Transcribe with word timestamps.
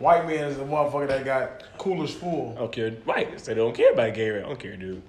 White 0.00 0.26
man 0.26 0.48
is 0.48 0.56
the 0.56 0.64
motherfucker 0.64 1.08
that 1.08 1.26
got 1.26 1.62
coolers 1.76 2.14
full. 2.14 2.54
I 2.56 2.60
don't 2.60 2.72
care. 2.72 2.94
Right. 3.04 3.38
Say 3.38 3.52
they 3.52 3.60
don't 3.60 3.74
care 3.74 3.92
about 3.92 4.14
Gatorade. 4.14 4.44
I 4.44 4.48
don't 4.48 4.58
care, 4.58 4.74
dude. 4.74 5.02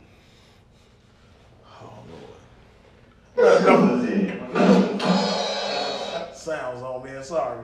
Sounds 6.35 6.81
on 6.81 7.03
man, 7.05 7.23
sorry. 7.23 7.63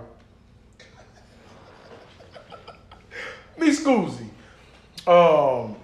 Me 3.57 3.71
Scoozy. 3.71 4.29
Um, 5.05 5.75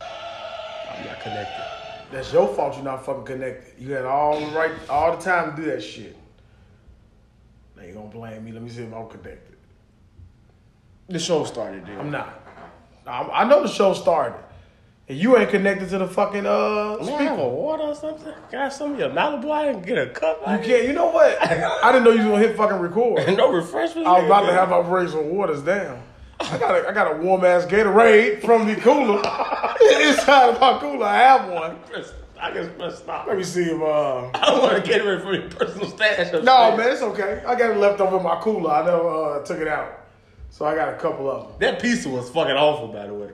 I 0.00 1.04
got 1.04 1.20
connected. 1.20 1.64
that's 2.10 2.32
your 2.32 2.48
fault 2.48 2.74
you're 2.74 2.82
not 2.82 3.06
fucking 3.06 3.24
connected. 3.24 3.80
You 3.80 3.92
had 3.92 4.04
all 4.04 4.40
the 4.40 4.46
right 4.46 4.72
all 4.90 5.16
the 5.16 5.22
time 5.22 5.54
to 5.54 5.62
do 5.62 5.70
that 5.70 5.80
shit. 5.80 6.16
Now 7.76 7.84
you 7.84 7.94
gonna 7.94 8.08
blame 8.08 8.44
me. 8.44 8.50
Let 8.50 8.62
me 8.62 8.68
see 8.68 8.82
if 8.82 8.92
I'm 8.92 9.08
connected. 9.08 9.57
The 11.08 11.18
show 11.18 11.44
started, 11.44 11.86
dude. 11.86 11.98
I'm 11.98 12.10
not. 12.10 12.38
I'm, 13.06 13.30
I 13.32 13.44
know 13.44 13.62
the 13.62 13.68
show 13.68 13.94
started. 13.94 14.38
And 15.08 15.16
you 15.16 15.38
ain't 15.38 15.48
connected 15.48 15.88
to 15.88 15.98
the 15.98 16.06
fucking 16.06 16.44
uh 16.44 16.98
Man, 17.00 17.14
I 17.14 17.22
have 17.22 17.38
a 17.38 17.48
water 17.48 17.84
or 17.84 17.94
something? 17.94 18.34
Got 18.52 18.74
some 18.74 18.92
of 18.92 18.98
your 18.98 19.08
Malibu? 19.08 19.50
I 19.50 19.72
can 19.72 19.80
get 19.80 19.96
a 19.96 20.10
cup. 20.10 20.40
You 20.40 20.58
can't 20.58 20.86
you 20.86 20.92
know 20.92 21.06
what? 21.06 21.40
I 21.42 21.92
didn't 21.92 22.04
know 22.04 22.10
you 22.10 22.18
was 22.18 22.26
gonna 22.26 22.38
hit 22.46 22.56
fucking 22.58 22.78
record. 22.78 23.26
no 23.38 23.50
refreshments. 23.50 24.06
I 24.06 24.18
was 24.18 24.24
about 24.26 24.46
to 24.46 24.52
have 24.52 24.68
my 24.68 25.06
some 25.06 25.30
waters 25.30 25.62
down. 25.62 26.02
I 26.40 26.58
got 26.58 26.84
a, 26.84 26.88
I 26.88 26.92
got 26.92 27.12
a 27.14 27.16
warm 27.16 27.42
ass 27.42 27.64
Gatorade 27.64 28.42
from 28.42 28.66
the 28.66 28.76
cooler. 28.76 29.16
Inside 30.08 30.50
of 30.50 30.60
my 30.60 30.78
cooler, 30.78 31.06
I 31.06 31.16
have 31.16 31.48
one. 31.48 31.78
I 32.40 32.50
can 32.50 32.70
press 32.74 32.98
stop. 32.98 33.26
Let 33.26 33.38
me 33.38 33.44
see 33.44 33.62
if 33.62 33.80
uh. 33.80 34.30
I 34.34 34.44
don't 34.44 34.62
want 34.62 34.84
to 34.84 34.88
get 34.88 35.04
rid 35.04 35.20
of 35.20 35.24
your 35.24 35.50
personal 35.50 35.88
stash. 35.88 36.32
No 36.32 36.76
man, 36.76 36.92
it's 36.92 37.00
okay. 37.00 37.42
I 37.46 37.54
got 37.54 37.70
it 37.70 37.78
left 37.78 38.00
over 38.00 38.18
in 38.18 38.22
my 38.22 38.38
cooler. 38.40 38.70
I 38.70 38.84
never 38.84 39.08
uh, 39.08 39.42
took 39.44 39.58
it 39.58 39.68
out, 39.68 39.97
so 40.50 40.64
I 40.64 40.74
got 40.74 40.88
a 40.92 40.96
couple 40.96 41.30
of 41.30 41.48
them. 41.48 41.52
That 41.60 41.80
pizza 41.82 42.08
was 42.08 42.28
fucking 42.30 42.56
awful, 42.56 42.88
by 42.88 43.06
the 43.06 43.14
way. 43.14 43.30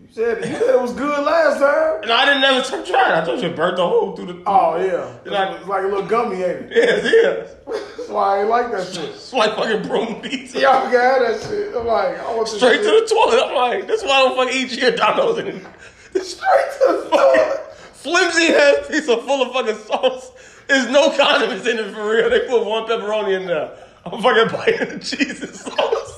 You 0.00 0.08
said 0.12 0.38
you 0.44 0.52
said 0.52 0.74
it 0.74 0.80
was 0.80 0.92
good 0.92 1.24
last 1.24 1.54
time. 1.58 2.06
No, 2.08 2.14
I 2.14 2.26
didn't 2.26 2.42
never 2.42 2.62
try 2.84 3.10
it. 3.10 3.22
I 3.22 3.24
told 3.24 3.40
you 3.42 3.48
it 3.48 3.56
burnt 3.56 3.76
the 3.76 3.86
hole 3.88 4.14
through 4.14 4.26
the. 4.26 4.42
Oh 4.46 4.76
yeah, 4.76 5.16
It's 5.24 5.30
like- 5.30 5.58
it's 5.58 5.66
like 5.68 5.82
a 5.84 5.86
little 5.86 6.06
gummy, 6.06 6.36
ain't 6.36 6.70
it? 6.70 6.72
Yes, 6.76 7.04
yes. 7.04 7.56
That's 7.96 8.08
why 8.10 8.36
I 8.36 8.40
ain't 8.40 8.48
like 8.50 8.70
that 8.72 8.86
shit. 8.92 9.08
It's 9.08 9.32
like 9.32 9.56
fucking 9.56 9.88
broom 9.88 10.20
pizza. 10.20 10.60
Y'all 10.60 10.82
can 10.82 10.92
have 10.92 11.22
that 11.22 11.40
shit. 11.48 11.74
I'm 11.74 11.86
like, 11.86 12.18
I 12.20 12.34
want 12.36 12.46
Straight 12.48 12.78
to 12.78 12.84
the 12.84 13.06
toilet. 13.10 13.42
I'm 13.46 13.54
like, 13.56 13.88
that's 13.88 14.04
why 14.04 14.10
I 14.10 14.18
don't 14.28 14.36
fucking 14.36 14.54
eat 14.56 14.68
Giordano's. 14.78 15.38
And 15.38 16.24
straight 16.24 16.70
to 16.78 16.86
the 16.86 17.08
toilet. 17.10 17.74
flimsy 17.94 18.52
ass 18.54 18.86
pizza 18.88 19.16
full 19.22 19.42
of 19.42 19.52
fucking 19.52 19.76
sauce. 19.86 20.30
There's 20.68 20.88
no 20.90 21.10
condiments 21.16 21.66
in 21.66 21.78
it 21.78 21.92
for 21.94 22.08
real. 22.10 22.28
They 22.30 22.40
put 22.46 22.64
one 22.64 22.84
pepperoni 22.86 23.40
in 23.40 23.46
there. 23.46 23.76
I'm 24.04 24.22
fucking 24.22 24.56
biting 24.56 24.98
the 24.98 25.04
cheese 25.04 25.42
and 25.42 25.54
sauce. 25.54 26.15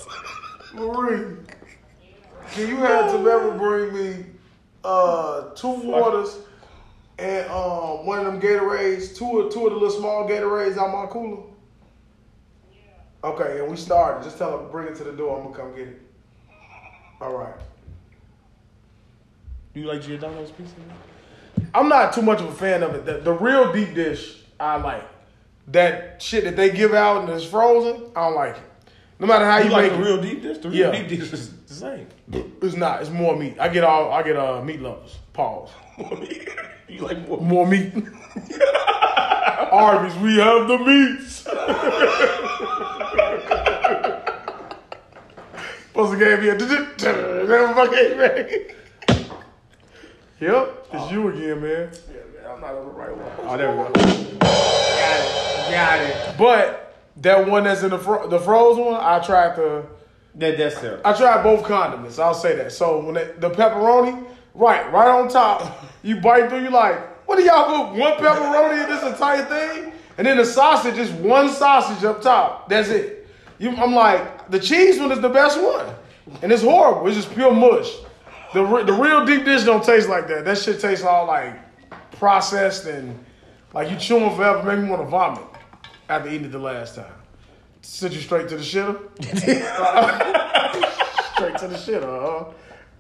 Marie, 0.74 1.36
can 2.50 2.68
you 2.68 2.76
have 2.76 3.10
to 3.10 3.18
ever 3.28 3.52
bring 3.52 3.94
me 3.94 4.24
uh, 4.84 5.50
two 5.54 5.68
waters 5.68 6.38
and 7.18 7.48
um, 7.50 8.06
one 8.06 8.18
of 8.18 8.26
them 8.26 8.40
Gatorades, 8.40 9.16
two 9.16 9.40
of 9.40 9.52
two 9.52 9.66
of 9.66 9.72
the 9.72 9.78
little 9.78 9.90
small 9.90 10.28
Gatorades 10.28 10.76
out 10.76 10.92
my 10.92 11.10
cooler? 11.10 11.42
Okay, 13.24 13.58
and 13.60 13.68
we 13.68 13.76
started. 13.76 14.22
Just 14.22 14.38
tell 14.38 14.58
her 14.58 14.64
bring 14.68 14.88
it 14.88 14.96
to 14.96 15.04
the 15.04 15.12
door. 15.12 15.38
I'm 15.38 15.44
gonna 15.44 15.56
come 15.56 15.74
get 15.74 15.88
it. 15.88 16.02
All 17.20 17.36
right. 17.36 17.54
Do 19.74 19.80
you 19.80 19.86
like 19.86 20.02
Giordano's 20.02 20.50
pizza? 20.52 20.74
I'm 21.74 21.88
not 21.88 22.12
too 22.12 22.22
much 22.22 22.40
of 22.40 22.48
a 22.48 22.54
fan 22.54 22.82
of 22.82 22.94
it. 22.94 23.04
The, 23.04 23.18
the 23.18 23.32
real 23.32 23.72
deep 23.72 23.94
dish 23.94 24.42
I 24.60 24.76
like. 24.76 25.04
That 25.68 26.22
shit 26.22 26.44
that 26.44 26.56
they 26.56 26.70
give 26.70 26.94
out 26.94 27.22
and 27.22 27.30
it's 27.30 27.44
frozen, 27.44 28.10
I 28.16 28.28
don't 28.28 28.34
like 28.34 28.56
it. 28.56 28.62
No 29.20 29.26
matter 29.26 29.44
how 29.44 29.58
you, 29.58 29.64
You 29.64 29.70
like 29.70 29.90
make 29.90 29.92
the 30.00 30.04
real 30.04 30.22
deep 30.22 30.42
dish? 30.42 30.58
The 30.58 30.70
real 30.70 30.78
Yeah. 30.78 30.92
deep 31.02 31.08
dish 31.08 31.32
is 31.32 31.52
the 31.66 31.74
same. 31.74 32.06
it's 32.62 32.76
not. 32.76 33.00
It's 33.00 33.10
more 33.10 33.36
meat. 33.36 33.56
I 33.58 33.68
get 33.68 33.82
all. 33.84 34.12
I 34.12 34.22
get 34.22 34.36
uh 34.36 34.62
meat 34.62 34.80
lovers. 34.80 35.16
Pause. 35.32 35.70
you 36.88 37.00
like 37.02 37.26
more? 37.28 37.40
More 37.40 37.66
meat. 37.66 37.92
Arby's, 39.70 40.14
we 40.16 40.38
have 40.38 40.66
the 40.68 40.78
meats. 40.78 41.44
Supposed 45.88 46.12
to 46.12 46.18
gave 46.18 46.40
me 46.40 46.48
a 46.48 46.54
never 47.48 47.74
fucking 47.74 48.18
ready. 48.18 48.66
Yep, 50.40 50.86
it's 50.92 51.10
you 51.12 51.28
again, 51.28 51.60
man. 51.60 51.90
Yeah, 51.90 52.14
man, 52.42 52.50
I'm 52.54 52.60
not 52.60 52.74
on 52.74 52.86
the 52.86 52.92
right 52.92 53.16
one. 53.16 53.30
Oh, 53.42 53.56
there 53.56 53.70
we 53.70 53.76
go. 53.76 53.90
Got 54.38 55.20
it, 55.20 55.70
got 55.72 56.00
it. 56.00 56.38
But 56.38 56.87
that 57.22 57.48
one 57.48 57.64
that's 57.64 57.82
in 57.82 57.90
the 57.90 57.98
fro- 57.98 58.28
the 58.28 58.38
frozen 58.38 58.84
one, 58.84 59.00
I 59.00 59.18
tried 59.20 59.56
to. 59.56 59.84
That, 60.36 60.56
that's 60.56 60.80
it. 60.82 61.00
I 61.04 61.14
tried 61.14 61.42
both 61.42 61.64
condiments. 61.64 62.18
I'll 62.18 62.34
say 62.34 62.54
that. 62.56 62.70
So 62.72 63.04
when 63.04 63.14
the 63.14 63.50
pepperoni, 63.50 64.24
right, 64.54 64.90
right 64.92 65.08
on 65.08 65.28
top, 65.28 65.84
you 66.02 66.20
bite 66.20 66.48
through. 66.48 66.62
You 66.62 66.70
like, 66.70 67.26
what 67.26 67.36
do 67.36 67.44
y'all 67.44 67.88
put 67.88 67.98
one 67.98 68.12
pepperoni 68.14 68.84
in 68.84 68.88
this 68.88 69.02
entire 69.02 69.44
thing? 69.44 69.92
And 70.16 70.26
then 70.26 70.36
the 70.36 70.44
sausage 70.44 70.98
is 70.98 71.10
one 71.10 71.48
sausage 71.48 72.04
up 72.04 72.22
top. 72.22 72.68
That's 72.68 72.88
it. 72.88 73.28
You, 73.58 73.70
I'm 73.76 73.94
like, 73.94 74.50
the 74.50 74.60
cheese 74.60 75.00
one 75.00 75.10
is 75.10 75.20
the 75.20 75.28
best 75.28 75.60
one, 75.60 75.86
and 76.42 76.52
it's 76.52 76.62
horrible. 76.62 77.08
It's 77.08 77.16
just 77.16 77.32
pure 77.34 77.52
mush. 77.52 77.92
The 78.54 78.62
the 78.84 78.92
real 78.92 79.26
deep 79.26 79.44
dish 79.44 79.64
don't 79.64 79.82
taste 79.82 80.08
like 80.08 80.28
that. 80.28 80.44
That 80.44 80.58
shit 80.58 80.80
tastes 80.80 81.04
all 81.04 81.26
like 81.26 81.58
processed 82.12 82.86
and 82.86 83.18
like 83.74 83.90
you 83.90 83.96
chewing 83.96 84.34
forever. 84.36 84.62
Make 84.62 84.84
me 84.84 84.90
want 84.90 85.02
to 85.02 85.08
vomit 85.08 85.47
after 86.08 86.28
eating 86.28 86.46
it 86.46 86.52
the 86.52 86.58
last 86.58 86.96
time. 86.96 87.12
Sent 87.82 88.12
you 88.14 88.20
straight 88.20 88.48
to 88.48 88.56
the 88.56 88.62
shitter. 88.62 88.98
Straight 91.34 91.56
to 91.58 91.68
the 91.68 91.76
shit, 91.78 92.02
huh? 92.02 92.44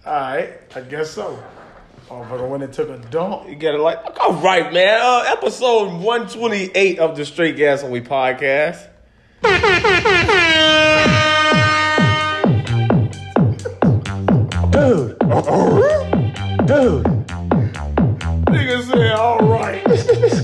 Alright, 0.06 0.60
I 0.76 0.80
guess 0.82 1.10
so. 1.10 1.42
Motherfucker 2.08 2.48
went 2.48 2.62
and 2.62 2.72
took 2.72 2.88
a 2.88 2.98
dump. 3.10 3.48
You 3.48 3.56
get 3.56 3.74
it 3.74 3.78
like, 3.78 3.98
all 4.20 4.34
right, 4.34 4.72
man. 4.72 5.00
Uh, 5.02 5.24
episode 5.26 5.88
128 6.00 6.98
of 7.00 7.16
the 7.16 7.26
Straight 7.26 7.56
Gas 7.56 7.82
Only 7.82 8.00
podcast. 8.00 8.86
Dude. 14.70 15.18
Dude. 16.66 17.04
Nigga 18.46 18.82
said, 18.84 19.12
alright. 19.18 19.47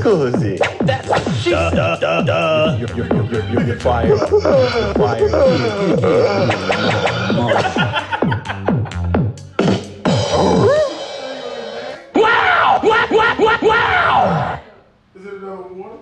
Scusi. 0.05 0.59
That's 0.85 1.09
a 1.09 1.33
shit. 1.33 1.53
Duh, 1.53 1.97
duh, 1.97 2.23
duh, 2.25 2.77
You're, 2.79 2.95
you're, 2.95 3.07
you're, 3.07 3.25
you're, 3.33 3.45
you're, 3.49 3.63
you're 3.69 3.81
fired. 3.81 4.09
You're 4.09 4.95
fired. 4.95 5.33
Wow! 12.15 12.81
Wow! 12.83 13.07
Wow! 13.11 13.37
Wow! 13.39 13.59
Wow! 13.63 14.61
Is 15.15 15.25
it 15.25 15.33
another 15.33 15.73
water? 15.73 15.99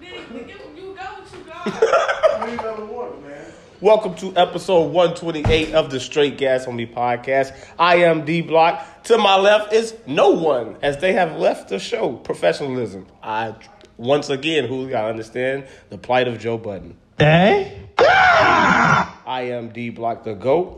Nigga, 0.00 0.34
you, 0.34 0.56
you 0.74 0.94
go 0.96 1.02
what 1.02 1.32
you 1.32 1.44
got. 1.44 1.62
I 1.64 2.46
need 2.50 2.58
another 2.58 2.86
water, 2.86 3.16
man. 3.18 3.52
Welcome 3.82 4.14
to 4.18 4.32
episode 4.36 4.92
128 4.92 5.74
of 5.74 5.90
the 5.90 5.98
Straight 5.98 6.38
Gas 6.38 6.68
Only 6.68 6.86
podcast. 6.86 7.52
I 7.80 7.96
am 7.96 8.24
D 8.24 8.40
Block. 8.40 9.02
To 9.02 9.18
my 9.18 9.36
left 9.36 9.72
is 9.72 9.96
no 10.06 10.30
one, 10.30 10.76
as 10.82 10.98
they 10.98 11.14
have 11.14 11.36
left 11.36 11.68
the 11.68 11.80
show. 11.80 12.12
Professionalism. 12.12 13.08
I 13.24 13.56
once 13.96 14.30
again, 14.30 14.68
who 14.68 14.88
gotta 14.88 15.08
understand 15.08 15.66
the 15.90 15.98
plight 15.98 16.28
of 16.28 16.38
Joe 16.38 16.58
Budden. 16.58 16.96
Eh? 17.18 17.72
I 17.98 19.48
am 19.50 19.70
D 19.70 19.90
Block 19.90 20.22
the 20.22 20.34
GOAT. 20.34 20.76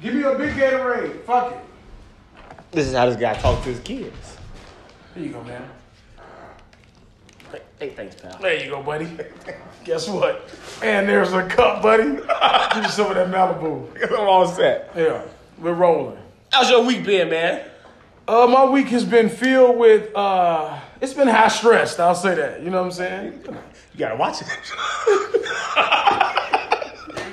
Give 0.00 0.14
me 0.14 0.22
a 0.22 0.34
big 0.34 0.54
Gatorade. 0.54 1.24
Fuck 1.24 1.52
it. 1.52 1.58
This 2.70 2.86
is 2.86 2.94
how 2.94 3.04
this 3.04 3.16
guy 3.20 3.34
talks 3.34 3.64
to 3.64 3.68
his 3.68 3.80
kids. 3.80 4.38
Here 5.14 5.24
you 5.24 5.32
go, 5.32 5.44
man. 5.44 5.68
Hey, 7.78 7.90
thanks, 7.90 8.16
pal. 8.16 8.36
There 8.40 8.64
you 8.64 8.70
go, 8.70 8.82
buddy. 8.82 9.08
Guess 9.84 10.08
what? 10.08 10.50
And 10.82 11.08
there's 11.08 11.32
a 11.32 11.46
cup, 11.46 11.80
buddy. 11.80 12.02
Give 12.74 12.82
me 12.82 12.88
some 12.88 13.06
of 13.10 13.14
that 13.14 13.28
Malibu. 13.28 14.10
I'm 14.10 14.28
all 14.28 14.48
set. 14.48 14.90
Yeah, 14.96 15.22
we're 15.58 15.74
rolling. 15.74 16.18
How's 16.50 16.68
your 16.70 16.84
week 16.84 17.04
been, 17.04 17.30
man? 17.30 17.64
Uh, 18.26 18.48
my 18.48 18.64
week 18.64 18.88
has 18.88 19.04
been 19.04 19.28
filled 19.28 19.78
with, 19.78 20.10
uh, 20.16 20.80
it's 21.00 21.14
been 21.14 21.28
high 21.28 21.46
stressed. 21.46 22.00
I'll 22.00 22.16
say 22.16 22.34
that. 22.34 22.62
You 22.64 22.70
know 22.70 22.78
what 22.78 22.86
I'm 22.86 22.92
saying? 22.92 23.44
You 23.46 23.98
gotta 23.98 24.16
watch 24.16 24.42
it. 24.42 24.48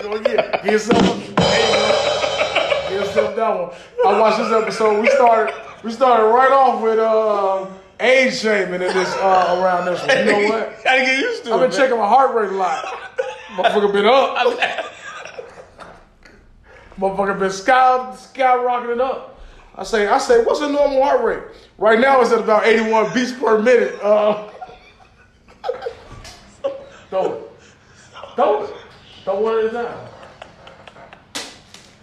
Go 0.03 0.13
again. 0.13 0.36
Get 0.36 0.65
yourself, 0.65 1.27
you. 1.27 1.33
Get 1.33 2.91
yourself 2.91 3.36
that 3.36 3.50
one. 3.50 3.71
I 4.06 4.19
watched 4.19 4.38
this 4.38 4.51
episode. 4.51 5.01
We 5.01 5.07
started, 5.09 5.56
we 5.83 5.91
started 5.91 6.25
right 6.27 6.51
off 6.51 6.81
with 6.83 7.00
uh, 7.00 7.65
age 8.00 8.36
shaming 8.39 8.75
in 8.75 8.80
this 8.94 9.13
uh, 9.15 9.59
around 9.62 9.86
this 9.86 10.00
one. 10.06 10.18
You 10.18 10.25
know 10.25 10.50
what? 10.50 10.75
gotta 10.83 11.00
get 11.01 11.19
used 11.19 11.44
to 11.45 11.53
I've 11.53 11.62
it. 11.62 11.63
been 11.63 11.69
man. 11.71 11.80
checking 11.80 11.97
my 11.97 12.07
heart 12.07 12.36
rate 12.36 12.50
a 12.50 12.51
lot. 12.56 12.86
Motherfucker 13.56 13.92
been 13.94 14.06
up. 14.06 14.47
Motherfucker 17.00 17.39
been 17.39 17.51
sky 17.51 18.13
skyrocketing 18.15 19.00
up. 19.01 19.31
I 19.77 19.83
say, 19.83 20.07
I 20.07 20.18
say, 20.19 20.42
what's 20.44 20.62
a 20.62 20.69
normal 20.69 21.03
heart 21.03 21.21
rate? 21.24 21.44
Right 21.77 22.00
now 22.00 22.21
it's 22.21 22.31
at 22.31 22.39
about 22.39 22.65
81 22.65 23.13
beats 23.13 23.33
per 23.33 23.59
minute. 23.62 24.00
Uh, 24.01 24.50
Throw 27.09 27.33
it. 27.33 27.41
Throw 28.36 28.63
it. 28.63 28.74
Throw 29.24 29.39
one 29.41 29.59
at 29.59 29.65
a 29.65 29.69
time. 29.71 29.98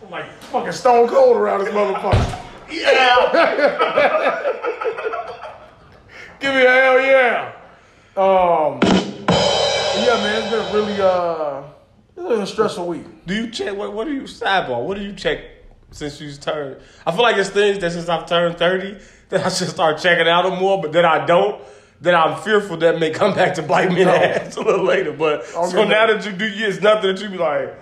I'm 0.05 0.11
like 0.11 0.31
fucking 0.43 0.73
stone 0.73 1.09
cold 1.09 1.37
around 1.37 1.65
this 1.65 1.73
motherfucker. 1.75 2.39
Yeah. 2.71 4.43
Give 6.43 6.53
me 6.55 6.65
a 6.65 6.71
hell 6.71 7.01
yeah. 7.01 7.53
Um, 8.17 8.81
yeah, 10.03 10.17
man, 10.23 10.43
it's 10.43 10.51
been 10.51 10.75
really 10.75 11.01
uh, 11.01 11.63
it's 12.17 12.29
been 12.29 12.41
a 12.43 12.47
stressful 12.47 12.87
week. 12.87 13.05
do 13.27 13.35
you 13.35 13.49
check 13.51 13.77
what? 13.77 13.93
What 13.93 14.07
do 14.07 14.13
you 14.13 14.23
sidebar? 14.23 14.85
What 14.85 14.97
do 14.99 15.05
you 15.05 15.13
check 15.13 15.39
since 15.93 16.21
you 16.21 16.33
turned? 16.33 16.81
I 17.07 17.13
feel 17.13 17.23
like 17.23 17.37
it's 17.37 17.51
things 17.51 17.79
that 17.79 17.93
since 17.93 18.09
I've 18.09 18.27
turned 18.27 18.59
thirty 18.59 18.99
that 19.29 19.47
I 19.47 19.49
should 19.51 19.69
start 19.69 19.99
checking 19.99 20.27
out 20.29 20.43
them 20.43 20.59
more, 20.59 20.83
but 20.83 20.93
then 20.93 21.05
I 21.05 21.25
don't. 21.25 21.63
Then 22.01 22.17
I'm 22.17 22.43
fearful 22.43 22.77
that 22.79 22.99
may 22.99 23.11
come 23.11 23.33
back 23.35 23.55
to 23.55 23.63
bite 23.63 23.93
me 23.93 24.01
in 24.03 24.09
the 24.09 24.13
ass 24.43 24.57
a 24.57 24.61
little 24.63 24.85
later. 24.85 25.13
But 25.13 25.43
Okay. 25.55 25.71
so 25.71 25.85
now 25.85 26.09
that 26.09 26.27
you 26.27 26.33
do, 26.33 26.51
it's 26.53 26.81
nothing 26.83 27.15
that 27.15 27.23
you 27.23 27.29
be 27.31 27.39
like. 27.39 27.73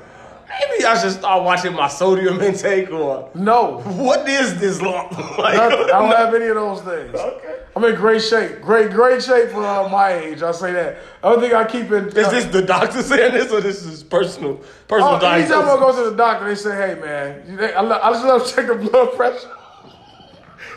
Maybe 0.50 0.84
I 0.84 1.00
should 1.00 1.12
start 1.12 1.44
watching 1.44 1.72
my 1.74 1.86
sodium 1.88 2.40
intake 2.48 2.90
or 2.90 3.30
No, 3.34 3.78
what 3.82 4.28
is 4.28 4.58
this 4.58 4.82
lump? 4.82 5.12
like. 5.38 5.58
I 5.58 5.68
don't 5.68 6.10
have 6.16 6.34
any 6.34 6.46
of 6.46 6.56
those 6.56 6.82
things. 6.82 7.14
Okay. 7.14 7.56
I'm 7.76 7.84
in 7.84 7.94
great 7.94 8.20
shape. 8.20 8.60
Great, 8.60 8.90
great 8.90 9.22
shape 9.22 9.50
for 9.50 9.64
uh, 9.64 9.88
my 9.88 10.12
age. 10.12 10.42
I 10.42 10.50
say 10.50 10.72
that. 10.72 10.98
Other 11.22 11.40
thing 11.40 11.54
I 11.54 11.64
keep 11.64 11.92
in. 11.92 12.08
Is 12.08 12.14
this 12.14 12.44
the 12.46 12.62
doctor 12.62 13.00
saying 13.10 13.32
this 13.32 13.52
or 13.52 13.60
this 13.60 13.84
is 13.84 14.02
personal 14.02 14.56
personal 14.88 15.14
Oh, 15.14 15.16
anytime 15.18 15.60
I 15.60 15.64
diagnosis? 15.66 15.80
go 15.96 16.04
to 16.04 16.10
the 16.10 16.16
doctor, 16.16 16.48
they 16.48 16.54
say, 16.56 16.74
"Hey, 16.74 17.00
man, 17.00 17.72
I, 17.76 17.80
lo- 17.80 18.00
I 18.02 18.10
just 18.10 18.24
love 18.24 18.44
to 18.46 18.52
check 18.54 18.66
the 18.66 18.74
blood 18.74 19.12
pressure. 19.14 19.48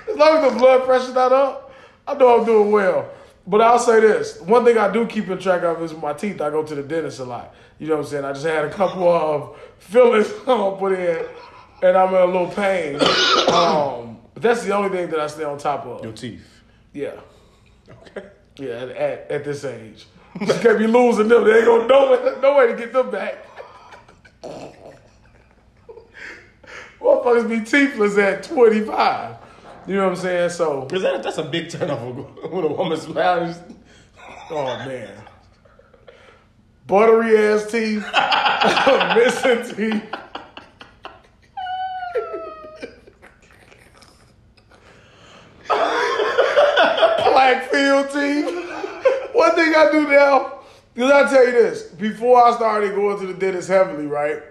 as 0.09 0.15
long 0.15 0.37
as 0.37 0.53
the 0.53 0.59
blood 0.59 0.85
pressure's 0.85 1.15
not 1.15 1.31
up, 1.31 1.71
I 2.07 2.13
know 2.13 2.39
I'm 2.39 2.45
doing 2.45 2.71
well." 2.71 3.09
But 3.47 3.61
I'll 3.61 3.79
say 3.79 3.99
this: 3.99 4.39
one 4.41 4.63
thing 4.63 4.77
I 4.77 4.91
do 4.93 5.07
keep 5.07 5.27
in 5.29 5.37
track 5.39 5.63
of 5.63 5.81
is 5.81 5.93
my 5.93 6.13
teeth. 6.13 6.39
I 6.41 6.51
go 6.51 6.63
to 6.63 6.75
the 6.75 6.83
dentist 6.83 7.19
a 7.19 7.23
lot. 7.25 7.53
You 7.83 7.89
know 7.89 7.95
what 7.97 8.05
I'm 8.05 8.09
saying? 8.11 8.23
I 8.23 8.31
just 8.31 8.45
had 8.45 8.63
a 8.63 8.69
couple 8.69 9.09
of 9.09 9.57
fillings 9.77 10.31
I'm 10.39 10.45
gonna 10.45 10.77
put 10.77 10.93
in, 10.93 11.25
and 11.81 11.97
I'm 11.97 12.07
in 12.13 12.21
a 12.21 12.25
little 12.25 12.47
pain. 12.47 12.95
Um, 13.53 14.19
but 14.33 14.41
that's 14.41 14.63
the 14.63 14.73
only 14.73 14.87
thing 14.89 15.09
that 15.09 15.19
I 15.19 15.27
stay 15.27 15.43
on 15.43 15.57
top 15.57 15.85
of. 15.85 16.01
Your 16.01 16.13
teeth. 16.13 16.47
Yeah, 16.93 17.19
Okay. 17.89 18.27
yeah. 18.55 18.69
At, 18.69 18.89
at, 18.91 19.31
at 19.31 19.43
this 19.43 19.65
age, 19.65 20.05
just 20.45 20.61
can't 20.61 20.79
be 20.79 20.87
losing 20.87 21.27
them. 21.27 21.43
They 21.43 21.57
ain't 21.57 21.65
gonna 21.65 21.87
no 21.87 22.11
way, 22.13 22.41
no 22.41 22.57
way 22.57 22.67
to 22.67 22.75
get 22.77 22.93
them 22.93 23.11
back. 23.11 23.35
Motherfuckers 27.01 27.49
be 27.49 27.57
teethless 27.59 28.17
at 28.17 28.43
25. 28.43 29.35
You 29.87 29.95
know 29.97 30.03
what 30.03 30.09
I'm 30.11 30.15
saying? 30.15 30.49
So, 30.51 30.85
Cause 30.85 31.01
that, 31.01 31.21
that's 31.21 31.37
a 31.37 31.43
big 31.43 31.69
turnover 31.69 32.21
when 32.47 32.63
a 32.63 32.67
woman 32.69 32.97
smiles. 32.97 33.57
oh 34.49 34.65
man. 34.87 35.09
Buttery 36.85 37.37
ass 37.37 37.71
teeth, 37.71 38.05
missing 39.15 39.75
teeth. 39.75 40.03
Black 47.33 47.71
field 47.71 48.09
teeth. 48.11 48.69
One 49.33 49.55
thing 49.55 49.73
I 49.75 49.89
do 49.91 50.07
now, 50.07 50.59
because 50.93 51.11
I 51.11 51.29
tell 51.29 51.45
you 51.45 51.51
this, 51.51 51.83
before 51.83 52.43
I 52.45 52.55
started 52.55 52.93
going 52.93 53.19
to 53.19 53.27
the 53.27 53.33
dentist 53.33 53.69
heavily, 53.69 54.05
right? 54.05 54.43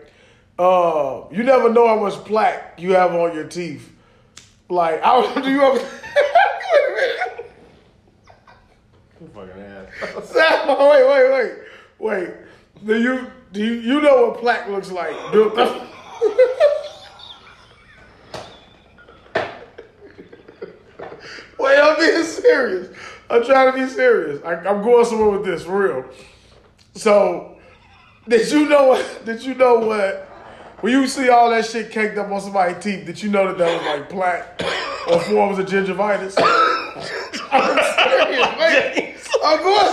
Uh, 0.59 1.25
you 1.31 1.43
never 1.43 1.71
know 1.73 1.87
how 1.87 1.99
much 1.99 2.15
plaque 2.25 2.79
you 2.79 2.93
have 2.93 3.13
on 3.15 3.35
your 3.35 3.47
teeth. 3.47 3.93
Like, 4.69 5.03
I 5.03 5.19
was, 5.19 5.43
do 5.43 5.51
you 5.51 5.63
ever? 5.63 5.79
Wait 5.79 5.89
a 6.81 6.95
minute. 6.95 7.49
Fucking 9.35 9.63
ass. 9.63 10.29
Sam, 10.29 10.69
wait, 10.69 11.09
wait, 11.09 11.31
wait, 11.33 11.62
wait. 12.03 12.29
Do 12.85 13.01
you 13.01 13.31
do 13.53 13.65
you, 13.65 13.75
you 13.75 14.01
know 14.01 14.29
what 14.29 14.41
plaque 14.41 14.69
looks 14.69 14.91
like? 14.91 15.13
wait, 21.59 21.79
I'm 21.79 21.99
being 21.99 22.25
serious. 22.25 22.97
I'm 23.31 23.45
trying 23.45 23.73
to 23.73 23.79
be 23.79 23.87
serious. 23.89 24.43
I, 24.45 24.55
I'm 24.57 24.83
going 24.83 25.05
somewhere 25.05 25.31
with 25.31 25.45
this, 25.45 25.63
for 25.63 25.83
real. 25.83 26.05
So, 26.95 27.57
did 28.29 28.51
you 28.51 28.69
know 28.69 28.89
what? 28.89 29.23
Did 29.25 29.43
you 29.43 29.55
know 29.55 29.79
what? 29.79 30.29
When 30.81 30.93
you 30.93 31.07
see 31.07 31.29
all 31.29 31.51
that 31.51 31.65
shit 31.67 31.93
caked 31.93 32.19
up 32.19 32.31
on 32.31 32.41
somebody's 32.41 32.83
teeth, 32.83 33.07
did 33.07 33.23
you 33.23 33.31
know 33.31 33.47
that 33.47 33.59
that 33.59 33.79
was 33.79 33.87
like 33.87 34.09
plaque 34.11 34.61
or 35.07 35.21
forms 35.21 35.59
of 35.59 35.67
gingivitis? 35.67 36.35
I'm 37.53 37.79
serious, 37.79 38.59
man. 38.59 39.15
I'm 39.45 39.63
going. 39.63 39.93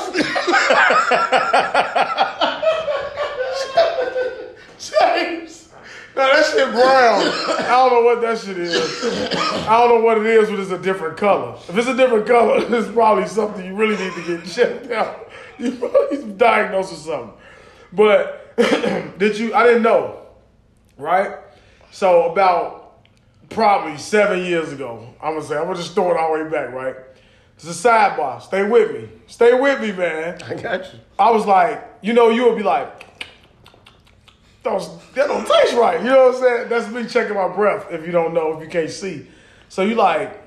James. 4.80 5.70
No, 6.16 6.26
that 6.26 6.46
shit 6.46 6.69
brown. 6.84 7.22
I 7.60 7.68
don't 7.70 7.92
know 7.94 8.02
what 8.02 8.22
that 8.22 8.38
shit 8.40 8.58
is. 8.58 8.76
I 9.68 9.80
don't 9.80 10.00
know 10.00 10.06
what 10.06 10.18
it 10.18 10.26
is, 10.26 10.50
but 10.50 10.60
it's 10.60 10.72
a 10.72 10.78
different 10.78 11.18
color. 11.18 11.56
If 11.68 11.78
it's 11.78 11.88
a 11.88 11.96
different 11.96 12.26
color, 12.26 12.58
it's 12.78 12.92
probably 12.92 13.28
something 13.28 13.66
you 13.66 13.76
really 13.76 13.98
need 13.98 14.14
to 14.14 14.26
get 14.26 14.46
checked 14.46 14.92
out. 14.92 15.26
You 15.60 15.74
probably 15.74 16.24
diagnosed 16.38 16.92
with 16.92 17.02
something. 17.02 17.34
But 17.92 18.56
did 19.20 19.38
you? 19.38 19.54
I 19.54 19.66
didn't 19.66 19.84
know, 19.84 20.22
right? 20.98 21.36
So 21.92 22.32
about 22.32 23.04
probably 23.50 23.98
seven 23.98 24.46
years 24.46 24.72
ago, 24.72 25.06
I'm 25.22 25.34
gonna 25.34 25.46
say 25.46 25.58
I'm 25.58 25.66
gonna 25.66 25.76
just 25.76 25.96
throw 25.96 26.12
it 26.12 26.18
all 26.18 26.38
the 26.38 26.46
way 26.46 26.50
back, 26.50 26.72
right? 26.72 26.96
It's 27.56 27.66
a 27.66 27.90
sidebar. 27.90 28.42
Stay 28.42 28.64
with 28.64 28.94
me. 28.94 29.10
Stay 29.28 29.54
with 29.54 29.82
me, 29.82 29.92
man. 29.92 30.42
I 30.44 30.54
got 30.54 30.94
you. 30.94 31.00
I 31.20 31.30
was 31.30 31.46
like, 31.46 31.84
you 32.02 32.14
know, 32.14 32.30
you 32.30 32.46
would 32.46 32.56
be 32.56 32.64
like, 32.64 33.06
those 34.64 34.90
that 35.14 35.28
don't 35.28 35.48
taste 35.48 35.76
right. 35.76 36.00
You 36.00 36.10
know 36.10 36.28
what 36.28 36.36
I'm 36.36 36.42
saying? 36.42 36.70
That's 36.70 36.92
me 36.92 37.06
checking 37.06 37.36
my 37.36 37.48
breath. 37.48 37.88
If 37.92 38.06
you 38.06 38.12
don't 38.12 38.34
know, 38.34 38.58
if 38.58 38.64
you 38.64 38.70
can't 38.70 38.90
see, 38.90 39.28
so 39.70 39.84
you 39.84 39.96
like, 39.96 40.42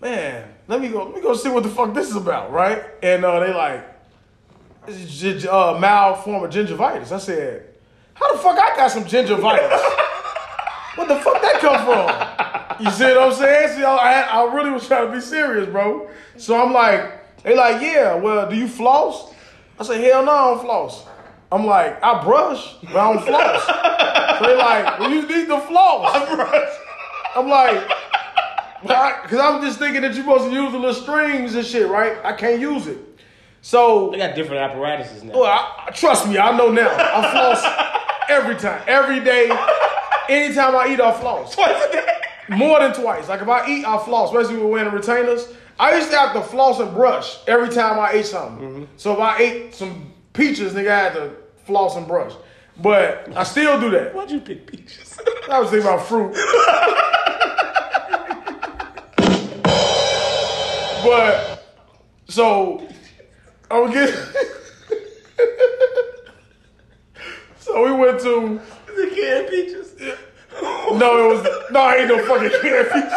man, 0.00 0.48
let 0.68 0.80
me 0.80 0.88
go. 0.88 1.04
Let 1.04 1.14
me 1.14 1.20
go 1.20 1.34
see 1.34 1.48
what 1.48 1.62
the 1.62 1.68
fuck 1.68 1.94
this 1.94 2.08
is 2.10 2.16
about, 2.16 2.52
right? 2.52 2.82
And 3.02 3.24
uh, 3.24 3.40
they 3.40 3.52
like, 3.52 3.86
it's 4.86 5.46
uh, 5.46 5.78
mild 5.78 6.24
form 6.24 6.44
of 6.44 6.50
gingivitis. 6.50 7.10
I 7.12 7.18
said, 7.18 7.74
how 8.14 8.32
the 8.32 8.38
fuck 8.38 8.58
I 8.58 8.76
got 8.76 8.90
some 8.90 9.04
gingivitis? 9.04 9.70
what 10.96 11.08
the 11.08 11.16
fuck 11.16 11.42
that 11.42 11.58
come 11.60 11.84
from? 11.84 12.84
You 12.84 12.90
see 12.90 13.04
what 13.04 13.18
I'm 13.18 13.34
saying? 13.34 13.76
See, 13.76 13.84
I, 13.84 14.22
I 14.22 14.54
really 14.54 14.70
was 14.70 14.86
trying 14.86 15.06
to 15.06 15.12
be 15.12 15.20
serious, 15.20 15.68
bro. 15.68 16.08
So 16.36 16.60
I'm 16.62 16.72
like, 16.72 17.42
they 17.42 17.56
like, 17.56 17.80
yeah. 17.82 18.14
Well, 18.14 18.48
do 18.48 18.56
you 18.56 18.68
floss? 18.68 19.32
I 19.78 19.84
said, 19.84 20.00
hell 20.00 20.24
no, 20.24 20.32
I 20.32 20.44
don't 20.50 20.60
floss. 20.60 21.06
I'm 21.54 21.66
like, 21.66 22.02
I 22.02 22.24
brush, 22.24 22.74
but 22.82 22.96
I 22.96 23.12
don't 23.12 23.24
floss. 23.24 24.38
so 24.40 24.46
they 24.46 24.56
like, 24.56 24.98
well, 24.98 25.10
you 25.10 25.22
need 25.22 25.46
to 25.46 25.60
floss. 25.60 26.12
I 26.12 26.34
brush. 26.34 26.74
I'm 27.36 27.48
like, 27.48 29.22
because 29.22 29.38
I'm 29.38 29.62
just 29.62 29.78
thinking 29.78 30.02
that 30.02 30.14
you're 30.14 30.24
supposed 30.24 30.50
to 30.50 30.52
use 30.52 30.72
the 30.72 30.78
little 30.78 30.94
strings 30.94 31.54
and 31.54 31.64
shit, 31.64 31.88
right? 31.88 32.16
I 32.24 32.32
can't 32.32 32.60
use 32.60 32.88
it. 32.88 32.98
So 33.62 34.10
They 34.10 34.18
got 34.18 34.34
different 34.34 34.62
apparatuses 34.62 35.22
now. 35.22 35.32
well, 35.32 35.44
I, 35.44 35.90
trust 35.92 36.26
me, 36.28 36.38
I 36.38 36.56
know 36.56 36.70
now. 36.72 36.90
I 36.90 37.30
floss 37.30 38.28
every 38.28 38.56
time, 38.56 38.82
every 38.88 39.20
day, 39.20 39.48
anytime 40.28 40.74
I 40.74 40.92
eat, 40.92 41.00
I 41.00 41.12
floss. 41.12 41.54
Twice 41.54 41.82
a 41.88 41.92
day. 41.92 42.06
More 42.48 42.80
than 42.80 42.92
twice. 42.92 43.28
Like 43.28 43.42
if 43.42 43.48
I 43.48 43.66
eat, 43.68 43.86
I 43.86 44.04
floss, 44.04 44.30
especially 44.34 44.60
with 44.60 44.72
wearing 44.72 44.92
retainers. 44.92 45.54
I 45.78 45.94
used 45.96 46.10
to 46.10 46.18
have 46.18 46.32
to 46.34 46.42
floss 46.42 46.80
and 46.80 46.92
brush 46.92 47.38
every 47.46 47.68
time 47.68 47.98
I 47.98 48.12
ate 48.12 48.26
something. 48.26 48.68
Mm-hmm. 48.68 48.84
So 48.96 49.12
if 49.14 49.18
I 49.20 49.38
ate 49.38 49.74
some 49.74 50.12
peaches, 50.32 50.74
nigga, 50.74 50.90
I 50.90 50.98
had 51.04 51.12
to 51.14 51.30
floss 51.64 51.96
and 51.96 52.06
brush. 52.06 52.32
But 52.76 53.28
I 53.36 53.44
still 53.44 53.80
do 53.80 53.90
that. 53.90 54.14
Why'd 54.14 54.30
you 54.30 54.40
pick 54.40 54.66
peaches? 54.66 55.18
I 55.50 55.60
was 55.60 55.70
thinking 55.70 55.88
about 55.88 56.06
fruit. 56.06 56.34
but 61.04 61.64
so 62.28 62.88
I 63.70 63.80
would 63.80 63.92
get. 63.92 64.08
so 67.60 67.84
we 67.84 67.92
went 67.92 68.20
to. 68.20 68.60
the 68.86 69.10
canned 69.14 69.48
peaches. 69.48 69.94
No, 70.60 71.30
it 71.30 71.34
was 71.34 71.46
no. 71.70 71.80
I 71.80 71.96
ain't 71.96 72.08
no 72.08 72.24
fucking 72.24 72.50
canned 72.60 72.88
peaches. 72.88 73.12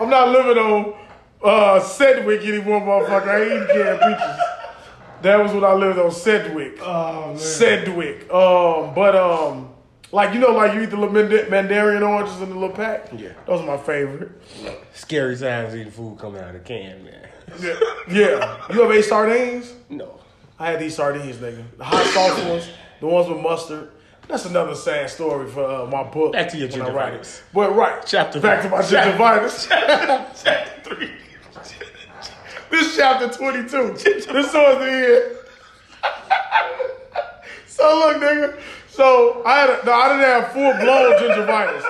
I'm 0.00 0.10
not 0.10 0.28
living 0.28 0.58
on 0.58 0.94
uh, 1.42 1.80
Sedgwick 1.80 2.42
anymore, 2.42 2.80
motherfucker. 2.80 3.28
I 3.28 3.42
ain't 3.42 3.70
canned 3.70 4.00
peaches. 4.00 4.40
That 5.24 5.42
was 5.42 5.52
when 5.52 5.64
I 5.64 5.72
lived 5.72 5.98
on 5.98 6.10
Sedgwick. 6.12 6.78
Oh 6.82 7.28
man. 7.28 7.38
Sedgwick. 7.38 8.30
Um, 8.32 8.94
but 8.94 9.16
um, 9.16 9.70
like 10.12 10.34
you 10.34 10.40
know, 10.40 10.50
like 10.50 10.74
you 10.74 10.82
eat 10.82 10.90
the 10.90 10.96
little 10.96 11.12
Mand- 11.14 11.50
Mandarin 11.50 12.02
oranges 12.02 12.40
in 12.40 12.50
the 12.50 12.54
little 12.54 12.76
pack. 12.76 13.08
Yeah. 13.16 13.30
those 13.46 13.60
are 13.62 13.66
my 13.66 13.78
favorite. 13.78 14.30
Scary 14.92 15.36
times 15.36 15.74
eating 15.74 15.90
food 15.90 16.18
coming 16.18 16.40
out 16.42 16.48
of 16.48 16.52
the 16.54 16.60
can, 16.60 17.04
man. 17.04 17.28
Yeah, 17.60 17.74
yeah. 18.10 18.66
You 18.72 18.82
ever 18.84 18.92
ate 18.92 19.04
sardines? 19.04 19.72
No. 19.88 20.20
I 20.58 20.70
had 20.70 20.78
these 20.80 20.94
sardines, 20.94 21.36
nigga. 21.36 21.64
The 21.78 21.84
hot 21.84 22.04
sauce 22.06 22.44
ones, 22.44 22.68
the 23.00 23.06
ones 23.06 23.28
with 23.28 23.40
mustard. 23.40 23.90
That's 24.28 24.44
another 24.46 24.74
sad 24.74 25.10
story 25.10 25.50
for 25.50 25.64
uh, 25.64 25.86
my 25.86 26.02
book. 26.04 26.32
Back 26.32 26.48
to 26.50 26.56
your 26.58 26.68
gingivitis. 26.68 27.42
But 27.52 27.74
right, 27.74 28.02
Chapter 28.06 28.40
back 28.40 28.62
to 28.62 28.68
my 28.68 28.82
Chapter- 28.88 29.12
gingivitis. 29.12 29.68
Chapter 30.44 30.94
three. 30.94 31.10
This 32.74 32.96
chapter 32.96 33.28
22. 33.28 33.94
This 33.94 34.26
towards 34.26 34.52
the 34.52 34.90
end. 34.90 35.38
so 37.66 37.84
look, 37.98 38.16
nigga. 38.22 38.60
So 38.88 39.42
I 39.44 39.60
had 39.60 39.70
a, 39.70 39.86
no, 39.86 39.92
I 39.92 40.08
didn't 40.08 40.24
have 40.24 40.52
full 40.52 40.72
blown 40.84 41.12
gingivitis. 41.18 41.82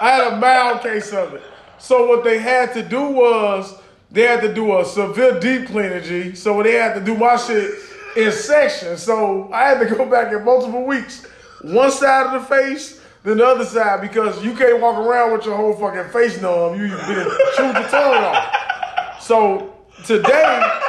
I 0.00 0.10
had 0.10 0.32
a 0.32 0.36
mild 0.36 0.80
case 0.82 1.12
of 1.12 1.34
it. 1.34 1.42
So 1.78 2.06
what 2.06 2.24
they 2.24 2.38
had 2.38 2.72
to 2.74 2.82
do 2.82 3.08
was 3.08 3.74
they 4.10 4.22
had 4.22 4.40
to 4.42 4.52
do 4.52 4.78
a 4.78 4.84
severe 4.84 5.38
deep 5.40 5.68
cleaning, 5.68 6.02
G. 6.02 6.34
So 6.34 6.62
they 6.62 6.74
had 6.74 6.94
to 6.94 7.00
do 7.00 7.16
my 7.16 7.36
shit 7.36 7.70
in 8.16 8.32
sections. 8.32 9.02
So 9.02 9.52
I 9.52 9.64
had 9.64 9.80
to 9.80 9.94
go 9.94 10.06
back 10.08 10.32
in 10.32 10.44
multiple 10.44 10.84
weeks. 10.84 11.26
One 11.62 11.90
side 11.90 12.34
of 12.34 12.42
the 12.42 12.48
face, 12.48 13.00
then 13.22 13.38
the 13.38 13.46
other 13.46 13.64
side, 13.64 14.00
because 14.00 14.44
you 14.44 14.54
can't 14.54 14.80
walk 14.80 14.96
around 14.98 15.32
with 15.32 15.44
your 15.46 15.56
whole 15.56 15.74
fucking 15.74 16.10
face 16.12 16.40
numb. 16.40 16.74
You 16.74 16.88
been 16.88 17.30
chewed 17.56 17.76
the 17.76 17.88
tongue 17.90 18.24
off. 18.24 19.22
So 19.22 19.72
today, 20.04 20.80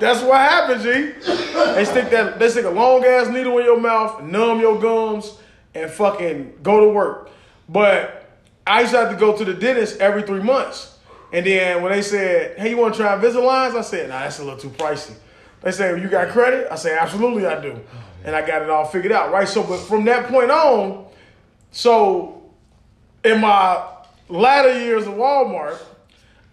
that's 0.00 0.22
what 0.22 0.38
happens, 0.38 0.82
G. 0.82 1.12
They 1.74 1.84
stick 1.84 2.10
that 2.10 2.38
they 2.38 2.48
stick 2.48 2.64
a 2.64 2.70
long 2.70 3.04
ass 3.04 3.28
needle 3.28 3.58
in 3.58 3.64
your 3.64 3.80
mouth, 3.80 4.22
numb 4.22 4.60
your 4.60 4.78
gums, 4.80 5.38
and 5.74 5.90
fucking 5.90 6.58
go 6.62 6.80
to 6.80 6.88
work. 6.88 7.30
But 7.68 8.28
I 8.66 8.80
used 8.80 8.92
to 8.92 8.98
have 8.98 9.10
to 9.10 9.16
go 9.16 9.36
to 9.36 9.44
the 9.44 9.54
dentist 9.54 10.00
every 10.00 10.22
three 10.22 10.42
months. 10.42 10.98
And 11.32 11.46
then 11.46 11.82
when 11.82 11.92
they 11.92 12.02
said, 12.02 12.58
"Hey, 12.58 12.70
you 12.70 12.76
want 12.76 12.94
to 12.94 13.00
try 13.00 13.16
Invisalign?" 13.16 13.76
I 13.76 13.80
said, 13.80 14.08
"Nah, 14.08 14.20
that's 14.20 14.38
a 14.38 14.44
little 14.44 14.58
too 14.58 14.70
pricey." 14.70 15.14
They 15.62 15.70
say, 15.72 16.00
"You 16.00 16.08
got 16.08 16.28
credit?" 16.28 16.68
I 16.70 16.76
say, 16.76 16.96
"Absolutely, 16.96 17.46
I 17.46 17.60
do." 17.60 17.80
And 18.24 18.34
I 18.34 18.46
got 18.46 18.62
it 18.62 18.70
all 18.70 18.84
figured 18.84 19.12
out, 19.12 19.32
right? 19.32 19.48
So, 19.48 19.62
but 19.62 19.78
from 19.78 20.04
that 20.06 20.28
point 20.28 20.50
on, 20.50 21.06
so 21.72 22.42
in 23.24 23.40
my 23.40 23.82
latter 24.28 24.78
years 24.78 25.06
of 25.06 25.14
Walmart, 25.14 25.78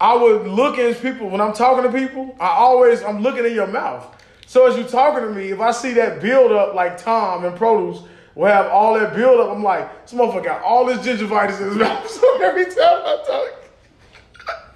I 0.02 0.16
would 0.16 0.48
look 0.48 0.80
at 0.80 1.00
people 1.00 1.30
when 1.30 1.40
I'm 1.40 1.54
talking 1.54 1.90
to 1.90 1.96
people. 1.96 2.36
I 2.40 2.48
always 2.48 3.04
I'm 3.04 3.22
looking 3.22 3.46
in 3.46 3.54
your 3.54 3.68
mouth. 3.68 4.04
So 4.48 4.66
as 4.66 4.76
you're 4.76 4.88
talking 4.88 5.24
to 5.24 5.30
me, 5.32 5.52
if 5.52 5.60
I 5.60 5.70
see 5.70 5.94
that 5.94 6.20
build 6.20 6.52
up 6.52 6.74
like 6.74 6.98
Tom 6.98 7.46
and 7.46 7.56
produce 7.56 8.02
will 8.34 8.48
have 8.48 8.66
all 8.66 8.96
that 8.96 9.14
build 9.14 9.40
up, 9.40 9.56
I'm 9.56 9.62
like, 9.62 10.08
this 10.08 10.20
motherfucker 10.20 10.44
got 10.44 10.64
all 10.64 10.86
this 10.86 11.06
gingivitis 11.06 11.62
in 11.62 11.68
his 11.68 11.78
mouth. 11.78 12.10
So 12.10 12.42
every 12.42 12.66
time 12.66 12.76
I 12.80 13.24
talk. 13.28 14.58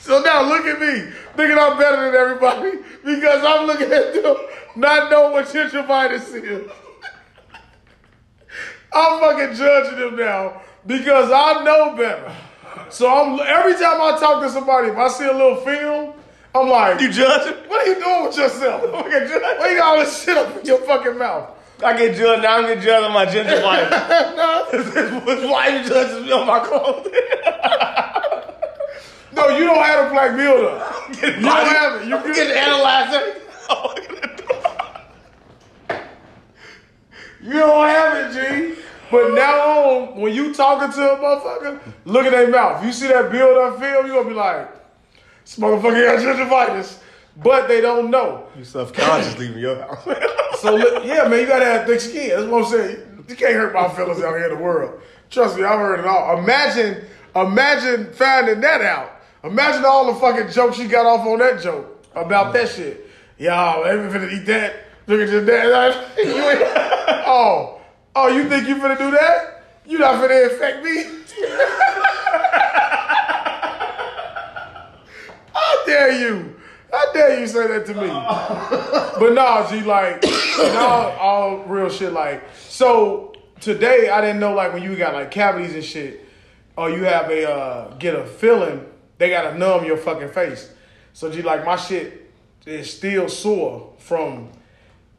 So 0.00 0.20
now 0.20 0.48
look 0.48 0.64
at 0.66 0.80
me, 0.80 1.12
thinking 1.36 1.58
I'm 1.58 1.78
better 1.78 2.06
than 2.06 2.14
everybody 2.14 2.78
because 3.04 3.44
I'm 3.44 3.66
looking 3.66 3.90
at 3.92 4.14
them 4.14 4.36
not 4.76 5.10
knowing 5.10 5.32
what 5.32 5.46
gingivitis 5.46 6.34
is. 6.34 6.70
I'm 8.92 9.20
fucking 9.20 9.56
judging 9.56 9.98
them 9.98 10.16
now 10.16 10.62
because 10.86 11.30
I 11.32 11.62
know 11.64 11.96
better. 11.96 12.34
So 12.90 13.08
I'm 13.08 13.40
every 13.40 13.74
time 13.74 14.00
I 14.00 14.16
talk 14.18 14.42
to 14.42 14.50
somebody, 14.50 14.88
if 14.88 14.96
I 14.96 15.08
see 15.08 15.24
a 15.26 15.32
little 15.32 15.56
film, 15.56 16.14
I'm 16.54 16.68
like, 16.68 17.00
You 17.00 17.10
judge 17.12 17.46
him? 17.52 17.68
what 17.68 17.86
are 17.86 17.90
you 17.90 18.00
doing 18.02 18.24
with 18.26 18.36
yourself? 18.36 18.82
Why 18.92 19.68
you 19.70 19.76
got 19.76 19.98
all 19.98 19.98
this 20.04 20.22
shit 20.22 20.36
up 20.36 20.56
in 20.56 20.64
your 20.64 20.78
fucking 20.78 21.18
mouth? 21.18 21.50
I 21.84 21.96
get 21.96 22.16
judged. 22.16 22.42
Now 22.42 22.56
I'm 22.58 22.64
getting 22.64 22.82
judged 22.82 23.04
on 23.04 23.12
my 23.12 23.26
gingivitis. 23.26 23.90
no, 24.36 25.48
Why 25.52 25.68
you 25.68 25.88
judges 25.88 26.24
me 26.24 26.32
on 26.32 26.46
my 26.46 26.60
clothes? 26.60 27.06
no, 29.34 29.48
you 29.58 29.64
don't 29.64 29.84
have 29.84 30.06
a 30.06 30.10
black 30.10 30.36
buildup. 30.36 31.08
You 31.16 31.32
don't 31.32 31.44
have 31.44 32.00
it. 32.00 32.08
You 32.08 32.16
Get 32.34 32.34
get 32.34 32.56
analyzer. 32.56 33.42
Oh, 33.68 33.94
you 37.42 37.52
don't 37.52 37.88
have 37.88 38.36
it, 38.36 38.74
G. 38.74 38.80
But 39.10 39.34
now 39.34 39.60
on, 39.60 40.16
when 40.20 40.34
you 40.34 40.52
talking 40.54 40.90
to 40.92 41.12
a 41.12 41.16
motherfucker, 41.16 41.80
look 42.04 42.24
at 42.26 42.32
their 42.32 42.48
mouth. 42.50 42.84
You 42.84 42.92
see 42.92 43.06
that 43.08 43.30
build 43.30 43.56
up 43.56 43.78
film, 43.78 44.06
you 44.06 44.12
gonna 44.14 44.28
be 44.28 44.34
like, 44.34 44.68
this 45.44 45.56
motherfucker 45.58 46.04
got 46.04 46.36
gingivitis. 46.36 46.98
But 47.42 47.68
they 47.68 47.80
don't 47.82 48.10
know. 48.10 48.46
You 48.56 48.64
self-conscious 48.64 49.38
leaving 49.38 49.58
your 49.58 49.80
house. 49.80 50.06
So 50.60 50.74
look, 50.74 51.04
yeah, 51.04 51.28
man, 51.28 51.40
you 51.40 51.46
gotta 51.46 51.66
have 51.66 51.86
thick 51.86 52.00
skin. 52.00 52.30
That's 52.30 52.46
what 52.46 52.64
I'm 52.64 52.70
saying. 52.70 53.24
You 53.28 53.36
can't 53.36 53.52
hurt 53.52 53.74
my 53.74 53.88
feelings 53.90 54.22
out 54.22 54.34
here 54.36 54.46
in 54.48 54.56
the 54.56 54.62
world. 54.62 55.02
Trust 55.28 55.58
me, 55.58 55.64
I've 55.64 55.78
heard 55.78 56.00
it 56.00 56.06
all. 56.06 56.38
Imagine, 56.38 57.04
imagine 57.34 58.10
finding 58.14 58.62
that 58.62 58.80
out. 58.80 59.20
Imagine 59.44 59.84
all 59.84 60.10
the 60.10 60.18
fucking 60.18 60.50
jokes 60.50 60.78
you 60.78 60.88
got 60.88 61.04
off 61.04 61.26
on 61.26 61.40
that 61.40 61.60
joke 61.62 62.06
about 62.14 62.54
that 62.54 62.70
shit. 62.70 63.06
Y'all, 63.36 63.84
ain't 63.86 64.10
finna 64.10 64.32
eat 64.32 64.46
that. 64.46 64.76
Look 65.06 65.20
at 65.20 65.28
your 65.28 65.44
dad. 65.44 66.06
You 66.18 66.24
ain't- 66.32 66.62
oh, 67.26 67.75
oh, 68.16 68.28
you 68.28 68.48
think 68.48 68.66
you 68.66 68.76
finna 68.76 68.98
do 68.98 69.10
that? 69.12 69.62
You 69.86 69.98
not 69.98 70.22
finna 70.22 70.50
infect 70.50 70.82
me? 70.82 71.04
How 75.52 75.84
dare 75.86 76.12
you? 76.18 76.56
How 76.90 77.12
dare 77.12 77.38
you 77.40 77.46
say 77.46 77.66
that 77.68 77.86
to 77.86 77.94
me? 77.94 78.08
But 79.18 79.32
no, 79.32 79.66
G, 79.70 79.80
like, 79.80 80.22
no, 80.58 81.16
all 81.18 81.64
real 81.64 81.88
shit. 81.88 82.12
Like, 82.12 82.44
so 82.54 83.32
today 83.60 84.10
I 84.10 84.20
didn't 84.20 84.40
know, 84.40 84.52
like, 84.52 84.74
when 84.74 84.82
you 84.82 84.94
got 84.94 85.14
like 85.14 85.30
cavities 85.30 85.74
and 85.74 85.82
shit, 85.82 86.22
or 86.76 86.90
you 86.90 87.04
have 87.04 87.30
a 87.30 87.50
uh, 87.50 87.94
get 87.94 88.14
a 88.14 88.26
feeling, 88.26 88.84
they 89.16 89.30
gotta 89.30 89.56
numb 89.56 89.86
your 89.86 89.96
fucking 89.96 90.28
face. 90.28 90.70
So, 91.14 91.30
G, 91.30 91.40
like, 91.40 91.64
my 91.64 91.76
shit 91.76 92.30
is 92.66 92.92
still 92.92 93.30
sore 93.30 93.94
from 93.98 94.50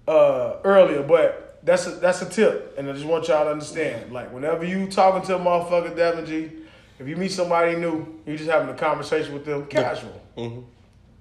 uh, 0.08 0.58
earlier, 0.63 1.01
but 1.01 1.47
that's 1.64 1.88
a, 1.88 1.92
that's 1.92 2.22
a 2.22 2.30
tip, 2.30 2.76
and 2.78 2.90
I 2.90 2.94
just 2.94 3.06
want 3.06 3.28
y'all 3.28 3.46
to 3.46 3.52
understand. 3.52 4.12
Like, 4.12 4.32
whenever 4.32 4.64
you 4.64 4.88
talking 4.88 5.26
to 5.28 5.36
a 5.36 5.40
motherfucker, 5.40 5.96
Devin 5.96 6.26
G, 6.26 6.52
if 7.00 7.08
you 7.08 7.16
meet 7.16 7.32
somebody 7.32 7.76
new, 7.76 8.22
you 8.26 8.38
just 8.38 8.50
having 8.50 8.70
a 8.70 8.78
conversation 8.78 9.34
with 9.34 9.46
them, 9.46 9.66
casual 9.68 10.22
mm-hmm. 10.38 10.62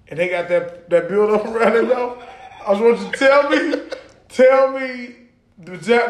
and 0.08 0.18
they 0.18 0.28
got 0.28 0.48
that 0.48 0.88
that 0.90 1.08
build 1.08 1.30
up 1.30 1.44
around 1.46 1.72
their 1.74 1.82
mouth. 1.82 2.22
I 2.66 2.72
just 2.72 2.82
want 2.82 3.00
you 3.00 3.10
to 3.10 3.18
tell 3.18 3.50
me, 3.50 3.82
tell 4.28 4.72
me, 4.72 5.14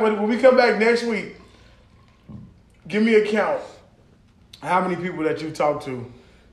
when, 0.00 0.26
we 0.26 0.38
come 0.38 0.56
back 0.56 0.78
next 0.78 1.02
week, 1.02 1.36
give 2.88 3.02
me 3.02 3.14
a 3.14 3.26
count. 3.26 3.60
How 4.62 4.80
many 4.80 4.96
people 4.96 5.22
that 5.24 5.42
you 5.42 5.50
talked 5.50 5.84
to 5.84 6.10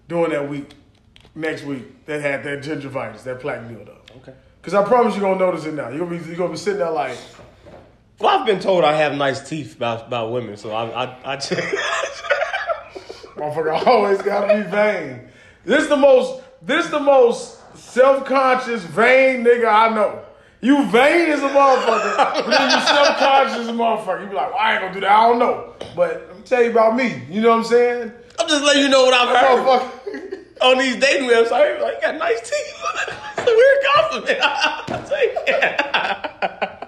during 0.10 0.32
that 0.32 0.48
week, 0.48 0.72
next 1.36 1.64
week, 1.64 2.06
that 2.06 2.22
had 2.22 2.44
that 2.44 2.64
gingivitis, 2.64 3.24
that 3.24 3.40
plaque 3.40 3.68
build 3.70 3.88
up? 3.88 4.12
Okay. 4.18 4.34
Because 4.62 4.74
I 4.74 4.84
promise 4.84 5.16
you're 5.16 5.22
gonna 5.22 5.40
notice 5.40 5.66
it 5.66 5.74
now. 5.74 5.90
You're 5.90 6.06
gonna 6.06 6.20
be 6.20 6.26
you're 6.28 6.38
gonna 6.38 6.52
be 6.52 6.58
sitting 6.58 6.80
there 6.80 6.92
like, 6.92 7.18
Well, 8.24 8.40
I've 8.40 8.46
been 8.46 8.62
told 8.62 8.86
I 8.86 8.94
have 8.94 9.18
nice 9.18 9.50
teeth 9.50 9.76
about 9.76 10.08
about 10.08 10.32
women, 10.32 10.56
so 10.56 10.72
I 10.72 11.04
I, 11.04 11.34
I 11.34 11.36
motherfucker 13.36 13.86
always 13.86 14.22
gotta 14.22 14.64
be 14.64 14.70
vain. 14.72 15.28
This 15.66 15.90
the 15.90 15.98
most 15.98 16.42
this 16.62 16.88
the 16.88 17.02
most 17.02 17.60
self-conscious, 17.76 18.86
vain 18.86 19.44
nigga 19.44 19.68
I 19.68 19.94
know. 19.94 20.24
You 20.62 20.86
vain 20.86 21.32
as 21.32 21.42
a 21.42 21.50
motherfucker, 21.50 22.16
but 22.16 22.50
then 22.50 22.72
you 22.72 22.86
self-conscious 22.86 23.58
as 23.58 23.68
a 23.68 23.74
motherfucker. 23.74 24.22
You 24.22 24.28
be 24.30 24.36
like, 24.36 24.52
well, 24.52 24.58
I 24.58 24.72
ain't 24.72 24.82
gonna 24.84 24.94
do 24.94 25.02
that. 25.02 25.12
I 25.12 25.28
don't 25.28 25.40
know. 25.40 25.74
But 25.94 26.28
let 26.30 26.38
me 26.38 26.44
tell 26.46 26.64
you 26.64 26.72
about 26.72 26.96
me. 26.96 27.24
You 27.30 27.42
know 27.42 27.50
what 27.50 27.58
I'm 27.58 27.64
saying? 27.66 28.14
I'm 28.40 28.48
just 28.48 28.64
letting 28.64 28.84
you 28.84 28.88
know 28.88 29.04
what 29.04 29.14
I've 29.14 29.36
heard 29.36 30.46
on 30.62 30.78
these 30.78 30.96
dating 30.96 31.28
websites. 31.28 31.82
Like, 31.82 31.96
you 31.96 32.02
got 32.02 32.16
nice 32.16 32.40
teeth. 32.40 33.20
It's 33.36 33.52
a 33.52 33.56
weird 33.56 33.84
compliment. 33.94 34.40
I 34.42 35.06
say, 35.10 35.34
yeah. 35.46 36.80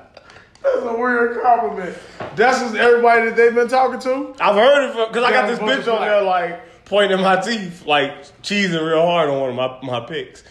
That's 0.74 0.86
a 0.86 0.98
weird 0.98 1.42
compliment. 1.42 1.98
That's 2.36 2.60
just 2.60 2.76
everybody 2.76 3.26
that 3.28 3.36
they've 3.36 3.54
been 3.56 3.68
talking 3.68 4.00
to. 4.02 4.36
I've 4.40 4.56
heard 4.56 4.90
it 4.90 5.08
because 5.10 5.24
I 5.24 5.32
got 5.32 5.48
this 5.48 5.60
bitch 5.60 5.94
on 5.94 6.02
there 6.02 6.22
like 6.22 6.86
pointing 6.86 7.22
my 7.22 7.38
teeth, 7.40 7.86
like 7.86 8.24
cheesing 8.42 8.86
real 8.86 9.06
hard 9.06 9.30
on 9.30 9.40
one 9.40 9.50
of 9.52 9.56
my 9.84 10.00
my 10.00 10.06
pics. 10.06 10.44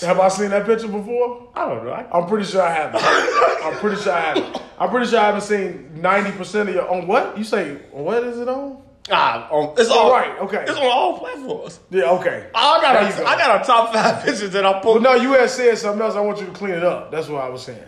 Have 0.00 0.18
I 0.20 0.28
seen 0.28 0.50
that 0.50 0.64
picture 0.64 0.88
before? 0.88 1.50
I 1.54 1.68
don't 1.68 1.84
know. 1.84 1.90
I, 1.92 2.06
I'm 2.18 2.26
pretty 2.26 2.46
sure 2.46 2.62
I 2.62 2.72
haven't. 2.72 3.02
I'm 3.64 3.78
pretty 3.78 4.00
sure 4.00 4.12
I 4.12 4.20
haven't. 4.20 4.62
I'm 4.78 4.88
pretty 4.90 5.06
sure 5.06 5.20
I 5.20 5.24
haven't 5.26 5.42
seen 5.42 5.90
90% 6.00 6.60
of 6.68 6.74
your 6.74 6.90
on 6.90 7.06
what? 7.06 7.36
You 7.36 7.44
say 7.44 7.74
what 7.90 8.24
is 8.24 8.38
it 8.38 8.48
on? 8.48 8.78
ah, 9.10 9.48
on, 9.50 9.74
it's 9.78 9.90
Oh, 9.90 10.04
all 10.04 10.12
right, 10.12 10.38
okay. 10.40 10.62
It's 10.66 10.78
on 10.78 10.86
all 10.86 11.18
platforms. 11.18 11.78
Yeah, 11.90 12.10
okay. 12.12 12.48
I 12.54 12.80
got 12.80 12.96
a, 13.12 13.16
go. 13.18 13.24
I 13.26 13.36
got 13.36 13.60
a 13.60 13.64
top 13.66 13.92
five 13.92 14.24
pictures 14.24 14.50
that 14.52 14.64
I 14.64 14.70
Well, 14.70 14.80
put. 14.94 15.02
no, 15.02 15.14
you 15.14 15.32
had 15.32 15.50
said 15.50 15.76
something 15.76 16.00
else. 16.00 16.14
I 16.14 16.20
want 16.20 16.40
you 16.40 16.46
to 16.46 16.52
clean 16.52 16.72
it 16.74 16.84
up. 16.84 17.10
That's 17.10 17.28
what 17.28 17.42
I 17.44 17.48
was 17.50 17.62
saying. 17.62 17.82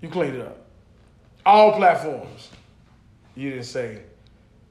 You 0.00 0.08
cleaned 0.08 0.36
it 0.36 0.42
up. 0.42 0.58
All 1.44 1.72
platforms. 1.72 2.50
You 3.34 3.50
didn't 3.50 3.64
say, 3.64 4.02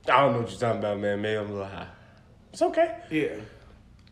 I 0.07 0.21
don't 0.21 0.33
know 0.33 0.39
what 0.41 0.51
you're 0.51 0.59
talking 0.59 0.79
about, 0.79 0.99
man. 0.99 1.21
Maybe 1.21 1.37
I'm 1.37 1.49
a 1.49 1.51
little 1.51 1.67
high. 1.67 1.87
It's 2.51 2.61
okay. 2.61 2.97
yeah. 3.11 3.35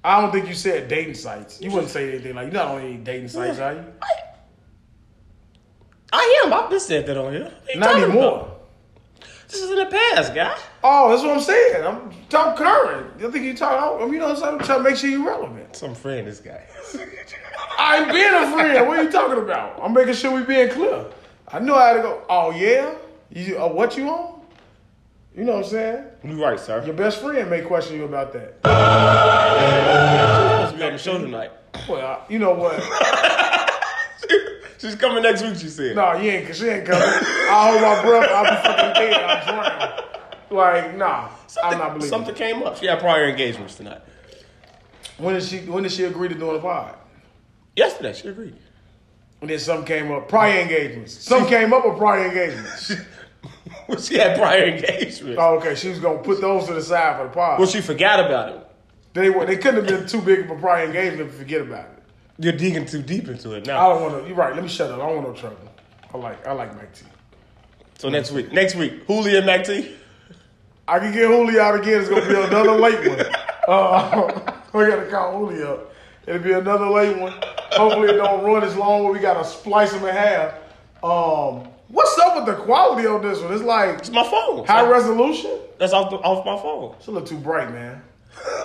I 0.05 0.19
don't 0.21 0.31
think 0.31 0.49
you 0.49 0.53
said 0.53 0.89
dating 0.89 1.13
sites. 1.15 1.61
You 1.61 1.71
wouldn't 1.71 1.89
say 1.89 2.09
anything 2.09 2.35
like, 2.35 2.45
you're 2.47 2.53
not 2.53 2.67
on 2.67 2.81
any 2.81 2.97
dating 2.97 3.29
sites, 3.29 3.59
are 3.59 3.73
you? 3.73 3.85
I 6.11 6.43
am. 6.45 6.53
I've 6.53 6.69
been 6.69 6.79
said 6.79 7.05
that 7.07 7.17
on 7.17 7.31
here. 7.33 7.51
Not 7.75 7.95
anymore. 8.01 8.23
about? 8.23 8.52
This 9.53 9.61
is 9.61 9.69
in 9.69 9.75
the 9.77 9.85
past, 9.85 10.33
guy. 10.33 10.57
Oh, 10.83 11.11
that's 11.11 11.21
what 11.21 11.37
I'm 11.37 11.43
saying. 11.43 11.85
I'm 11.85 12.11
talking 12.27 12.65
current. 12.65 13.21
You 13.21 13.31
think 13.31 13.45
you 13.45 13.55
talk. 13.55 14.01
I'm, 14.01 14.11
you 14.11 14.17
know 14.17 14.29
what 14.29 14.37
I'm 14.37 14.41
saying? 14.41 14.53
I'm 14.55 14.65
trying 14.65 14.79
to 14.79 14.83
make 14.83 14.95
sure 14.97 15.11
you're 15.11 15.23
relevant. 15.23 15.75
Some 15.75 15.93
friend, 15.93 16.25
this 16.25 16.39
guy. 16.39 16.63
I'm 17.77 18.11
being 18.11 18.33
a 18.33 18.51
friend. 18.51 18.87
What 18.87 18.97
are 18.97 19.03
you 19.03 19.11
talking 19.11 19.43
about? 19.43 19.79
I'm 19.79 19.93
making 19.93 20.15
sure 20.15 20.31
we 20.31 20.41
being 20.41 20.69
clear. 20.69 21.05
I 21.49 21.59
knew 21.59 21.75
I 21.75 21.89
had 21.89 21.93
to 21.97 22.01
go. 22.01 22.23
Oh 22.27 22.49
yeah, 22.49 22.95
you 23.29 23.59
uh, 23.59 23.67
what 23.67 23.95
you 23.95 24.09
on? 24.09 24.41
You 25.35 25.43
know 25.43 25.57
what 25.57 25.65
I'm 25.65 25.69
saying? 25.69 26.05
You're 26.23 26.37
right, 26.37 26.59
sir. 26.59 26.83
Your 26.83 26.95
best 26.95 27.21
friend 27.21 27.47
may 27.47 27.61
question 27.61 27.97
you 27.97 28.05
about 28.05 28.33
that. 28.33 28.55
supposed 30.63 30.71
to 30.73 30.77
be 30.79 30.83
on 30.83 30.93
the 30.93 30.97
show 30.97 31.19
tonight. 31.19 31.51
Well, 31.87 32.25
you 32.27 32.39
know 32.39 32.55
what? 32.55 32.79
She's 34.83 34.95
coming 34.95 35.23
next 35.23 35.41
week. 35.41 35.55
She 35.55 35.69
said. 35.69 35.95
nah, 35.95 36.17
you 36.17 36.29
ain't, 36.29 36.45
cause 36.45 36.57
she 36.57 36.67
ain't 36.67 36.85
coming. 36.85 37.01
I 37.01 37.69
hold 37.69 37.81
my 37.81 38.01
breath. 38.01 38.29
I'll 38.29 38.43
be 38.43 38.67
fucking 38.67 39.01
dead. 39.01 39.23
I'll 39.23 39.45
drown. 39.45 40.03
Like, 40.49 40.97
nah, 40.97 41.29
I'm 41.63 41.77
not 41.77 41.93
believing. 41.93 42.09
Something 42.09 42.35
came 42.35 42.61
up. 42.63 42.75
She 42.75 42.87
had 42.87 42.99
prior 42.99 43.29
engagements 43.29 43.75
tonight. 43.75 44.01
When 45.17 45.35
did 45.35 45.43
she? 45.43 45.59
When 45.59 45.83
did 45.83 45.93
she 45.93 46.03
agree 46.03 46.27
to 46.27 46.35
doing 46.35 46.55
the 46.55 46.59
pod? 46.59 46.95
Yesterday, 47.77 48.11
she 48.11 48.27
agreed. 48.27 48.57
And 49.39 49.49
then 49.49 49.57
something 49.57 49.85
came 49.85 50.11
up. 50.11 50.27
Prior 50.27 50.59
engagements. 50.59 51.13
Some 51.13 51.47
came 51.47 51.71
up 51.71 51.85
with 51.85 51.97
prior 51.97 52.27
engagements. 52.27 52.91
she 54.05 54.15
had 54.15 54.37
prior 54.37 54.65
engagements. 54.65 55.37
Oh, 55.39 55.59
okay. 55.59 55.75
She 55.75 55.87
was 55.87 55.99
gonna 55.99 56.19
put 56.19 56.41
those 56.41 56.67
to 56.67 56.73
the 56.73 56.81
side 56.81 57.17
for 57.17 57.23
the 57.23 57.33
pod. 57.33 57.57
Well, 57.57 57.69
she 57.69 57.79
forgot 57.79 58.19
about 58.19 58.49
it. 58.49 58.67
They 59.13 59.29
were. 59.29 59.45
They 59.45 59.55
couldn't 59.55 59.85
have 59.85 59.99
been 59.99 60.09
too 60.09 60.21
big 60.21 60.41
of 60.41 60.49
a 60.49 60.59
prior 60.59 60.85
engagement 60.85 61.31
to 61.31 61.37
forget 61.37 61.61
about 61.61 61.85
it. 61.85 62.02
You're 62.39 62.53
digging 62.53 62.85
too 62.85 63.01
deep 63.01 63.27
into 63.27 63.53
it 63.53 63.65
now. 63.67 63.79
I 63.85 63.93
don't 63.93 64.01
want 64.01 64.23
to. 64.23 64.27
You're 64.27 64.37
right. 64.37 64.53
Let 64.53 64.63
me 64.63 64.69
shut 64.69 64.89
up. 64.91 64.99
I 64.99 65.05
don't 65.05 65.23
want 65.23 65.27
no 65.29 65.33
trouble. 65.39 65.57
I 66.13 66.17
like. 66.17 66.47
I 66.47 66.51
like 66.53 66.75
Mac 66.75 66.93
T. 66.93 67.05
So 67.97 68.09
next 68.09 68.31
week, 68.31 68.51
next 68.51 68.75
week, 68.75 69.07
Julia 69.07 69.37
and 69.37 69.45
Mac 69.45 69.65
T. 69.65 69.95
I 70.87 70.99
can 70.99 71.13
get 71.13 71.27
Julio 71.27 71.61
out 71.61 71.79
again. 71.79 72.01
It's 72.01 72.09
gonna 72.09 72.27
be 72.27 72.35
another 72.35 72.73
late 72.73 73.07
one. 73.07 73.25
Uh, 73.65 74.29
we 74.73 74.87
gotta 74.87 75.09
call 75.09 75.37
Julio. 75.37 75.75
Up. 75.75 75.93
It'll 76.27 76.41
be 76.41 76.51
another 76.51 76.87
late 76.89 77.17
one. 77.17 77.31
Hopefully 77.71 78.09
it 78.09 78.17
don't 78.17 78.43
run 78.43 78.61
as 78.61 78.75
long 78.75 79.09
we 79.09 79.19
gotta 79.19 79.45
splice 79.45 79.93
them 79.93 80.03
in 80.03 80.13
half. 80.13 80.55
Um, 81.01 81.69
what's 81.87 82.17
up 82.19 82.35
with 82.35 82.45
the 82.45 82.61
quality 82.63 83.07
on 83.07 83.21
this 83.21 83.39
one? 83.39 83.53
It's 83.53 83.63
like 83.63 83.99
It's 83.99 84.09
my 84.09 84.29
phone. 84.29 84.65
high 84.65 84.85
resolution. 84.85 85.59
That's 85.79 85.93
off 85.93 86.09
the, 86.09 86.17
off 86.17 86.45
my 86.45 86.61
phone. 86.61 86.93
It's 86.97 87.07
a 87.07 87.11
little 87.11 87.25
too 87.25 87.37
bright, 87.37 87.71
man. 87.71 88.01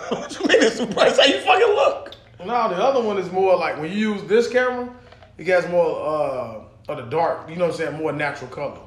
what 0.08 0.36
you 0.36 0.46
mean 0.48 0.62
it's 0.62 0.78
too 0.78 0.86
bright? 0.86 1.16
How 1.16 1.24
you 1.24 1.38
fucking 1.42 1.74
look? 1.76 2.14
No, 2.40 2.68
the 2.68 2.76
other 2.76 3.02
one 3.02 3.18
is 3.18 3.30
more 3.32 3.56
like 3.56 3.78
when 3.78 3.90
you 3.90 4.14
use 4.14 4.22
this 4.24 4.48
camera, 4.48 4.88
it 5.36 5.44
gets 5.44 5.66
more 5.68 6.00
uh 6.06 6.64
of 6.88 6.96
the 6.96 7.10
dark. 7.10 7.48
You 7.50 7.56
know 7.56 7.66
what 7.66 7.72
I'm 7.72 7.78
saying? 7.78 7.96
More 7.98 8.12
natural 8.12 8.50
color. 8.50 8.80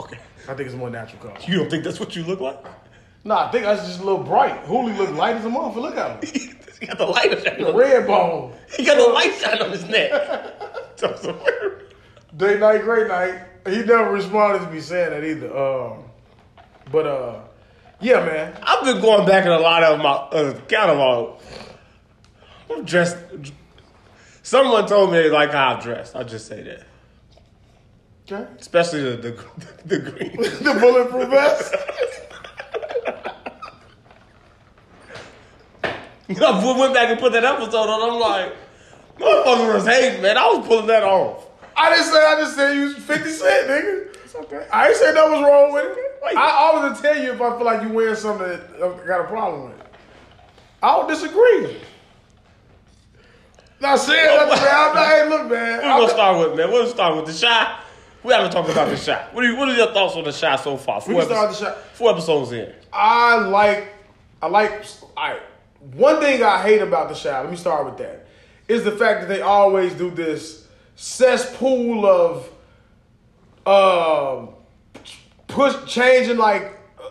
Okay. 0.00 0.18
I 0.48 0.54
think 0.54 0.68
it's 0.68 0.74
more 0.74 0.90
natural 0.90 1.20
color. 1.20 1.36
You 1.46 1.58
don't 1.58 1.70
think 1.70 1.84
that's 1.84 2.00
what 2.00 2.16
you 2.16 2.24
look 2.24 2.40
like? 2.40 2.64
No, 3.24 3.36
I 3.36 3.50
think 3.50 3.64
that's 3.64 3.86
just 3.86 4.00
a 4.00 4.04
little 4.04 4.22
bright. 4.22 4.58
Julio 4.64 4.96
look 4.96 5.10
light 5.14 5.36
as 5.36 5.44
a 5.44 5.48
motherfucker. 5.48 5.82
Look 5.82 5.96
at 5.96 6.24
him. 6.24 6.56
he 6.80 6.86
got 6.86 6.98
the 6.98 7.06
light 7.06 7.46
on 7.60 7.76
Red 7.76 8.06
bone. 8.06 8.54
He 8.74 8.84
got 8.84 8.96
the 8.96 9.12
light 9.12 9.34
shine 9.34 9.60
on 9.60 9.70
his 9.70 9.84
neck. 9.84 10.10
That's 10.96 11.22
so 11.22 11.38
weird. 11.44 11.94
Day 12.36 12.58
night, 12.58 12.82
great 12.82 13.08
night. 13.08 13.40
He 13.66 13.82
never 13.82 14.12
responded 14.12 14.64
to 14.64 14.70
me 14.70 14.80
saying 14.80 15.10
that 15.10 15.24
either. 15.24 15.54
Um, 15.56 16.04
but 16.90 17.06
uh, 17.06 17.40
yeah, 18.00 18.24
man. 18.24 18.56
I've 18.62 18.84
been 18.84 19.00
going 19.02 19.26
back 19.26 19.44
in 19.44 19.52
a 19.52 19.58
lot 19.58 19.82
of 19.82 19.98
my 19.98 20.12
uh, 20.12 20.58
catalog. 20.68 21.40
I'm 22.70 22.84
dressed. 22.84 23.16
Someone 24.42 24.86
told 24.86 25.12
me 25.12 25.18
they 25.18 25.30
like 25.30 25.52
how 25.52 25.74
I'm 25.74 25.82
dressed. 25.82 26.16
I'll 26.16 26.24
just 26.24 26.46
say 26.46 26.62
that. 26.62 26.86
Okay. 28.30 28.46
Especially 28.58 29.02
the 29.02 29.16
the, 29.16 29.44
the 29.86 29.98
green. 29.98 30.36
the 30.40 30.78
bulletproof 30.80 31.28
vest. 31.28 31.74
I 36.40 36.78
went 36.78 36.92
back 36.92 37.08
and 37.08 37.18
put 37.18 37.32
that 37.32 37.44
episode 37.44 37.88
on. 37.88 38.10
I'm 38.10 38.20
like, 38.20 38.54
motherfucker 39.18 39.74
was 39.74 39.86
hating, 39.86 40.20
man. 40.20 40.36
I 40.36 40.46
was 40.46 40.66
pulling 40.66 40.86
that 40.88 41.02
off. 41.02 41.46
I 41.74 41.90
didn't 41.90 42.06
say. 42.06 42.18
I 42.18 42.40
just 42.40 42.54
said 42.54 42.74
you 42.74 42.92
fifty 42.94 43.30
cent, 43.30 43.68
nigga. 43.68 44.14
It's 44.24 44.34
okay. 44.34 44.66
I 44.70 44.88
ain't 44.88 44.96
say 44.96 45.14
that 45.14 45.30
was 45.30 45.40
wrong 45.40 45.72
with 45.72 45.84
it. 45.84 46.36
I 46.36 46.50
always 46.50 47.00
tell 47.00 47.16
you 47.16 47.32
if 47.32 47.40
I 47.40 47.56
feel 47.56 47.64
like 47.64 47.82
you 47.82 47.88
wearing 47.88 48.14
something 48.14 48.46
that 48.46 48.74
I 48.76 49.06
got 49.06 49.20
a 49.22 49.24
problem 49.24 49.70
with. 49.70 49.82
I 50.82 50.96
don't 50.96 51.08
disagree. 51.08 51.80
Not 53.80 53.96
saying 54.00 54.36
nothing, 54.36 54.48
man. 54.64 54.68
I'm 54.74 54.94
not, 54.94 55.06
hey, 55.06 55.28
look, 55.28 55.50
man. 55.50 55.76
What 55.78 55.82
we 55.82 55.88
gonna 56.06 56.08
start 56.10 56.38
with, 56.48 56.56
man? 56.58 56.72
We're 56.72 56.80
gonna 56.80 56.90
start 56.90 57.16
with 57.16 57.26
the 57.40 57.46
Chi. 57.46 57.80
We 58.24 58.32
haven't 58.32 58.50
talked 58.50 58.68
about 58.70 58.88
the 58.88 58.96
Chi. 59.06 59.28
What 59.32 59.44
are, 59.44 59.48
you, 59.48 59.56
what 59.56 59.68
are 59.68 59.74
your 59.74 59.92
thoughts 59.92 60.16
on 60.16 60.24
the 60.24 60.32
Chi 60.32 60.56
so 60.56 60.76
far? 60.76 61.00
We 61.06 61.12
Four, 61.14 61.20
can 61.22 61.30
start 61.30 61.44
episodes- 61.50 61.60
the 61.60 61.66
Chi. 61.66 61.88
four 61.94 62.10
episodes 62.10 62.52
in. 62.52 62.72
I 62.92 63.36
like, 63.46 63.92
I 64.42 64.48
like, 64.48 64.84
I, 65.16 65.38
one 65.94 66.20
thing 66.20 66.42
I 66.42 66.60
hate 66.62 66.80
about 66.82 67.08
the 67.08 67.14
Chi, 67.14 67.40
let 67.40 67.50
me 67.50 67.56
start 67.56 67.84
with 67.86 67.98
that, 67.98 68.26
is 68.66 68.82
the 68.84 68.92
fact 68.92 69.20
that 69.20 69.28
they 69.28 69.40
always 69.42 69.94
do 69.94 70.10
this 70.10 70.66
cesspool 70.96 72.04
of, 72.06 72.48
um, 73.66 74.54
push, 75.46 75.74
changing 75.86 76.36
like, 76.38 76.76
uh, 77.00 77.10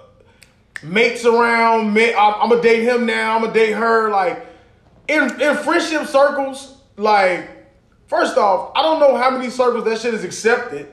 mates 0.83 1.23
around, 1.25 1.97
I'm 1.97 2.49
gonna 2.49 2.61
date 2.61 2.83
him 2.83 3.05
now, 3.05 3.35
I'm 3.35 3.41
gonna 3.43 3.53
date 3.53 3.71
her, 3.73 4.09
like, 4.09 4.45
in, 5.07 5.41
in 5.41 5.55
friendship 5.57 6.07
circles, 6.07 6.77
like, 6.97 7.49
first 8.07 8.37
off, 8.37 8.71
I 8.75 8.81
don't 8.81 8.99
know 8.99 9.15
how 9.15 9.29
many 9.31 9.49
circles 9.49 9.85
that 9.85 9.99
shit 9.99 10.13
is 10.13 10.23
accepted. 10.23 10.87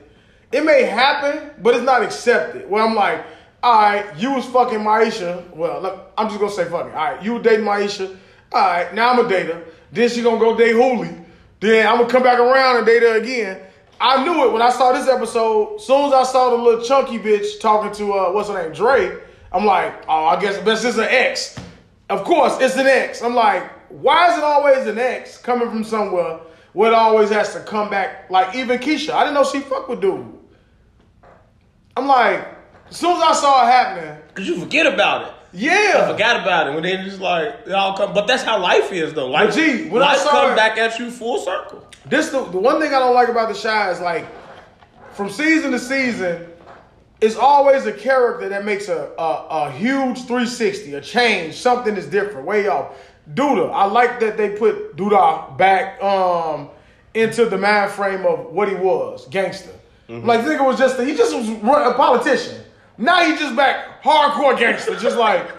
It 0.51 0.63
may 0.63 0.83
happen, 0.83 1.51
but 1.61 1.75
it's 1.75 1.83
not 1.83 2.03
accepted. 2.03 2.69
Where 2.69 2.83
I'm 2.83 2.95
like, 2.95 3.25
all 3.61 3.81
right, 3.81 4.05
you 4.17 4.31
was 4.31 4.45
fucking 4.45 4.79
Maisha. 4.79 5.49
Well, 5.55 5.81
look, 5.81 6.11
I'm 6.17 6.27
just 6.27 6.39
gonna 6.39 6.51
say 6.51 6.65
fucking. 6.65 6.91
All 6.91 7.13
right, 7.13 7.23
you 7.23 7.33
were 7.33 7.41
dating 7.41 7.65
Maisha. 7.65 8.15
All 8.51 8.61
right, 8.61 8.93
now 8.93 9.11
I'm 9.11 9.25
a 9.25 9.27
date 9.27 9.47
her. 9.47 9.63
Then 9.91 10.07
she 10.07 10.21
gonna 10.21 10.39
go 10.39 10.55
date 10.55 10.75
Hooli. 10.75 11.25
Then 11.59 11.87
I'm 11.87 11.97
gonna 11.97 12.09
come 12.09 12.23
back 12.23 12.39
around 12.39 12.77
and 12.77 12.85
date 12.85 13.01
her 13.01 13.17
again. 13.17 13.61
I 13.99 14.23
knew 14.23 14.45
it 14.45 14.51
when 14.51 14.61
I 14.61 14.69
saw 14.69 14.91
this 14.91 15.07
episode. 15.07 15.81
Soon 15.81 16.05
as 16.05 16.13
I 16.13 16.23
saw 16.23 16.51
the 16.51 16.57
little 16.61 16.83
chunky 16.83 17.17
bitch 17.17 17.59
talking 17.59 17.91
to 17.93 18.13
uh, 18.13 18.31
what's 18.31 18.49
her 18.49 18.61
name, 18.61 18.71
Dre. 18.71 19.17
I'm 19.51 19.65
like, 19.65 20.03
oh, 20.07 20.25
I 20.25 20.39
guess 20.39 20.57
this 20.59 20.83
is 20.83 20.97
an 20.97 21.07
ex. 21.09 21.57
Of 22.09 22.23
course, 22.23 22.57
it's 22.59 22.75
an 22.75 22.85
ex. 22.85 23.21
I'm 23.21 23.33
like, 23.33 23.63
why 24.01 24.31
is 24.31 24.37
it 24.37 24.43
always 24.43 24.87
an 24.87 24.97
ex 24.97 25.37
coming 25.37 25.69
from 25.69 25.83
somewhere 25.83 26.39
where 26.73 26.91
it 26.91 26.95
always 26.95 27.29
has 27.29 27.53
to 27.53 27.59
come 27.61 27.89
back? 27.89 28.29
Like 28.29 28.55
even 28.55 28.79
Keisha, 28.79 29.11
I 29.11 29.21
didn't 29.23 29.35
know 29.35 29.43
she 29.43 29.59
fucked 29.59 29.89
with 29.89 30.01
dude. 30.01 30.25
I'm 31.97 32.07
like, 32.07 32.45
as 32.89 32.97
soon 32.97 33.15
as 33.17 33.23
I 33.23 33.33
saw 33.33 33.67
it 33.67 33.71
happening, 33.71 34.17
Cause 34.33 34.47
you 34.47 34.59
forget 34.59 34.85
about 34.85 35.27
it. 35.27 35.33
yeah, 35.53 36.01
I 36.03 36.11
Forgot 36.11 36.41
about 36.41 36.67
it 36.67 36.73
when 36.73 36.83
they 36.83 36.97
just 36.97 37.21
like 37.21 37.47
it 37.65 37.71
all 37.71 37.95
come. 37.95 38.13
But 38.13 38.27
that's 38.27 38.43
how 38.43 38.59
life 38.59 38.91
is, 38.91 39.13
though. 39.13 39.27
Life, 39.29 39.49
But 39.49 39.55
gee, 39.55 39.87
when 39.89 40.01
I 40.03 40.17
saw 40.17 40.31
come 40.31 40.51
it- 40.51 40.55
back 40.57 40.77
at 40.77 40.99
you 40.99 41.09
full 41.09 41.39
circle. 41.39 41.87
This 42.05 42.29
the, 42.29 42.43
the 42.43 42.59
one 42.59 42.79
thing 42.81 42.93
I 42.93 42.99
don't 42.99 43.15
like 43.15 43.29
about 43.29 43.47
the 43.53 43.59
Chi 43.59 43.89
is 43.91 43.99
like 44.01 44.27
from 45.13 45.29
season 45.29 45.71
to 45.71 45.79
season, 45.79 46.47
it's 47.21 47.37
always 47.37 47.85
a 47.85 47.93
character 47.93 48.49
that 48.49 48.65
makes 48.65 48.89
a, 48.89 49.09
a, 49.17 49.47
a 49.49 49.71
huge 49.71 50.17
360, 50.25 50.93
a 50.95 51.01
change, 51.01 51.55
something 51.55 51.95
is 51.95 52.05
different, 52.07 52.45
way 52.45 52.67
off. 52.67 52.93
Douda, 53.33 53.71
I 53.71 53.85
like 53.85 54.19
that 54.19 54.37
they 54.37 54.49
put 54.49 54.95
Douda 54.95 55.57
back 55.57 56.01
um 56.01 56.69
into 57.13 57.45
the 57.45 57.57
mind 57.57 57.91
frame 57.91 58.25
of 58.25 58.51
what 58.51 58.67
he 58.67 58.75
was, 58.75 59.27
gangster. 59.29 59.71
Like 60.07 60.43
this 60.43 60.55
nigga 60.55 60.65
was 60.65 60.77
just 60.77 60.99
he 60.99 61.15
just 61.15 61.35
was 61.35 61.49
a 61.49 61.93
politician. 61.95 62.61
Now 62.97 63.23
he 63.25 63.35
just 63.35 63.55
back 63.55 64.03
hardcore 64.03 64.57
gangster, 64.57 64.95
just 64.95 65.17
like 65.17 65.49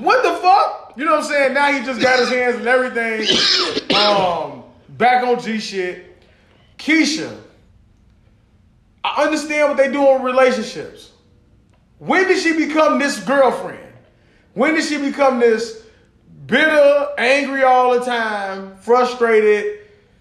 what 0.00 0.22
the 0.22 0.40
fuck? 0.40 0.94
You 0.96 1.04
know 1.04 1.12
what 1.12 1.24
I'm 1.24 1.30
saying? 1.30 1.54
Now 1.54 1.72
he 1.72 1.84
just 1.84 2.00
got 2.00 2.18
his 2.18 2.30
hands 2.30 2.56
and 2.56 2.66
everything. 2.66 3.26
Um, 3.92 4.64
back 4.88 5.22
on 5.22 5.38
G 5.38 5.58
shit. 5.60 6.16
Keisha, 6.78 7.36
I 9.04 9.24
understand 9.24 9.68
what 9.68 9.76
they 9.76 9.92
do 9.92 10.08
in 10.16 10.22
relationships. 10.22 11.12
When 11.98 12.26
did 12.26 12.38
she 12.42 12.56
become 12.56 12.98
this 12.98 13.22
girlfriend? 13.22 13.92
When 14.54 14.74
did 14.74 14.84
she 14.84 14.98
become 14.98 15.40
this 15.40 15.81
bitter, 16.46 17.08
angry 17.18 17.62
all 17.62 17.98
the 17.98 18.04
time, 18.04 18.76
frustrated? 18.76 19.80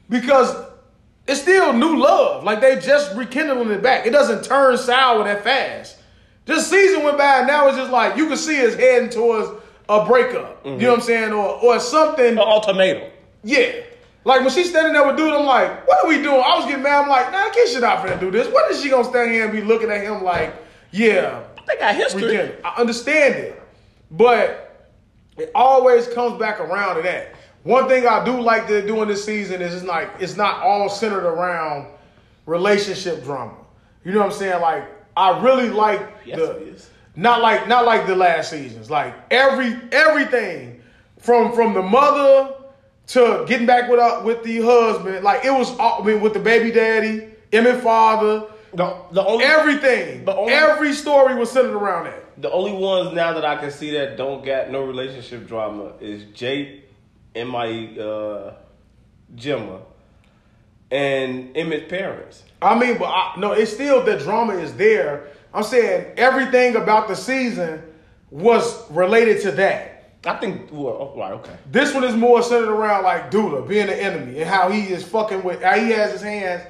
Because 0.09 0.55
it's 1.27 1.41
still 1.41 1.73
new 1.73 1.97
love. 1.97 2.43
Like 2.43 2.61
they 2.61 2.79
just 2.79 3.15
rekindling 3.15 3.71
it 3.71 3.81
back. 3.81 4.05
It 4.05 4.11
doesn't 4.11 4.43
turn 4.43 4.77
sour 4.77 5.23
that 5.23 5.43
fast. 5.43 5.97
This 6.45 6.69
season 6.69 7.03
went 7.03 7.17
by 7.17 7.39
and 7.39 7.47
now 7.47 7.67
it's 7.67 7.77
just 7.77 7.91
like 7.91 8.17
you 8.17 8.27
can 8.27 8.37
see 8.37 8.65
us 8.65 8.75
heading 8.75 9.09
towards 9.09 9.49
a 9.87 10.05
breakup. 10.05 10.65
You 10.65 10.77
know 10.77 10.89
what 10.89 10.99
I'm 10.99 11.01
saying? 11.01 11.31
Or 11.33 11.47
or 11.63 11.79
something. 11.79 12.33
An 12.33 12.39
ultimatum. 12.39 13.09
Yeah. 13.43 13.71
Like 14.23 14.41
when 14.41 14.49
she's 14.51 14.69
standing 14.69 14.93
there 14.93 15.05
with 15.05 15.17
dude, 15.17 15.33
I'm 15.33 15.45
like, 15.45 15.87
what 15.87 16.03
are 16.05 16.07
we 16.07 16.17
doing? 16.21 16.41
I 16.45 16.55
was 16.57 16.65
getting 16.65 16.83
mad. 16.83 17.03
I'm 17.03 17.09
like, 17.09 17.31
nah, 17.31 17.49
Keisha 17.49 17.81
not 17.81 18.05
finna 18.05 18.19
do 18.19 18.29
this. 18.29 18.47
What 18.47 18.69
is 18.71 18.81
she 18.81 18.89
gonna 18.89 19.03
stand 19.03 19.31
here 19.31 19.43
and 19.43 19.51
be 19.51 19.61
looking 19.61 19.89
at 19.89 20.03
him 20.03 20.23
like, 20.23 20.53
yeah, 20.91 21.43
They 21.67 21.77
got 21.77 21.95
history. 21.95 22.37
I 22.63 22.75
understand 22.79 23.35
it. 23.35 23.61
But 24.11 24.70
it 25.37 25.51
always 25.55 26.07
comes 26.07 26.37
back 26.39 26.59
around 26.59 26.97
to 26.97 27.01
that. 27.03 27.33
One 27.63 27.87
thing 27.87 28.07
I 28.07 28.23
do 28.25 28.41
like 28.41 28.67
to 28.67 28.85
do 28.85 29.01
in 29.01 29.07
this 29.07 29.23
season 29.23 29.61
is 29.61 29.73
it's 29.73 29.83
like 29.85 30.09
it's 30.19 30.35
not 30.35 30.61
all 30.63 30.89
centered 30.89 31.25
around 31.27 31.87
relationship 32.45 33.23
drama. 33.23 33.53
You 34.03 34.11
know 34.13 34.19
what 34.19 34.25
I'm 34.27 34.31
saying? 34.31 34.61
Like 34.61 34.87
I 35.15 35.39
really 35.41 35.69
like 35.69 36.01
Yes, 36.25 36.37
the 36.39 36.85
not 37.15 37.41
like 37.41 37.67
not 37.67 37.85
like 37.85 38.07
the 38.07 38.15
last 38.15 38.49
seasons. 38.49 38.89
Like 38.89 39.13
every 39.29 39.79
everything 39.91 40.81
from 41.19 41.53
from 41.53 41.73
the 41.73 41.81
mother 41.81 42.55
to 43.07 43.45
getting 43.47 43.67
back 43.67 43.89
with 43.89 43.99
uh, 43.99 44.21
with 44.23 44.43
the 44.43 44.61
husband. 44.61 45.23
Like 45.23 45.45
it 45.45 45.51
was 45.51 45.77
all, 45.77 46.01
I 46.01 46.05
mean 46.05 46.21
with 46.21 46.33
the 46.33 46.39
baby 46.39 46.71
daddy, 46.71 47.27
him 47.51 47.67
and 47.67 47.81
father. 47.81 48.45
The, 48.73 48.95
the 49.11 49.21
only 49.25 49.43
Everything, 49.43 50.23
The 50.23 50.33
only- 50.33 50.53
every 50.53 50.93
story 50.93 51.35
was 51.35 51.51
centered 51.51 51.75
around 51.75 52.05
that. 52.05 52.20
The 52.37 52.51
only 52.51 52.73
ones 52.73 53.13
now 53.13 53.33
that 53.33 53.45
I 53.45 53.55
can 53.57 53.71
see 53.71 53.91
that 53.91 54.17
don't 54.17 54.43
got 54.43 54.69
no 54.69 54.83
relationship 54.83 55.47
drama 55.47 55.93
is 55.99 56.25
Jay 56.33 56.83
and 57.35 57.49
my 57.49 57.67
uh, 57.97 58.53
Jemma 59.35 59.81
and 60.89 61.55
Emmett's 61.55 61.89
parents. 61.89 62.43
I 62.61 62.77
mean, 62.77 62.97
but 62.97 63.05
I, 63.05 63.33
no, 63.37 63.53
it's 63.53 63.73
still 63.73 64.03
the 64.03 64.17
drama 64.17 64.53
is 64.53 64.73
there. 64.75 65.27
I'm 65.53 65.63
saying 65.63 66.13
everything 66.17 66.75
about 66.75 67.07
the 67.07 67.15
season 67.15 67.81
was 68.29 68.89
related 68.91 69.41
to 69.43 69.51
that. 69.53 69.87
I 70.25 70.35
think. 70.35 70.71
Well, 70.71 71.13
oh, 71.15 71.19
right, 71.19 71.33
okay. 71.33 71.55
This 71.71 71.93
one 71.93 72.03
is 72.03 72.15
more 72.15 72.43
centered 72.43 72.69
around 72.69 73.03
like 73.03 73.31
Douda 73.31 73.67
being 73.67 73.87
the 73.87 74.01
enemy 74.01 74.41
and 74.41 74.49
how 74.49 74.69
he 74.69 74.81
is 74.81 75.03
fucking 75.03 75.43
with 75.43 75.63
how 75.63 75.77
he 75.77 75.89
has 75.91 76.11
his 76.11 76.21
hands 76.21 76.63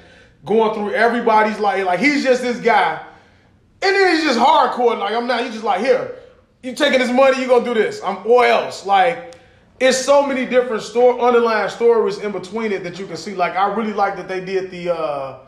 going 0.46 0.74
through 0.74 0.94
everybody's 0.94 1.60
life. 1.60 1.86
Like 1.86 2.00
he's 2.00 2.24
just 2.24 2.42
this 2.42 2.60
guy. 2.60 3.06
And 3.84 3.96
then 3.96 4.16
he's 4.16 4.24
just 4.24 4.40
hardcore. 4.40 4.98
Like 4.98 5.14
I'm 5.14 5.28
not, 5.28 5.44
he's 5.44 5.54
just 5.54 5.64
like, 5.64 5.82
here, 5.82 6.16
you 6.64 6.76
taking 6.76 7.00
this 7.00 7.12
money, 7.12 7.42
you 7.42 7.48
gonna 7.48 7.66
do 7.66 7.74
this. 7.74 8.02
I'm 8.04 8.26
or 8.26 8.46
else. 8.46 8.86
Like 8.86 9.36
it's 9.80 9.98
so 9.98 10.26
many 10.26 10.46
different 10.46 10.84
store 10.84 11.20
underlying 11.20 11.70
stories 11.70 12.20
in 12.20 12.32
between 12.32 12.72
it 12.72 12.84
that 12.84 13.00
you 13.00 13.08
can 13.08 13.18
see. 13.18 13.34
Like 13.34 13.56
I 13.56 13.74
really 13.74 13.94
like 13.94 14.16
that 14.18 14.28
they 14.28 14.44
did 14.44 14.70
the 14.70 14.94
uh 14.96 15.40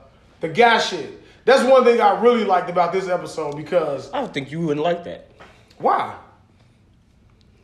the 0.42 0.50
gas 0.50 0.90
shit. 0.90 1.22
That's 1.46 1.64
one 1.64 1.84
thing 1.84 2.00
I 2.02 2.20
really 2.22 2.46
liked 2.46 2.70
about 2.70 2.94
this 2.94 3.08
episode 3.08 3.56
because 3.56 4.12
I 4.12 4.22
don't 4.22 4.34
think 4.34 4.52
you 4.52 4.62
wouldn't 4.62 4.84
like 4.84 5.04
that. 5.04 5.30
why? 5.78 6.16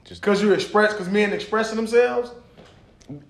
Just 0.03 0.21
Because 0.21 0.41
you're 0.41 0.55
express, 0.55 0.91
because 0.93 1.08
men 1.08 1.34
expressing 1.34 1.75
themselves. 1.75 2.32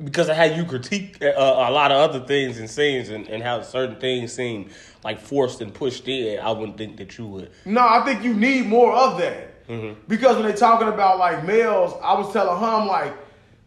Because 0.04 0.30
of 0.30 0.36
how 0.36 0.44
you 0.44 0.66
critique 0.66 1.18
uh, 1.22 1.28
a 1.36 1.72
lot 1.72 1.92
of 1.92 1.98
other 1.98 2.26
things 2.26 2.60
and 2.60 2.70
scenes 2.70 3.10
and, 3.10 3.28
and 3.28 3.42
how 3.42 3.62
certain 3.62 3.96
things 4.00 4.34
seem 4.34 4.70
like 5.04 5.20
forced 5.20 5.62
and 5.62 5.74
pushed 5.74 6.08
in, 6.08 6.40
I 6.40 6.52
wouldn't 6.52 6.78
think 6.78 6.98
that 6.98 7.18
you 7.18 7.26
would. 7.28 7.52
No, 7.66 7.82
I 7.82 8.04
think 8.04 8.24
you 8.24 8.34
need 8.34 8.66
more 8.68 8.94
of 8.94 9.18
that. 9.20 9.48
Because 10.08 10.36
when 10.36 10.46
they're 10.48 10.58
talking 10.58 10.88
about 10.88 11.20
like 11.20 11.46
males, 11.46 11.94
I 12.04 12.18
was 12.18 12.34
telling 12.34 12.60
her, 12.60 12.66
I'm 12.66 12.88
like, 12.88 13.14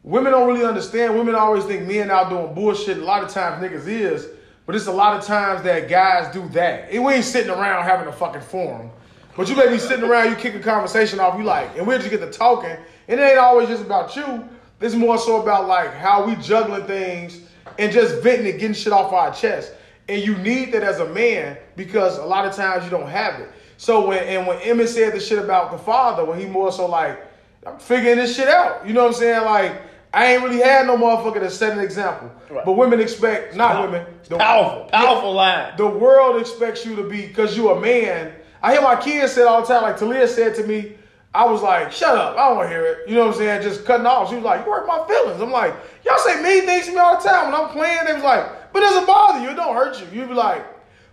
women 0.03 0.33
don't 0.33 0.48
really 0.48 0.64
understand. 0.64 1.16
Women 1.16 1.37
always 1.37 1.64
think 1.64 1.87
men 1.87 2.11
out 2.11 2.29
doing 2.29 2.53
bullshit. 2.55 2.98
A 2.98 3.05
lot 3.05 3.22
of 3.22 3.31
times 3.31 3.62
niggas 3.62 3.87
is, 3.87 4.27
but 4.66 4.75
it's 4.75 4.88
a 4.88 4.92
lot 4.92 5.16
of 5.16 5.25
times 5.25 5.62
that 5.62 5.88
guys 5.88 6.33
do 6.33 6.48
that. 6.51 6.90
And 6.90 7.05
we 7.05 7.14
ain't 7.14 7.25
sitting 7.25 7.51
around 7.51 7.85
having 7.85 8.09
a 8.09 8.12
fucking 8.12 8.40
forum. 8.40 8.90
But 9.37 9.48
you 9.48 9.55
may 9.55 9.68
be 9.68 9.79
sitting 9.79 10.05
around, 10.05 10.29
you 10.29 10.37
kick 10.37 10.55
a 10.57 10.61
conversation 10.61 11.20
off, 11.20 11.38
you 11.38 11.44
like, 11.44 11.79
and 11.79 11.87
we'll 11.87 11.98
just 11.98 12.11
get 12.11 12.20
to 12.20 12.31
talking. 12.31 12.77
And 13.09 13.20
it 13.20 13.22
ain't 13.22 13.38
always 13.38 13.68
just 13.68 13.83
about 13.83 14.14
you. 14.16 14.46
It's 14.82 14.94
more 14.94 15.18
so 15.18 15.40
about 15.42 15.68
like 15.68 15.92
how 15.94 16.24
we 16.26 16.34
juggling 16.36 16.84
things 16.86 17.40
and 17.78 17.92
just 17.92 18.22
venting 18.22 18.50
and 18.50 18.58
getting 18.60 18.74
shit 18.74 18.92
off 18.92 19.12
our 19.12 19.32
chest. 19.32 19.72
And 20.08 20.22
you 20.22 20.36
need 20.38 20.72
that 20.72 20.82
as 20.82 20.98
a 20.98 21.08
man 21.08 21.56
because 21.76 22.18
a 22.18 22.24
lot 22.24 22.44
of 22.46 22.54
times 22.54 22.84
you 22.84 22.90
don't 22.90 23.08
have 23.08 23.40
it. 23.40 23.48
So 23.76 24.06
when 24.06 24.18
and 24.24 24.46
when 24.46 24.58
Emmett 24.60 24.88
said 24.88 25.12
the 25.14 25.20
shit 25.20 25.38
about 25.38 25.70
the 25.72 25.78
father, 25.78 26.24
when 26.24 26.38
he 26.38 26.46
more 26.46 26.72
so 26.72 26.86
like, 26.86 27.20
I'm 27.66 27.78
figuring 27.78 28.16
this 28.16 28.34
shit 28.36 28.48
out. 28.48 28.86
You 28.86 28.92
know 28.92 29.02
what 29.02 29.08
I'm 29.14 29.14
saying? 29.14 29.44
Like, 29.44 29.82
I 30.12 30.34
ain't 30.34 30.42
really 30.42 30.60
had 30.60 30.86
no 30.86 30.96
motherfucker 30.96 31.40
to 31.40 31.50
set 31.50 31.72
an 31.72 31.82
example. 31.82 32.30
Right. 32.50 32.64
But 32.64 32.72
women 32.72 33.00
expect, 33.00 33.54
not 33.54 33.80
women. 33.82 34.04
the- 34.28 34.36
Powerful, 34.36 34.88
powerful 34.92 35.32
line. 35.32 35.74
the 35.76 35.86
world 35.86 36.40
expects 36.40 36.84
you 36.84 36.96
to 36.96 37.08
be 37.08 37.26
because 37.26 37.56
you're 37.56 37.76
a 37.76 37.80
man. 37.80 38.32
I 38.62 38.72
hear 38.72 38.82
my 38.82 38.96
kids 39.00 39.32
say 39.32 39.42
it 39.42 39.46
all 39.48 39.62
the 39.62 39.66
time. 39.68 39.82
Like 39.82 39.96
Talia 39.96 40.28
said 40.28 40.54
to 40.56 40.66
me, 40.66 40.96
I 41.34 41.46
was 41.46 41.62
like, 41.62 41.92
"Shut 41.92 42.16
up! 42.16 42.36
I 42.36 42.48
don't 42.48 42.58
want 42.58 42.68
to 42.68 42.74
hear 42.74 42.84
it." 42.84 43.08
You 43.08 43.14
know 43.14 43.26
what 43.26 43.34
I'm 43.34 43.38
saying? 43.38 43.62
Just 43.62 43.84
cutting 43.84 44.06
off. 44.06 44.28
She 44.28 44.34
was 44.34 44.44
like, 44.44 44.66
"You 44.66 44.72
hurt 44.72 44.86
my 44.86 45.06
feelings." 45.06 45.40
I'm 45.40 45.50
like, 45.50 45.74
"Y'all 46.04 46.18
say 46.18 46.42
mean 46.42 46.66
things 46.66 46.86
to 46.86 46.92
me 46.92 46.98
all 46.98 47.16
the 47.16 47.26
time 47.26 47.50
when 47.50 47.60
I'm 47.60 47.68
playing." 47.70 48.04
They 48.06 48.12
was 48.12 48.22
like, 48.22 48.72
"But 48.72 48.82
it 48.82 48.86
doesn't 48.86 49.06
bother 49.06 49.40
you. 49.40 49.50
It 49.50 49.56
don't 49.56 49.74
hurt 49.74 49.98
you." 50.00 50.20
You 50.20 50.26
be 50.26 50.34
like, 50.34 50.64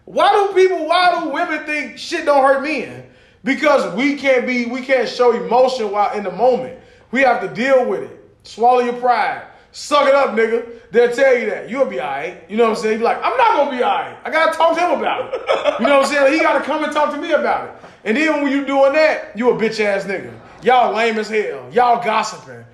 "Why 0.05 0.33
do 0.33 0.53
people? 0.53 0.85
Why 0.87 1.21
do 1.21 1.29
women 1.29 1.65
think 1.65 1.97
shit 1.97 2.25
don't 2.25 2.43
hurt 2.43 2.63
men?" 2.63 3.05
Because 3.43 3.95
we 3.95 4.15
can't 4.17 4.45
be, 4.45 4.65
we 4.65 4.81
can't 4.81 5.07
show 5.07 5.31
emotion 5.31 5.91
while 5.91 6.11
in 6.17 6.23
the 6.25 6.31
moment. 6.31 6.77
We 7.11 7.21
have 7.21 7.41
to 7.41 7.47
deal 7.47 7.85
with 7.87 8.03
it. 8.03 8.19
Swallow 8.43 8.79
your 8.79 8.93
pride. 8.93 9.43
Suck 9.71 10.07
it 10.07 10.15
up, 10.15 10.31
nigga. 10.31 10.65
They'll 10.91 11.13
tell 11.13 11.37
you 11.37 11.49
that. 11.51 11.69
You'll 11.69 11.85
be 11.85 12.01
alright. 12.01 12.43
You 12.49 12.57
know 12.57 12.63
what 12.63 12.77
I'm 12.77 12.83
saying? 12.83 12.93
You 12.93 12.97
be 12.99 13.03
like, 13.05 13.19
I'm 13.23 13.37
not 13.37 13.55
gonna 13.55 13.77
be 13.77 13.83
alright. 13.83 14.17
I 14.25 14.31
gotta 14.31 14.57
talk 14.57 14.75
to 14.75 14.81
him 14.81 14.99
about 14.99 15.33
it. 15.33 15.41
You 15.79 15.87
know 15.87 15.99
what 15.99 16.07
I'm 16.07 16.11
saying? 16.11 16.33
He 16.33 16.39
gotta 16.39 16.65
come 16.65 16.83
and 16.83 16.91
talk 16.91 17.13
to 17.13 17.21
me 17.21 17.31
about 17.31 17.69
it. 17.69 17.88
And 18.03 18.15
then 18.15 18.43
when 18.43 18.51
you 18.51 18.65
doing 18.65 18.93
that, 18.93 19.37
you 19.37 19.49
a 19.49 19.53
bitch 19.53 19.79
ass 19.79 20.05
nigga. 20.05 20.33
Y'all 20.63 20.93
lame 20.95 21.17
as 21.17 21.29
hell. 21.29 21.69
Y'all 21.71 22.03
gossiping. 22.03 22.65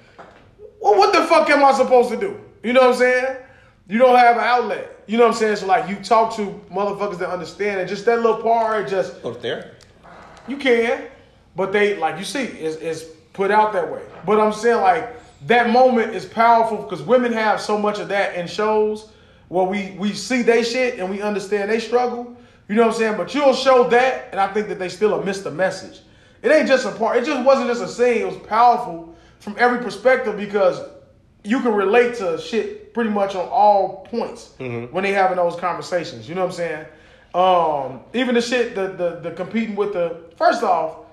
Well, 0.79 0.97
what 0.97 1.13
the 1.13 1.23
fuck 1.27 1.49
am 1.49 1.63
I 1.63 1.73
supposed 1.73 2.09
to 2.09 2.17
do? 2.17 2.39
You 2.63 2.73
know 2.73 2.81
what 2.81 2.91
I'm 2.91 2.95
saying? 2.95 3.37
You 3.87 3.97
don't 3.99 4.17
have 4.17 4.37
an 4.37 4.43
outlet. 4.43 5.03
You 5.07 5.17
know 5.17 5.25
what 5.25 5.33
I'm 5.33 5.37
saying? 5.37 5.57
So 5.57 5.67
like 5.67 5.89
you 5.89 5.95
talk 5.97 6.35
to 6.35 6.61
motherfuckers 6.71 7.19
that 7.19 7.29
understand 7.29 7.79
and 7.79 7.89
just 7.89 8.05
that 8.05 8.21
little 8.21 8.41
part 8.41 8.87
just 8.87 9.15
oh, 9.17 9.29
Go 9.29 9.33
to 9.33 9.39
therapy. 9.39 9.69
you 10.47 10.57
can, 10.57 11.03
but 11.55 11.71
they 11.71 11.95
like 11.97 12.17
you 12.17 12.25
see, 12.25 12.43
it's, 12.43 12.77
it's 12.77 13.03
put 13.33 13.51
out 13.51 13.73
that 13.73 13.91
way. 13.91 14.01
But 14.25 14.39
I'm 14.39 14.53
saying 14.53 14.81
like 14.81 15.15
that 15.47 15.69
moment 15.69 16.15
is 16.15 16.25
powerful 16.25 16.77
because 16.77 17.03
women 17.03 17.31
have 17.33 17.61
so 17.61 17.77
much 17.77 17.99
of 17.99 18.07
that 18.07 18.35
in 18.35 18.47
shows 18.47 19.09
where 19.49 19.65
we 19.65 19.91
we 19.99 20.13
see 20.13 20.41
they 20.41 20.63
shit 20.63 20.99
and 20.99 21.09
we 21.09 21.21
understand 21.21 21.69
they 21.69 21.79
struggle. 21.79 22.35
You 22.67 22.75
know 22.75 22.87
what 22.87 22.93
I'm 22.93 22.99
saying? 22.99 23.17
But 23.17 23.33
you'll 23.35 23.53
show 23.53 23.87
that, 23.89 24.29
and 24.31 24.39
I 24.39 24.51
think 24.51 24.67
that 24.69 24.79
they 24.79 24.89
still 24.89 25.15
have 25.15 25.25
missed 25.25 25.43
the 25.43 25.51
message. 25.51 26.01
It 26.41 26.51
ain't 26.51 26.67
just 26.67 26.85
a 26.85 26.91
part. 26.91 27.17
It 27.17 27.25
just 27.25 27.45
wasn't 27.45 27.67
just 27.67 27.83
a 27.83 27.87
scene. 27.87 28.21
It 28.21 28.25
was 28.25 28.37
powerful 28.47 29.15
from 29.39 29.55
every 29.57 29.79
perspective 29.79 30.37
because 30.37 30.81
you 31.43 31.61
can 31.61 31.73
relate 31.73 32.15
to 32.15 32.39
shit 32.39 32.93
pretty 32.93 33.09
much 33.11 33.35
on 33.35 33.47
all 33.49 34.05
points 34.09 34.53
when 34.57 35.03
they 35.03 35.11
having 35.11 35.37
those 35.37 35.55
conversations. 35.55 36.27
You 36.27 36.35
know 36.35 36.41
what 36.45 36.51
I'm 36.51 36.53
saying? 36.55 36.85
Um, 37.35 37.99
even 38.13 38.35
the 38.35 38.41
shit, 38.41 38.75
the, 38.75 38.87
the 38.87 39.29
the 39.29 39.31
competing 39.31 39.75
with 39.75 39.93
the 39.93 40.23
first 40.37 40.63
off, 40.63 41.05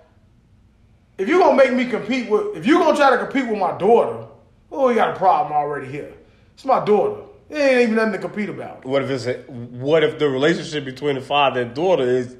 if 1.18 1.28
you're 1.28 1.38
gonna 1.40 1.56
make 1.56 1.72
me 1.72 1.86
compete 1.86 2.30
with, 2.30 2.56
if 2.56 2.64
you're 2.64 2.78
gonna 2.78 2.96
try 2.96 3.10
to 3.10 3.18
compete 3.18 3.48
with 3.48 3.58
my 3.58 3.76
daughter, 3.76 4.26
oh, 4.70 4.88
you 4.88 4.94
got 4.94 5.14
a 5.14 5.18
problem 5.18 5.52
already 5.52 5.88
here. 5.88 6.12
It's 6.54 6.64
my 6.64 6.84
daughter. 6.84 7.22
It 7.52 7.58
ain't 7.58 7.80
even 7.82 7.96
nothing 7.96 8.12
to 8.12 8.18
compete 8.18 8.48
about. 8.48 8.86
What 8.86 9.02
if 9.02 9.10
it's 9.10 9.26
a, 9.26 9.34
what 9.42 10.02
if 10.02 10.18
the 10.18 10.26
relationship 10.28 10.86
between 10.86 11.16
the 11.16 11.20
father 11.20 11.60
and 11.60 11.74
daughter 11.74 12.02
is 12.02 12.34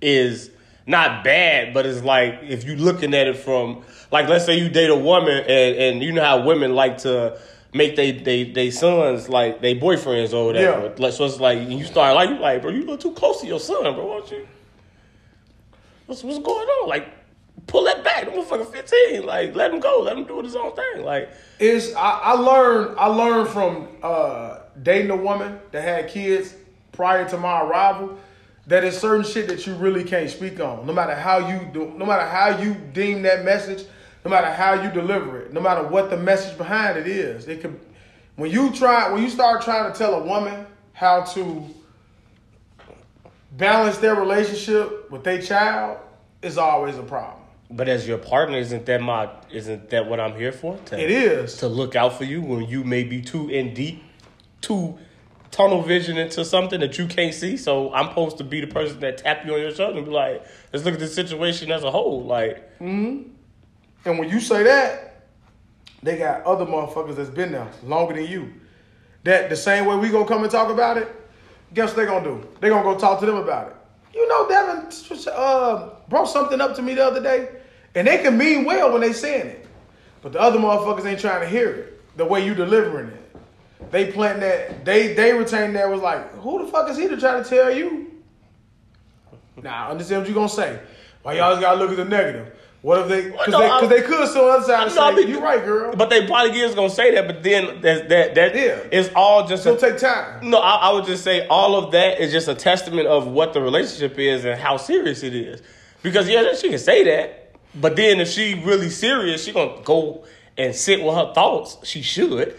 is 0.00 0.50
not 0.86 1.24
bad, 1.24 1.74
but 1.74 1.84
it's 1.84 2.04
like 2.04 2.38
if 2.42 2.62
you're 2.62 2.76
looking 2.76 3.12
at 3.12 3.26
it 3.26 3.36
from 3.36 3.82
like 4.12 4.28
let's 4.28 4.46
say 4.46 4.56
you 4.56 4.68
date 4.68 4.88
a 4.88 4.94
woman 4.96 5.38
and 5.48 5.76
and 5.76 6.02
you 6.02 6.12
know 6.12 6.22
how 6.22 6.44
women 6.44 6.76
like 6.76 6.98
to 6.98 7.36
make 7.74 7.96
they 7.96 8.12
they 8.12 8.44
they 8.44 8.70
sons 8.70 9.28
like 9.28 9.60
they 9.62 9.76
boyfriends 9.76 10.32
or 10.32 10.46
whatever. 10.46 10.94
Yeah. 10.96 11.10
So 11.10 11.24
it's 11.24 11.40
like 11.40 11.68
you 11.68 11.84
start 11.84 12.14
like 12.14 12.30
you 12.30 12.38
like 12.38 12.62
bro 12.62 12.70
you 12.70 12.82
look 12.84 13.00
too 13.00 13.14
close 13.14 13.40
to 13.40 13.48
your 13.48 13.58
son, 13.58 13.82
bro. 13.82 14.06
Why 14.06 14.18
don't 14.18 14.30
you? 14.30 14.48
What's 16.06 16.22
what's 16.22 16.38
going 16.38 16.68
on? 16.68 16.88
Like 16.88 17.15
pull 17.66 17.84
that 17.84 18.04
back. 18.04 18.24
The 18.24 18.30
motherfucker 18.30 18.70
fifteen. 18.70 19.26
Like 19.26 19.54
let 19.54 19.72
him 19.72 19.80
go. 19.80 20.00
Let 20.00 20.16
him 20.16 20.24
do 20.24 20.40
his 20.42 20.56
own 20.56 20.74
thing. 20.74 21.04
Like 21.04 21.30
Is 21.58 21.94
I, 21.94 22.10
I 22.10 22.32
learned 22.32 22.98
I 22.98 23.06
learned 23.06 23.48
from 23.48 23.88
uh, 24.02 24.60
dating 24.82 25.10
a 25.10 25.16
woman 25.16 25.58
that 25.72 25.82
had 25.82 26.08
kids 26.08 26.54
prior 26.92 27.28
to 27.28 27.36
my 27.36 27.60
arrival 27.62 28.18
that 28.66 28.82
it's 28.82 28.98
certain 28.98 29.24
shit 29.24 29.46
that 29.48 29.66
you 29.66 29.74
really 29.74 30.02
can't 30.02 30.28
speak 30.28 30.58
on. 30.58 30.86
No 30.86 30.92
matter 30.92 31.14
how 31.14 31.38
you 31.38 31.68
do, 31.72 31.92
no 31.96 32.04
matter 32.04 32.26
how 32.26 32.60
you 32.60 32.74
deem 32.92 33.22
that 33.22 33.44
message, 33.44 33.86
no 34.24 34.30
matter 34.30 34.50
how 34.50 34.82
you 34.82 34.90
deliver 34.90 35.40
it, 35.40 35.52
no 35.52 35.60
matter 35.60 35.86
what 35.86 36.10
the 36.10 36.16
message 36.16 36.58
behind 36.58 36.98
it 36.98 37.06
is. 37.06 37.46
It 37.46 37.60
could 37.60 37.78
when 38.36 38.50
you 38.50 38.72
try 38.72 39.10
when 39.12 39.22
you 39.22 39.30
start 39.30 39.62
trying 39.62 39.92
to 39.92 39.96
tell 39.96 40.14
a 40.14 40.24
woman 40.24 40.66
how 40.92 41.22
to 41.22 41.64
balance 43.52 43.98
their 43.98 44.14
relationship 44.14 45.10
with 45.10 45.24
their 45.24 45.40
child, 45.40 45.98
is 46.42 46.58
always 46.58 46.98
a 46.98 47.02
problem. 47.02 47.42
But 47.70 47.88
as 47.88 48.06
your 48.06 48.18
partner, 48.18 48.58
isn't 48.58 48.86
that 48.86 49.00
my 49.00 49.28
isn't 49.50 49.90
that 49.90 50.08
what 50.08 50.20
I'm 50.20 50.36
here 50.36 50.52
for? 50.52 50.76
To, 50.86 51.00
It 51.00 51.10
is. 51.10 51.56
to 51.58 51.68
look 51.68 51.96
out 51.96 52.16
for 52.16 52.24
you 52.24 52.40
when 52.40 52.64
you 52.68 52.84
may 52.84 53.02
be 53.02 53.20
too 53.20 53.48
in 53.48 53.74
deep, 53.74 54.02
too 54.60 54.98
tunnel 55.50 55.82
vision 55.82 56.18
into 56.18 56.44
something 56.44 56.80
that 56.80 56.98
you 56.98 57.06
can't 57.06 57.34
see. 57.34 57.56
So 57.56 57.92
I'm 57.92 58.08
supposed 58.08 58.38
to 58.38 58.44
be 58.44 58.60
the 58.60 58.66
person 58.66 59.00
that 59.00 59.18
tap 59.18 59.44
you 59.46 59.54
on 59.54 59.60
your 59.60 59.74
shoulder 59.74 59.98
and 59.98 60.06
be 60.06 60.12
like, 60.12 60.44
let's 60.72 60.84
look 60.84 60.94
at 60.94 61.00
the 61.00 61.08
situation 61.08 61.72
as 61.72 61.82
a 61.82 61.90
whole. 61.90 62.24
Like, 62.24 62.78
mm-hmm. 62.78 63.30
And 64.06 64.18
when 64.20 64.28
you 64.28 64.38
say 64.38 64.62
that, 64.62 65.26
they 66.02 66.16
got 66.16 66.44
other 66.44 66.64
motherfuckers 66.64 67.16
that's 67.16 67.30
been 67.30 67.52
there 67.52 67.68
longer 67.82 68.14
than 68.14 68.26
you. 68.26 68.52
That 69.24 69.50
the 69.50 69.56
same 69.56 69.86
way 69.86 69.96
we 69.96 70.10
gonna 70.10 70.26
come 70.26 70.42
and 70.42 70.50
talk 70.50 70.70
about 70.70 70.96
it, 70.96 71.08
guess 71.74 71.88
what 71.88 71.96
they 71.96 72.06
gonna 72.06 72.24
do? 72.24 72.48
They 72.60 72.68
gonna 72.68 72.84
go 72.84 72.96
talk 72.96 73.18
to 73.20 73.26
them 73.26 73.36
about 73.36 73.68
it. 73.68 73.75
You 74.16 74.26
know, 74.28 74.48
Devin 74.48 74.88
uh, 75.34 75.90
brought 76.08 76.24
something 76.24 76.58
up 76.58 76.74
to 76.76 76.82
me 76.82 76.94
the 76.94 77.04
other 77.04 77.22
day, 77.22 77.50
and 77.94 78.06
they 78.06 78.16
can 78.18 78.38
mean 78.38 78.64
well 78.64 78.90
when 78.90 79.02
they 79.02 79.12
saying 79.12 79.46
it, 79.46 79.66
but 80.22 80.32
the 80.32 80.40
other 80.40 80.58
motherfuckers 80.58 81.04
ain't 81.04 81.20
trying 81.20 81.42
to 81.42 81.46
hear 81.46 81.68
it 81.68 82.16
the 82.16 82.24
way 82.24 82.44
you 82.44 82.54
delivering 82.54 83.08
it. 83.08 83.36
They 83.90 84.10
plant 84.10 84.40
that. 84.40 84.86
They 84.86 85.12
they 85.12 85.34
retain 85.34 85.74
that 85.74 85.90
was 85.90 86.00
like, 86.00 86.32
who 86.38 86.64
the 86.64 86.72
fuck 86.72 86.88
is 86.88 86.96
he 86.96 87.08
to 87.08 87.18
try 87.18 87.42
to 87.42 87.46
tell 87.46 87.70
you? 87.70 88.10
Now, 89.62 89.88
I 89.88 89.90
understand 89.90 90.22
what 90.22 90.28
you 90.28 90.34
gonna 90.34 90.48
say. 90.48 90.80
Why 91.22 91.34
y'all 91.34 91.60
gotta 91.60 91.78
look 91.78 91.90
at 91.90 91.98
the 91.98 92.04
negative? 92.06 92.55
What 92.86 93.00
if 93.00 93.08
they? 93.08 93.30
Because 93.30 93.48
no, 93.48 93.80
they, 93.88 93.96
they 94.00 94.06
could 94.06 94.28
sit 94.28 94.36
on 94.40 94.46
the 94.46 94.72
other 94.76 94.90
side 94.90 94.94
No, 94.94 95.02
I 95.02 95.12
mean- 95.16 95.26
"You 95.28 95.40
right, 95.40 95.64
girl." 95.64 95.92
but 95.96 96.08
they 96.08 96.24
probably 96.24 96.60
is 96.60 96.72
gonna 96.76 96.88
say 96.88 97.12
that. 97.16 97.26
But 97.26 97.42
then 97.42 97.80
that 97.80 98.08
that 98.08 98.36
that 98.36 98.54
Yeah. 98.54 98.78
it's 98.92 99.10
all 99.16 99.44
just 99.48 99.66
It'll 99.66 99.76
a, 99.76 99.90
take 99.90 99.98
time. 100.00 100.48
No, 100.48 100.58
I, 100.58 100.76
I 100.76 100.92
would 100.92 101.04
just 101.04 101.24
say 101.24 101.48
all 101.48 101.74
of 101.74 101.90
that 101.90 102.20
is 102.20 102.30
just 102.30 102.46
a 102.46 102.54
testament 102.54 103.08
of 103.08 103.26
what 103.26 103.54
the 103.54 103.60
relationship 103.60 104.16
is 104.20 104.44
and 104.44 104.56
how 104.60 104.76
serious 104.76 105.24
it 105.24 105.34
is. 105.34 105.62
Because 106.04 106.28
yeah, 106.28 106.54
she 106.54 106.68
can 106.68 106.78
say 106.78 107.02
that, 107.02 107.56
but 107.74 107.96
then 107.96 108.20
if 108.20 108.28
she 108.28 108.54
really 108.54 108.88
serious, 108.90 109.42
she 109.42 109.50
gonna 109.50 109.82
go 109.82 110.24
and 110.56 110.72
sit 110.72 111.02
with 111.02 111.16
her 111.16 111.34
thoughts, 111.34 111.78
she 111.82 112.02
should, 112.02 112.54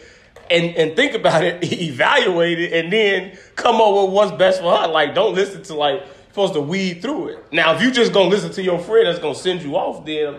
and 0.51 0.75
and 0.75 0.93
think 0.97 1.13
about 1.13 1.45
it, 1.45 1.63
evaluate 1.71 2.59
it, 2.59 2.73
and 2.73 2.91
then 2.91 3.37
come 3.55 3.77
up 3.79 3.93
with 4.03 4.13
what's 4.13 4.33
best 4.33 4.59
for 4.59 4.75
her. 4.75 4.89
Like, 4.89 5.15
don't 5.15 5.35
listen 5.35 5.63
to 5.63 5.73
like 5.73 6.03
supposed 6.37 6.53
to 6.53 6.61
weed 6.61 7.01
through 7.01 7.29
it. 7.29 7.51
Now, 7.51 7.73
if 7.75 7.81
you 7.81 7.89
just 7.89 8.13
gonna 8.13 8.29
listen 8.29 8.51
to 8.51 8.61
your 8.61 8.77
friend 8.77 9.07
that's 9.07 9.17
gonna 9.17 9.33
send 9.33 9.63
you 9.63 9.75
off, 9.75 10.05
then 10.05 10.35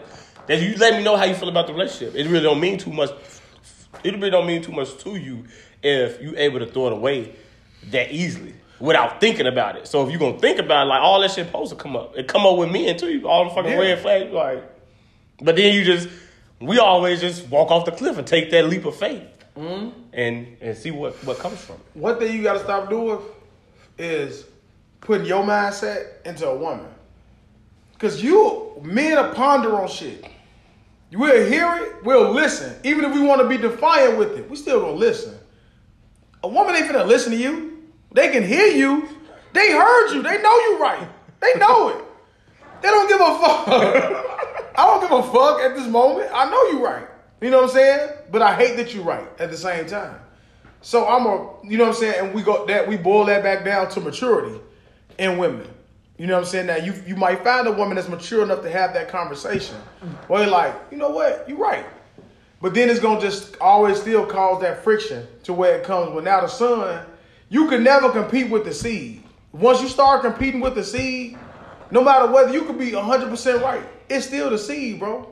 then 0.46 0.62
you 0.62 0.76
let 0.78 0.96
me 0.96 1.02
know 1.02 1.16
how 1.16 1.24
you 1.24 1.34
feel 1.34 1.48
about 1.48 1.66
the 1.66 1.72
relationship. 1.72 2.14
It 2.14 2.28
really 2.28 2.44
don't 2.44 2.60
mean 2.60 2.78
too 2.78 2.92
much. 2.92 3.10
It 4.04 4.14
really 4.14 4.30
don't 4.30 4.46
mean 4.46 4.62
too 4.62 4.70
much 4.70 4.96
to 4.98 5.16
you 5.16 5.44
if 5.82 6.22
you 6.22 6.34
able 6.36 6.60
to 6.60 6.66
throw 6.66 6.86
it 6.86 6.92
away 6.92 7.34
that 7.90 8.12
easily 8.12 8.54
without 8.78 9.20
thinking 9.20 9.48
about 9.48 9.74
it. 9.76 9.88
So 9.88 10.06
if 10.06 10.12
you 10.12 10.18
gonna 10.20 10.38
think 10.38 10.60
about 10.60 10.86
it, 10.86 10.90
like 10.90 11.02
all 11.02 11.20
that 11.20 11.32
shit 11.32 11.46
supposed 11.46 11.70
to 11.70 11.76
come 11.76 11.96
up. 11.96 12.16
It 12.16 12.28
come 12.28 12.46
up 12.46 12.56
with 12.56 12.70
me 12.70 12.88
and 12.88 12.96
too. 12.96 13.22
All 13.26 13.48
the 13.48 13.50
fucking 13.50 13.72
Yeah. 13.72 13.78
red 13.78 13.98
flags, 13.98 14.32
like. 14.32 14.62
But 15.40 15.56
then 15.56 15.74
you 15.74 15.84
just, 15.84 16.08
we 16.60 16.78
always 16.78 17.20
just 17.20 17.48
walk 17.48 17.72
off 17.72 17.84
the 17.86 17.92
cliff 17.92 18.18
and 18.18 18.26
take 18.26 18.52
that 18.52 18.66
leap 18.68 18.84
of 18.84 18.94
faith, 18.94 19.22
Mm-hmm. 19.56 19.88
and 20.12 20.56
and 20.60 20.76
see 20.76 20.92
what 20.92 21.14
what 21.24 21.38
comes 21.40 21.60
from 21.60 21.74
it. 21.76 21.98
One 22.00 22.16
thing 22.20 22.32
you 22.36 22.44
gotta 22.44 22.60
stop 22.60 22.88
doing 22.88 23.18
is 23.98 24.44
putting 25.00 25.26
your 25.26 25.44
mindset 25.44 26.24
into 26.24 26.46
a 26.46 26.56
woman. 26.56 26.86
Cause 27.98 28.22
you 28.22 28.80
men 28.82 29.18
are 29.18 29.34
ponder 29.34 29.80
on 29.80 29.88
shit. 29.88 30.24
We'll 31.12 31.48
hear 31.48 31.66
it, 31.82 32.04
we'll 32.04 32.32
listen. 32.32 32.76
Even 32.84 33.04
if 33.04 33.14
we 33.14 33.22
want 33.22 33.40
to 33.40 33.48
be 33.48 33.56
defiant 33.56 34.18
with 34.18 34.38
it, 34.38 34.48
we 34.48 34.56
still 34.56 34.80
gonna 34.80 34.92
listen. 34.92 35.34
A 36.44 36.48
woman 36.48 36.76
ain't 36.76 36.86
finna 36.86 37.06
listen 37.06 37.32
to 37.32 37.38
you. 37.38 37.82
They 38.12 38.30
can 38.30 38.44
hear 38.44 38.66
you. 38.66 39.08
They 39.52 39.72
heard 39.72 40.14
you. 40.14 40.22
They 40.22 40.40
know 40.40 40.54
you 40.60 40.78
right. 40.80 41.08
They 41.40 41.54
know 41.58 41.88
it. 41.88 42.04
They 42.82 42.88
don't 42.88 43.08
give 43.08 43.20
a 43.20 43.38
fuck. 43.38 43.68
I 44.78 44.86
don't 44.86 45.00
give 45.00 45.10
a 45.10 45.22
fuck 45.32 45.60
at 45.60 45.74
this 45.74 45.88
moment. 45.88 46.30
I 46.32 46.48
know 46.48 46.78
you 46.78 46.84
right. 46.84 47.06
You 47.40 47.50
know 47.50 47.62
what 47.62 47.70
I'm 47.70 47.74
saying? 47.74 48.10
But 48.30 48.42
I 48.42 48.54
hate 48.54 48.76
that 48.76 48.94
you 48.94 49.02
right 49.02 49.26
at 49.40 49.50
the 49.50 49.56
same 49.56 49.86
time. 49.86 50.20
So 50.80 51.08
I'm 51.08 51.26
a, 51.26 51.68
you 51.68 51.76
know 51.76 51.86
what 51.86 51.96
I'm 51.96 52.00
saying, 52.00 52.26
and 52.26 52.34
we 52.34 52.42
go 52.42 52.64
that 52.66 52.86
we 52.86 52.96
boil 52.96 53.24
that 53.24 53.42
back 53.42 53.64
down 53.64 53.88
to 53.90 54.00
maturity 54.00 54.60
in 55.18 55.38
women. 55.38 55.68
You 56.16 56.26
know 56.26 56.34
what 56.34 56.40
I'm 56.40 56.46
saying? 56.46 56.66
Now 56.66 56.76
you 56.76 56.94
you 57.06 57.14
might 57.14 57.44
find 57.44 57.66
a 57.68 57.72
woman 57.72 57.96
that's 57.96 58.08
mature 58.08 58.42
enough 58.42 58.62
to 58.62 58.70
have 58.70 58.92
that 58.94 59.08
conversation. 59.08 59.76
Where 60.26 60.42
you're 60.42 60.50
like, 60.50 60.74
you 60.90 60.96
know 60.96 61.10
what, 61.10 61.48
you're 61.48 61.58
right. 61.58 61.86
But 62.60 62.74
then 62.74 62.90
it's 62.90 62.98
gonna 62.98 63.20
just 63.20 63.56
always 63.60 64.00
still 64.00 64.26
cause 64.26 64.60
that 64.62 64.82
friction 64.82 65.26
to 65.44 65.52
where 65.52 65.78
it 65.78 65.84
comes. 65.84 66.12
But 66.12 66.24
now 66.24 66.40
the 66.40 66.48
sun, 66.48 67.04
you 67.48 67.68
can 67.68 67.84
never 67.84 68.10
compete 68.10 68.50
with 68.50 68.64
the 68.64 68.74
seed. 68.74 69.22
Once 69.52 69.80
you 69.80 69.88
start 69.88 70.22
competing 70.22 70.60
with 70.60 70.74
the 70.74 70.84
seed, 70.84 71.38
no 71.90 72.02
matter 72.02 72.30
whether 72.30 72.52
you 72.52 72.64
could 72.64 72.78
be 72.78 72.90
100% 72.90 73.62
right, 73.62 73.82
it's 74.08 74.26
still 74.26 74.50
the 74.50 74.58
seed, 74.58 74.98
bro. 74.98 75.26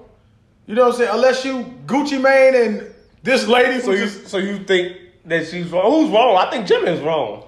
You 0.66 0.75
know 0.75 0.87
what 0.87 0.94
I'm 0.94 0.99
saying? 0.99 1.11
Unless 1.12 1.44
you 1.44 1.64
Gucci 1.87 2.20
Mane 2.20 2.55
and 2.55 2.94
this 3.22 3.46
lady, 3.46 3.81
So 3.81 3.90
you 3.90 4.05
just 4.05 4.29
so 4.29 4.38
you 4.38 4.59
think 4.64 4.96
that 5.25 5.49
she's 5.49 5.68
wrong? 5.70 5.90
Who's 5.90 6.11
wrong? 6.11 6.37
I 6.37 6.49
think 6.51 6.66
Jimmy 6.66 6.90
is 6.90 7.01
wrong. 7.01 7.45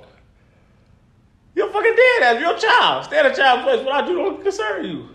You're 1.59 1.73
fucking 1.73 1.97
dead 1.97 2.37
as 2.37 2.41
your 2.41 2.57
child. 2.57 3.05
Stay 3.07 3.19
at 3.19 3.27
a 3.27 3.35
child 3.35 3.65
place. 3.65 3.85
What 3.85 3.93
I 3.93 4.07
do 4.07 4.15
don't 4.15 4.41
concern 4.41 4.85
you. 4.85 5.09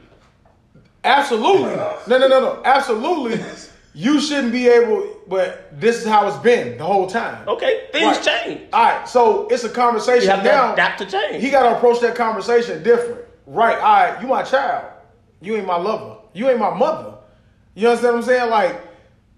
Absolutely. 1.05 1.73
No, 1.73 1.97
no, 2.07 2.27
no, 2.27 2.27
no. 2.41 2.61
Absolutely. 2.65 3.39
You 3.93 4.19
shouldn't 4.19 4.51
be 4.51 4.67
able, 4.67 5.07
but 5.27 5.79
this 5.79 6.01
is 6.01 6.05
how 6.05 6.27
it's 6.27 6.35
been 6.37 6.77
the 6.77 6.83
whole 6.83 7.07
time. 7.07 7.47
Okay, 7.47 7.87
things 7.93 8.17
Right. 8.17 8.23
change. 8.45 8.61
All 8.73 8.83
right, 8.83 9.07
so 9.07 9.47
it's 9.49 9.63
a 9.63 9.69
conversation 9.69 10.23
You 10.23 10.29
have 10.31 10.43
to 10.43 10.49
now. 10.49 10.73
adapt 10.73 10.97
to 10.99 11.05
change. 11.05 11.41
He 11.41 11.49
got 11.49 11.63
to 11.69 11.77
approach 11.77 12.01
that 12.01 12.15
conversation 12.15 12.83
different. 12.83 13.21
Right, 13.45 13.77
all 13.77 13.93
right, 13.93 14.21
you 14.21 14.27
my 14.27 14.43
child. 14.43 14.85
You 15.41 15.55
ain't 15.55 15.67
my 15.67 15.77
lover. 15.77 16.17
You 16.33 16.49
ain't 16.49 16.59
my 16.59 16.73
mother. 16.75 17.13
You 17.75 17.87
understand 17.87 18.15
what 18.15 18.19
I'm 18.23 18.25
saying? 18.25 18.49
Like, 18.49 18.81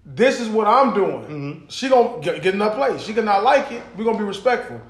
this 0.04 0.40
is 0.40 0.48
what 0.48 0.66
I'm 0.66 0.92
doing. 0.94 1.22
Mm-hmm. 1.22 1.66
She 1.68 1.88
gonna 1.88 2.18
get, 2.20 2.42
get 2.42 2.54
in 2.54 2.60
her 2.60 2.70
place. 2.74 3.02
She 3.02 3.12
cannot 3.14 3.44
like 3.44 3.70
it. 3.70 3.82
We're 3.96 4.04
gonna 4.04 4.18
be 4.18 4.24
respectful. 4.24 4.80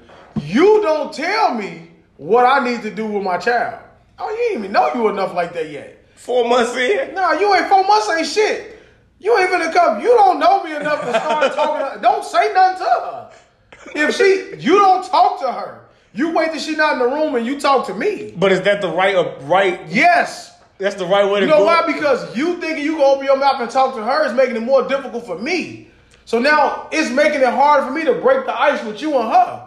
You 0.41 0.81
don't 0.81 1.13
tell 1.13 1.53
me 1.53 1.86
what 2.17 2.45
I 2.45 2.63
need 2.63 2.81
to 2.83 2.93
do 2.93 3.05
with 3.05 3.23
my 3.23 3.37
child. 3.37 3.79
Oh, 4.19 4.29
you 4.29 4.43
ain't 4.51 4.59
even 4.59 4.71
know 4.71 4.93
you 4.93 5.07
enough 5.09 5.33
like 5.33 5.53
that 5.53 5.69
yet. 5.69 6.03
Four 6.15 6.47
months 6.49 6.75
in, 6.75 7.13
Nah, 7.13 7.33
you 7.33 7.53
ain't 7.53 7.67
four 7.67 7.83
months 7.85 8.09
ain't 8.09 8.27
shit. 8.27 8.79
You 9.19 9.37
ain't 9.37 9.49
finna 9.49 9.71
come. 9.73 10.01
You 10.01 10.09
don't 10.09 10.39
know 10.39 10.63
me 10.63 10.75
enough 10.75 11.01
to 11.01 11.09
start 11.09 11.53
talking. 11.55 11.97
To, 11.97 12.01
don't 12.01 12.23
say 12.25 12.51
nothing 12.53 12.79
to 12.79 12.83
her. 12.85 13.31
If 13.95 14.15
she, 14.15 14.55
you 14.59 14.77
don't 14.79 15.05
talk 15.05 15.39
to 15.41 15.51
her. 15.51 15.85
You 16.13 16.31
wait 16.33 16.51
till 16.51 16.59
she 16.59 16.75
not 16.75 16.93
in 16.93 16.99
the 16.99 17.05
room 17.05 17.35
and 17.35 17.45
you 17.45 17.59
talk 17.59 17.85
to 17.87 17.93
me. 17.93 18.33
but 18.35 18.51
is 18.51 18.61
that 18.61 18.81
the 18.81 18.89
right 18.89 19.15
uh, 19.15 19.35
right? 19.41 19.87
Yes. 19.87 20.55
That's 20.79 20.95
the 20.95 21.05
right 21.05 21.29
way 21.29 21.39
to 21.41 21.45
You 21.45 21.51
know 21.51 21.59
go. 21.59 21.65
why? 21.65 21.85
Because 21.91 22.35
you 22.35 22.59
thinking 22.59 22.83
you 22.83 22.93
can 22.97 23.01
open 23.01 23.25
your 23.25 23.37
mouth 23.37 23.61
and 23.61 23.69
talk 23.69 23.95
to 23.95 24.03
her 24.03 24.25
is 24.25 24.33
making 24.33 24.55
it 24.55 24.61
more 24.63 24.87
difficult 24.87 25.25
for 25.25 25.37
me. 25.37 25.89
So 26.25 26.39
now 26.39 26.87
it's 26.91 27.09
making 27.11 27.41
it 27.41 27.47
harder 27.53 27.85
for 27.87 27.91
me 27.93 28.03
to 28.05 28.13
break 28.15 28.45
the 28.45 28.59
ice 28.59 28.83
with 28.83 29.01
you 29.01 29.17
and 29.17 29.31
her. 29.31 29.66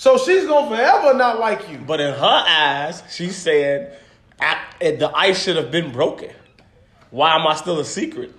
So 0.00 0.16
she's 0.16 0.46
gonna 0.46 0.74
forever 0.74 1.12
not 1.12 1.38
like 1.40 1.68
you. 1.68 1.76
But 1.76 2.00
in 2.00 2.14
her 2.14 2.44
eyes, 2.48 3.02
she 3.10 3.28
said, 3.28 3.98
"I- 4.40 4.56
"The 4.80 5.12
ice 5.14 5.42
should 5.42 5.56
have 5.56 5.70
been 5.70 5.92
broken. 5.92 6.30
Why 7.10 7.34
am 7.34 7.46
I 7.46 7.54
still 7.54 7.78
a 7.80 7.84
secret?" 7.84 8.32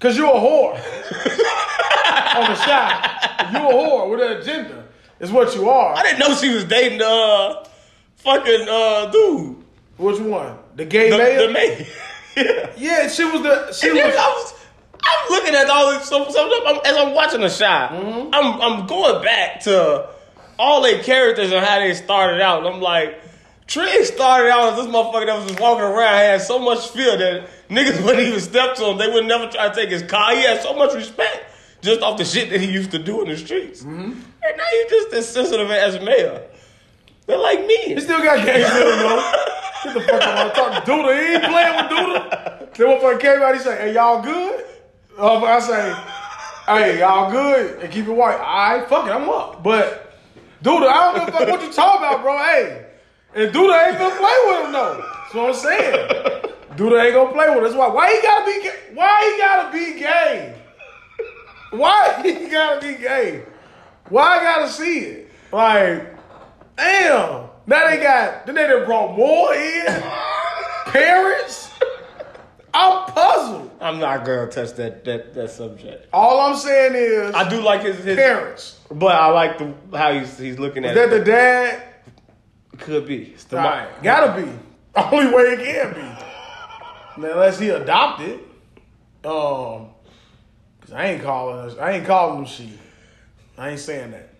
Cause 0.00 0.16
you're 0.16 0.26
a 0.26 0.30
whore. 0.40 0.72
On 2.36 2.50
the 2.50 2.56
Chi. 2.56 3.48
You 3.52 3.68
a 3.68 3.72
whore 3.72 4.10
with 4.10 4.20
an 4.20 4.38
agenda. 4.38 4.82
Is 5.20 5.30
what 5.30 5.54
you 5.54 5.70
are. 5.70 5.94
I 5.94 6.02
didn't 6.02 6.18
know 6.18 6.34
she 6.34 6.52
was 6.52 6.64
dating 6.64 7.00
uh 7.02 7.64
fucking 8.16 8.66
uh 8.68 9.06
dude. 9.12 9.56
Which 9.96 10.18
one? 10.18 10.56
The 10.74 10.86
gay 10.86 11.08
The, 11.08 11.18
mayor? 11.18 11.46
the 11.46 11.52
mayor. 11.52 11.86
yeah. 12.36 12.70
Yeah, 12.76 13.08
she 13.08 13.24
was 13.26 13.42
the 13.42 13.72
she 13.72 13.90
And 13.90 13.96
was 13.98 14.16
I 14.16 14.28
was, 14.28 14.54
I'm 15.04 15.30
looking 15.30 15.54
at 15.54 15.70
all 15.70 15.92
this. 15.92 16.04
stuff 16.06 16.32
so 16.32 16.50
I'm, 16.66 16.80
as 16.84 16.96
I'm 16.96 17.14
watching 17.14 17.42
the 17.42 17.48
Chi, 17.48 17.64
Mm-hmm. 17.92 18.34
I'm 18.34 18.60
I'm 18.60 18.86
going 18.88 19.22
back 19.22 19.60
to 19.60 20.08
all 20.58 20.82
their 20.82 21.02
characters 21.02 21.52
and 21.52 21.64
how 21.64 21.78
they 21.78 21.94
started 21.94 22.40
out. 22.40 22.64
And 22.64 22.74
I'm 22.74 22.80
like, 22.80 23.20
Trey 23.66 24.04
started 24.04 24.50
out 24.50 24.72
as 24.72 24.78
this 24.78 24.86
motherfucker 24.86 25.26
that 25.26 25.36
was 25.38 25.48
just 25.48 25.60
walking 25.60 25.84
around 25.84 26.14
had 26.14 26.40
so 26.40 26.58
much 26.58 26.88
fear 26.88 27.16
that 27.16 27.48
niggas 27.68 28.00
wouldn't 28.04 28.26
even 28.26 28.40
step 28.40 28.76
to 28.76 28.90
him. 28.90 28.98
They 28.98 29.08
would 29.08 29.26
never 29.26 29.48
try 29.48 29.68
to 29.68 29.74
take 29.74 29.90
his 29.90 30.02
car. 30.02 30.34
He 30.34 30.42
had 30.42 30.62
so 30.62 30.74
much 30.74 30.94
respect 30.94 31.44
just 31.82 32.00
off 32.02 32.18
the 32.18 32.24
shit 32.24 32.50
that 32.50 32.60
he 32.60 32.70
used 32.70 32.90
to 32.92 32.98
do 32.98 33.22
in 33.22 33.28
the 33.28 33.36
streets. 33.36 33.82
Mm-hmm. 33.82 34.02
And 34.02 34.56
now 34.56 34.64
he's 34.70 34.90
just 34.90 35.12
as 35.14 35.32
sensitive 35.32 35.70
as 35.70 36.00
mayor. 36.00 36.42
They're 37.26 37.38
like 37.38 37.66
me. 37.66 37.76
He 37.76 38.00
still 38.00 38.22
got 38.22 38.40
still, 38.40 38.96
though. 38.96 39.32
Get 39.84 39.94
the 39.94 40.00
fuck 40.00 40.22
out 40.22 40.46
of 40.46 40.54
talking 40.54 40.94
Douda. 40.94 41.20
He 41.20 41.34
ain't 41.34 41.44
playing 41.44 41.76
with 41.76 41.90
Douda. 41.90 42.74
Then 42.74 42.86
motherfucker 42.86 43.20
came 43.20 43.42
out, 43.42 43.54
he 43.54 43.60
say, 43.60 43.76
hey, 43.76 43.94
y'all 43.94 44.22
good? 44.22 44.64
Uh, 45.18 45.42
I 45.42 45.60
say, 45.60 45.94
hey, 46.66 47.00
y'all 47.00 47.30
good? 47.30 47.82
And 47.82 47.92
keep 47.92 48.06
it 48.06 48.12
white. 48.12 48.38
Right, 48.38 48.88
fuck 48.88 49.06
it, 49.06 49.10
I'm 49.10 49.28
up. 49.28 49.62
But 49.62 50.05
Douda, 50.66 50.88
I 50.88 51.12
don't 51.12 51.26
give 51.26 51.28
a 51.28 51.38
fuck 51.38 51.48
what 51.48 51.62
you 51.62 51.72
talking 51.72 52.00
about, 52.00 52.22
bro. 52.22 52.36
Hey, 52.38 52.86
and 53.36 53.54
Douda 53.54 53.86
ain't 53.86 53.98
gonna 53.98 54.16
play 54.16 54.36
with 54.46 54.66
him, 54.66 54.72
though. 54.72 54.96
That's 54.98 55.34
what 55.34 55.48
I'm 55.50 55.54
saying. 55.54 56.08
Douda 56.74 57.04
ain't 57.04 57.14
gonna 57.14 57.32
play 57.32 57.48
with 57.50 57.58
him. 57.58 57.62
That's 57.62 57.76
why. 57.76 57.86
Why 57.86 58.12
he 58.12 58.20
gotta 58.20 58.44
be? 58.46 58.70
Why 58.96 59.30
he 59.30 59.38
gotta 59.38 59.72
be 59.72 60.00
gay? 60.00 60.54
Why 61.70 62.20
he 62.20 62.48
gotta 62.48 62.80
be 62.84 63.00
gay? 63.00 63.44
Why 64.08 64.40
I 64.40 64.42
gotta 64.42 64.68
see 64.68 64.98
it? 64.98 65.30
Like, 65.52 66.16
damn. 66.76 67.48
Now 67.68 67.88
they 67.88 68.02
got, 68.02 68.46
then 68.46 68.56
they 68.56 68.66
done 68.66 68.86
brought 68.86 69.16
more 69.16 69.54
in. 69.54 70.02
Parents. 70.86 71.65
I'm 72.76 73.12
puzzled. 73.12 73.70
I'm 73.80 73.98
not 73.98 74.24
gonna 74.26 74.50
touch 74.50 74.72
that 74.74 75.04
that 75.06 75.32
that 75.34 75.50
subject. 75.50 76.08
All 76.12 76.40
I'm 76.40 76.56
saying 76.56 76.92
is 76.94 77.34
I 77.34 77.48
do 77.48 77.60
like 77.62 77.82
his, 77.82 77.96
his 78.04 78.16
parents. 78.16 78.78
but 78.90 79.14
I 79.16 79.28
like 79.28 79.56
the 79.58 79.72
how 79.96 80.12
he's 80.12 80.36
he's 80.38 80.58
looking 80.58 80.84
Is 80.84 80.90
at 80.90 80.94
that 80.94 81.12
it. 81.16 81.18
the 81.20 81.24
dad? 81.24 81.82
Could 82.78 83.06
be. 83.06 83.30
It's 83.32 83.44
the 83.44 83.56
right, 83.56 83.88
gotta 84.02 84.42
be. 84.42 84.50
Only 84.96 85.34
way 85.34 85.42
it 85.54 85.60
can 85.60 85.94
be. 85.94 87.22
Now, 87.22 87.32
unless 87.32 87.58
he 87.58 87.70
adopted. 87.70 88.40
Um, 89.24 89.88
cause 90.80 90.92
I 90.92 91.06
ain't 91.06 91.22
calling 91.22 91.58
us. 91.58 91.78
I 91.78 91.92
ain't 91.92 92.06
calling 92.06 92.40
him 92.40 92.44
she. 92.44 92.78
I 93.56 93.70
ain't 93.70 93.80
saying 93.80 94.10
that. 94.10 94.34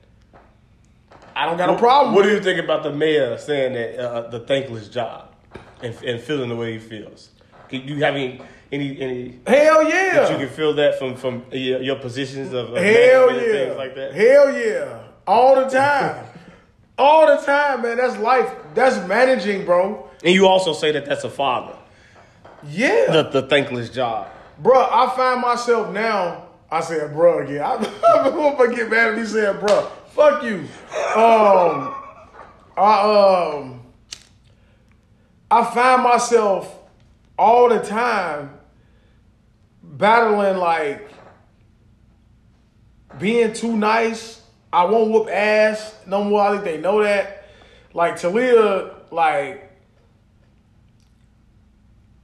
I 1.34 1.46
don't 1.46 1.56
got 1.56 1.70
a 1.70 1.78
problem. 1.78 2.14
What 2.14 2.24
do 2.24 2.30
you 2.30 2.40
think 2.40 2.62
about 2.62 2.82
the 2.82 2.92
mayor 2.92 3.38
saying 3.38 3.72
that 3.72 3.98
uh, 3.98 4.28
the 4.30 4.40
thankless 4.40 4.88
job 4.88 5.34
and, 5.82 5.94
and 6.04 6.20
feeling 6.20 6.50
the 6.50 6.56
way 6.56 6.74
he 6.74 6.78
feels? 6.78 7.30
You 7.70 7.96
have 8.04 8.14
any 8.14 8.40
any 8.72 9.00
any? 9.00 9.38
Hell 9.46 9.84
that 9.84 9.88
yeah. 9.88 10.30
You 10.30 10.46
can 10.46 10.48
feel 10.54 10.74
that 10.74 10.98
from 10.98 11.16
from 11.16 11.44
your, 11.52 11.80
your 11.82 11.96
positions 11.96 12.52
of, 12.52 12.70
of 12.70 12.82
Hell 12.82 13.32
yeah. 13.32 13.40
things 13.52 13.76
like 13.76 13.94
that. 13.94 14.14
Hell 14.14 14.56
yeah. 14.56 15.02
All 15.26 15.56
the 15.56 15.68
time. 15.68 16.24
All 16.98 17.26
the 17.26 17.44
time, 17.44 17.82
man. 17.82 17.98
That's 17.98 18.16
life. 18.18 18.50
That's 18.74 19.06
managing, 19.06 19.66
bro. 19.66 20.08
And 20.24 20.32
you 20.32 20.46
also 20.46 20.72
say 20.72 20.92
that 20.92 21.04
that's 21.04 21.24
a 21.24 21.30
father. 21.30 21.76
Yeah. 22.68 23.10
The 23.10 23.22
the 23.24 23.42
thankless 23.42 23.90
job. 23.90 24.28
bro. 24.58 24.80
I 24.80 25.12
find 25.14 25.40
myself 25.42 25.92
now, 25.92 26.46
I 26.70 26.80
said 26.80 27.12
bro, 27.12 27.40
again. 27.44 27.62
I, 27.62 27.74
I'm 28.24 28.32
gonna 28.32 28.74
get 28.74 28.90
mad 28.90 29.10
at 29.10 29.18
me 29.18 29.24
saying 29.26 29.56
bruh. 29.56 29.90
Fuck 30.16 30.42
you. 30.44 30.60
Um, 31.14 31.94
I, 32.78 33.52
um, 33.54 33.82
I 35.50 35.64
find 35.74 36.02
myself 36.02 36.74
all 37.38 37.68
the 37.68 37.80
time 37.80 38.58
battling 39.82 40.58
like 40.58 41.10
being 43.18 43.52
too 43.52 43.76
nice. 43.76 44.42
I 44.72 44.84
won't 44.84 45.10
whoop 45.10 45.28
ass 45.28 45.94
no 46.06 46.24
more. 46.24 46.40
I 46.42 46.52
think 46.52 46.64
they 46.64 46.78
know 46.78 47.02
that. 47.02 47.48
Like 47.94 48.20
Talia, 48.20 48.94
like 49.10 49.72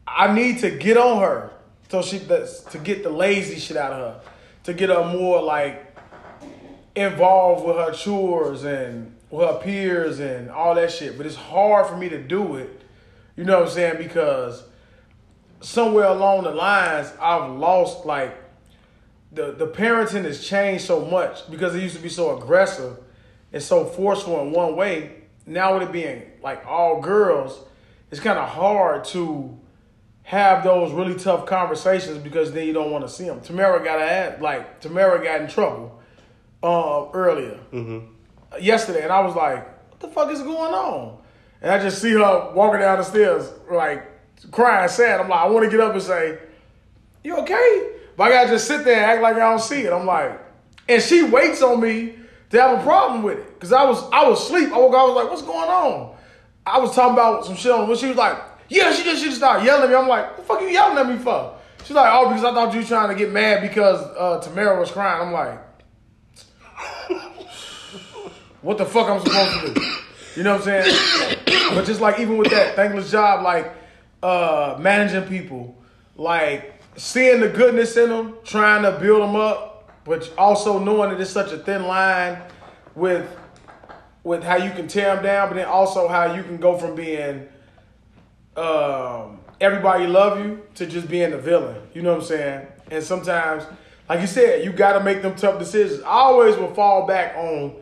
I 0.07 0.35
need 0.35 0.59
to 0.61 0.71
get 0.71 0.97
on 0.97 1.21
her 1.21 1.53
so 1.89 2.03
she 2.03 2.19
to 2.21 2.79
get 2.83 3.03
the 3.03 3.11
lazy 3.11 3.59
shit 3.59 3.77
out 3.77 3.93
of 3.93 3.99
her, 3.99 4.31
to 4.65 4.73
get 4.75 4.89
her 4.89 5.05
more 5.05 5.43
like 5.43 5.95
involved 6.95 7.67
with 7.67 7.77
her 7.77 7.93
chores 7.93 8.65
and 8.65 9.15
with 9.31 9.47
her 9.47 9.59
peers 9.59 10.19
and 10.19 10.51
all 10.51 10.75
that 10.75 10.91
shit. 10.91 11.17
But 11.17 11.27
it's 11.27 11.37
hard 11.37 11.87
for 11.87 11.97
me 11.97 12.09
to 12.09 12.23
do 12.23 12.57
it. 12.57 12.83
You 13.37 13.45
know 13.45 13.61
what 13.61 13.69
I'm 13.69 13.75
saying? 13.75 13.99
Because 13.99 14.63
somewhere 15.63 16.07
along 16.07 16.45
the 16.45 16.51
lines, 16.51 17.13
I've 17.21 17.51
lost 17.53 18.05
like 18.05 18.37
the 19.33 19.53
the 19.53 19.67
parenting 19.67 20.25
has 20.25 20.45
changed 20.45 20.85
so 20.85 21.05
much 21.05 21.51
because 21.51 21.75
it 21.75 21.83
used 21.83 21.97
to 21.97 22.03
be 22.03 22.09
so 22.09 22.37
aggressive 22.37 22.99
and 23.53 23.63
so 23.63 23.85
forceful 23.85 24.41
in 24.43 24.53
one 24.53 24.77
way. 24.77 25.23
Now 25.47 25.75
with 25.75 25.89
it 25.89 25.93
being 25.93 26.23
like 26.43 26.67
all 26.67 27.01
girls, 27.01 27.59
it's 28.11 28.21
kind 28.21 28.39
of 28.39 28.49
hard 28.49 29.05
to 29.07 29.59
have 30.25 30.63
those 30.63 30.93
really 30.93 31.15
tough 31.15 31.47
conversations 31.47 32.19
because 32.19 32.53
then 32.53 32.67
you 32.67 32.73
don't 32.73 32.91
want 32.91 33.05
to 33.05 33.13
see 33.13 33.25
them. 33.25 33.41
Tamara 33.41 33.83
got 33.83 33.99
a 33.99 34.39
like 34.41 34.81
Tamara 34.81 35.23
got 35.23 35.41
in 35.41 35.49
trouble 35.49 36.01
uh, 36.63 37.07
earlier 37.13 37.59
yesterday, 38.61 39.03
and 39.03 39.13
I 39.13 39.21
was 39.21 39.35
like, 39.35 39.67
"What 39.91 40.01
the 40.01 40.09
fuck 40.09 40.31
is 40.31 40.43
going 40.43 40.75
on?" 40.75 41.19
And 41.61 41.71
I 41.71 41.79
just 41.79 42.03
see 42.03 42.13
her 42.13 42.53
walking 42.55 42.81
down 42.81 42.99
the 42.99 43.05
stairs, 43.05 43.51
like 43.71 44.12
crying, 44.51 44.89
sad. 44.89 45.21
I'm 45.21 45.29
like, 45.29 45.41
I 45.41 45.47
want 45.47 45.65
to 45.65 45.71
get 45.71 45.81
up 45.81 45.93
and 45.93 46.03
say, 46.03 46.39
"You 47.23 47.39
okay?" 47.39 47.93
But 48.17 48.25
I 48.25 48.31
gotta 48.31 48.51
just 48.51 48.67
sit 48.67 48.85
there 48.85 48.97
and 48.97 49.05
act 49.05 49.23
like 49.23 49.37
I 49.37 49.51
don't 49.51 49.61
see 49.61 49.83
it. 49.83 49.93
I'm 49.93 50.07
like, 50.07 50.41
and 50.89 51.03
she 51.03 51.23
waits 51.23 51.63
on 51.63 51.81
me 51.81 52.17
to 52.51 52.61
have 52.61 52.79
a 52.79 52.83
problem 52.83 53.23
with 53.23 53.39
it 53.39 53.55
because 53.55 53.73
I 53.73 53.85
was 53.85 54.03
I 54.13 54.29
was 54.29 54.43
asleep. 54.43 54.73
I 54.73 54.79
woke 54.79 54.95
up, 54.95 55.01
I 55.01 55.05
was 55.05 55.15
like, 55.17 55.31
"What's 55.31 55.43
going 55.43 55.69
on?" 55.69 56.17
I 56.67 56.79
was 56.79 56.95
talking 56.95 57.15
about 57.15 57.45
some 57.45 57.57
shit 57.57 57.73
on 57.73 57.89
when 57.89 57.97
she 57.97 58.09
was 58.09 58.17
like, 58.17 58.39
"Yeah," 58.69 58.93
she 58.93 59.05
just 59.05 59.21
she 59.21 59.27
just 59.27 59.39
started 59.39 59.65
yelling 59.65 59.85
at 59.85 59.91
me. 59.91 59.97
I'm 59.97 60.09
like, 60.09 60.31
"What 60.31 60.37
the 60.37 60.43
fuck 60.43 60.61
you 60.61 60.69
yelling 60.69 60.99
at 60.99 61.09
me 61.09 61.19
for?" 61.23 61.57
She's 61.85 61.97
like, 61.97 62.13
"Oh, 62.13 62.29
because 62.29 62.45
I 62.45 62.53
thought 62.53 62.73
you 62.75 62.81
were 62.81 62.87
trying 62.87 63.09
to 63.09 63.15
get 63.15 63.33
mad 63.33 63.63
because 63.63 64.01
uh, 64.17 64.41
Tamara 64.41 64.79
was 64.79 64.91
crying." 64.91 65.27
I'm 65.27 65.33
like, 65.33 65.59
what 68.63 68.79
the 68.79 68.85
fuck 68.85 69.09
I'm 69.09 69.21
supposed 69.21 69.61
to 69.61 69.75
do? 69.75 69.93
You 70.37 70.43
know 70.45 70.57
what 70.57 70.69
I'm 70.69 70.85
saying? 70.85 71.75
but 71.75 71.85
just 71.85 72.01
like 72.01 72.21
even 72.21 72.37
with 72.37 72.51
that 72.51 72.77
thankless 72.77 73.11
job, 73.11 73.43
like 73.43 73.75
uh, 74.23 74.77
managing 74.81 75.29
people, 75.29 75.77
like 76.17 76.75
seeing 76.97 77.41
the 77.41 77.49
goodness 77.49 77.97
in 77.97 78.11
them, 78.11 78.37
trying 78.45 78.83
to 78.83 78.99
build 79.01 79.23
them 79.23 79.37
up, 79.37 79.91
but 80.05 80.33
also 80.37 80.79
knowing 80.79 81.11
that 81.11 81.21
it's 81.21 81.31
such 81.31 81.53
a 81.53 81.59
thin 81.59 81.85
line 81.85 82.41
with 82.95 83.29
with 84.25 84.45
how 84.45 84.57
you 84.57 84.71
can 84.71 84.87
tear 84.87 85.17
them 85.17 85.25
down, 85.25 85.49
but 85.49 85.57
then 85.57 85.67
also 85.67 86.07
how 86.07 86.33
you 86.35 86.45
can 86.45 86.57
go 86.57 86.79
from 86.79 86.95
being 86.95 87.49
um, 88.57 89.41
everybody 89.61 90.07
love 90.07 90.39
you 90.45 90.63
to 90.75 90.87
just 90.87 91.09
being 91.09 91.31
the 91.31 91.39
villain. 91.39 91.77
You 91.95 92.03
know 92.03 92.13
what 92.13 92.23
I'm 92.23 92.27
saying? 92.27 92.67
And 92.91 93.03
sometimes, 93.03 93.65
like 94.09 94.21
you 94.21 94.27
said, 94.27 94.65
you 94.65 94.73
got 94.73 94.99
to 94.99 95.01
make 95.05 95.23
them 95.23 95.35
tough 95.35 95.59
decisions. 95.59 96.03
I 96.03 96.11
always 96.11 96.57
will 96.57 96.75
fall 96.75 97.07
back 97.07 97.37
on 97.37 97.77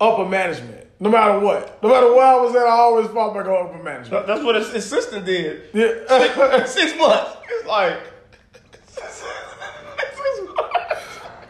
upper 0.00 0.28
management, 0.28 0.86
no 1.02 1.10
matter 1.10 1.40
what. 1.40 1.82
No 1.82 1.88
matter 1.88 2.14
where 2.14 2.24
I 2.24 2.36
was 2.36 2.54
at, 2.54 2.62
I 2.62 2.70
always 2.70 3.08
fall 3.08 3.34
back 3.34 3.44
on 3.46 3.66
upper 3.66 3.82
management. 3.82 4.24
That's 4.24 4.44
what 4.44 4.54
his 4.54 4.72
assistant 4.72 5.26
did. 5.26 5.62
Yeah. 5.74 6.64
Six 6.64 6.96
months. 6.96 7.36
It's 7.50 7.66
like. 7.66 7.98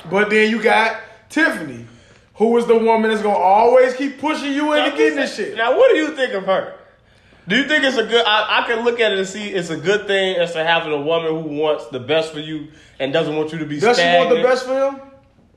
but 0.11 0.31
then 0.31 0.51
you 0.51 0.63
got 0.63 1.03
Tiffany, 1.29 1.85
who 2.37 2.57
is 2.57 2.65
the 2.65 2.79
woman 2.79 3.11
that's 3.11 3.23
gonna 3.23 3.37
always 3.37 3.93
keep 3.93 4.19
pushing 4.19 4.55
you 4.55 4.73
into 4.73 4.97
getting 4.97 5.17
this 5.17 5.37
shit. 5.37 5.55
Now, 5.55 5.77
what 5.77 5.91
do 5.91 5.99
you 5.99 6.17
think 6.17 6.33
of 6.33 6.47
her? 6.47 6.79
Do 7.47 7.55
you 7.55 7.69
think 7.69 7.85
it's 7.85 7.99
a 7.99 8.07
good? 8.07 8.25
I, 8.25 8.63
I 8.63 8.67
can 8.67 8.87
look 8.87 9.01
at 9.01 9.13
it 9.13 9.19
and 9.19 9.29
see 9.29 9.51
it's 9.51 9.69
a 9.69 9.77
good 9.77 10.07
thing 10.07 10.37
as 10.37 10.55
to 10.55 10.65
having 10.65 10.95
a 10.95 11.01
woman 11.03 11.31
who 11.31 11.61
wants 11.61 11.89
the 11.89 12.01
best 12.01 12.33
for 12.33 12.41
you 12.41 12.69
and 12.99 13.13
doesn't 13.13 13.37
want 13.37 13.53
you 13.53 13.59
to 13.59 13.67
be. 13.67 13.79
Does 13.79 13.99
she 13.99 14.17
want 14.17 14.31
the 14.31 14.43
best 14.43 14.65
for 14.65 14.89
him, 14.89 15.03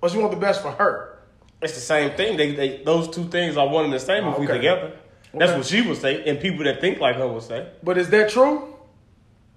or 0.02 0.10
she 0.10 0.18
want 0.18 0.32
the 0.32 0.40
best 0.40 0.62
for 0.62 0.72
her? 0.72 1.15
It's 1.66 1.74
the 1.76 1.82
same 1.82 2.12
thing. 2.16 2.38
They, 2.38 2.52
they 2.56 2.78
those 2.84 3.10
two 3.10 3.26
things 3.26 3.58
are 3.58 3.68
one 3.68 3.84
and 3.86 3.94
the 3.94 4.00
same 4.00 4.24
if 4.28 4.40
we 4.40 4.46
Okay. 4.46 4.56
together. 4.58 4.94
That's 5.34 5.52
what 5.52 5.66
she 5.66 5.82
would 5.82 5.98
say, 5.98 6.24
and 6.30 6.40
people 6.40 6.64
that 6.64 6.80
think 6.80 7.00
like 7.02 7.18
her 7.18 7.28
would 7.28 7.44
say. 7.44 7.68
But 7.84 7.98
is 7.98 8.10
that 8.12 8.30
true? 8.30 8.74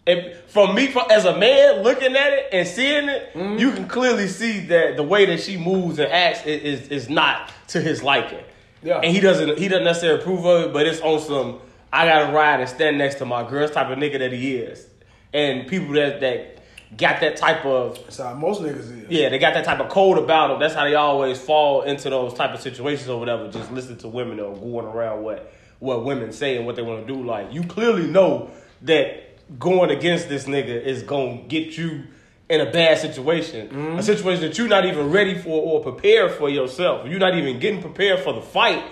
And 0.09 0.35
from 0.49 0.75
me, 0.75 0.87
for, 0.89 1.03
as 1.13 1.25
a 1.27 1.37
man 1.39 1.83
looking 1.85 2.17
at 2.17 2.33
it 2.33 2.47
and 2.53 2.67
seeing 2.67 3.09
it, 3.09 3.33
Mm-hmm. 3.35 3.59
you 3.59 3.71
can 3.73 3.87
clearly 3.87 4.27
see 4.27 4.61
that 4.67 4.97
the 4.97 5.03
way 5.05 5.27
that 5.27 5.41
she 5.41 5.57
moves 5.57 5.99
and 5.99 6.11
acts 6.11 6.45
is, 6.47 6.81
is, 6.83 6.89
is 6.89 7.09
not 7.11 7.53
to 7.69 7.81
his 7.81 8.03
liking. 8.03 8.43
Yeah. 8.83 9.01
And 9.01 9.15
he 9.15 9.21
doesn't 9.21 9.59
he 9.59 9.69
doesn't 9.69 9.85
necessarily 9.85 10.21
approve 10.21 10.45
of 10.47 10.65
it, 10.67 10.73
but 10.73 10.87
it's 10.87 11.01
on 11.03 11.21
some 11.21 11.61
I 11.93 12.07
gotta 12.07 12.33
ride 12.33 12.61
and 12.61 12.69
stand 12.69 12.97
next 12.99 13.17
to 13.17 13.25
my 13.25 13.49
girls 13.49 13.71
type 13.71 13.91
of 13.91 13.99
nigga 13.99 14.19
that 14.21 14.33
he 14.33 14.57
is. 14.57 14.87
And 15.35 15.69
people 15.69 15.93
that 15.95 16.21
that 16.21 16.58
got 16.97 17.21
that 17.21 17.37
type 17.37 17.65
of 17.65 18.03
That's 18.05 18.19
how 18.19 18.35
most 18.35 18.63
niggas 18.63 19.05
is. 19.05 19.11
yeah, 19.11 19.29
they 19.29 19.39
got 19.39 19.55
that 19.55 19.65
type 19.65 19.81
of 19.81 19.89
code 19.89 20.19
about 20.19 20.49
them. 20.49 20.61
That's 20.61 20.75
how 20.75 20.85
they 20.85 20.95
always 20.95 21.39
fall 21.39 21.83
into 21.83 22.09
those 22.11 22.35
type 22.35 22.55
of 22.55 22.61
situations 22.61 23.09
or 23.09 23.19
whatever. 23.19 23.51
Just 23.51 23.71
listen 23.73 23.97
to 23.99 24.09
women 24.09 24.41
or 24.41 24.57
going 24.57 24.87
around 24.87 25.23
what 25.23 25.53
what 25.81 26.05
women 26.05 26.33
say 26.33 26.57
and 26.57 26.67
what 26.67 26.77
they 26.77 26.83
want 26.83 27.07
to 27.07 27.13
do. 27.13 27.23
Like 27.23 27.53
you 27.53 27.63
clearly 27.65 28.07
know 28.07 28.51
that 28.83 29.25
going 29.59 29.91
against 29.91 30.29
this 30.29 30.45
nigga 30.45 30.83
is 30.83 31.03
gonna 31.03 31.43
get 31.43 31.77
you 31.77 32.05
in 32.49 32.63
a 32.63 32.71
bad 32.71 32.97
situation, 32.97 33.69
mm-hmm. 33.69 33.99
a 33.99 34.03
situation 34.03 34.43
that 34.43 34.57
you're 34.57 34.69
not 34.69 34.87
even 34.87 35.11
ready 35.11 35.37
for 35.37 35.63
or 35.63 35.83
prepared 35.83 36.33
for 36.33 36.49
yourself. 36.49 37.07
You're 37.07 37.19
not 37.19 37.37
even 37.37 37.59
getting 37.59 37.83
prepared 37.83 38.21
for 38.21 38.33
the 38.33 38.41
fight 38.41 38.83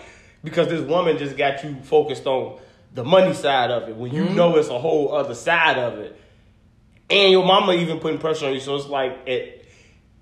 because 0.44 0.68
this 0.68 0.86
woman 0.86 1.16
just 1.16 1.36
got 1.36 1.64
you 1.64 1.76
focused 1.82 2.26
on 2.26 2.58
the 2.92 3.04
money 3.04 3.32
side 3.32 3.70
of 3.70 3.88
it 3.88 3.96
when 3.96 4.12
you 4.12 4.24
mm-hmm. 4.24 4.36
know 4.36 4.56
it's 4.56 4.68
a 4.68 4.78
whole 4.78 5.14
other 5.14 5.34
side 5.34 5.78
of 5.78 5.98
it 5.98 6.20
and 7.10 7.32
your 7.32 7.44
mama 7.44 7.72
even 7.72 7.98
putting 7.98 8.18
pressure 8.18 8.46
on 8.46 8.54
you. 8.54 8.60
So 8.60 8.76
it's 8.76 8.86
like, 8.86 9.18
it, 9.26 9.66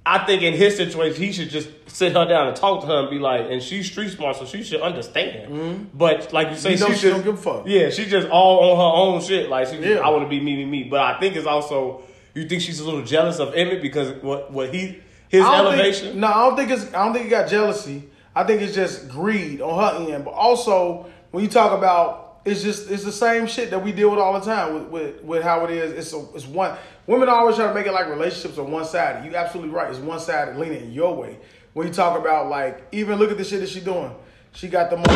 I 0.07 0.25
think 0.27 0.43
in 0.43 0.53
his 0.53 0.77
situation, 0.77 1.23
he 1.23 1.33
should 1.33 1.49
just 1.49 1.71
sit 1.87 2.13
her 2.13 2.27
down 2.27 2.49
and 2.49 2.57
talk 2.57 2.83
to 2.83 2.87
her 2.87 3.01
and 3.01 3.11
be 3.11 3.19
like, 3.19 3.51
and 3.51 3.63
she's 3.63 3.91
street 3.91 4.11
smart, 4.11 4.37
so 4.37 4.45
she 4.45 4.63
should 4.63 4.83
understand. 4.83 5.51
Mm-hmm. 5.51 5.85
But 5.95 6.33
like 6.33 6.51
you 6.51 6.57
say, 6.57 6.73
You 6.75 6.81
know 6.81 6.89
she 6.89 6.95
she 6.97 7.09
don't 7.09 7.25
give 7.25 7.35
a 7.35 7.43
fuck. 7.43 7.65
Yeah, 7.67 7.89
she 7.89 8.05
just 8.05 8.29
all 8.29 8.71
on 8.71 8.77
her 8.77 9.15
own 9.15 9.23
shit. 9.23 9.49
Like 9.49 9.69
she, 9.69 9.77
just, 9.77 9.89
Yeah. 9.89 10.01
I 10.01 10.11
want 10.11 10.25
to 10.25 10.29
be 10.29 10.41
me, 10.41 10.57
me, 10.57 10.67
me. 10.67 10.85
But 10.85 11.01
I 11.01 11.19
think 11.21 11.37
it's 11.37 11.47
also 11.47 12.03
you 12.35 12.47
think 12.47 12.63
she's 12.63 12.81
a 12.81 12.85
little 12.85 13.03
jealous 13.05 13.39
of 13.39 13.55
Emmett 13.55 13.81
because 13.81 14.11
what 14.23 14.53
what 14.53 14.75
he 14.75 15.01
his 15.29 15.45
elevation. 15.45 16.09
Think, 16.09 16.19
no, 16.19 16.27
I 16.29 16.49
don't 16.49 16.57
think 16.57 16.71
it's. 16.71 16.87
I 16.95 17.05
don't 17.05 17.13
think 17.13 17.25
he 17.25 17.31
got 17.31 17.49
jealousy. 17.49 18.05
I 18.35 18.45
think 18.45 18.63
it's 18.63 18.75
just 18.75 19.09
greed 19.09 19.61
on 19.61 20.07
her 20.07 20.13
end. 20.13 20.25
But 20.25 20.33
also, 20.33 21.07
when 21.31 21.45
you 21.45 21.51
talk 21.51 21.77
about, 21.77 22.24
it's 22.45 22.63
just 22.63 22.91
it's 22.91 23.05
the 23.05 23.13
same 23.13 23.47
shit 23.47 23.71
that 23.71 23.83
we 23.83 23.93
deal 23.93 24.11
with 24.11 24.19
all 24.19 24.39
the 24.39 24.45
time 24.45 24.75
with 24.75 24.89
with, 24.89 25.23
with 25.23 25.43
how 25.43 25.65
it 25.65 25.71
is. 25.71 25.93
It's 25.93 26.13
a, 26.13 26.25
it's 26.35 26.47
one. 26.47 26.77
Women 27.07 27.29
always 27.29 27.57
try 27.57 27.67
to 27.69 27.75
make 27.75 27.87
it 27.87 27.93
like 27.93 28.09
relationships 28.09 28.59
are 28.59 28.65
one 28.65 28.85
sided. 28.85 29.25
You 29.25 29.37
absolutely 29.37 29.73
right. 29.73 29.91
It's 29.91 29.99
one 29.99 30.21
sided, 30.21 30.57
leaning 30.57 30.93
your 30.93 31.15
way. 31.15 31.39
When 31.75 31.87
you 31.87 31.93
talk 31.93 32.19
about 32.19 32.49
like, 32.49 32.87
even 32.93 33.19
look 33.19 33.31
at 33.31 33.37
the 33.39 33.45
shit 33.45 33.61
that 33.61 33.69
she 33.69 33.81
doing. 33.81 34.15
She 34.53 34.69
got 34.69 34.91
the 34.91 34.97
most. 34.97 35.11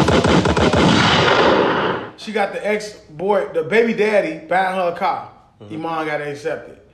She 2.20 2.32
got 2.32 2.52
the 2.52 2.66
ex 2.66 2.94
boy, 3.10 3.48
the 3.52 3.62
baby 3.62 3.94
daddy 3.94 4.44
buying 4.46 4.74
her 4.74 4.92
a 4.94 4.96
car. 4.98 5.30
Iman 5.60 6.06
got 6.06 6.18
to 6.18 6.30
accept 6.30 6.68
it. 6.68 6.90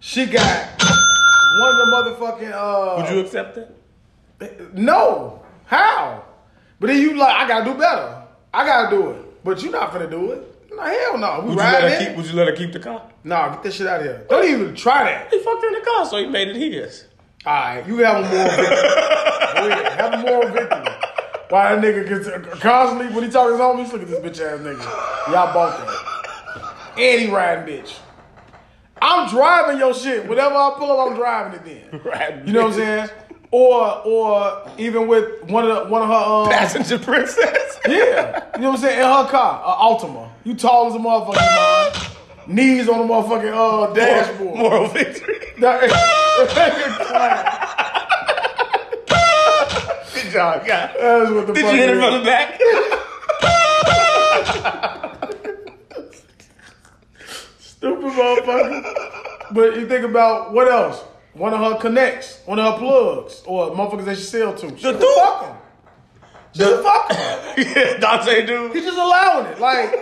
She 0.00 0.26
got 0.26 0.66
one 1.60 1.70
of 1.70 1.76
the 1.76 1.92
motherfucking. 1.92 2.52
Uh, 2.52 3.02
Would 3.02 3.10
you 3.14 3.20
accept 3.20 3.58
it? 3.58 4.74
no. 4.74 5.42
How? 5.66 6.24
But 6.80 6.88
then 6.88 7.00
you 7.00 7.16
like, 7.16 7.36
I 7.36 7.46
gotta 7.46 7.64
do 7.64 7.78
better. 7.78 8.22
I 8.52 8.66
gotta 8.66 8.96
do 8.96 9.10
it. 9.10 9.21
But 9.44 9.62
you're 9.62 9.72
not 9.72 9.92
finna 9.92 10.10
do 10.10 10.32
it. 10.32 10.70
No, 10.74 10.82
hell 10.82 11.18
no. 11.18 11.40
We 11.40 11.48
Would 11.48 11.52
you 11.52 11.56
let 11.56 11.82
her 11.82 12.06
keep? 12.06 12.16
Would 12.16 12.26
you 12.26 12.32
let 12.32 12.48
her 12.48 12.56
keep 12.56 12.72
the 12.72 12.80
car? 12.80 13.02
Nah, 13.24 13.54
get 13.54 13.62
this 13.62 13.74
shit 13.74 13.86
out 13.86 14.00
of 14.00 14.06
here. 14.06 14.26
Don't 14.28 14.44
even 14.44 14.74
try 14.74 15.04
that. 15.04 15.30
He 15.30 15.38
fucked 15.42 15.62
her 15.62 15.68
in 15.68 15.74
the 15.74 15.80
car, 15.80 16.06
so 16.06 16.16
he 16.18 16.26
made 16.26 16.48
it 16.48 16.56
his. 16.56 17.06
Alright, 17.44 17.86
you 17.86 17.98
have 17.98 18.24
a 18.24 18.28
moral 18.28 18.50
victory. 18.50 18.76
Have 19.96 20.14
a 20.14 20.18
moral 20.18 20.48
victory. 20.48 20.94
Why 21.50 21.74
that 21.74 21.84
nigga 21.84 22.08
gets 22.08 22.60
constantly 22.60 23.14
when 23.14 23.24
he 23.24 23.30
talking 23.30 23.58
to 23.58 23.62
his 23.62 23.90
homies, 23.90 23.92
look 23.92 24.02
at 24.02 24.08
this 24.08 24.18
bitch 24.20 24.44
ass 24.44 24.60
nigga. 24.60 25.32
Y'all 25.32 25.52
bought 25.52 25.78
that. 25.78 26.98
And 26.98 27.20
he 27.20 27.30
riding 27.30 27.74
bitch. 27.74 27.98
I'm 29.02 29.28
driving 29.28 29.78
your 29.78 29.92
shit. 29.92 30.26
Whatever 30.26 30.54
I 30.54 30.74
pull 30.78 30.90
up, 30.92 31.10
I'm 31.10 31.16
driving 31.16 31.60
it 31.60 31.64
then. 31.90 32.00
Riding 32.04 32.46
You 32.46 32.52
know 32.52 32.62
what 32.68 32.68
I'm 32.68 32.74
saying? 32.74 33.10
Or 33.52 34.00
or 34.06 34.66
even 34.78 35.06
with 35.06 35.44
one 35.50 35.70
of 35.70 35.84
the, 35.84 35.84
one 35.92 36.00
of 36.02 36.08
her 36.08 36.14
um, 36.14 36.48
Passenger 36.50 36.98
princess. 36.98 37.78
Yeah, 37.88 38.44
you 38.54 38.62
know 38.62 38.70
what 38.70 38.76
I'm 38.76 38.82
saying? 38.82 38.98
In 39.00 39.04
her 39.04 39.28
car, 39.28 39.60
a 39.66 39.72
Altima. 39.82 40.30
You 40.44 40.54
tall 40.54 40.86
as 40.86 40.94
a 40.94 40.98
motherfucker, 40.98 41.34
man. 41.34 41.92
Knees 42.46 42.88
on 42.88 42.98
the 43.06 43.12
motherfucking 43.12 43.52
uh, 43.52 43.92
dashboard. 43.92 44.56
Moral 44.56 44.86
victory. 44.88 45.34
Good 50.14 50.32
job, 50.32 50.64
God. 50.64 50.90
That's 50.98 51.30
what 51.32 51.46
the 51.48 51.52
Did 51.54 51.64
you 51.64 51.70
hit 51.72 51.90
it 51.90 51.98
from 51.98 52.18
the 52.20 52.24
back? 52.24 52.60
Stupid 57.58 58.12
motherfucker. 58.12 59.54
But 59.54 59.76
you 59.76 59.88
think 59.88 60.04
about 60.04 60.52
what 60.52 60.68
else? 60.68 61.02
One 61.34 61.54
of 61.54 61.60
her 61.60 61.78
connects, 61.78 62.40
one 62.44 62.58
of 62.58 62.74
her 62.74 62.78
plugs, 62.78 63.42
or 63.46 63.70
motherfuckers 63.70 64.04
that 64.04 64.16
she 64.18 64.22
sell 64.24 64.54
to. 64.54 64.68
She 64.68 64.74
The 64.74 64.92
just 64.92 65.00
dude- 65.00 65.14
fuck. 65.16 65.58
She 66.52 66.58
just 66.58 66.82
fuck 66.82 67.10
'em. 67.10 67.54
yeah, 67.76 67.96
Dante 67.98 68.44
dude. 68.46 68.72
He's 68.74 68.84
just 68.84 68.98
allowing 68.98 69.46
it. 69.46 69.58
Like, 69.58 69.92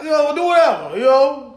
you 0.00 0.10
know, 0.10 0.34
do 0.34 0.44
whatever. 0.44 0.96
You 0.98 1.04
know, 1.04 1.56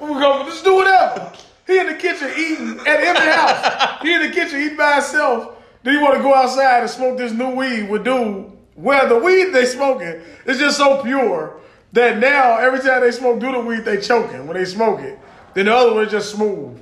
we 0.00 0.08
go, 0.08 0.44
just 0.44 0.62
do 0.64 0.74
whatever. 0.74 1.32
He 1.66 1.78
in 1.78 1.86
the 1.86 1.94
kitchen 1.94 2.30
eating 2.36 2.78
at 2.80 3.00
every 3.00 3.32
house. 3.32 4.02
He 4.02 4.12
in 4.12 4.22
the 4.22 4.30
kitchen 4.30 4.60
eating 4.60 4.76
by 4.76 4.94
himself. 4.94 5.54
Then 5.82 5.94
you 5.94 6.00
want 6.02 6.16
to 6.16 6.22
go 6.22 6.34
outside 6.34 6.80
and 6.82 6.90
smoke 6.90 7.16
this 7.16 7.32
new 7.32 7.50
weed 7.54 7.88
with 7.88 8.04
dude. 8.04 8.52
Where 8.74 9.08
the 9.08 9.18
weed 9.18 9.52
they 9.54 9.64
smoking 9.64 10.20
is 10.44 10.58
just 10.58 10.76
so 10.76 11.02
pure 11.02 11.58
that 11.94 12.18
now 12.18 12.58
every 12.58 12.80
time 12.80 13.00
they 13.00 13.10
smoke 13.10 13.40
do 13.40 13.50
the 13.50 13.60
weed 13.60 13.86
they 13.86 13.96
choking 14.02 14.46
when 14.46 14.58
they 14.58 14.66
smoke 14.66 15.00
it. 15.00 15.18
Then 15.54 15.64
the 15.64 15.74
other 15.74 15.94
one 15.94 16.04
is 16.04 16.10
just 16.12 16.32
smooth. 16.32 16.78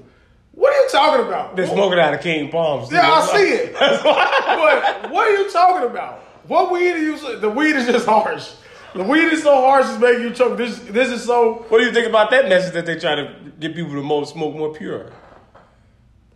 What 0.54 0.72
are 0.72 0.82
you 0.82 0.88
talking 0.90 1.26
about? 1.26 1.56
They're 1.56 1.66
smoking 1.66 1.98
out 1.98 2.14
of 2.14 2.20
King 2.20 2.50
Palms. 2.50 2.92
Yeah, 2.92 3.10
I 3.10 3.26
see 3.26 3.48
it. 3.48 3.72
but 3.78 5.10
what 5.10 5.26
are 5.28 5.36
you 5.36 5.50
talking 5.50 5.90
about? 5.90 6.20
What 6.46 6.70
weed 6.70 6.92
are 6.92 6.98
you? 6.98 7.38
The 7.40 7.50
weed 7.50 7.74
is 7.74 7.86
just 7.86 8.06
harsh. 8.06 8.52
The 8.94 9.02
weed 9.02 9.32
is 9.32 9.42
so 9.42 9.52
harsh, 9.56 9.86
it's 9.90 10.00
making 10.00 10.22
you 10.22 10.30
choke. 10.30 10.56
This 10.56 10.78
this 10.78 11.10
is 11.10 11.24
so. 11.24 11.64
What 11.68 11.78
do 11.78 11.84
you 11.84 11.92
think 11.92 12.06
about 12.06 12.30
that 12.30 12.48
message 12.48 12.74
that 12.74 12.86
they 12.86 12.96
try 12.96 13.16
to 13.16 13.34
get 13.58 13.74
people 13.74 13.90
to 13.92 14.02
more 14.02 14.24
smoke 14.24 14.54
more 14.54 14.72
pure? 14.72 15.10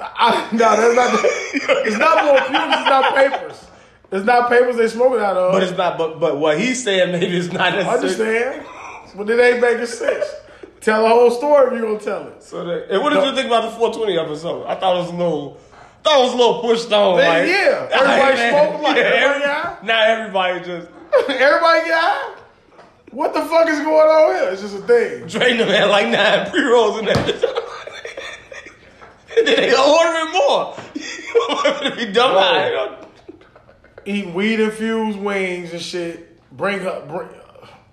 I, 0.00 0.48
no, 0.52 0.58
that's 0.58 0.94
not. 0.94 1.20
It's 1.86 1.98
not 1.98 2.24
more 2.24 2.40
fumes. 2.42 2.74
It's 2.74 2.88
not 2.88 3.14
papers. 3.14 3.66
It's 4.10 4.24
not 4.24 4.48
papers 4.48 4.76
they 4.76 4.88
smoking 4.88 5.20
out 5.20 5.36
of. 5.36 5.52
But 5.52 5.62
it's 5.62 5.76
not. 5.76 5.98
But 5.98 6.18
but 6.18 6.38
what 6.38 6.58
he's 6.58 6.82
saying 6.82 7.12
maybe 7.12 7.36
it's 7.36 7.52
not 7.52 7.74
I 7.74 7.82
understand, 7.82 8.66
but 9.14 9.30
it 9.30 9.38
ain't 9.38 9.60
making 9.60 9.86
sense. 9.86 10.26
Tell 10.80 11.02
the 11.02 11.08
whole 11.08 11.30
story 11.30 11.66
if 11.68 11.72
you 11.72 11.86
gonna 11.86 11.98
tell 11.98 12.28
it. 12.28 12.42
So 12.42 12.64
that, 12.64 12.90
and 12.90 13.02
what 13.02 13.12
did 13.12 13.24
you 13.24 13.34
think 13.34 13.46
about 13.46 13.62
the 13.62 13.70
420 13.76 14.18
episode? 14.18 14.66
I 14.66 14.74
thought 14.76 14.96
it 14.96 15.00
was 15.00 15.10
a 15.10 15.16
little. 15.16 15.60
Thought 16.04 16.20
it 16.20 16.24
was 16.24 16.32
a 16.34 16.36
little 16.36 16.60
pushed 16.60 16.92
on. 16.92 17.16
Man, 17.16 17.28
like, 17.28 17.48
yeah. 17.48 17.88
Everybody 17.92 18.36
man, 18.36 18.52
smoking 18.52 18.82
like 18.82 18.96
everybody 18.96 19.44
every-? 19.44 19.86
Now 19.86 20.02
everybody 20.04 20.64
just 20.64 20.88
Everybody 21.28 21.90
high? 21.90 22.34
What 23.10 23.32
the 23.32 23.42
fuck 23.42 23.68
is 23.68 23.78
going 23.80 24.08
on 24.08 24.34
here? 24.34 24.52
It's 24.52 24.62
just 24.62 24.76
a 24.76 24.80
thing. 24.80 25.26
drained 25.26 25.60
them 25.60 25.68
had 25.68 25.86
like 25.86 26.08
nine 26.08 26.50
pre 26.50 26.62
rolls 26.62 26.98
in 26.98 27.06
that. 27.06 27.18
and 29.36 29.46
then 29.46 29.56
they 29.56 29.74
ordering 29.74 30.32
more. 30.32 30.76
you 30.94 31.46
want 31.48 31.82
me 31.82 31.90
to 31.90 31.96
be 31.96 32.12
dumb? 32.12 32.32
Bro. 32.32 32.64
You 32.66 32.74
know? 32.74 33.08
eating 34.04 34.34
weed 34.34 34.60
infused 34.60 35.18
wings 35.18 35.72
and 35.72 35.80
shit. 35.82 36.40
Bring 36.52 36.80
her, 36.80 37.04
bring, 37.06 37.28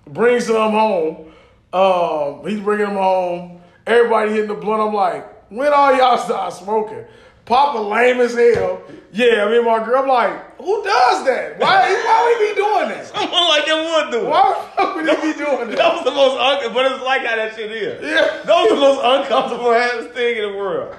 bring 0.06 0.40
some 0.40 0.72
home. 0.72 1.32
Um, 1.76 2.46
he's 2.48 2.60
bringing 2.60 2.86
them 2.86 2.94
home. 2.96 3.60
Everybody 3.86 4.32
hitting 4.32 4.48
the 4.48 4.54
blunt. 4.54 4.80
I'm 4.82 4.94
like, 4.94 5.50
when 5.50 5.72
all 5.72 5.94
y'all 5.96 6.16
start 6.18 6.52
smoking? 6.54 7.04
Papa 7.44 7.78
lame 7.78 8.18
as 8.20 8.34
hell. 8.34 8.82
Yeah, 9.12 9.48
me 9.48 9.58
and 9.58 9.66
my 9.66 9.84
girl. 9.84 10.02
I'm 10.02 10.08
like, 10.08 10.56
who 10.56 10.82
does 10.82 11.24
that? 11.26 11.58
Why? 11.60 11.92
Why 11.92 12.24
would 12.24 12.48
he 12.48 12.54
be 12.54 12.60
doing 12.60 12.88
that? 12.88 13.06
Someone 13.14 13.48
like 13.48 13.66
that 13.66 13.76
would 13.76 14.10
do. 14.12 14.26
it. 14.26 14.30
Why 14.30 14.92
would 14.96 15.08
he 15.08 15.32
be 15.32 15.38
doing 15.38 15.68
That 15.70 15.76
that? 15.78 15.94
was 15.94 16.04
the 16.04 16.10
most 16.10 16.36
un- 16.40 16.74
but 16.74 16.90
it's 16.90 17.04
like 17.04 17.20
how 17.22 17.36
that 17.36 17.54
shit 17.54 17.70
is. 17.70 18.02
Yeah. 18.02 18.42
That 18.44 18.62
was 18.62 18.70
the 18.70 18.76
most 18.76 19.00
uncomfortable 19.04 19.72
ass 19.72 20.12
thing 20.14 20.36
in 20.38 20.50
the 20.52 20.58
world. 20.58 20.96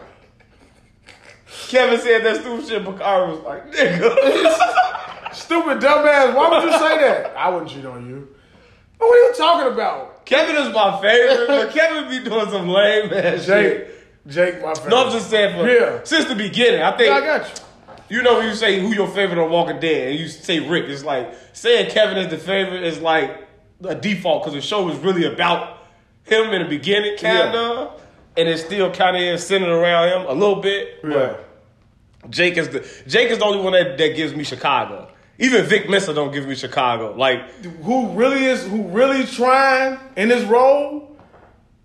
Kevin 1.68 2.00
said 2.00 2.24
that 2.24 2.38
stupid 2.42 2.68
shit, 2.68 2.86
Bakari 2.86 3.32
was 3.32 3.42
like, 3.42 3.72
nigga. 3.74 5.34
Stupid 5.34 5.80
dumbass. 5.80 6.34
Why 6.34 6.50
would 6.50 6.64
you 6.64 6.72
say 6.80 6.98
that? 7.00 7.36
I 7.36 7.50
wouldn't 7.50 7.70
cheat 7.70 7.86
on 7.86 8.08
you. 8.10 8.28
What 8.98 9.08
are 9.14 9.28
you 9.30 9.34
talking 9.36 9.74
about? 9.74 10.17
Kevin 10.28 10.56
is 10.58 10.74
my 10.74 11.00
favorite, 11.02 11.48
but 11.48 11.72
Kevin 11.74 12.10
be 12.10 12.30
doing 12.30 12.50
some 12.50 12.68
lame 12.68 13.12
ass 13.14 13.46
shit. 13.46 13.88
Jake. 14.28 14.34
Jake, 14.54 14.62
my 14.62 14.74
favorite. 14.74 14.90
No, 14.92 15.06
I'm 15.06 15.12
just 15.12 15.30
saying 15.30 15.56
for 15.56 15.70
Yeah. 15.70 16.00
since 16.04 16.26
the 16.26 16.36
beginning. 16.36 16.82
I 16.82 16.96
think 16.98 17.10
Yeah, 17.10 17.16
I 17.16 17.22
got 17.40 17.64
you. 18.10 18.18
you 18.18 18.24
know 18.24 18.38
when 18.38 18.48
you 18.48 18.54
say 18.56 18.80
who 18.80 18.94
your 18.94 19.08
favorite 19.08 19.42
on 19.42 19.50
Walking 19.50 19.80
Dead, 19.80 20.10
and 20.10 20.20
you 20.20 20.28
say 20.28 20.60
Rick, 20.60 20.86
it's 20.90 21.04
like 21.06 21.34
saying 21.54 21.92
Kevin 21.92 22.18
is 22.18 22.28
the 22.28 22.38
favorite 22.38 22.84
is 22.84 23.00
like 23.00 23.48
a 23.86 23.96
default 23.96 24.44
because 24.44 24.54
the 24.54 24.62
show 24.62 24.84
was 24.86 24.98
really 24.98 25.24
about 25.26 25.78
him 26.24 26.52
in 26.54 26.62
the 26.62 26.68
beginning, 26.68 27.16
kind 27.18 27.56
of, 27.56 28.02
and 28.36 28.50
it 28.50 28.58
still 28.58 28.92
kind 28.92 29.16
of 29.16 29.22
is 29.22 29.48
centered 29.48 29.70
around 29.70 30.10
him 30.10 30.28
a 30.28 30.34
little 30.34 30.62
bit. 30.62 31.00
Yeah. 31.08 31.38
Jake 32.30 32.58
is 32.58 32.68
the 32.68 32.86
Jake 33.08 33.30
is 33.32 33.38
the 33.38 33.46
only 33.46 33.64
one 33.64 33.72
that, 33.74 33.98
that 33.98 34.16
gives 34.18 34.36
me 34.36 34.44
Chicago. 34.44 35.08
Even 35.40 35.66
Vic 35.66 35.90
Mensa 35.90 36.14
don't 36.14 36.32
give 36.32 36.48
me 36.48 36.56
Chicago. 36.56 37.14
Like 37.16 37.50
who 37.84 38.10
really 38.14 38.46
is 38.46 38.66
who 38.66 38.84
really 38.88 39.26
trying 39.26 40.00
in 40.16 40.30
this 40.30 40.44
role 40.46 41.16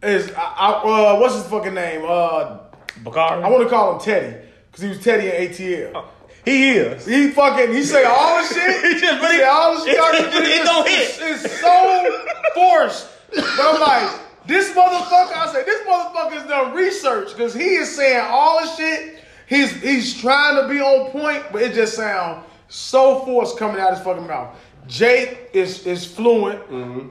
is 0.02 0.30
I, 0.32 0.40
I, 0.42 0.70
uh, 1.14 1.20
what's 1.20 1.34
his 1.34 1.44
fucking 1.46 1.74
name? 1.74 2.02
Uh, 2.06 2.58
Bakari, 3.02 3.42
I 3.42 3.48
want 3.48 3.62
to 3.64 3.68
call 3.68 3.94
him 3.94 4.00
Teddy 4.00 4.36
because 4.70 4.82
he 4.82 4.88
was 4.88 5.02
Teddy 5.02 5.28
in 5.28 5.50
ATL. 5.52 6.04
he 6.44 6.70
is. 6.72 7.06
He 7.06 7.30
fucking 7.30 7.72
he 7.74 7.82
say 7.82 8.04
all 8.04 8.42
the 8.42 8.48
shit. 8.54 8.84
He 8.94 9.00
just 9.00 9.20
he 9.22 9.28
say 9.38 9.44
all 9.44 9.74
the 9.74 9.84
shit. 9.84 9.96
it- 9.96 10.60
it 10.60 10.64
don't 10.64 10.86
it's, 10.88 11.18
hit. 11.18 11.30
It's, 11.44 11.60
so 11.60 12.24
forced. 12.54 13.08
But 13.34 13.44
I'm 13.60 13.80
like, 13.80 14.20
this 14.46 14.70
motherfucker. 14.72 15.36
I 15.36 15.50
say 15.52 15.64
this 15.64 15.86
motherfucker 15.86 16.02
motherfucker's 16.12 16.48
done 16.48 16.74
research 16.74 17.28
because 17.30 17.54
he 17.54 17.74
is 17.74 17.94
saying 17.94 18.26
all 18.30 18.60
the 18.60 18.66
shit. 18.76 19.18
He's 19.46 19.70
he's 19.82 20.20
trying 20.20 20.62
to 20.62 20.68
be 20.68 20.80
on 20.80 21.10
point, 21.10 21.44
but 21.52 21.62
it 21.62 21.74
just 21.74 21.94
sounds 21.94 22.44
so 22.72 23.20
forced 23.20 23.58
coming 23.58 23.80
out 23.80 23.94
his 23.94 24.02
fucking 24.02 24.26
mouth. 24.26 24.56
Jake 24.86 25.50
is 25.52 25.86
is 25.86 26.06
fluent. 26.06 26.60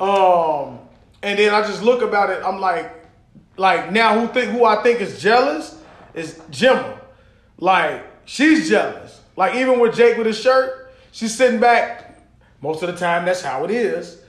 Um, 0.01 0.79
and 1.23 1.37
then 1.37 1.53
I 1.53 1.61
just 1.61 1.83
look 1.83 2.01
about 2.01 2.31
it. 2.31 2.41
I'm 2.43 2.59
like, 2.59 2.91
like 3.57 3.91
now 3.91 4.19
who 4.19 4.27
think 4.33 4.51
who 4.51 4.65
I 4.65 4.81
think 4.81 5.01
is 5.01 5.21
jealous 5.21 5.79
is 6.13 6.35
Jemma. 6.49 6.99
Like 7.57 8.05
she's 8.25 8.69
jealous. 8.69 9.21
Like 9.37 9.55
even 9.55 9.79
with 9.79 9.95
Jake 9.95 10.17
with 10.17 10.27
his 10.27 10.39
shirt, 10.39 10.91
she's 11.11 11.35
sitting 11.35 11.59
back. 11.59 12.19
Most 12.61 12.83
of 12.83 12.91
the 12.91 12.97
time, 12.97 13.25
that's 13.25 13.41
how 13.41 13.63
it 13.63 13.71
is. 13.71 14.19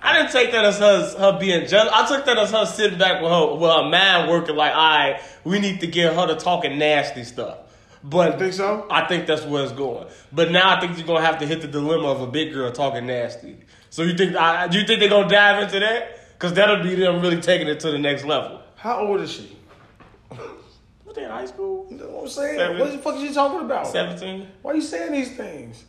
I 0.00 0.16
didn't 0.16 0.32
take 0.32 0.52
that 0.52 0.64
as 0.64 0.78
her, 0.78 1.18
her 1.18 1.38
being 1.40 1.66
jealous. 1.66 1.92
I 1.92 2.06
took 2.06 2.24
that 2.26 2.38
as 2.38 2.50
her 2.52 2.64
sitting 2.66 2.98
back 2.98 3.20
with 3.20 3.30
her, 3.30 3.54
with 3.54 3.70
her 3.70 3.88
mind 3.90 4.30
working 4.30 4.54
like, 4.54 4.72
all 4.72 4.78
right, 4.78 5.20
we 5.44 5.58
need 5.58 5.80
to 5.80 5.86
get 5.86 6.14
her 6.14 6.26
to 6.28 6.36
talking 6.36 6.78
nasty 6.78 7.24
stuff. 7.24 7.58
But 8.04 8.34
You 8.34 8.38
think 8.38 8.52
so? 8.52 8.86
I 8.90 9.06
think 9.06 9.26
that's 9.26 9.42
where 9.44 9.62
it's 9.64 9.72
going. 9.72 10.06
But 10.32 10.50
now 10.52 10.76
I 10.76 10.80
think 10.80 10.96
you're 10.96 11.06
gonna 11.06 11.24
have 11.24 11.38
to 11.40 11.46
hit 11.46 11.60
the 11.62 11.68
dilemma 11.68 12.08
of 12.08 12.20
a 12.20 12.26
big 12.26 12.52
girl 12.52 12.70
talking 12.70 13.06
nasty. 13.06 13.56
So 13.90 14.02
you 14.02 14.16
think 14.16 14.36
I, 14.36 14.68
do 14.68 14.78
you 14.78 14.86
think 14.86 15.00
they're 15.00 15.08
gonna 15.08 15.28
dive 15.28 15.62
into 15.62 15.80
that? 15.80 16.32
Because 16.34 16.52
that'll 16.52 16.82
be 16.82 16.94
them 16.94 17.20
really 17.20 17.40
taking 17.40 17.66
it 17.66 17.80
to 17.80 17.90
the 17.90 17.98
next 17.98 18.24
level. 18.24 18.60
How 18.76 19.00
old 19.06 19.20
is 19.20 19.32
she? 19.32 19.56
What 20.28 21.14
they 21.16 21.24
in 21.24 21.30
high 21.30 21.46
school? 21.46 21.86
You 21.90 21.96
know 21.96 22.06
what 22.08 22.22
I'm 22.24 22.28
saying? 22.28 22.78
What 22.78 22.92
the 22.92 22.98
fuck 22.98 23.16
is 23.16 23.22
she 23.28 23.34
talking 23.34 23.60
about? 23.60 23.86
Seventeen. 23.88 24.46
Why 24.62 24.72
are 24.72 24.74
you 24.76 24.82
saying 24.82 25.10
these 25.12 25.36
things? 25.36 25.84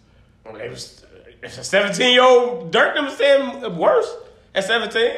Well, 0.46 0.54
they 0.56 0.70
was- 0.70 1.06
If 1.44 1.58
a 1.58 1.64
seventeen 1.64 2.14
year 2.14 2.24
old 2.24 2.72
Dirk 2.72 2.96
them 2.96 3.10
saying 3.12 3.78
worse 3.78 4.10
at 4.56 4.64
seventeen. 4.64 5.12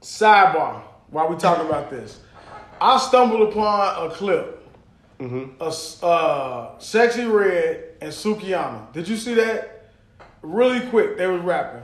Sidebar. 0.00 0.82
While 1.10 1.28
we 1.28 1.36
talking 1.36 1.66
about 1.66 1.90
this, 1.90 2.20
I 2.80 2.98
stumbled 2.98 3.48
upon 3.50 4.10
a 4.10 4.14
clip. 4.14 4.57
A 5.20 5.66
s- 5.66 6.00
uh, 6.02 6.70
Sexyy 6.78 7.32
Red 7.32 7.84
and 8.00 8.12
Sukihana. 8.12 8.92
Did 8.92 9.08
you 9.08 9.16
see 9.16 9.34
that? 9.34 9.86
Really 10.42 10.80
quick, 10.88 11.18
they 11.18 11.26
was 11.26 11.40
rapping, 11.42 11.82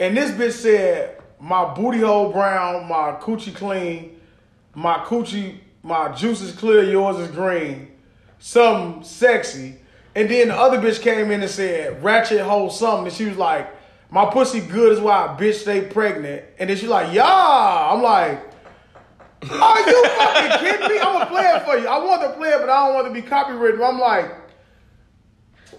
and 0.00 0.16
this 0.16 0.32
bitch 0.32 0.52
said, 0.60 1.18
"My 1.38 1.72
booty 1.72 2.00
hole 2.00 2.32
brown, 2.32 2.88
my 2.88 3.12
coochie 3.20 3.54
clean, 3.54 4.18
my 4.74 4.94
coochie, 4.98 5.58
my 5.84 6.08
juice 6.08 6.40
is 6.40 6.50
clear, 6.52 6.82
yours 6.82 7.16
is 7.18 7.28
green." 7.28 7.92
Something 8.40 9.04
sexy, 9.04 9.76
and 10.16 10.28
then 10.28 10.48
the 10.48 10.56
other 10.56 10.78
bitch 10.80 11.00
came 11.00 11.30
in 11.30 11.40
and 11.42 11.50
said, 11.50 12.02
"Ratchet 12.02 12.40
hole 12.40 12.68
something," 12.70 13.06
and 13.06 13.12
she 13.14 13.26
was 13.26 13.36
like, 13.36 13.68
"My 14.10 14.24
pussy 14.24 14.58
good 14.60 14.92
is 14.92 15.00
why 15.00 15.26
a 15.26 15.28
bitch 15.40 15.60
stay 15.60 15.82
pregnant," 15.82 16.42
and 16.58 16.68
then 16.68 16.76
she's 16.76 16.88
like, 16.88 17.14
"Yeah," 17.14 17.24
I'm 17.92 18.02
like. 18.02 18.40
Are 19.50 19.90
you 19.90 20.08
fucking 20.08 20.58
kidding 20.60 20.88
me? 20.88 20.98
I'm 20.98 21.12
gonna 21.12 21.26
play 21.26 21.44
it 21.44 21.62
for 21.64 21.78
you. 21.78 21.86
I 21.88 21.98
want 21.98 22.22
to 22.22 22.30
play 22.30 22.50
it, 22.50 22.60
but 22.60 22.70
I 22.70 22.86
don't 22.86 22.94
want 22.94 23.06
to 23.06 23.12
be 23.12 23.22
copywritten. 23.22 23.86
I'm 23.86 23.98
like, 23.98 24.32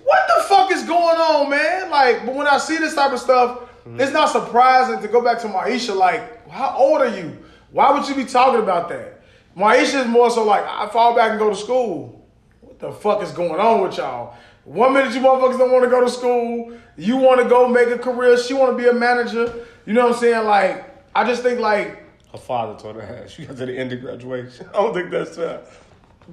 what 0.03 0.19
the 0.27 0.43
fuck 0.43 0.71
is 0.71 0.83
going 0.83 1.17
on, 1.17 1.49
man? 1.49 1.89
Like, 1.89 2.25
but 2.25 2.35
when 2.35 2.47
I 2.47 2.57
see 2.57 2.77
this 2.77 2.93
type 2.93 3.11
of 3.11 3.19
stuff, 3.19 3.59
mm-hmm. 3.59 3.99
it's 3.99 4.11
not 4.11 4.29
surprising 4.29 5.01
to 5.01 5.07
go 5.07 5.21
back 5.21 5.39
to 5.39 5.47
Maisha. 5.47 5.95
Like, 5.95 6.47
how 6.49 6.75
old 6.77 7.01
are 7.01 7.15
you? 7.15 7.37
Why 7.71 7.91
would 7.91 8.07
you 8.07 8.15
be 8.15 8.25
talking 8.25 8.61
about 8.61 8.89
that? 8.89 9.21
Maisha 9.57 10.01
is 10.01 10.07
more 10.07 10.29
so 10.29 10.43
like, 10.43 10.65
I 10.65 10.87
fall 10.89 11.15
back 11.15 11.31
and 11.31 11.39
go 11.39 11.49
to 11.49 11.55
school. 11.55 12.25
What 12.61 12.79
the 12.79 12.91
fuck 12.91 13.23
is 13.23 13.31
going 13.31 13.59
on 13.59 13.81
with 13.81 13.97
y'all? 13.97 14.35
One 14.65 14.93
minute 14.93 15.13
you 15.13 15.21
motherfuckers 15.21 15.57
don't 15.57 15.71
want 15.71 15.83
to 15.83 15.89
go 15.89 16.01
to 16.01 16.09
school. 16.09 16.77
You 16.97 17.17
want 17.17 17.41
to 17.41 17.47
go 17.47 17.67
make 17.67 17.89
a 17.89 17.97
career. 17.97 18.37
She 18.37 18.53
want 18.53 18.75
to 18.75 18.83
be 18.83 18.89
a 18.89 18.93
manager. 18.93 19.65
You 19.85 19.93
know 19.93 20.07
what 20.07 20.15
I'm 20.15 20.19
saying? 20.19 20.45
Like, 20.45 20.91
I 21.15 21.23
just 21.23 21.43
think 21.43 21.59
like 21.59 22.04
Her 22.35 22.41
father 22.41 22.79
told 22.79 22.95
her 22.97 23.25
she 23.29 23.45
got 23.45 23.57
to 23.57 23.65
the 23.65 23.77
end 23.77 23.93
of 23.93 24.01
graduation. 24.01 24.67
I 24.69 24.73
don't 24.73 24.93
think 24.93 25.09
that's 25.11 25.35
fair. 25.37 25.61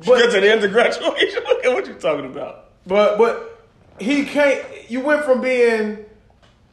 She 0.02 0.10
But- 0.10 0.18
got 0.20 0.32
to 0.32 0.40
the 0.40 0.50
end 0.50 0.64
of 0.64 0.72
graduation. 0.72 1.42
Look 1.48 1.64
at 1.64 1.72
what 1.72 1.86
you're 1.86 1.94
talking 1.96 2.26
about. 2.26 2.70
But 2.86 3.18
but 3.18 3.68
he 4.00 4.24
can't. 4.24 4.64
You 4.90 5.00
went 5.00 5.24
from 5.24 5.40
being 5.40 6.04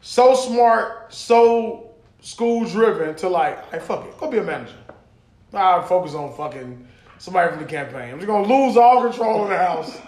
so 0.02 0.34
smart, 0.34 1.14
so 1.14 1.92
school 2.22 2.66
driven 2.66 3.16
to 3.18 3.30
like, 3.30 3.70
hey, 3.72 3.80
fuck 3.80 4.06
it, 4.06 4.18
go 4.18 4.30
be 4.32 4.40
a 4.40 4.44
manager. 4.44 4.74
I 5.54 5.82
focus 5.84 6.14
on 6.16 6.36
fucking 6.36 6.88
somebody 7.18 7.52
from 7.52 7.60
the 7.60 7.66
campaign. 7.68 8.12
I'm 8.12 8.18
just 8.20 8.28
gonna 8.28 8.48
lose 8.48 8.78
all 8.78 9.04
control 9.04 9.44
of 9.44 9.50
the 9.50 9.58
house, 9.58 10.00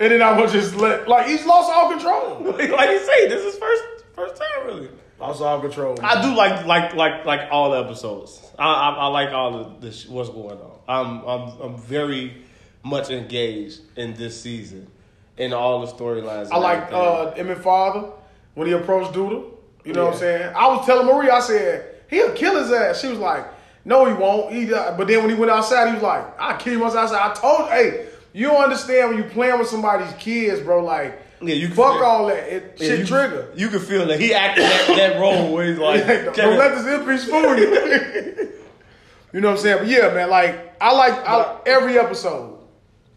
and 0.00 0.12
then 0.12 0.22
I'm 0.22 0.36
gonna 0.38 0.50
just 0.50 0.74
let 0.76 1.06
like 1.08 1.26
he's 1.26 1.44
lost 1.44 1.70
all 1.70 1.90
control. 1.90 2.40
like 2.56 2.90
you 2.90 2.98
say, 3.00 3.28
this 3.28 3.44
is 3.44 3.58
first 3.58 3.82
first 4.14 4.36
time 4.36 4.66
really. 4.66 4.88
All 5.24 5.60
control. 5.60 5.96
I 6.02 6.22
do 6.22 6.34
like 6.34 6.66
like 6.66 6.94
like 6.94 7.24
like 7.24 7.48
all 7.50 7.70
the 7.70 7.82
episodes. 7.82 8.40
I 8.58 8.64
I, 8.64 8.90
I 8.90 9.06
like 9.08 9.30
all 9.30 9.56
of 9.56 9.80
this. 9.80 10.06
What's 10.06 10.28
going 10.28 10.58
on? 10.58 10.78
I'm 10.86 11.26
I'm 11.26 11.60
I'm 11.60 11.78
very 11.78 12.44
much 12.82 13.10
engaged 13.10 13.80
in 13.96 14.14
this 14.14 14.40
season 14.40 14.86
in 15.38 15.52
all 15.52 15.84
the 15.84 15.92
storylines. 15.92 16.50
I 16.50 16.58
like 16.58 16.92
uh, 16.92 17.30
Emmett 17.36 17.58
Father 17.58 18.10
when 18.54 18.66
he 18.66 18.72
approached 18.74 19.12
Douda. 19.12 19.50
You 19.84 19.92
know 19.92 20.06
what 20.06 20.14
I'm 20.14 20.18
saying? 20.18 20.52
I 20.54 20.66
was 20.68 20.86
telling 20.86 21.06
Marie, 21.06 21.30
I 21.30 21.40
said 21.40 21.94
he'll 22.08 22.32
kill 22.32 22.62
his 22.62 22.72
ass. 22.72 23.00
She 23.00 23.08
was 23.08 23.18
like, 23.18 23.46
"No, 23.84 24.06
he 24.06 24.14
won't." 24.14 24.52
He, 24.52 24.72
uh, 24.72 24.96
but 24.96 25.06
then 25.08 25.20
when 25.20 25.30
he 25.30 25.36
went 25.36 25.50
outside, 25.50 25.88
he 25.88 25.94
was 25.94 26.02
like, 26.02 26.24
"I 26.38 26.56
kill 26.56 26.74
him 26.74 26.82
outside." 26.82 27.30
I 27.30 27.34
told, 27.34 27.68
hey, 27.70 28.06
you 28.32 28.46
don't 28.48 28.62
understand 28.62 29.10
when 29.10 29.18
you 29.18 29.24
playing 29.24 29.58
with 29.58 29.68
somebody's 29.68 30.12
kids, 30.14 30.60
bro. 30.60 30.84
Like, 30.84 31.20
Yeah, 31.46 31.54
you 31.54 31.68
can 31.68 31.76
fuck 31.76 31.94
feel- 31.96 32.04
all 32.04 32.26
that. 32.26 32.48
It 32.52 32.76
Yeah, 32.78 32.86
shit 32.88 32.98
you, 33.00 33.06
trigger. 33.06 33.48
You 33.54 33.68
can 33.68 33.80
feel 33.80 34.06
that 34.06 34.20
he 34.20 34.32
acted 34.34 34.64
that, 34.64 34.94
that 34.96 35.20
role 35.20 35.52
where 35.52 35.66
he's 35.66 35.78
like, 35.78 36.06
don't 36.06 36.34
Kevin- 36.34 36.58
let 36.58 36.74
this 36.74 36.86
impish 36.86 37.24
fool 37.28 37.56
you. 37.58 38.52
you 39.32 39.40
know 39.40 39.48
what 39.50 39.56
I'm 39.58 39.62
saying? 39.62 39.78
But 39.78 39.86
yeah, 39.88 40.12
man, 40.14 40.30
like 40.30 40.74
I 40.80 40.92
like 40.92 41.12
I, 41.26 41.58
every 41.66 41.98
episode. 41.98 42.58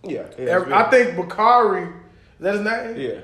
yeah, 0.04 0.26
yeah, 0.38 0.46
Every, 0.46 0.74
I 0.74 0.90
think 0.90 1.16
Bakari, 1.16 1.84
is 1.84 1.90
that 2.40 2.54
his 2.56 2.64
name? 2.64 2.96
yeah. 3.00 3.20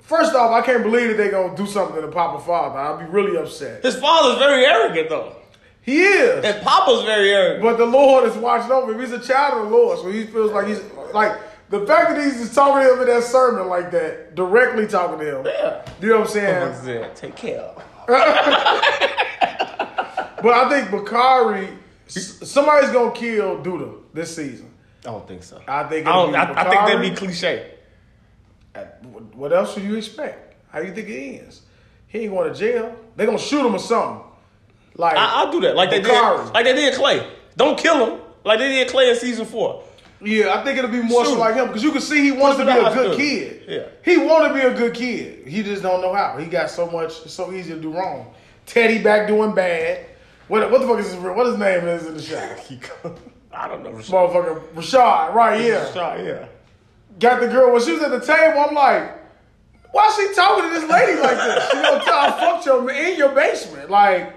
First 0.00 0.34
off, 0.34 0.50
I 0.50 0.60
can't 0.60 0.82
believe 0.82 1.08
that 1.08 1.16
they 1.16 1.30
gonna 1.30 1.56
do 1.56 1.66
something 1.66 1.96
to 1.96 2.02
the 2.02 2.12
Papa 2.12 2.44
Father. 2.44 2.78
I'll 2.78 2.98
be 2.98 3.06
really 3.06 3.38
upset. 3.38 3.82
His 3.82 3.96
father's 3.96 4.38
very 4.38 4.66
arrogant 4.66 5.08
though, 5.08 5.34
He 5.80 6.02
is. 6.02 6.44
and 6.44 6.62
Papa's 6.62 7.02
very 7.04 7.30
arrogant. 7.30 7.62
But 7.62 7.78
the 7.78 7.86
Lord 7.86 8.24
is 8.24 8.36
watching 8.36 8.70
over 8.70 8.92
him. 8.92 9.00
He's 9.00 9.12
a 9.12 9.18
child 9.18 9.64
of 9.64 9.70
the 9.70 9.74
Lord, 9.76 9.98
so 9.98 10.10
he 10.10 10.24
feels 10.26 10.52
like 10.52 10.66
he's 10.66 10.82
like 11.14 11.38
the 11.70 11.86
fact 11.86 12.10
that 12.14 12.24
he's 12.24 12.38
just 12.38 12.54
talking 12.54 12.86
to 12.86 12.94
him 12.94 13.00
in 13.00 13.06
that 13.06 13.24
sermon 13.24 13.68
like 13.68 13.90
that, 13.92 14.34
directly 14.34 14.86
talking 14.86 15.18
to 15.18 15.38
him. 15.40 15.46
Yeah. 15.46 15.84
You 16.00 16.08
know 16.08 16.20
what 16.20 16.36
I'm 16.36 16.74
saying? 16.84 17.10
Take 17.14 17.36
care. 17.36 17.60
of. 17.60 17.82
But 20.44 20.52
I 20.52 20.68
think 20.68 20.90
Bakari, 20.90 21.68
somebody's 22.06 22.90
gonna 22.90 23.12
kill 23.12 23.60
Douda 23.64 23.94
this 24.12 24.36
season. 24.36 24.68
I 25.00 25.04
don't 25.04 25.26
think 25.26 25.42
so. 25.42 25.58
I 25.66 25.84
think 25.84 26.06
I, 26.06 26.10
it'll 26.10 26.30
don't, 26.30 26.32
be 26.32 26.36
I, 26.36 26.42
I 26.42 26.70
think 26.70 26.86
that'd 26.86 27.00
be 27.00 27.16
cliche. 27.16 27.70
Uh, 28.74 28.84
What 29.32 29.54
else 29.54 29.74
would 29.74 29.84
you 29.84 29.94
expect? 29.94 30.54
How 30.68 30.80
do 30.82 30.86
you 30.86 30.94
think 30.94 31.08
it 31.08 31.38
ends? 31.40 31.62
He 32.08 32.20
ain't 32.20 32.30
going 32.30 32.52
to 32.52 32.58
jail. 32.58 32.94
They 33.16 33.24
gonna 33.24 33.38
shoot 33.38 33.66
him 33.66 33.74
or 33.74 33.78
something. 33.78 34.22
Like 34.96 35.16
I, 35.16 35.40
I'll 35.40 35.50
do 35.50 35.62
that, 35.62 35.76
like 35.76 35.88
they 35.88 36.02
did, 36.02 36.12
like 36.52 36.64
they 36.66 36.74
did 36.74 36.92
Clay. 36.94 37.26
Don't 37.56 37.78
kill 37.78 38.04
him, 38.06 38.20
like 38.44 38.58
they 38.58 38.68
did 38.68 38.88
Clay 38.88 39.08
in 39.08 39.16
season 39.16 39.46
four. 39.46 39.82
Yeah, 40.24 40.54
I 40.54 40.64
think 40.64 40.78
it'll 40.78 40.90
be 40.90 41.02
more 41.02 41.24
so 41.24 41.38
like 41.38 41.54
him 41.54 41.66
because 41.66 41.82
you 41.82 41.92
can 41.92 42.00
see 42.00 42.22
he 42.22 42.32
wants 42.32 42.58
to 42.58 42.64
be 42.64 42.70
a 42.70 42.94
good 42.94 43.16
kid. 43.16 43.64
Yeah. 43.68 43.86
he 44.04 44.16
want 44.16 44.48
to 44.48 44.54
be 44.54 44.60
a 44.60 44.72
good 44.72 44.94
kid. 44.94 45.46
He 45.46 45.62
just 45.62 45.82
don't 45.82 46.00
know 46.00 46.14
how. 46.14 46.38
He 46.38 46.46
got 46.46 46.70
so 46.70 46.90
much. 46.90 47.12
So 47.28 47.52
easy 47.52 47.74
to 47.74 47.80
do 47.80 47.92
wrong. 47.92 48.32
Teddy 48.66 49.02
back 49.02 49.28
doing 49.28 49.54
bad. 49.54 50.06
What 50.48 50.70
what 50.70 50.80
the 50.80 50.86
fuck 50.86 50.98
is 50.98 51.12
his 51.12 51.16
what 51.16 51.46
his 51.46 51.58
name 51.58 51.86
is 51.86 52.06
in 52.06 52.14
the 52.16 52.22
show? 52.22 52.36
I 53.52 53.68
don't 53.68 53.82
know. 53.82 53.92
Rashad. 53.92 54.10
Motherfucker 54.10 54.60
Rashad, 54.74 55.34
right? 55.34 55.60
Yeah, 55.60 55.86
Rashad, 55.86 56.26
yeah. 56.26 56.46
got 57.18 57.40
the 57.40 57.48
girl 57.48 57.72
when 57.72 57.82
she 57.82 57.92
was 57.92 58.02
at 58.02 58.10
the 58.10 58.20
table. 58.20 58.60
I'm 58.60 58.74
like, 58.74 59.12
why 59.92 60.12
she 60.16 60.34
talking 60.34 60.64
to 60.64 60.70
this 60.70 60.90
lady 60.90 61.20
like 61.20 61.36
this? 61.36 61.70
She 61.70 61.76
gonna 61.76 62.04
tell 62.04 62.18
I 62.18 62.30
fucked 62.32 62.66
your 62.66 62.90
in 62.90 63.16
your 63.16 63.32
basement. 63.34 63.90
Like, 63.90 64.34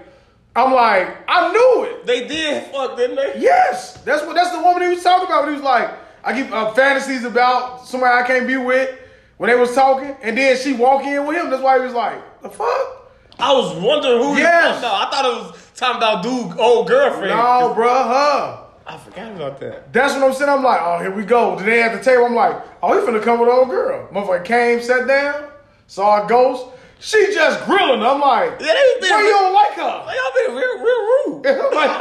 I'm 0.58 0.72
like, 0.72 1.16
I 1.28 1.52
knew 1.52 1.84
it. 1.84 2.06
They 2.06 2.26
did 2.26 2.64
fuck, 2.72 2.96
didn't 2.96 3.16
they? 3.16 3.40
Yes, 3.40 3.94
that's 3.98 4.26
what 4.26 4.34
that's 4.34 4.50
the 4.50 4.60
woman 4.60 4.82
he 4.82 4.88
was 4.88 5.02
talking 5.02 5.26
about. 5.26 5.44
When 5.44 5.50
he 5.50 5.54
was 5.54 5.64
like, 5.64 5.90
I 6.24 6.32
keep 6.32 6.52
uh, 6.52 6.72
fantasies 6.72 7.24
about 7.24 7.86
somebody 7.86 8.12
I 8.12 8.26
can't 8.26 8.46
be 8.46 8.56
with. 8.56 8.98
When 9.36 9.48
they 9.48 9.56
was 9.56 9.72
talking, 9.72 10.16
and 10.20 10.36
then 10.36 10.56
she 10.56 10.72
walk 10.72 11.04
in 11.04 11.24
with 11.26 11.36
him. 11.36 11.48
That's 11.48 11.62
why 11.62 11.78
he 11.78 11.84
was 11.84 11.94
like, 11.94 12.42
the 12.42 12.50
fuck. 12.50 13.12
I 13.38 13.52
was 13.52 13.76
wondering 13.80 14.20
who. 14.20 14.36
Yes. 14.36 14.82
No, 14.82 14.88
I 14.88 15.08
thought 15.08 15.24
it 15.24 15.52
was 15.52 15.70
talking 15.76 15.98
about 15.98 16.24
dude, 16.24 16.58
old 16.58 16.88
girlfriend. 16.88 17.30
No, 17.30 17.72
bruh, 17.76 18.04
her. 18.08 18.64
I 18.84 18.96
forgot 18.96 19.36
about 19.36 19.60
that. 19.60 19.92
That's 19.92 20.14
what 20.14 20.24
I'm 20.24 20.32
saying. 20.32 20.50
I'm 20.50 20.64
like, 20.64 20.80
oh, 20.82 20.98
here 20.98 21.14
we 21.14 21.24
go. 21.24 21.56
They 21.56 21.82
at 21.82 21.96
the 21.96 22.02
table. 22.02 22.24
I'm 22.24 22.34
like, 22.34 22.60
oh, 22.82 22.98
he 23.00 23.06
finna 23.06 23.22
come 23.22 23.38
with 23.38 23.48
old 23.48 23.68
girl. 23.68 24.08
Motherfucker 24.08 24.44
came, 24.44 24.82
sat 24.82 25.06
down, 25.06 25.50
saw 25.86 26.24
a 26.24 26.28
ghost. 26.28 26.66
She 27.00 27.32
just 27.32 27.64
grilling. 27.64 28.02
I'm 28.02 28.20
like, 28.20 28.60
Yeah, 28.60 28.74
they 28.74 29.00
been 29.00 29.10
why 29.10 29.22
you 29.22 29.30
don't 29.30 29.54
like 29.54 29.72
her? 29.74 30.04
Like, 30.06 30.16
y'all 30.16 30.46
been 30.46 30.56
real, 30.56 30.78
real 30.78 31.02
rude. 31.06 31.46
I'm 31.46 31.74
like, 31.74 32.00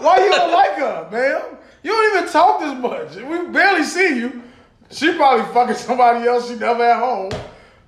why 0.00 0.24
you 0.24 0.32
don't 0.32 0.52
like 0.52 0.74
her, 0.74 1.08
man? 1.10 1.58
You 1.82 1.90
don't 1.90 2.16
even 2.16 2.32
talk 2.32 2.60
this 2.60 2.74
much. 2.78 3.16
We 3.16 3.52
barely 3.52 3.84
see 3.84 4.18
you. 4.18 4.42
She 4.90 5.14
probably 5.14 5.44
fucking 5.52 5.74
somebody 5.88 6.26
else 6.26 6.48
she 6.48 6.56
never 6.56 6.82
at 6.82 6.98
home. 6.98 7.32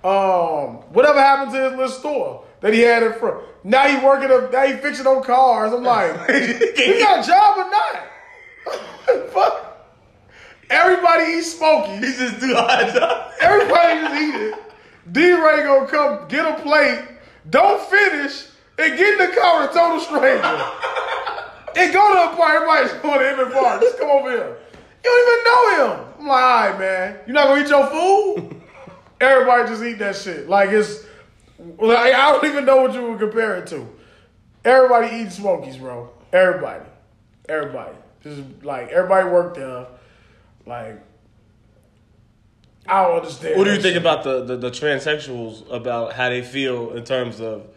Um, 0.04 0.76
whatever 0.92 1.20
happened 1.20 1.52
to 1.52 1.62
his 1.62 1.72
little 1.72 1.88
store 1.88 2.44
that 2.60 2.72
he 2.74 2.80
had 2.80 3.02
in 3.02 3.14
front? 3.14 3.42
Now 3.64 3.88
he 3.88 4.04
working 4.04 4.30
up. 4.30 4.52
Now 4.52 4.66
he 4.66 4.74
fixing 4.74 5.06
on 5.06 5.22
cars. 5.24 5.72
I'm 5.72 5.82
like, 5.82 6.12
he 6.30 6.98
got 7.00 7.24
a 7.24 7.26
job 7.26 7.58
or 7.58 7.70
not? 7.70 9.30
Fuck. 9.32 9.62
Everybody 10.68 11.32
eats 11.32 11.56
Smokies. 11.56 12.00
He 12.00 12.26
just 12.26 12.40
do 12.40 12.54
hot 12.54 12.92
job. 12.92 13.32
Everybody 13.40 14.00
just 14.00 14.14
eat 14.14 14.34
it. 14.48 14.65
D-Ray 15.12 15.62
gonna 15.62 15.86
come 15.86 16.28
get 16.28 16.46
a 16.46 16.60
plate, 16.62 17.04
don't 17.48 17.80
finish, 17.88 18.46
and 18.78 18.96
get 18.96 19.12
in 19.12 19.30
the 19.30 19.36
car 19.36 19.62
with 19.62 19.70
a 19.70 19.74
total 19.74 20.00
stranger. 20.00 20.42
and 21.76 21.92
go 21.92 22.14
to 22.14 22.32
a 22.32 22.36
party. 22.36 22.56
Everybody's 22.56 22.92
going 23.02 23.20
to 23.20 23.28
Emmett 23.28 23.52
Park. 23.52 23.80
Just 23.80 23.98
come 23.98 24.10
over 24.10 24.30
here. 24.30 24.56
You 25.04 25.10
don't 25.10 25.28
even 25.28 25.44
know 25.44 25.94
him. 25.94 26.14
I'm 26.20 26.26
like, 26.26 26.42
all 26.42 26.70
right, 26.70 26.78
man. 26.78 27.18
You're 27.26 27.34
not 27.34 27.46
gonna 27.46 27.62
eat 27.62 27.68
your 27.68 27.86
food? 27.86 28.60
Everybody 29.20 29.68
just 29.68 29.82
eat 29.82 29.98
that 29.98 30.16
shit. 30.16 30.48
Like 30.48 30.70
it's, 30.70 31.04
like, 31.58 32.14
I 32.14 32.32
don't 32.32 32.44
even 32.44 32.64
know 32.64 32.82
what 32.82 32.94
you 32.94 33.10
would 33.10 33.18
compare 33.18 33.56
it 33.56 33.66
to. 33.68 33.86
Everybody 34.64 35.16
eats 35.16 35.36
Smokies, 35.36 35.76
bro. 35.76 36.10
Everybody, 36.32 36.84
everybody. 37.48 37.96
Just 38.22 38.42
like 38.62 38.88
everybody 38.88 39.28
worked 39.28 39.56
there. 39.56 39.86
Like, 40.66 41.00
I 42.88 43.02
don't 43.02 43.18
understand. 43.18 43.58
What 43.58 43.64
do 43.64 43.70
you 43.70 43.80
think 43.80 43.94
shit. 43.94 44.02
about 44.02 44.24
the, 44.24 44.44
the, 44.44 44.56
the 44.56 44.70
transsexuals 44.70 45.70
about 45.70 46.12
how 46.12 46.28
they 46.28 46.42
feel 46.42 46.92
in 46.92 47.04
terms 47.04 47.40
of 47.40 47.68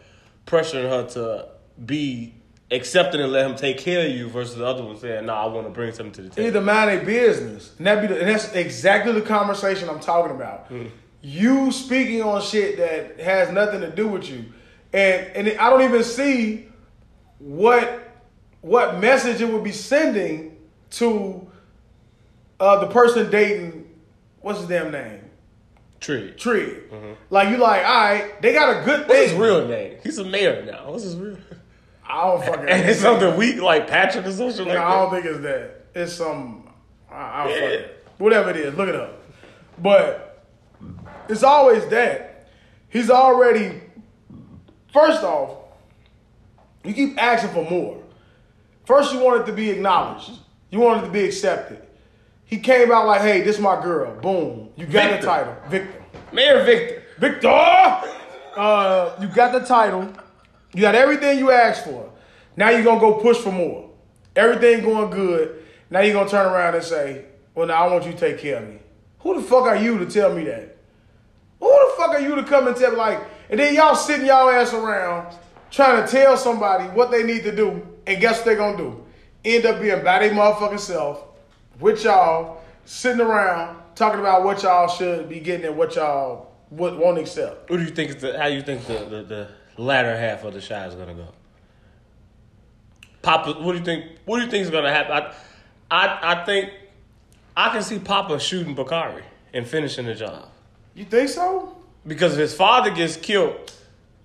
pressuring 0.46 0.88
her 0.88 1.06
to 1.10 1.48
be 1.84 2.34
accepting 2.70 3.20
and 3.20 3.32
let 3.32 3.50
him 3.50 3.56
take 3.56 3.78
care 3.78 4.06
of 4.06 4.12
you 4.12 4.28
versus 4.28 4.56
the 4.56 4.66
other 4.66 4.82
one 4.82 4.96
saying, 4.96 5.26
"No, 5.26 5.34
I 5.34 5.46
want 5.46 5.66
to 5.66 5.72
bring 5.72 5.92
something 5.92 6.12
to 6.12 6.22
the 6.22 6.28
table." 6.30 6.48
Either 6.48 6.60
mind 6.60 6.90
their 6.90 7.04
business, 7.04 7.74
and 7.78 7.86
that 7.86 8.00
be 8.00 8.06
the, 8.06 8.20
and 8.20 8.28
that's 8.28 8.52
exactly 8.54 9.12
the 9.12 9.22
conversation 9.22 9.88
I'm 9.88 10.00
talking 10.00 10.34
about. 10.34 10.70
You 11.22 11.70
speaking 11.72 12.22
on 12.22 12.40
shit 12.40 12.78
that 12.78 13.20
has 13.20 13.50
nothing 13.52 13.80
to 13.80 13.90
do 13.90 14.08
with 14.08 14.28
you, 14.28 14.46
and 14.92 15.26
and 15.34 15.58
I 15.58 15.70
don't 15.70 15.82
even 15.82 16.04
see 16.04 16.68
what 17.38 18.08
what 18.60 18.98
message 18.98 19.40
it 19.40 19.48
would 19.48 19.64
be 19.64 19.72
sending 19.72 20.56
to 20.90 21.46
uh, 22.58 22.80
the 22.80 22.86
person 22.86 23.30
dating. 23.30 23.79
What's 24.40 24.60
his 24.60 24.68
damn 24.68 24.90
name? 24.90 25.22
Tree. 26.00 26.32
Tree. 26.32 26.78
Mm-hmm. 26.90 27.12
Like 27.28 27.50
you 27.50 27.58
like, 27.58 27.84
all 27.84 27.94
right, 27.94 28.40
they 28.40 28.52
got 28.52 28.80
a 28.80 28.84
good 28.84 29.06
What's 29.08 29.30
his 29.30 29.34
real 29.34 29.68
name? 29.68 29.98
He's 30.02 30.18
a 30.18 30.24
mayor 30.24 30.64
now. 30.64 30.90
What's 30.90 31.04
his 31.04 31.16
real? 31.16 31.36
I 32.08 32.22
don't 32.26 32.44
fucking. 32.44 32.60
And 32.68 32.88
it's 32.88 33.00
something 33.00 33.36
weak 33.36 33.60
like 33.60 33.86
Patrick 33.86 34.24
or 34.26 34.32
something 34.32 34.66
like 34.66 34.74
No, 34.74 34.82
I 34.82 34.94
don't 34.94 35.10
think 35.10 35.26
it's 35.26 35.40
that. 35.40 35.86
It's 35.94 36.12
some, 36.14 36.70
I, 37.10 37.42
I 37.42 37.48
don't 37.48 37.62
Yeah. 37.62 37.78
fuck 37.82 37.90
whatever 38.18 38.50
it 38.50 38.56
is. 38.56 38.74
Look 38.74 38.88
it 38.88 38.94
up. 38.94 39.22
But 39.78 40.44
it's 41.28 41.42
always 41.42 41.86
that. 41.88 42.48
He's 42.88 43.10
already. 43.10 43.80
First 44.92 45.22
off, 45.22 45.58
you 46.84 46.92
keep 46.94 47.22
asking 47.22 47.50
for 47.50 47.68
more. 47.70 48.02
First, 48.86 49.12
you 49.12 49.20
want 49.20 49.42
it 49.42 49.46
to 49.46 49.52
be 49.52 49.70
acknowledged. 49.70 50.30
You 50.70 50.80
want 50.80 51.02
it 51.02 51.06
to 51.06 51.12
be 51.12 51.24
accepted. 51.24 51.86
He 52.50 52.58
came 52.58 52.90
out 52.90 53.06
like, 53.06 53.20
"Hey, 53.20 53.42
this 53.42 53.56
is 53.56 53.62
my 53.62 53.80
girl." 53.80 54.12
Boom, 54.20 54.70
you 54.74 54.84
got 54.84 55.10
Victor. 55.10 55.16
the 55.20 55.26
title, 55.26 55.56
Victor. 55.68 56.04
Mayor 56.32 56.64
Victor. 56.64 57.02
Victor, 57.18 57.48
uh, 58.56 59.16
you 59.20 59.28
got 59.28 59.52
the 59.52 59.60
title. 59.60 60.08
You 60.74 60.80
got 60.80 60.96
everything 60.96 61.38
you 61.38 61.52
asked 61.52 61.84
for. 61.84 62.10
Now 62.56 62.70
you're 62.70 62.82
gonna 62.82 62.98
go 62.98 63.14
push 63.14 63.36
for 63.38 63.52
more. 63.52 63.90
Everything 64.34 64.82
going 64.82 65.10
good. 65.10 65.62
Now 65.90 66.00
you're 66.00 66.14
gonna 66.14 66.28
turn 66.28 66.46
around 66.46 66.74
and 66.74 66.82
say, 66.82 67.24
"Well, 67.54 67.68
now 67.68 67.86
I 67.86 67.92
want 67.92 68.04
you 68.04 68.12
to 68.12 68.18
take 68.18 68.38
care 68.38 68.56
of 68.56 68.68
me." 68.68 68.78
Who 69.20 69.40
the 69.40 69.46
fuck 69.46 69.64
are 69.66 69.76
you 69.76 69.98
to 69.98 70.06
tell 70.06 70.32
me 70.34 70.44
that? 70.44 70.76
Who 71.60 71.68
the 71.68 71.92
fuck 71.96 72.10
are 72.10 72.20
you 72.20 72.34
to 72.34 72.42
come 72.42 72.66
and 72.66 72.76
tell 72.76 72.90
me 72.90 72.96
like? 72.96 73.20
And 73.48 73.60
then 73.60 73.74
y'all 73.74 73.94
sitting 73.94 74.26
y'all 74.26 74.48
ass 74.50 74.72
around 74.72 75.36
trying 75.70 76.04
to 76.04 76.10
tell 76.10 76.36
somebody 76.36 76.84
what 76.86 77.12
they 77.12 77.22
need 77.22 77.44
to 77.44 77.54
do, 77.54 77.86
and 78.08 78.20
guess 78.20 78.38
what 78.38 78.46
they 78.46 78.56
gonna 78.56 78.76
do? 78.76 79.04
End 79.44 79.66
up 79.66 79.80
being 79.80 80.02
by 80.02 80.18
their 80.18 80.30
motherfucking 80.30 80.80
self 80.80 81.29
with 81.80 82.04
y'all 82.04 82.62
sitting 82.84 83.20
around 83.20 83.78
talking 83.94 84.20
about 84.20 84.44
what 84.44 84.62
y'all 84.62 84.88
should 84.88 85.28
be 85.28 85.40
getting 85.40 85.66
and 85.66 85.76
what 85.76 85.94
y'all 85.96 86.52
would 86.70 86.94
won't 86.96 87.18
accept. 87.18 87.70
What 87.70 87.78
do 87.78 87.82
you 87.82 87.90
think 87.90 88.10
is 88.10 88.16
the? 88.16 88.38
How 88.38 88.46
you 88.46 88.62
think 88.62 88.86
the 88.86 88.94
the, 88.98 89.22
the 89.22 89.48
latter 89.82 90.16
half 90.16 90.44
of 90.44 90.54
the 90.54 90.60
shot 90.60 90.88
is 90.88 90.94
gonna 90.94 91.14
go? 91.14 91.28
Papa, 93.22 93.60
what 93.60 93.72
do 93.72 93.78
you 93.78 93.84
think? 93.84 94.04
What 94.24 94.38
do 94.38 94.44
you 94.44 94.50
think 94.50 94.64
is 94.64 94.70
gonna 94.70 94.92
happen? 94.92 95.12
I, 95.12 95.34
I 96.06 96.32
I 96.40 96.44
think 96.44 96.70
I 97.56 97.70
can 97.70 97.82
see 97.82 97.98
Papa 97.98 98.38
shooting 98.40 98.74
Bakari 98.74 99.24
and 99.52 99.66
finishing 99.66 100.06
the 100.06 100.14
job 100.14 100.48
You 100.94 101.04
think 101.04 101.28
so? 101.28 101.76
because 102.06 102.32
if 102.34 102.38
his 102.38 102.54
father 102.54 102.90
gets 102.90 103.16
killed, 103.16 103.72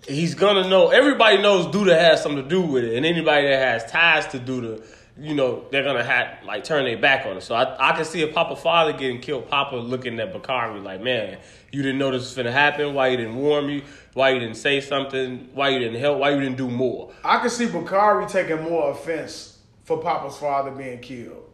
he's 0.07 0.33
gonna 0.35 0.69
know. 0.69 0.89
Everybody 0.89 1.41
knows 1.41 1.65
Douda 1.67 1.97
has 1.99 2.21
something 2.23 2.43
to 2.43 2.49
do 2.49 2.61
with 2.61 2.85
it, 2.85 2.95
and 2.95 3.05
anybody 3.05 3.47
that 3.47 3.59
has 3.59 3.91
ties 3.91 4.27
to 4.27 4.39
Douda, 4.39 4.85
you 5.17 5.33
know, 5.33 5.65
they're 5.71 5.83
gonna 5.83 6.03
have 6.03 6.43
like 6.45 6.63
turn 6.63 6.83
their 6.85 6.97
back 6.97 7.25
on 7.25 7.37
it. 7.37 7.41
So 7.41 7.55
I, 7.55 7.91
I 7.91 7.95
can 7.95 8.03
see 8.05 8.21
a 8.23 8.27
Papa 8.27 8.55
father 8.55 8.91
getting 8.91 9.21
killed, 9.21 9.47
Papa 9.47 9.75
looking 9.75 10.19
at 10.19 10.33
Bakari 10.33 10.79
like, 10.81 11.01
man, 11.01 11.37
you 11.71 11.81
didn't 11.81 11.99
know 11.99 12.11
this 12.11 12.23
was 12.23 12.35
gonna 12.35 12.51
happen. 12.51 12.93
Why 12.93 13.09
you 13.09 13.17
didn't 13.17 13.37
warn 13.37 13.67
me? 13.67 13.83
Why 14.13 14.31
you 14.31 14.39
didn't 14.39 14.57
say 14.57 14.81
something? 14.81 15.49
Why 15.53 15.69
you 15.69 15.79
didn't 15.79 15.99
help? 15.99 16.19
Why 16.19 16.31
you 16.31 16.39
didn't 16.41 16.57
do 16.57 16.69
more? 16.69 17.11
I 17.23 17.39
can 17.39 17.49
see 17.49 17.67
Bakari 17.67 18.27
taking 18.27 18.61
more 18.63 18.91
offense 18.91 19.59
for 19.83 20.01
Papa's 20.01 20.37
father 20.37 20.71
being 20.71 20.99
killed 20.99 21.49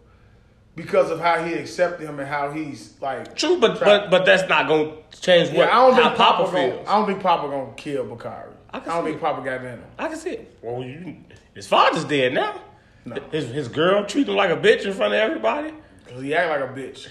because 0.76 1.12
of 1.12 1.20
how 1.20 1.44
he 1.44 1.54
accepted 1.54 2.08
him 2.08 2.20
and 2.20 2.28
how 2.28 2.50
he's 2.52 3.00
like. 3.00 3.36
True, 3.36 3.60
but 3.60 3.80
but 3.80 4.10
but 4.10 4.26
that's 4.26 4.50
not 4.50 4.68
gonna 4.68 4.94
change 5.20 5.50
what 5.50 5.68
Yeah, 5.68 5.78
I 5.78 5.88
don't 5.88 5.94
how 5.94 6.04
think 6.04 6.18
Papa, 6.18 6.44
Papa, 6.46 6.52
gonna, 6.52 6.72
feels. 6.72 6.88
I 6.88 6.98
don't 6.98 7.06
think 7.06 7.22
Papa 7.22 7.48
gonna 7.48 7.74
kill 7.76 8.06
Bakari. 8.06 8.54
I 8.74 8.78
I, 8.78 8.80
don't 8.80 9.04
think 9.04 9.18
it. 9.18 9.22
Papa 9.22 9.44
got 9.44 9.62
in 9.62 9.68
him. 9.68 9.84
I 10.00 10.08
can 10.08 10.18
see 10.18 10.32
it. 10.32 10.58
Well, 10.62 10.84
you, 10.84 11.18
his 11.54 11.68
father's 11.68 12.06
dead 12.06 12.34
now. 12.34 12.60
No. 13.06 13.16
His 13.32 13.50
his 13.50 13.68
girl 13.68 14.06
treat 14.06 14.28
him 14.28 14.36
like 14.36 14.52
a 14.52 14.58
bitch 14.58 14.86
in 14.86 14.94
front 14.94 15.14
of 15.14 15.20
everybody. 15.20 15.74
Cause 16.08 16.22
he 16.22 16.34
act 16.36 16.50
like 16.50 16.70
a 16.70 16.74
bitch. 16.74 17.08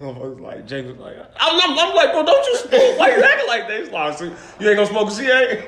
Motherfuckers 0.00 0.40
like 0.40 0.66
Jake 0.66 0.86
was 0.86 0.96
like, 0.96 1.16
I'm, 1.38 1.60
I'm, 1.60 1.78
I'm 1.78 1.94
like, 1.94 2.12
bro, 2.12 2.24
don't 2.24 2.46
you 2.46 2.56
smoke? 2.56 2.98
Why 2.98 3.16
you 3.16 3.22
acting 3.22 3.46
like. 3.46 3.70
He's 3.70 3.90
like, 3.90 4.18
so 4.18 4.24
you 4.24 4.68
ain't 4.68 4.76
gonna 4.76 4.86
smoke 4.86 5.08
a 5.08 5.12
CA? 5.12 5.64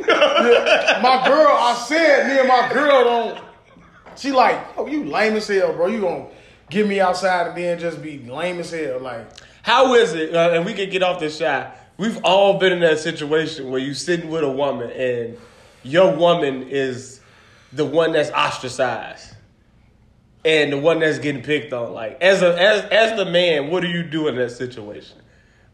My 1.03 1.23
girl, 1.27 1.57
I 1.57 1.85
said 1.87 2.29
me 2.29 2.39
and 2.41 2.49
my 2.49 2.69
girl 2.73 3.05
don't. 3.05 3.45
She 4.17 4.33
like, 4.33 4.61
oh, 4.77 4.87
you 4.87 5.05
lame 5.05 5.35
as 5.37 5.49
hell, 5.49 5.73
bro. 5.73 5.87
You 5.87 6.01
gonna 6.01 6.27
get 6.69 6.87
me 6.87 7.01
outside 7.01 7.49
and 7.49 7.57
then 7.57 7.79
just 7.79 8.03
be 8.03 8.19
lame 8.19 8.59
as 8.61 8.71
hell, 8.71 9.01
like. 9.01 9.27
How 9.63 9.95
is 9.95 10.13
it? 10.13 10.35
Uh, 10.35 10.51
and 10.53 10.67
we 10.67 10.75
can 10.75 10.91
get 10.91 11.03
off 11.03 11.21
this 11.21 11.39
shot. 11.39 11.79
We've 11.97 12.19
all 12.25 12.59
been 12.59 12.73
in 12.73 12.81
that 12.81 12.99
situation 12.99 13.71
where 13.71 13.81
you 13.81 13.95
sitting 13.95 14.29
with 14.29 14.45
a 14.45 14.51
woman 14.51 14.91
and 14.91 15.39
your 15.85 16.15
woman 16.15 16.69
is 16.69 17.21
the 17.73 17.85
one 17.85 18.13
that's 18.13 18.31
ostracized 18.31 19.34
and 20.45 20.73
the 20.73 20.79
one 20.79 20.99
that's 21.01 21.19
getting 21.19 21.43
picked 21.43 21.73
on. 21.73 21.93
Like 21.93 22.19
as 22.21 22.43
a 22.43 22.59
as 22.61 22.85
as 22.87 23.17
the 23.17 23.25
man, 23.25 23.71
what 23.71 23.81
do 23.81 23.89
you 23.89 24.03
do 24.03 24.29
in 24.29 24.37
that 24.37 24.51
situation? 24.51 25.19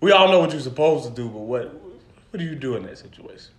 We 0.01 0.13
all 0.13 0.29
know 0.29 0.41
what 0.41 0.53
you're 0.53 0.61
supposed 0.61 1.05
to 1.09 1.11
do, 1.11 1.29
but 1.29 1.41
what 1.41 1.75
what 2.31 2.39
do 2.39 2.45
you 2.45 2.55
do 2.55 2.77
in 2.77 2.85
that 2.85 2.99
situation? 2.99 3.53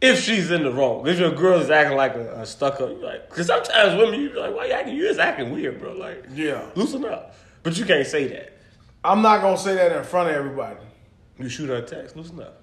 If 0.00 0.20
she's 0.20 0.50
in 0.50 0.62
the 0.64 0.72
wrong, 0.72 1.06
if 1.06 1.18
your 1.18 1.30
girl 1.30 1.60
is 1.60 1.70
acting 1.70 1.96
like 1.96 2.14
a, 2.14 2.40
a 2.40 2.46
stuck 2.46 2.80
up, 2.80 3.02
like 3.02 3.28
because 3.28 3.46
sometimes 3.46 3.96
women 4.00 4.20
you 4.20 4.30
be 4.30 4.36
like, 4.36 4.54
why 4.54 4.66
you 4.66 4.72
acting? 4.72 4.96
You 4.96 5.06
just 5.08 5.20
acting 5.20 5.52
weird, 5.52 5.78
bro. 5.78 5.92
Like 5.92 6.24
Yeah. 6.34 6.64
loosen 6.74 7.04
up. 7.04 7.34
But 7.62 7.76
you 7.78 7.84
can't 7.84 8.06
say 8.06 8.26
that. 8.28 8.56
I'm 9.04 9.22
not 9.22 9.42
gonna 9.42 9.58
say 9.58 9.74
that 9.74 9.92
in 9.92 10.04
front 10.04 10.30
of 10.30 10.36
everybody. 10.36 10.78
You 11.38 11.48
shoot 11.48 11.68
her 11.68 11.76
a 11.76 11.82
text, 11.82 12.16
loosen 12.16 12.40
up. 12.40 12.62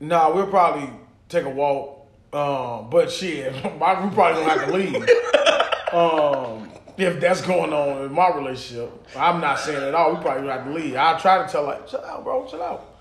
Nah, 0.00 0.32
we'll 0.34 0.46
probably 0.46 0.90
take 1.28 1.44
a 1.44 1.50
walk. 1.50 2.06
Um, 2.32 2.90
but 2.90 3.10
shit, 3.10 3.52
my, 3.78 4.04
we 4.04 4.14
probably 4.14 4.42
gonna 4.44 4.58
have 4.58 4.66
to 4.66 4.72
leave. 4.74 4.96
um, 5.92 6.70
if 6.96 7.20
that's 7.20 7.42
going 7.42 7.72
on 7.72 8.04
in 8.04 8.12
my 8.12 8.34
relationship, 8.34 8.90
I'm 9.16 9.40
not 9.40 9.58
saying 9.58 9.82
at 9.82 9.94
all. 9.94 10.14
We 10.14 10.20
probably 10.20 10.48
have 10.48 10.64
to 10.64 10.72
leave. 10.72 10.96
I'll 10.96 11.18
try 11.18 11.44
to 11.44 11.50
tell 11.50 11.64
like, 11.64 11.86
chill 11.86 12.00
out, 12.00 12.24
bro, 12.24 12.46
chill 12.46 12.62
out. 12.62 12.96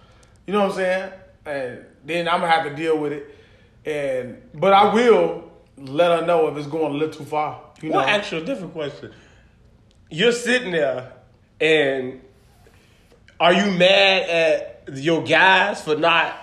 You 0.45 0.53
know 0.53 0.61
what 0.61 0.71
I'm 0.71 0.75
saying? 0.75 1.13
And 1.45 1.85
then 2.03 2.27
I'm 2.27 2.41
gonna 2.41 2.51
have 2.51 2.65
to 2.65 2.75
deal 2.75 2.97
with 2.97 3.13
it. 3.13 3.35
And 3.85 4.41
but 4.53 4.73
I 4.73 4.93
will 4.93 5.51
let 5.77 6.19
her 6.19 6.25
know 6.25 6.47
if 6.47 6.57
it's 6.57 6.67
going 6.67 6.93
a 6.93 6.97
little 6.97 7.13
too 7.13 7.25
far. 7.25 7.61
You 7.81 7.89
know, 7.89 7.97
Well, 7.97 8.05
actually, 8.05 8.43
a 8.43 8.45
different 8.45 8.73
question. 8.73 9.13
You're 10.09 10.31
sitting 10.31 10.71
there, 10.71 11.13
and 11.59 12.21
are 13.39 13.53
you 13.53 13.71
mad 13.71 14.29
at 14.29 14.97
your 14.97 15.23
guys 15.23 15.81
for 15.81 15.95
not? 15.95 16.35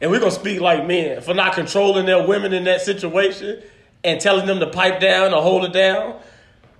And 0.00 0.10
we're 0.10 0.18
gonna 0.20 0.30
speak 0.30 0.60
like 0.60 0.86
men 0.86 1.20
for 1.20 1.34
not 1.34 1.54
controlling 1.54 2.06
their 2.06 2.26
women 2.26 2.52
in 2.52 2.64
that 2.64 2.80
situation 2.80 3.62
and 4.02 4.20
telling 4.20 4.46
them 4.46 4.60
to 4.60 4.66
pipe 4.66 5.00
down 5.00 5.34
or 5.34 5.42
hold 5.42 5.64
it 5.64 5.72
down, 5.72 6.16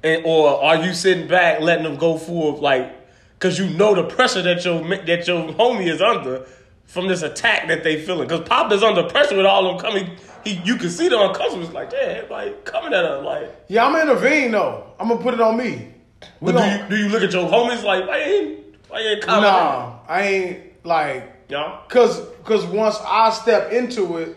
and 0.03 0.24
or 0.24 0.62
are 0.62 0.84
you 0.84 0.94
sitting 0.94 1.28
back 1.28 1.61
letting 1.61 1.84
them 1.84 1.96
go 1.96 2.16
full 2.16 2.57
like, 2.57 2.96
because 3.34 3.59
you 3.59 3.68
know 3.70 3.94
the 3.94 4.05
pressure 4.05 4.42
that 4.42 4.64
your 4.64 4.82
that 4.82 5.26
your 5.26 5.48
homie 5.53 5.86
is 5.86 6.01
under 6.01 6.46
from 6.90 7.07
this 7.07 7.22
attack 7.22 7.68
that 7.68 7.84
they 7.84 8.01
feeling. 8.01 8.26
Because 8.26 8.48
Pop 8.48 8.72
is 8.72 8.82
under 8.82 9.05
pressure 9.05 9.36
with 9.36 9.46
all 9.46 9.62
them 9.62 9.78
coming. 9.78 10.11
He, 10.42 10.61
you 10.64 10.76
can 10.76 10.90
see 10.90 11.09
the 11.09 11.20
uncomfortable. 11.20 11.64
It's 11.64 11.72
like, 11.72 11.92
yeah, 11.92 12.22
like 12.28 12.64
coming 12.64 12.92
at 12.92 13.05
her 13.05 13.22
like. 13.22 13.48
yeah, 13.68 13.86
I'm 13.86 13.94
intervene 13.94 14.51
though. 14.51 14.86
I'm 14.98 15.09
gonna 15.09 15.22
put 15.22 15.34
it 15.34 15.40
on 15.40 15.57
me. 15.57 15.94
We 16.40 16.53
But 16.53 16.62
do 16.62 16.68
you, 16.68 16.88
do 16.88 17.05
you 17.05 17.09
look 17.11 17.22
at 17.22 17.32
your 17.32 17.48
homies 17.48 17.84
like, 17.84 18.09
why 18.09 18.18
ain't, 18.18 18.76
why 18.88 19.01
ain't 19.01 19.22
commenting? 19.22 19.51
Nah, 19.51 19.98
I 20.09 20.22
ain't 20.22 20.84
like 20.84 21.32
Yeah. 21.48 21.78
Cause, 21.88 22.26
cause 22.44 22.66
once 22.66 22.98
I 23.07 23.30
step 23.30 23.72
into 23.72 24.18
it, 24.18 24.36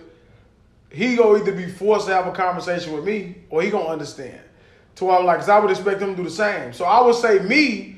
he 0.91 1.15
gonna 1.15 1.39
either 1.39 1.53
be 1.53 1.67
forced 1.67 2.07
to 2.07 2.13
have 2.13 2.27
a 2.27 2.31
conversation 2.31 2.93
with 2.93 3.03
me, 3.03 3.35
or 3.49 3.63
he 3.63 3.71
gonna 3.71 3.89
understand. 3.89 4.39
To 4.95 5.05
where 5.05 5.17
I'm 5.17 5.25
like, 5.25 5.39
cause 5.39 5.49
I 5.49 5.59
would 5.59 5.71
expect 5.71 5.99
them 5.99 6.11
to 6.11 6.15
do 6.15 6.23
the 6.23 6.29
same. 6.29 6.71
So 6.71 6.85
I 6.85 7.01
would 7.01 7.15
say 7.15 7.39
me, 7.39 7.97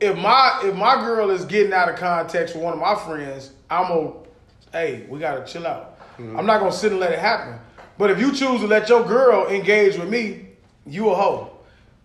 if 0.00 0.16
my 0.16 0.60
if 0.64 0.74
my 0.76 0.96
girl 0.96 1.30
is 1.30 1.44
getting 1.44 1.72
out 1.72 1.88
of 1.88 1.96
context 1.96 2.54
with 2.54 2.62
one 2.62 2.72
of 2.72 2.78
my 2.78 2.94
friends, 2.94 3.52
I'm 3.68 3.88
gonna, 3.88 4.12
hey, 4.72 5.06
we 5.08 5.18
gotta 5.18 5.44
chill 5.44 5.66
out. 5.66 5.98
Mm-hmm. 6.18 6.38
I'm 6.38 6.46
not 6.46 6.60
gonna 6.60 6.72
sit 6.72 6.92
and 6.92 7.00
let 7.00 7.12
it 7.12 7.18
happen. 7.18 7.58
But 7.98 8.10
if 8.10 8.18
you 8.18 8.32
choose 8.32 8.60
to 8.60 8.66
let 8.66 8.88
your 8.88 9.04
girl 9.04 9.48
engage 9.48 9.98
with 9.98 10.08
me, 10.08 10.46
you 10.86 11.10
a 11.10 11.14
hoe, 11.14 11.50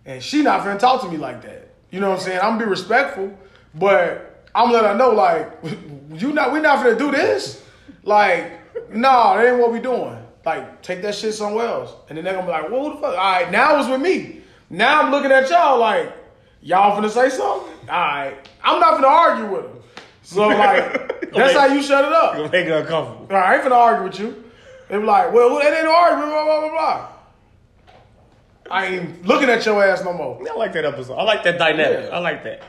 and 0.06 0.22
she 0.22 0.42
not 0.42 0.62
finna 0.62 0.80
talk 0.80 1.02
to 1.02 1.10
me 1.10 1.18
like 1.18 1.42
that. 1.44 1.70
You 1.92 2.00
know 2.00 2.10
what 2.10 2.20
I'm 2.20 2.26
saying? 2.26 2.40
I'm 2.40 2.54
gonna 2.54 2.66
be 2.66 2.70
respectful, 2.70 3.38
but 3.76 4.48
I'm 4.54 4.72
gonna 4.72 4.84
let 4.84 4.92
her 4.92 4.98
know 4.98 5.12
like, 5.12 5.54
you 6.14 6.34
not 6.34 6.52
we 6.52 6.60
not 6.60 6.84
finna 6.84 6.98
do 6.98 7.12
this. 7.12 7.64
Like, 8.04 8.52
nah, 8.94 9.36
that 9.38 9.48
ain't 9.48 9.60
what 9.60 9.72
we 9.72 9.80
doing. 9.80 10.25
Like, 10.46 10.84
take 10.84 11.02
that 11.02 11.16
shit 11.16 11.34
somewhere 11.34 11.66
else. 11.66 11.94
And 12.08 12.18
then 12.18 12.24
they're 12.24 12.36
gonna 12.36 12.46
be 12.46 12.52
like, 12.52 12.70
well, 12.70 12.84
who 12.84 12.96
the 12.96 13.02
fuck? 13.02 13.18
All 13.18 13.32
right, 13.34 13.52
now 13.52 13.80
it's 13.80 13.90
with 13.90 14.02
me. 14.02 14.42
Now 14.70 15.02
I'm 15.02 15.12
looking 15.12 15.32
at 15.32 15.50
y'all 15.50 15.80
like, 15.80 16.14
y'all 16.62 16.96
finna 17.02 17.10
say 17.10 17.30
something? 17.30 17.90
All 17.90 17.96
right, 17.96 18.36
I'm 18.64 18.80
not 18.80 19.00
finna 19.00 19.08
argue 19.08 19.56
with 19.56 19.64
them. 19.64 19.82
So 20.22 20.48
like, 20.48 21.32
that's 21.32 21.54
how 21.54 21.66
you 21.68 21.82
shut 21.82 22.06
it 22.06 22.14
up. 22.14 22.34
You 22.36 22.42
Gonna 22.42 22.52
make 22.52 22.68
it 22.68 22.72
uncomfortable. 22.72 23.28
All 23.30 23.42
right, 23.42 23.50
I 23.50 23.56
ain't 23.56 23.64
finna 23.64 23.76
argue 23.76 24.04
with 24.06 24.20
you. 24.20 24.44
They 24.88 24.98
be 24.98 25.04
like, 25.04 25.34
well, 25.34 25.56
that 25.58 25.74
ain't 25.74 25.86
no 25.86 25.96
argument, 25.96 26.30
blah, 26.32 26.44
blah, 26.46 26.60
blah, 26.62 26.70
blah. 26.70 27.08
I 28.70 28.86
ain't 28.88 29.26
looking 29.26 29.50
at 29.50 29.66
your 29.66 29.84
ass 29.84 30.04
no 30.04 30.14
more. 30.14 30.42
I 30.48 30.56
like 30.56 30.74
that 30.74 30.86
episode. 30.86 31.16
I 31.16 31.24
like 31.24 31.44
that 31.44 31.58
dynamic. 31.58 32.06
Yeah. 32.10 32.16
I 32.16 32.20
like 32.20 32.44
that. 32.44 32.64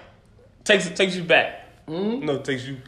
Takes 0.65 0.89
takes 0.91 1.17
you 1.17 1.25
back. 1.25 1.87
Mm-hmm. 1.87 2.27
No, 2.27 2.37
it 2.37 2.45
takes 2.45 2.67
you. 2.67 2.79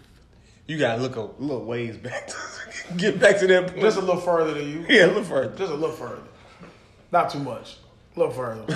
You 0.67 0.79
gotta 0.79 1.01
look 1.01 1.17
a 1.17 1.23
little 1.43 1.65
ways 1.65 1.97
back. 1.97 2.31
to 2.89 2.95
Get 2.97 3.19
back 3.21 3.39
to 3.41 3.47
that 3.47 3.69
point. 3.69 3.81
Just 3.81 3.97
a 3.99 4.01
little 4.01 4.21
further 4.21 4.55
than 4.55 4.69
you. 4.69 4.85
yeah, 4.89 5.07
look 5.07 5.25
further. 5.25 5.57
Just 5.57 5.73
a 5.73 5.75
little 5.75 5.95
further. 5.95 6.23
Not 7.13 7.31
too 7.31 7.39
much. 7.41 7.77
A 8.17 8.19
little 8.19 8.35
further. 8.35 8.65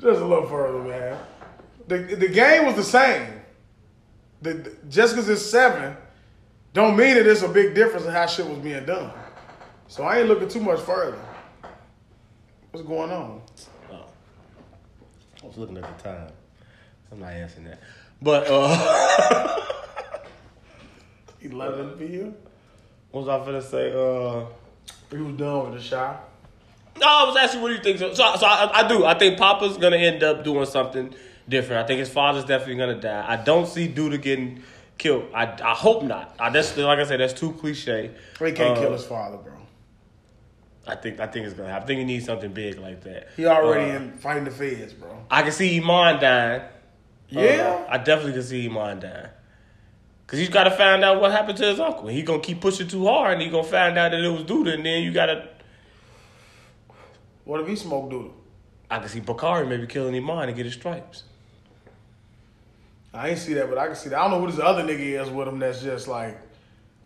Just 0.00 0.20
a 0.20 0.24
little 0.24 0.46
further, 0.46 0.78
man. 0.88 1.18
The 1.88 1.98
the 2.16 2.28
game 2.28 2.66
was 2.66 2.74
the 2.76 2.84
same. 2.84 3.28
The, 4.42 4.52
the- 4.54 4.76
just 4.88 5.14
because 5.14 5.28
it's 5.30 5.40
seven, 5.44 5.96
don't 6.74 6.96
mean 6.96 7.14
that 7.14 7.26
it's 7.26 7.42
a 7.42 7.48
big 7.48 7.74
difference 7.74 8.04
in 8.04 8.12
how 8.12 8.26
shit 8.26 8.46
was 8.46 8.58
being 8.58 8.84
done. 8.84 9.10
So 9.88 10.02
I 10.04 10.18
ain't 10.18 10.28
looking 10.28 10.48
too 10.48 10.60
much 10.60 10.80
further. 10.80 11.18
What's 12.70 12.86
going 12.86 13.10
on? 13.10 13.40
I 13.90 15.46
was 15.46 15.56
looking 15.56 15.78
at 15.78 15.96
the 15.98 16.04
time. 16.04 16.30
I'm 17.10 17.20
not 17.20 17.32
answering 17.32 17.64
that. 17.66 17.80
But 18.20 18.46
uh, 18.50 19.66
Eleven 21.40 21.90
p.m. 21.90 22.34
what 23.10 23.24
was 23.24 23.28
I 23.28 23.38
finna 23.46 23.62
say? 23.62 23.92
Uh, 23.92 24.46
We 25.10 25.22
was 25.22 25.36
done 25.36 25.70
with 25.70 25.80
the 25.80 25.86
shot. 25.86 26.28
No, 26.98 27.06
I 27.06 27.24
was 27.24 27.36
asking 27.36 27.60
what 27.62 27.68
do 27.68 27.74
you 27.74 27.82
think. 27.82 27.98
So, 27.98 28.14
so, 28.14 28.36
so 28.36 28.46
I, 28.46 28.70
I 28.84 28.88
do. 28.88 29.04
I 29.04 29.14
think 29.18 29.38
Papa's 29.38 29.76
gonna 29.76 29.96
end 29.98 30.22
up 30.22 30.42
doing 30.44 30.64
something 30.66 31.14
different. 31.48 31.84
I 31.84 31.86
think 31.86 32.00
his 32.00 32.08
father's 32.08 32.44
definitely 32.44 32.76
gonna 32.76 33.00
die. 33.00 33.24
I 33.28 33.36
don't 33.36 33.66
see 33.68 33.86
Douda 33.88 34.20
getting 34.20 34.62
killed. 34.98 35.26
I, 35.34 35.44
I 35.62 35.74
hope 35.74 36.02
not. 36.04 36.34
I, 36.38 36.48
that's 36.50 36.76
like 36.76 36.98
I 36.98 37.04
said. 37.04 37.20
That's 37.20 37.34
too 37.34 37.52
cliche. 37.52 38.10
He 38.38 38.52
can't 38.52 38.76
Uh, 38.78 38.80
kill 38.80 38.92
his 38.92 39.04
father, 39.04 39.36
bro. 39.36 39.52
I 40.86 40.94
think 40.96 41.20
I 41.20 41.26
think 41.26 41.44
it's 41.46 41.54
gonna 41.54 41.68
happen. 41.68 41.82
I 41.84 41.86
think 41.86 41.98
he 41.98 42.04
needs 42.04 42.24
something 42.26 42.52
big 42.52 42.78
like 42.78 43.02
that. 43.04 43.28
He 43.36 43.44
already 43.46 43.90
Uh, 43.90 43.96
in 43.96 44.12
fighting 44.12 44.44
the 44.44 44.50
feds, 44.50 44.92
bro. 44.94 45.10
I 45.30 45.42
can 45.42 45.52
see 45.52 45.78
Iman 45.78 46.20
dying. 46.20 46.62
Yeah. 47.28 47.84
Uh, 47.88 47.92
I 47.92 47.98
definitely 47.98 48.32
can 48.34 48.42
see 48.44 48.66
Iman 48.66 49.00
dying. 49.00 49.26
Cause 50.26 50.40
he's 50.40 50.48
got 50.48 50.64
to 50.64 50.72
find 50.72 51.04
out 51.04 51.20
what 51.20 51.30
happened 51.30 51.56
to 51.58 51.64
his 51.66 51.78
uncle. 51.78 52.08
He 52.08 52.22
gonna 52.22 52.40
keep 52.42 52.60
pushing 52.60 52.88
too 52.88 53.06
hard, 53.06 53.34
and 53.34 53.42
he 53.42 53.48
gonna 53.48 53.62
find 53.62 53.96
out 53.96 54.10
that 54.10 54.20
it 54.20 54.28
was 54.28 54.42
Douda, 54.42 54.74
and 54.74 54.84
then 54.84 55.02
you 55.04 55.12
gotta. 55.12 55.48
what 57.44 57.60
if 57.60 57.68
he 57.68 57.76
smoked 57.76 58.12
Douda? 58.12 58.32
I 58.90 58.98
can 58.98 59.08
see 59.08 59.20
Bakari 59.20 59.66
maybe 59.66 59.86
killing 59.86 60.14
Iman 60.16 60.48
and 60.48 60.56
get 60.56 60.64
his 60.66 60.74
stripes. 60.74 61.22
I 63.14 63.30
ain't 63.30 63.38
see 63.38 63.54
that, 63.54 63.68
but 63.68 63.78
I 63.78 63.86
can 63.86 63.96
see 63.96 64.08
that. 64.10 64.18
I 64.18 64.22
don't 64.28 64.32
know 64.32 64.40
who 64.46 64.50
this 64.52 64.60
other 64.60 64.82
nigga 64.82 65.22
is 65.24 65.30
with 65.30 65.48
him 65.48 65.58
that's 65.58 65.80
just 65.80 66.06
like 66.08 66.38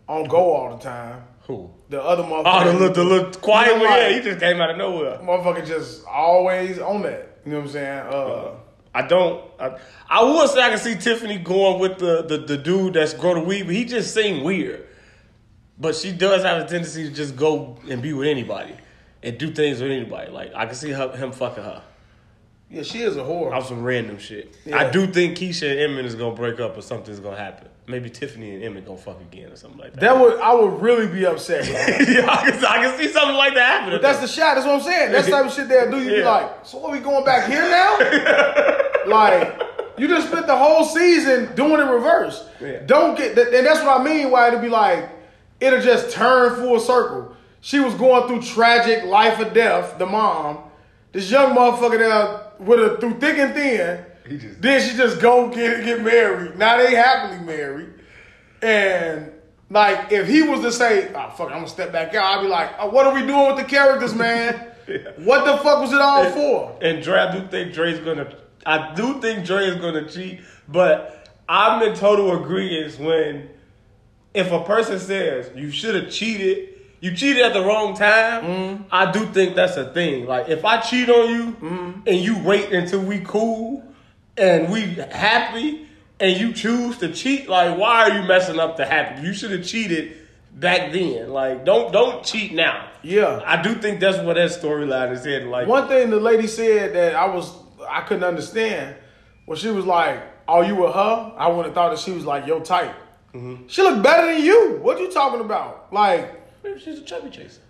on 0.07 0.27
go 0.27 0.53
all 0.53 0.75
the 0.75 0.83
time. 0.83 1.23
Who? 1.47 1.69
The 1.89 2.01
other 2.01 2.23
motherfucker. 2.23 2.43
Oh, 2.45 2.63
the 2.65 2.73
little, 2.73 2.93
the 2.93 3.03
little 3.03 3.31
quiet 3.39 3.73
one. 3.73 3.83
like- 3.83 3.99
Yeah, 4.01 4.09
he 4.13 4.21
just 4.21 4.39
came 4.39 4.59
out 4.61 4.71
of 4.71 4.77
nowhere. 4.77 5.17
motherfucker 5.19 5.65
just 5.65 6.05
always 6.07 6.79
on 6.79 7.03
that. 7.03 7.37
You 7.45 7.51
know 7.51 7.57
what 7.59 7.65
I'm 7.67 7.71
saying? 7.71 7.99
Uh, 8.07 8.51
I 8.93 9.03
don't. 9.03 9.43
I, 9.59 9.77
I 10.09 10.23
would 10.23 10.49
say 10.49 10.61
I 10.61 10.69
can 10.69 10.77
see 10.77 10.95
Tiffany 10.95 11.37
going 11.37 11.79
with 11.79 11.97
the, 11.97 12.23
the, 12.23 12.37
the 12.37 12.57
dude 12.57 12.93
that's 12.93 13.13
grow 13.13 13.35
the 13.35 13.41
weed, 13.41 13.63
but 13.63 13.75
he 13.75 13.85
just 13.85 14.13
seemed 14.13 14.43
weird. 14.43 14.87
But 15.79 15.95
she 15.95 16.11
does 16.11 16.43
have 16.43 16.61
a 16.61 16.67
tendency 16.67 17.07
to 17.07 17.13
just 17.13 17.35
go 17.35 17.77
and 17.89 18.01
be 18.01 18.13
with 18.13 18.27
anybody 18.27 18.75
and 19.23 19.37
do 19.37 19.51
things 19.51 19.81
with 19.81 19.91
anybody. 19.91 20.31
Like 20.31 20.51
I 20.53 20.65
can 20.65 20.75
see 20.75 20.91
her, 20.91 21.15
him 21.15 21.31
fucking 21.31 21.63
her 21.63 21.83
yeah, 22.71 22.83
she 22.83 23.01
is 23.01 23.17
a 23.17 23.21
whore. 23.21 23.51
off 23.51 23.67
some 23.67 23.83
random 23.83 24.17
shit. 24.17 24.55
Yeah. 24.65 24.77
I 24.77 24.89
do 24.89 25.05
think 25.05 25.37
Keisha 25.37 25.69
and 25.69 25.79
Emmett 25.79 26.05
is 26.05 26.15
gonna 26.15 26.35
break 26.35 26.59
up 26.59 26.77
or 26.77 26.81
something's 26.81 27.19
gonna 27.19 27.37
happen. 27.37 27.67
Maybe 27.87 28.09
Tiffany 28.09 28.53
and 28.55 28.63
Emmett 28.63 28.85
gonna 28.85 28.97
fuck 28.97 29.19
again 29.21 29.51
or 29.51 29.55
something 29.55 29.79
like 29.79 29.93
that. 29.93 30.01
That 30.01 30.19
would 30.19 30.39
I 30.39 30.53
would 30.53 30.81
really 30.81 31.07
be 31.07 31.25
upset. 31.25 31.65
Yeah, 32.07 32.27
I 32.29 32.49
can, 32.51 32.65
I 32.65 32.77
can 32.77 32.97
see 32.97 33.07
something 33.11 33.35
like 33.35 33.55
that 33.55 33.79
happening. 33.79 33.95
But 33.95 34.01
that's 34.01 34.19
the 34.19 34.27
shot. 34.27 34.55
That's 34.55 34.65
what 34.67 34.75
I'm 34.75 34.81
saying. 34.81 35.11
That's 35.11 35.25
the 35.25 35.31
type 35.31 35.45
of 35.47 35.53
shit 35.53 35.67
they'll 35.67 35.89
do. 35.91 35.99
You 36.01 36.09
be 36.11 36.15
Yeah. 36.17 36.29
like, 36.29 36.65
so 36.65 36.85
are 36.85 36.91
we 36.91 36.99
going 36.99 37.25
back 37.25 37.49
here 37.49 37.61
now? 37.61 37.97
like, 39.07 39.61
you 39.97 40.07
just 40.07 40.27
spent 40.27 40.47
the 40.47 40.55
whole 40.55 40.83
season 40.85 41.53
doing 41.55 41.79
it 41.79 41.91
reverse. 41.91 42.47
Yeah. 42.61 42.79
Don't 42.85 43.17
get, 43.17 43.35
that, 43.35 43.53
and 43.53 43.65
that's 43.65 43.79
what 43.83 43.99
I 43.99 44.03
mean. 44.03 44.31
Why 44.31 44.47
it'll 44.47 44.59
be 44.61 44.69
like, 44.69 45.09
it'll 45.59 45.81
just 45.81 46.11
turn 46.11 46.55
full 46.55 46.79
circle. 46.79 47.35
She 47.61 47.79
was 47.79 47.93
going 47.95 48.27
through 48.27 48.41
tragic 48.41 49.05
life 49.05 49.39
or 49.39 49.49
death. 49.49 49.97
The 49.97 50.05
mom, 50.05 50.59
this 51.11 51.29
young 51.29 51.55
motherfucker 51.55 51.97
there 51.99 52.41
with 52.59 52.79
her 52.79 52.97
through 52.99 53.19
thick 53.19 53.37
and 53.37 53.53
thin. 53.53 54.05
Just- 54.29 54.61
then 54.61 54.81
she 54.81 54.95
just 54.95 55.19
go 55.19 55.49
get 55.49 55.83
get 55.83 56.01
married. 56.01 56.57
Now 56.57 56.77
they 56.77 56.95
happily 56.95 57.39
married. 57.45 57.89
And 58.61 59.31
like, 59.69 60.11
if 60.11 60.27
he 60.27 60.43
was 60.43 60.61
to 60.61 60.71
say, 60.71 61.11
"Oh 61.15 61.29
fuck, 61.29 61.47
I'm 61.47 61.59
gonna 61.59 61.67
step 61.67 61.91
back 61.91 62.13
out," 62.13 62.39
I'd 62.39 62.41
be 62.43 62.47
like, 62.47 62.71
oh, 62.79 62.89
"What 62.89 63.07
are 63.07 63.13
we 63.13 63.25
doing 63.25 63.47
with 63.47 63.57
the 63.57 63.63
characters, 63.63 64.13
man? 64.13 64.67
What 65.17 65.45
the 65.45 65.57
fuck 65.63 65.79
was 65.79 65.93
it 65.93 66.01
all 66.01 66.25
for?" 66.31 66.77
And 66.81 67.01
Dre, 67.01 67.19
I 67.19 67.31
do 67.31 67.47
think 67.47 67.73
Dre's 67.73 67.99
gonna. 67.99 68.33
I 68.65 68.93
do 68.93 69.21
think 69.21 69.45
Dre 69.45 69.65
is 69.65 69.75
gonna 69.75 70.07
cheat, 70.07 70.41
but 70.67 71.29
I'm 71.47 71.81
in 71.83 71.95
total 71.95 72.41
agreement 72.43 72.99
when 72.99 73.49
if 74.33 74.51
a 74.51 74.63
person 74.63 74.99
says 74.99 75.49
you 75.55 75.71
should 75.71 75.95
have 75.95 76.11
cheated, 76.11 76.69
you 76.99 77.15
cheated 77.15 77.43
at 77.43 77.53
the 77.53 77.61
wrong 77.61 77.95
time. 77.95 78.43
Mm-hmm. 78.43 78.83
I 78.91 79.11
do 79.11 79.25
think 79.27 79.55
that's 79.55 79.77
a 79.77 79.91
thing. 79.93 80.25
Like 80.25 80.49
if 80.49 80.63
I 80.65 80.79
cheat 80.79 81.09
on 81.09 81.29
you 81.29 81.51
mm-hmm. 81.53 82.01
and 82.07 82.17
you 82.17 82.37
wait 82.43 82.71
until 82.71 83.01
we 83.01 83.19
cool 83.21 83.83
and 84.37 84.71
we 84.71 84.81
happy 84.81 85.87
and 86.19 86.39
you 86.39 86.53
choose 86.53 86.97
to 86.99 87.13
cheat, 87.13 87.49
like 87.49 87.77
why 87.77 88.09
are 88.09 88.21
you 88.21 88.27
messing 88.27 88.59
up 88.59 88.77
the 88.77 88.85
happy? 88.85 89.21
You 89.21 89.33
should 89.33 89.51
have 89.51 89.65
cheated 89.65 90.17
back 90.53 90.91
then. 90.91 91.29
Like 91.29 91.65
don't 91.65 91.91
don't 91.91 92.23
cheat 92.23 92.53
now. 92.53 92.89
Yeah. 93.03 93.41
I 93.45 93.61
do 93.61 93.75
think 93.75 93.99
that's 93.99 94.19
what 94.19 94.35
that 94.35 94.51
storyline 94.51 95.11
is 95.11 95.25
heading. 95.25 95.49
Like 95.49 95.67
One 95.67 95.87
thing 95.87 96.09
the 96.09 96.19
lady 96.19 96.47
said 96.47 96.93
that 96.95 97.15
I 97.15 97.25
was 97.25 97.53
I 97.89 98.01
couldn't 98.01 98.23
understand 98.23 98.95
was 99.47 99.59
she 99.59 99.69
was 99.69 99.85
like, 99.85 100.21
"Are 100.47 100.63
you 100.63 100.75
with 100.75 100.93
her?" 100.93 101.33
I 101.35 101.49
would 101.49 101.65
have 101.65 101.73
thought 101.73 101.89
that 101.89 101.99
she 101.99 102.11
was 102.11 102.25
like 102.25 102.45
your 102.45 102.61
type. 102.61 102.95
Mm-hmm. 103.33 103.67
She 103.67 103.81
looked 103.81 104.03
better 104.03 104.33
than 104.33 104.43
you. 104.43 104.77
What 104.81 104.99
you 104.99 105.11
talking 105.11 105.41
about? 105.41 105.91
Like, 105.91 106.63
Maybe 106.63 106.79
she's 106.79 106.99
a 106.99 107.01
chubby 107.01 107.29
chaser. 107.29 107.61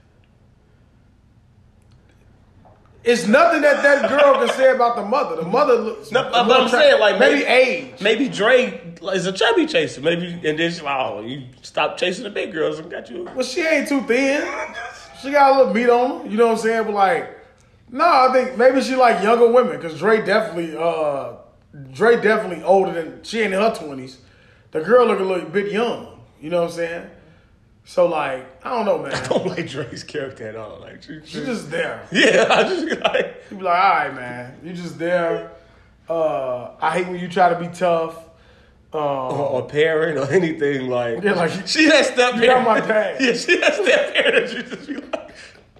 It's 3.04 3.28
nothing 3.28 3.62
that 3.62 3.82
that 3.82 4.10
girl 4.10 4.36
can 4.36 4.56
say 4.56 4.72
about 4.72 4.96
the 4.96 5.04
mother. 5.04 5.38
The 5.38 5.48
mother 5.48 5.76
looks. 5.76 6.12
No, 6.12 6.24
but 6.24 6.62
I'm 6.62 6.70
saying 6.70 7.00
like 7.00 7.20
maybe, 7.20 7.40
maybe 7.40 7.46
age. 7.46 8.02
Maybe 8.02 8.30
Dre 8.30 8.80
is 9.02 9.26
a 9.26 9.32
chubby 9.32 9.66
chaser. 9.66 10.02
Maybe 10.02 10.34
and 10.48 10.60
then 10.60 10.72
she, 10.72 10.82
oh, 10.86 11.22
you 11.22 11.46
stop 11.64 11.98
chasing 11.98 12.24
the 12.24 12.30
big 12.30 12.54
girls 12.54 12.78
and 12.80 12.92
got 12.92 13.10
you. 13.10 13.28
Well, 13.36 13.44
she 13.44 13.62
ain't 13.62 13.88
too 13.88 14.02
thin. 14.02 14.48
She 15.22 15.32
got 15.32 15.56
a 15.56 15.58
little 15.58 15.74
meat 15.74 15.90
on 15.90 16.26
her. 16.26 16.30
You 16.30 16.38
know 16.38 16.48
what 16.48 16.58
I'm 16.58 16.60
saying? 16.60 16.84
But 16.86 16.94
like, 16.94 17.38
no, 17.90 18.06
I 18.06 18.32
think 18.34 18.58
maybe 18.58 18.82
she 18.82 18.96
like 18.96 19.24
younger 19.24 19.52
women 19.52 19.78
because 19.78 19.98
Dre 19.98 20.24
definitely, 20.24 20.78
uh, 20.78 21.34
Dre 21.94 22.22
definitely 22.22 22.64
older 22.64 22.94
than 22.94 23.24
she 23.24 23.42
ain't 23.42 23.54
in 23.54 23.60
her 23.60 23.74
twenties. 23.74 24.20
The 24.72 24.82
girl 24.82 25.08
look 25.08 25.20
a 25.20 25.24
little 25.24 25.50
bit 25.50 25.72
young. 25.72 26.20
You 26.40 26.52
know 26.52 26.62
what 26.62 26.72
I'm 26.72 26.76
saying? 26.76 27.10
So 27.84 28.08
like, 28.08 28.64
I 28.66 28.70
don't 28.76 28.86
know, 28.86 29.00
man. 29.00 29.14
I 29.16 29.28
don't 29.28 29.46
like 29.48 29.68
Dre's 29.70 30.04
character 30.04 30.48
at 30.48 30.56
all. 30.56 30.80
Like 30.80 31.04
she, 31.04 31.20
She 31.26 31.44
just 31.44 31.70
there. 31.72 32.08
yeah, 32.12 32.46
I 32.50 32.64
just 32.64 33.02
like 33.02 33.44
You 33.52 33.58
be 33.58 33.64
like, 33.64 33.84
all 33.84 33.90
right, 33.90 34.14
man. 34.16 34.58
You 34.64 34.74
just 34.74 34.98
there. 35.00 35.52
Uh, 36.10 36.72
I 36.82 36.92
hate 36.98 37.08
when 37.08 37.20
you 37.20 37.28
try 37.28 37.50
to 37.54 37.60
be 37.60 37.68
tough. 37.68 38.18
Um, 38.94 39.00
or, 39.02 39.32
or 39.52 39.68
parent 39.70 40.18
or 40.18 40.30
anything 40.34 40.90
like. 40.90 41.24
Yeah, 41.24 41.32
like, 41.34 41.52
she 41.66 41.88
that 41.88 42.06
step 42.08 42.36
you 42.36 42.46
got 42.48 42.66
my 42.66 42.82
dad. 42.82 43.22
Yeah, 43.22 43.32
she 43.34 43.58
that 43.58 43.74
step 43.76 44.14
parent. 44.14 44.52
You 44.54 44.64
just 44.64 44.88
be 44.88 44.96
like, 44.96 45.32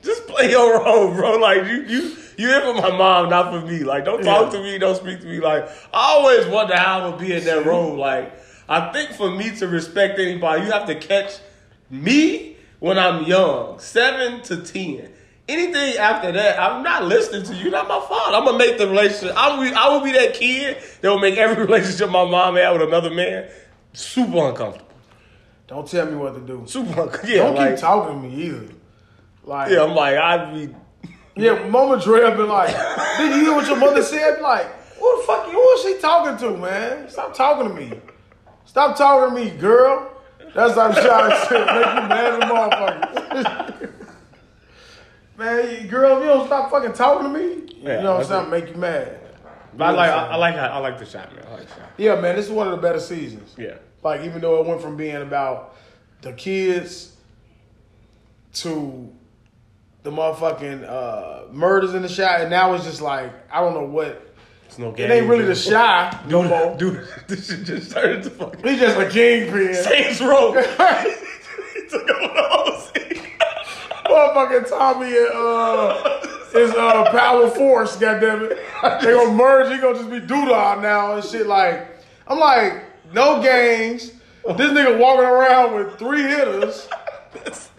just 0.02 0.28
play 0.28 0.50
your 0.50 0.82
role, 0.82 1.14
bro. 1.14 1.38
Like 1.38 1.66
you, 1.68 1.82
you, 1.84 2.02
you 2.38 2.48
here 2.48 2.62
for 2.62 2.74
my 2.74 2.90
mom, 2.98 3.30
not 3.30 3.52
for 3.52 3.68
me. 3.68 3.84
Like 3.84 4.06
don't 4.06 4.24
talk 4.24 4.54
Yeah. 4.54 4.60
to 4.60 4.64
me, 4.64 4.78
don't 4.78 4.96
speak 4.96 5.20
to 5.20 5.26
me. 5.28 5.42
Like 5.42 5.66
I 5.94 6.14
always 6.14 6.46
wonder 6.48 6.78
how 6.78 7.02
I 7.02 7.10
would 7.10 7.20
be 7.20 7.34
in 7.34 7.44
that 7.44 7.66
role. 7.66 7.96
Like 7.98 8.32
I 8.70 8.94
think 8.94 9.12
for 9.12 9.30
me 9.30 9.54
to 9.58 9.68
respect 9.68 10.18
anybody, 10.18 10.64
you 10.64 10.72
have 10.72 10.88
to 10.88 10.96
catch 10.96 11.34
me 11.92 12.58
when 12.80 12.98
I'm 12.98 13.26
young, 13.26 13.80
seven 13.80 14.42
to 14.44 14.64
ten. 14.64 15.12
Anything 15.48 15.98
after 15.98 16.32
that, 16.32 16.60
I'm 16.60 16.82
not 16.82 17.04
listening 17.06 17.44
to 17.44 17.56
you. 17.56 17.70
Not 17.72 17.88
my 17.88 18.00
fault. 18.00 18.34
I'm 18.34 18.46
gonna 18.46 18.58
make 18.58 18.78
the 18.78 18.88
relationship. 18.88 19.36
I 19.36 19.58
will. 19.60 19.76
I 19.78 19.90
will 19.90 20.02
be 20.02 20.12
that 20.14 20.34
kid 20.34 20.78
that 21.02 21.10
will 21.10 21.20
make 21.20 21.38
every 21.38 21.64
relationship 21.66 22.10
my 22.10 22.24
mom 22.30 22.56
had 22.56 22.72
with 22.72 22.84
another 22.84 23.10
man 23.12 23.50
super 23.94 24.50
uncomfortable. 24.50 24.88
don't 25.68 25.88
tell 25.88 26.06
me 26.06 26.16
what 26.16 26.34
to 26.36 26.42
do. 26.42 26.64
Super. 26.68 26.90
uncomfortable. 26.90 27.30
Yeah. 27.30 27.44
Don't 27.44 27.56
like, 27.56 27.72
keep 27.72 27.80
talking 27.80 28.22
to 28.22 28.28
me 28.28 28.44
either. 28.44 28.68
Like, 29.44 29.72
Yeah, 29.72 29.84
I'm 29.84 29.96
like 29.96 30.16
I'd 30.16 30.54
be. 30.54 30.76
Yeah, 31.36 31.68
Mama 31.70 32.00
Dre 32.02 32.22
have 32.22 32.36
been 32.38 32.50
like, 32.50 32.76
did 33.18 33.36
you 33.36 33.42
hear 33.46 33.54
what 33.56 33.66
your 33.66 33.78
mother 33.78 34.04
said? 34.04 34.42
Like, 34.42 34.66
who 35.00 35.18
the 35.18 35.24
fuck, 35.26 35.46
who 35.50 35.70
is 35.72 35.82
she 35.82 35.98
talking 36.02 36.38
to, 36.46 36.58
man? 36.58 37.10
Stop 37.10 37.34
talking 37.34 37.70
to 37.70 37.74
me. 37.74 38.00
Stop 38.66 38.98
talking 38.98 39.34
to 39.36 39.44
me, 39.44 39.50
girl. 39.58 40.11
That's 40.54 40.76
what 40.76 40.98
I'm 40.98 41.04
trying 41.04 41.32
to 41.32 41.46
say. 41.48 41.60
Make 41.60 41.86
you 41.86 42.10
mad 42.10 42.34
as 42.34 42.38
a 42.38 42.48
motherfucker. 42.54 43.92
man, 45.38 45.88
girl, 45.88 46.18
if 46.18 46.24
you 46.24 46.30
don't 46.30 46.48
stop 46.48 46.70
fucking 46.72 46.94
talking 46.94 47.32
to 47.32 47.40
me, 47.40 47.76
Yeah, 47.82 47.98
you 47.98 48.04
know 48.04 48.14
what 48.16 48.22
I'm 48.22 48.28
saying? 48.28 48.50
Make 48.50 48.70
you 48.70 48.76
mad. 48.76 49.20
But 49.74 49.86
I 49.86 49.92
like. 49.92 50.10
I, 50.10 50.28
I 50.28 50.36
like. 50.36 50.56
I 50.56 50.78
like 50.80 51.00
the 51.00 51.06
shot, 51.06 51.34
man. 51.34 51.46
I 51.48 51.52
like 51.54 51.68
the 51.68 51.76
shot. 51.76 51.92
Yeah, 51.98 52.20
man, 52.20 52.36
this 52.36 52.46
is 52.46 52.52
one 52.52 52.68
of 52.68 52.76
the 52.76 52.82
better 52.82 53.00
seasons. 53.00 53.56
Yeah. 53.58 53.76
Like, 54.04 54.22
even 54.22 54.42
though 54.42 54.60
it 54.60 54.68
went 54.68 54.82
from 54.82 54.98
being 54.98 55.16
about 55.16 55.76
the 56.22 56.34
kids 56.34 57.16
to 58.54 59.10
the 60.04 60.12
motherfucking 60.12 60.84
uh, 60.84 61.54
murders 61.54 61.94
in 61.94 62.02
the 62.02 62.10
shot, 62.10 62.42
and 62.42 62.50
now 62.50 62.74
it's 62.74 62.84
just 62.84 63.02
like, 63.02 63.32
I 63.52 63.62
don't 63.62 63.74
know 63.74 63.86
what. 63.86 64.31
It's 64.72 64.80
no 64.80 64.94
It 64.94 65.12
ain't 65.12 65.28
really 65.28 65.44
the 65.44 65.54
Chi 65.54 66.18
no 66.30 66.44
more. 66.44 66.78
Dude, 66.78 67.06
this 67.28 67.48
shit 67.48 67.66
just 67.66 67.92
turned 67.92 68.24
into 68.24 68.30
fucking 68.30 68.66
He's 68.66 68.80
just 68.80 68.98
a 68.98 69.10
kingpin. 69.10 69.74
Saints 69.74 70.22
Row. 70.22 70.54
he 70.54 71.88
took 71.90 72.10
over 72.10 72.34
the 72.34 72.46
whole 72.50 72.80
scene. 72.80 73.22
Motherfucking 74.06 74.70
Tommy 74.70 75.08
and 75.08 75.30
uh, 75.34 76.22
his 76.54 76.72
uh, 76.72 77.12
power 77.12 77.50
force, 77.50 77.98
goddammit. 77.98 78.58
They 79.02 79.12
gonna 79.12 79.34
merge, 79.34 79.74
he 79.74 79.78
gonna 79.78 79.98
just 79.98 80.10
be 80.10 80.22
Douda 80.22 80.82
now 80.82 81.16
and 81.16 81.26
shit 81.26 81.48
like 81.48 81.90
I'm 82.26 82.40
like, 82.40 82.82
no 83.12 83.44
games. 83.44 84.14
This 84.56 84.72
nigga 84.72 84.98
walking 84.98 85.26
around 85.26 85.76
with 85.76 86.00
three 86.00 86.22
hitters. 86.22 86.88
That's, 87.34 87.72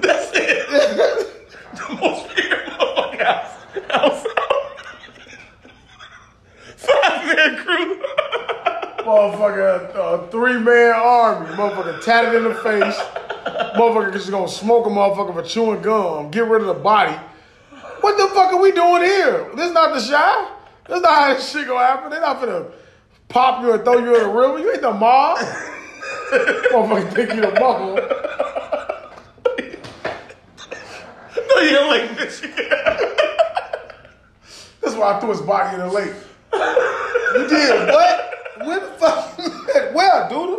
that's 0.00 0.32
it. 0.34 0.68
the 1.74 1.94
most 2.00 2.26
feared 2.32 2.68
house. 2.70 3.56
house. 3.88 4.26
Five 6.86 7.36
man 7.36 7.56
crew. 7.56 8.02
Motherfucker, 9.04 9.94
uh, 9.94 10.26
three 10.28 10.58
man 10.58 10.92
army. 10.94 11.54
Motherfucker 11.56 12.02
tatted 12.02 12.34
in 12.34 12.44
the 12.44 12.54
face. 12.54 12.96
Motherfucker 13.76 14.12
just 14.12 14.30
gonna 14.30 14.48
smoke 14.48 14.86
a 14.86 14.88
motherfucker 14.88 15.34
for 15.34 15.42
chewing 15.42 15.82
gum. 15.82 16.30
Get 16.30 16.46
rid 16.46 16.62
of 16.62 16.68
the 16.68 16.74
body. 16.74 17.16
What 18.00 18.16
the 18.16 18.34
fuck 18.34 18.52
are 18.52 18.60
we 18.60 18.72
doing 18.72 19.02
here? 19.02 19.50
This 19.56 19.72
not 19.72 19.94
the 19.94 20.00
Chi. 20.00 20.50
This 20.88 21.00
not 21.00 21.14
how 21.14 21.34
this 21.34 21.50
shit 21.50 21.66
gonna 21.66 21.86
happen. 21.86 22.10
They 22.10 22.20
not 22.20 22.40
finna 22.40 22.70
pop 23.28 23.62
you 23.62 23.72
and 23.72 23.82
throw 23.84 23.98
you 23.98 24.14
in 24.14 24.22
the 24.22 24.28
river. 24.28 24.58
You 24.58 24.72
ain't 24.72 24.82
the 24.82 24.92
mob. 24.92 25.38
motherfucker 26.30 27.14
think 27.14 27.34
you 27.34 27.40
the 27.40 27.60
mother. 27.60 28.20
No, 31.54 31.60
you 31.60 31.70
don't 31.70 31.88
like 31.88 32.18
Michigan. 32.18 32.54
That's 34.80 34.96
why 34.96 35.14
I 35.14 35.20
threw 35.20 35.30
his 35.30 35.40
body 35.40 35.74
in 35.74 35.80
the 35.80 35.92
lake. 35.92 36.12
You 37.34 37.48
did 37.48 37.88
what? 37.88 38.16
Where 38.66 38.80
the 38.80 38.86
fuck? 38.98 39.38
Where, 39.94 40.28
dude? 40.28 40.58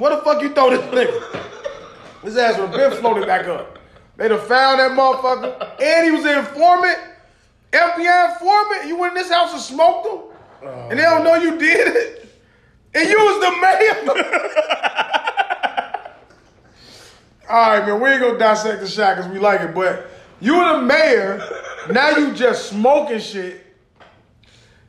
Where 0.00 0.10
the 0.16 0.22
fuck 0.24 0.42
you 0.42 0.48
throw 0.54 0.70
this 0.70 0.80
nigga? 0.92 1.44
His 2.22 2.36
ass 2.36 2.58
would 2.58 2.70
have 2.70 2.90
been 2.90 3.00
floated 3.00 3.26
back 3.26 3.46
up. 3.46 3.78
They'd 4.16 4.30
have 4.30 4.46
found 4.46 4.80
that 4.80 4.90
motherfucker. 4.90 5.80
And 5.80 6.04
he 6.04 6.10
was 6.10 6.24
an 6.24 6.38
informant. 6.38 6.98
FBI 7.72 8.32
informant. 8.32 8.86
You 8.88 8.96
went 8.98 9.16
in 9.16 9.22
this 9.22 9.30
house 9.32 9.52
and 9.52 9.60
smoked 9.60 10.06
him. 10.08 10.18
and 10.90 10.98
they 10.98 11.02
don't 11.02 11.22
know 11.24 11.34
you 11.34 11.56
did 11.58 11.88
it. 11.88 12.28
And 12.94 13.08
you 13.08 13.16
was 13.16 13.40
the 13.40 13.50
mayor. 13.60 14.24
all 17.48 17.70
right, 17.70 17.86
man, 17.86 18.00
we 18.00 18.10
ain't 18.10 18.20
gonna 18.20 18.38
dissect 18.38 18.80
the 18.80 18.88
shot 18.88 19.16
because 19.16 19.30
we 19.30 19.38
like 19.38 19.60
it, 19.60 19.74
but 19.74 20.08
you 20.40 20.56
were 20.56 20.80
the 20.80 20.82
mayor, 20.82 21.40
now 21.90 22.10
you 22.10 22.32
just 22.32 22.70
smoking 22.70 23.20
shit. 23.20 23.64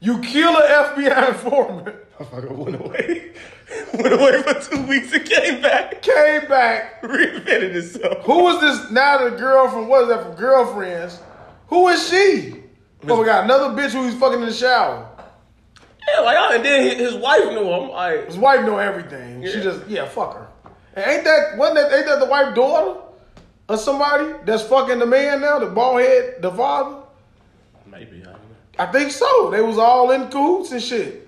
You 0.02 0.20
kill 0.22 0.56
an 0.56 0.64
FBI 0.64 1.30
informant, 1.30 1.95
I 2.20 2.24
Motherfucker 2.24 2.52
went 2.52 2.76
away. 2.80 3.32
went 3.93 4.14
away 4.14 4.41
for 4.43 4.54
two 4.62 4.82
weeks 4.88 5.12
and 5.14 5.26
came 5.26 5.62
back. 5.62 6.02
came 6.02 6.47
back. 6.47 7.02
Reinvented 7.02 7.74
himself. 7.74 8.24
Who 8.24 8.47
is 8.50 8.62
this 8.62 8.91
now? 8.91 9.30
The 9.30 9.36
girl 9.36 9.68
from 9.70 9.88
what 9.88 10.04
is 10.04 10.08
that 10.10 10.24
from 10.24 10.36
Girlfriends? 10.36 11.20
Who 11.68 11.88
is 11.89 12.10
she? 12.10 12.56
Oh, 13.08 13.20
we 13.20 13.26
got 13.26 13.43
another 13.45 13.70
bitch 13.82 13.91
who 13.91 14.04
he's 14.06 14.16
fucking 14.16 14.39
in 14.41 14.45
the 14.47 14.54
shower. 14.54 15.08
Yeah, 16.14 16.22
like, 16.22 16.56
and 16.56 16.66
then 16.66 16.97
his- 16.97 17.14
wife 17.16 17.45
knew 17.45 17.64
him. 17.70 17.89
Like, 17.89 18.26
His 18.26 18.38
wife 18.38 18.66
know 18.66 18.78
everything. 18.78 19.45
She 19.45 19.62
just 19.62 19.88
yeah, 19.88 20.06
fuck 20.06 20.34
her. 20.36 20.47
And 20.95 21.06
ain't 21.06 21.24
that 21.24 21.58
wasn't 21.58 21.78
that 21.78 21.95
ain't 21.97 22.08
that 22.08 22.20
the 22.20 22.26
wife 22.26 22.56
daughter 22.56 23.00
of 23.70 23.80
somebody 23.80 24.34
that's 24.45 24.64
fucking 24.64 24.97
the 25.00 25.06
man 25.06 25.41
now, 25.41 25.60
the 25.60 25.68
bald 25.68 26.02
head, 26.02 26.41
the 26.41 26.52
father? 26.52 27.04
maybe, 27.86 28.24
I 28.80 28.86
don't 28.86 28.93
know. 28.93 28.99
I 28.99 29.01
think 29.01 29.11
so. 29.11 29.49
They 29.51 29.61
was 29.61 29.77
all 29.77 30.11
in 30.11 30.27
cahoots 30.30 30.71
and 30.71 30.82
shit. 30.82 31.27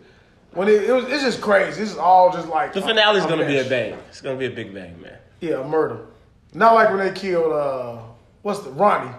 When 0.54 0.68
it, 0.68 0.84
it 0.84 0.92
was, 0.92 1.06
it's 1.06 1.24
just 1.24 1.42
crazy. 1.42 1.80
This 1.82 1.92
is 1.92 1.98
all 1.98 2.32
just 2.32 2.48
like 2.48 2.74
The 2.74 2.82
finale's 2.82 3.26
gonna 3.26 3.46
be 3.46 3.58
a 3.60 3.64
bang. 3.70 3.94
It's 4.10 4.22
gonna 4.22 4.38
be 4.38 4.48
a 4.48 4.52
big 4.52 4.74
bang, 4.74 5.00
man. 5.02 5.18
Yeah, 5.40 5.62
a 5.62 5.68
murder. 5.68 6.08
Not 6.54 6.74
like 6.76 6.90
when 6.90 7.00
they 7.00 7.12
killed 7.18 7.54
uh, 7.54 8.02
what's 8.42 8.60
the 8.60 8.72
Ronnie. 8.72 9.12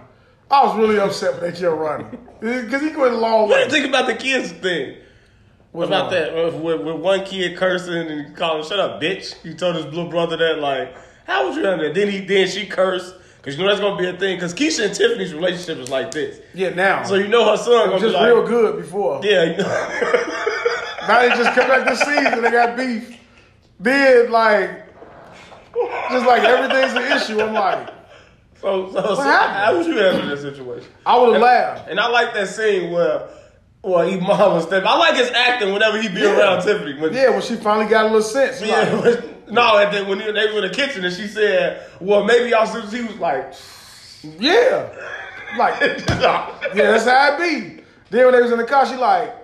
I 0.50 0.66
was 0.66 0.76
really 0.76 0.98
upset 0.98 1.40
when 1.40 1.50
they 1.50 1.58
killed 1.58 1.80
Ronnie 1.80 2.04
because 2.40 2.82
he 2.82 2.88
went 2.88 3.14
a 3.14 3.16
long 3.16 3.48
What 3.48 3.48
do 3.48 3.52
way. 3.54 3.64
you 3.64 3.70
think 3.70 3.86
about 3.86 4.06
the 4.06 4.14
kids 4.14 4.52
thing? 4.52 4.96
What 5.70 5.88
What's 5.88 5.88
about 5.88 6.02
wrong? 6.02 6.10
that? 6.10 6.34
With, 6.34 6.54
with, 6.56 6.80
with 6.82 6.96
one 6.96 7.24
kid 7.24 7.56
cursing 7.56 7.94
and 7.94 8.36
calling, 8.36 8.62
"Shut 8.68 8.78
up, 8.78 9.00
bitch!" 9.00 9.34
He 9.42 9.54
told 9.54 9.76
his 9.76 9.86
little 9.86 10.10
brother 10.10 10.36
that, 10.36 10.58
like, 10.58 10.94
how 11.26 11.46
was 11.48 11.56
you 11.56 11.62
that? 11.62 11.94
Then 11.94 12.10
he, 12.10 12.20
then 12.20 12.46
she 12.46 12.66
cursed 12.66 13.14
because 13.43 13.59
you 13.59 13.64
know 13.64 13.68
that's 13.68 13.80
gonna 13.80 13.99
be 14.01 14.07
a 14.09 14.16
thing. 14.16 14.36
Because 14.36 14.55
Keisha 14.55 14.86
and 14.86 14.95
Tiffany's 14.95 15.34
relationship 15.34 15.78
is 15.78 15.90
like 15.90 16.11
this, 16.12 16.40
Yeah, 16.55 16.70
now. 16.70 17.03
so 17.03 17.16
you 17.16 17.28
know 17.28 17.45
her 17.51 17.57
son 17.57 17.72
gonna 17.90 17.93
was 17.93 18.03
be 18.03 18.09
just 18.09 18.14
like, 18.20 18.26
real 18.32 18.47
good 18.47 18.76
before. 18.82 19.20
yeah, 19.24 19.43
you 19.45 19.57
know. 19.59 20.28
Now 21.09 21.20
they 21.22 21.28
just 21.30 21.53
come 21.59 21.66
back 21.66 21.84
this 21.88 21.99
season. 21.99 22.43
They 22.43 22.51
got 22.53 22.76
beef. 22.76 23.18
Then 23.80 24.30
like, 24.30 24.86
just 26.11 26.26
like 26.26 26.45
everything's 26.45 26.93
an 26.95 27.12
issue. 27.16 27.40
I'm 27.43 27.53
like, 27.53 27.88
so, 28.61 28.93
so, 28.93 29.03
so 29.16 29.22
happened? 29.22 29.57
how 29.57 29.76
would 29.76 29.86
you 29.86 29.97
handle 29.97 30.28
that 30.28 30.38
situation? 30.40 30.88
I 31.05 31.18
would 31.18 31.32
have 31.32 31.43
laughed. 31.43 31.88
And 31.90 31.99
I 31.99 32.07
like 32.07 32.32
that 32.34 32.47
scene 32.49 32.93
where, 32.93 33.28
well, 33.82 34.07
he 34.09 34.20
mom 34.20 34.53
was 34.55 34.66
Tiffany. 34.66 34.86
I 34.86 34.97
like 34.97 35.16
his 35.16 35.30
acting 35.32 35.72
whenever 35.72 36.01
he 36.01 36.09
be 36.09 36.20
Yeah. 36.20 36.38
around 36.38 36.62
Tiffany. 36.62 36.95
When, 37.01 37.12
Yeah, 37.12 37.30
when 37.30 37.43
she 37.43 37.57
finally 37.57 37.86
got 37.86 38.03
a 38.05 38.07
little 38.07 38.22
sense. 38.22 38.62
Yeah, 38.62 38.93
like, 39.05 39.24
no, 39.53 39.78
and 39.78 39.94
then 39.94 40.09
when 40.09 40.18
they 40.18 40.32
they 40.32 40.46
were 40.53 40.64
in 40.64 40.68
the 40.70 40.74
kitchen 40.74 41.05
and 41.05 41.14
she 41.14 41.26
said, 41.28 41.86
"Well, 42.00 42.24
maybe 42.24 42.50
y'all," 42.50 42.66
see," 42.66 42.98
he 42.98 43.05
was 43.05 43.16
like, 43.16 43.53
yeah, 44.38 44.88
like 45.59 45.80
yeah, 46.09 46.72
that's 46.74 47.05
how 47.05 47.36
it 47.36 47.38
be. 47.38 47.82
Then 48.11 48.26
when 48.26 48.34
they 48.34 48.42
was 48.42 48.53
in 48.53 48.59
the 48.59 48.64
car, 48.64 48.86
she 48.86 48.96
like, 48.96 49.34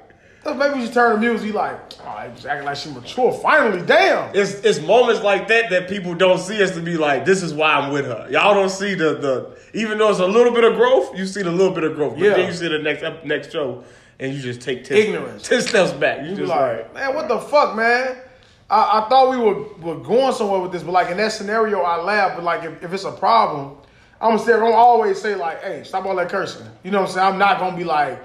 "Oh, 0.45 0.55
maybe 0.55 0.75
we 0.79 0.85
should 0.85 0.95
turn 0.95 1.15
the 1.15 1.21
music. 1.27 1.47
He 1.47 1.53
like, 1.53 1.79
oh, 2.05 2.31
was 2.31 2.47
acting 2.47 2.67
like 2.67 2.77
she 2.77 2.91
mature. 2.91 3.33
Finally, 3.33 3.83
damn. 3.87 4.35
It's 4.35 4.55
it's 4.65 4.81
moments 4.81 5.23
like 5.23 5.49
that 5.49 5.71
that 5.71 5.89
people 5.89 6.15
don't 6.15 6.39
see 6.39 6.63
us 6.63 6.73
to 6.73 6.81
be 6.81 6.97
like, 6.97 7.25
this 7.25 7.43
is 7.43 7.55
why 7.55 7.73
I'm 7.75 7.93
with 7.93 8.05
her. 8.07 8.29
Y'all 8.31 8.55
don't 8.55 8.69
see 8.71 8.95
the 8.95 9.15
the 9.15 9.59
even 9.75 9.99
though 9.99 10.11
it's 10.11 10.21
a 10.21 10.27
little 10.27 10.53
bit 10.53 10.65
of 10.65 10.75
growth, 10.77 11.17
you 11.17 11.27
see 11.27 11.43
the 11.43 11.51
little 11.51 11.75
bit 11.75 11.85
of 11.85 11.95
growth. 11.95 12.15
But 12.15 12.23
Yeah. 12.23 12.35
then 12.35 12.47
you 12.47 12.53
see 12.53 12.69
the 12.69 12.79
next 12.79 13.05
next 13.25 13.53
show 13.53 13.85
and 14.21 14.35
you 14.35 14.41
just 14.43 14.61
take 14.61 14.85
ten, 14.85 14.97
Ignorance. 14.99 15.43
ten 15.49 15.63
steps 15.63 15.93
back. 15.93 16.23
You 16.25 16.31
You 16.31 16.37
just 16.37 16.49
like, 16.49 16.93
like, 16.93 16.95
man, 16.95 17.15
what 17.15 17.29
the 17.29 17.39
fuck, 17.39 17.77
man? 17.77 18.17
I, 18.71 19.01
I 19.01 19.09
thought 19.09 19.31
we 19.31 19.37
were, 19.39 19.63
were 19.79 20.03
going 20.03 20.33
somewhere 20.35 20.61
with 20.61 20.73
this, 20.73 20.83
but 20.83 20.93
like 20.93 21.11
in 21.11 21.17
that 21.17 21.33
scenario, 21.33 21.81
I 21.81 22.01
laugh. 22.03 22.37
But 22.37 22.45
like 22.45 22.65
if, 22.65 22.83
if 22.83 22.93
it's 22.93 23.05
a 23.05 23.13
problem, 23.13 23.77
I'm 24.21 24.33
gonna 24.33 24.45
say, 24.45 24.53
I'm 24.53 24.61
gonna 24.61 24.75
always 24.75 25.21
say 25.21 25.35
like, 25.35 25.63
hey, 25.63 25.85
stop 25.85 26.05
all 26.05 26.17
that 26.17 26.29
cursing. 26.29 26.67
You 26.83 26.91
know 26.91 27.01
what 27.01 27.09
I'm 27.09 27.15
saying? 27.15 27.27
I'm 27.27 27.39
not 27.39 27.59
gonna 27.59 27.77
be 27.77 27.85
like, 27.85 28.21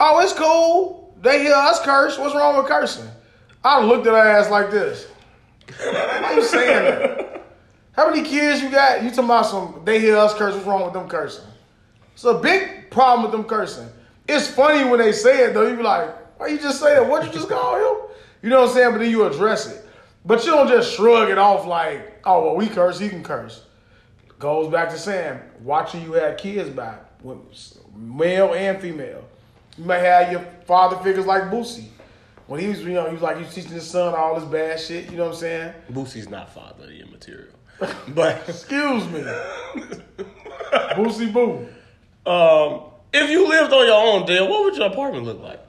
oh, 0.00 0.20
it's 0.20 0.32
cool. 0.32 1.14
They 1.20 1.42
hear 1.42 1.54
us 1.54 1.82
curse. 1.82 2.18
What's 2.18 2.34
wrong 2.34 2.56
with 2.56 2.66
cursing? 2.66 3.08
I 3.64 3.82
looked 3.82 4.06
at 4.06 4.12
her 4.12 4.18
ass 4.18 4.50
like 4.50 4.70
this. 4.70 5.06
Why 5.78 6.34
you 6.34 6.42
saying 6.42 6.84
that? 6.84 7.46
How 7.92 8.10
many 8.10 8.28
kids 8.28 8.60
you 8.60 8.70
got? 8.70 9.02
You 9.02 9.08
talking 9.10 9.24
about 9.24 9.46
some? 9.46 9.80
They 9.84 10.00
hear 10.00 10.16
us 10.18 10.34
curse. 10.34 10.54
What's 10.54 10.66
wrong 10.66 10.84
with 10.84 10.92
them 10.92 11.08
cursing? 11.08 11.44
It's 12.12 12.24
a 12.24 12.34
big 12.34 12.90
problem 12.90 13.22
with 13.22 13.32
them 13.32 13.44
cursing. 13.44 13.88
It's 14.28 14.46
funny 14.46 14.88
when 14.88 14.98
they 14.98 15.12
say 15.12 15.46
it 15.46 15.54
though. 15.54 15.66
You 15.66 15.76
be 15.76 15.82
like, 15.82 16.38
why 16.38 16.48
you 16.48 16.58
just 16.58 16.80
say 16.80 16.94
that? 16.94 17.08
What 17.08 17.24
you 17.24 17.32
just 17.32 17.48
call 17.48 17.76
him? 17.76 18.03
You 18.44 18.50
know 18.50 18.60
what 18.60 18.68
I'm 18.68 18.74
saying? 18.74 18.90
But 18.92 18.98
then 18.98 19.10
you 19.10 19.24
address 19.24 19.66
it. 19.72 19.86
But 20.26 20.44
you 20.44 20.50
don't 20.50 20.68
just 20.68 20.94
shrug 20.94 21.30
it 21.30 21.38
off 21.38 21.66
like, 21.66 22.20
oh 22.26 22.44
well, 22.44 22.56
we 22.56 22.68
curse, 22.68 22.98
he 22.98 23.08
can 23.08 23.22
curse. 23.22 23.64
Goes 24.38 24.70
back 24.70 24.90
to 24.90 24.98
saying, 24.98 25.40
watch 25.62 25.92
who 25.92 25.98
you 26.00 26.12
have 26.12 26.36
kids 26.36 26.68
by, 26.68 26.98
male 27.96 28.52
and 28.52 28.78
female. 28.82 29.24
You 29.78 29.84
may 29.84 29.98
have 30.00 30.30
your 30.30 30.42
father 30.66 30.96
figures 30.98 31.24
like 31.24 31.44
Boosie. 31.44 31.86
When 32.46 32.60
he 32.60 32.68
was, 32.68 32.82
you 32.82 32.92
know, 32.92 33.06
he 33.06 33.14
was 33.14 33.22
like, 33.22 33.38
he 33.38 33.44
was 33.44 33.54
teaching 33.54 33.70
his 33.72 33.88
son 33.88 34.14
all 34.14 34.38
this 34.38 34.44
bad 34.44 34.78
shit. 34.78 35.10
You 35.10 35.16
know 35.16 35.24
what 35.24 35.36
I'm 35.36 35.40
saying? 35.40 35.74
Boosie's 35.90 36.28
not 36.28 36.52
father 36.52 36.84
of 36.84 36.92
your 36.92 37.06
material. 37.06 37.54
But 38.08 38.42
Excuse 38.48 39.08
me, 39.08 39.20
Boosie 40.92 41.32
Boo. 41.32 41.66
um, 42.30 42.90
if 43.10 43.30
you 43.30 43.48
lived 43.48 43.72
on 43.72 43.86
your 43.86 44.06
own, 44.06 44.26
Dale, 44.26 44.46
what 44.50 44.64
would 44.64 44.76
your 44.76 44.88
apartment 44.88 45.24
look 45.24 45.40
like? 45.40 45.63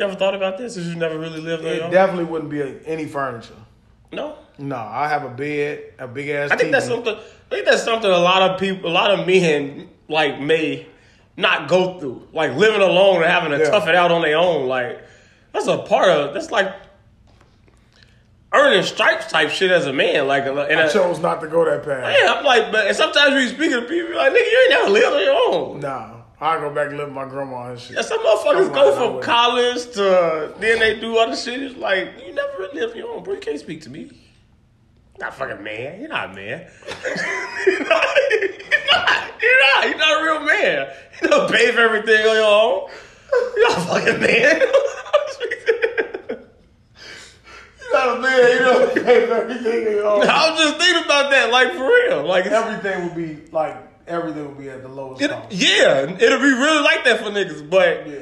You 0.00 0.06
ever 0.06 0.14
thought 0.16 0.34
about 0.34 0.56
this? 0.56 0.74
Since 0.74 0.86
you 0.86 0.94
never 0.96 1.18
really 1.18 1.40
lived 1.42 1.62
on 1.62 1.66
your 1.68 1.76
It 1.76 1.82
own? 1.82 1.90
definitely 1.90 2.24
wouldn't 2.24 2.50
be 2.50 2.62
any 2.86 3.04
furniture. 3.06 3.52
no. 4.10 4.36
No, 4.56 4.76
I 4.76 5.08
have 5.08 5.24
a 5.24 5.28
bed, 5.30 5.94
a 5.98 6.06
big 6.06 6.28
ass. 6.28 6.50
I 6.50 6.56
think 6.56 6.70
that's 6.72 6.86
something. 6.86 7.14
I 7.14 7.20
think 7.54 7.64
that's 7.64 7.82
something 7.82 8.10
a 8.10 8.18
lot 8.18 8.42
of 8.42 8.60
people, 8.60 8.90
a 8.90 8.92
lot 8.92 9.10
of 9.10 9.26
men, 9.26 9.88
like 10.08 10.38
may 10.38 10.86
not 11.36 11.66
go 11.68 11.98
through. 11.98 12.28
Like 12.34 12.54
living 12.56 12.82
alone 12.82 13.16
and 13.22 13.24
having 13.24 13.52
to 13.52 13.58
Yeah. 13.58 13.70
tough 13.70 13.88
it 13.88 13.94
out 13.94 14.10
on 14.12 14.20
their 14.20 14.36
own. 14.36 14.66
Like 14.68 15.02
that's 15.52 15.66
a 15.66 15.78
part 15.78 16.08
of. 16.10 16.34
That's 16.34 16.50
like 16.50 16.74
earning 18.52 18.82
stripes 18.82 19.30
type 19.30 19.48
shit 19.48 19.70
as 19.70 19.86
a 19.86 19.92
man. 19.94 20.26
Like, 20.26 20.44
and 20.44 20.58
I 20.58 20.88
chose 20.88 21.18
not 21.20 21.40
to 21.40 21.46
go 21.46 21.64
that 21.64 21.82
path. 21.82 22.14
yeah, 22.22 22.34
I'm 22.34 22.44
like, 22.44 22.70
but 22.70 22.86
and 22.86 22.94
sometimes 22.96 23.32
when 23.32 23.42
you 23.42 23.48
speak 23.48 23.70
to 23.70 23.80
people, 23.82 24.14
like, 24.16 24.32
nigga, 24.32 24.50
you 24.50 24.60
ain't 24.62 24.70
never 24.70 24.90
lived 24.90 25.14
on 25.14 25.22
your 25.22 25.54
own. 25.54 25.80
Nah, 25.80 26.19
I 26.42 26.58
go 26.58 26.70
back 26.70 26.88
and 26.88 26.96
live 26.96 27.08
with 27.08 27.14
my 27.14 27.26
grandma 27.26 27.70
and 27.70 27.78
shit. 27.78 27.98
And 27.98 28.06
some 28.06 28.18
motherfuckers 28.20 28.72
go 28.72 28.96
from 28.96 29.16
way. 29.16 29.22
college 29.22 29.90
to 29.92 30.54
then 30.58 30.78
they 30.78 30.98
do 30.98 31.18
other 31.18 31.36
shit. 31.36 31.62
It's 31.62 31.76
like 31.76 32.14
you 32.26 32.32
never 32.32 32.52
really 32.58 32.80
lived 32.80 32.92
on 32.92 32.98
your 32.98 33.10
own, 33.10 33.22
bro. 33.22 33.34
You 33.34 33.40
can't 33.40 33.60
speak 33.60 33.82
to 33.82 33.90
me. 33.90 34.10
Not 35.18 35.34
fucking 35.34 35.62
man. 35.62 36.00
You're 36.00 36.08
not 36.08 36.30
a 36.30 36.32
man. 36.32 36.66
you're, 37.06 37.16
not, 37.18 37.26
you're 37.66 37.84
not. 37.88 39.30
You're 39.42 39.60
not. 39.60 39.88
You're 39.88 39.98
not 39.98 40.20
a 40.20 40.24
real 40.24 40.40
man. 40.46 40.88
You 41.22 41.28
don't 41.28 41.52
pay 41.52 41.72
for 41.72 41.80
everything 41.80 42.26
on 42.26 42.34
your 42.34 42.44
own. 42.44 42.90
You're 43.56 43.68
not 43.68 43.78
a 43.78 43.80
fucking 43.82 44.20
man. 44.20 44.60
You 44.60 44.72
not 47.92 48.18
a 48.18 48.20
man, 48.20 48.52
you 48.52 48.58
don't 48.58 48.94
pay 49.04 49.26
for 49.26 49.34
everything. 49.34 49.82
You 49.82 50.02
know? 50.02 50.22
I 50.22 50.50
was 50.50 50.60
just 50.60 50.78
thinking 50.78 51.04
about 51.04 51.30
that, 51.30 51.50
like 51.50 51.72
for 51.72 51.84
real. 51.84 52.24
Like 52.24 52.46
Everything 52.46 53.04
would 53.04 53.16
be 53.16 53.50
like 53.50 53.89
everything 54.10 54.44
will 54.44 54.54
be 54.54 54.68
at 54.68 54.82
the 54.82 54.88
lowest 54.88 55.22
it, 55.22 55.30
yeah, 55.50 56.02
it'll 56.10 56.38
be 56.38 56.52
really 56.52 56.82
like 56.82 57.04
that 57.04 57.20
for 57.20 57.30
niggas. 57.30 57.68
But 57.68 58.06
Yeah. 58.06 58.16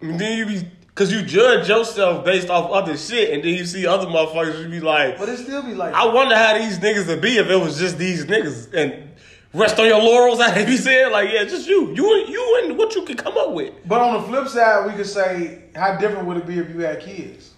then 0.00 0.38
you 0.38 0.46
be 0.46 0.68
because 0.88 1.12
you 1.12 1.22
judge 1.22 1.68
yourself 1.68 2.24
based 2.24 2.48
off 2.48 2.70
other 2.70 2.96
shit, 2.96 3.34
and 3.34 3.44
then 3.44 3.54
you 3.54 3.66
see 3.66 3.86
other 3.86 4.06
motherfuckers, 4.06 4.62
you 4.62 4.68
be 4.68 4.80
like, 4.80 5.18
But 5.18 5.28
it 5.28 5.38
still 5.38 5.62
be 5.62 5.74
like 5.74 5.92
I 5.94 6.06
wonder 6.06 6.34
how 6.34 6.56
these 6.56 6.78
niggas 6.78 7.06
would 7.06 7.20
be 7.20 7.36
if 7.36 7.48
it 7.48 7.56
was 7.56 7.78
just 7.78 7.98
these 7.98 8.24
niggas 8.24 8.72
and 8.72 9.10
rest 9.52 9.78
on 9.78 9.86
your 9.86 10.00
laurels. 10.00 10.40
I 10.40 10.64
be 10.64 10.76
saying 10.76 11.12
like, 11.12 11.30
yeah, 11.30 11.44
just 11.44 11.68
you, 11.68 11.94
you, 11.94 12.20
and 12.20 12.28
you, 12.32 12.60
and 12.64 12.78
what 12.78 12.94
you 12.94 13.02
can 13.04 13.16
come 13.16 13.36
up 13.36 13.52
with. 13.52 13.74
But 13.86 14.00
on 14.00 14.14
the 14.20 14.28
flip 14.28 14.48
side, 14.48 14.86
we 14.86 14.92
could 14.94 15.06
say, 15.06 15.64
how 15.74 15.96
different 15.96 16.26
would 16.26 16.38
it 16.38 16.46
be 16.46 16.58
if 16.58 16.70
you 16.70 16.80
had 16.80 17.00
kids? 17.00 17.52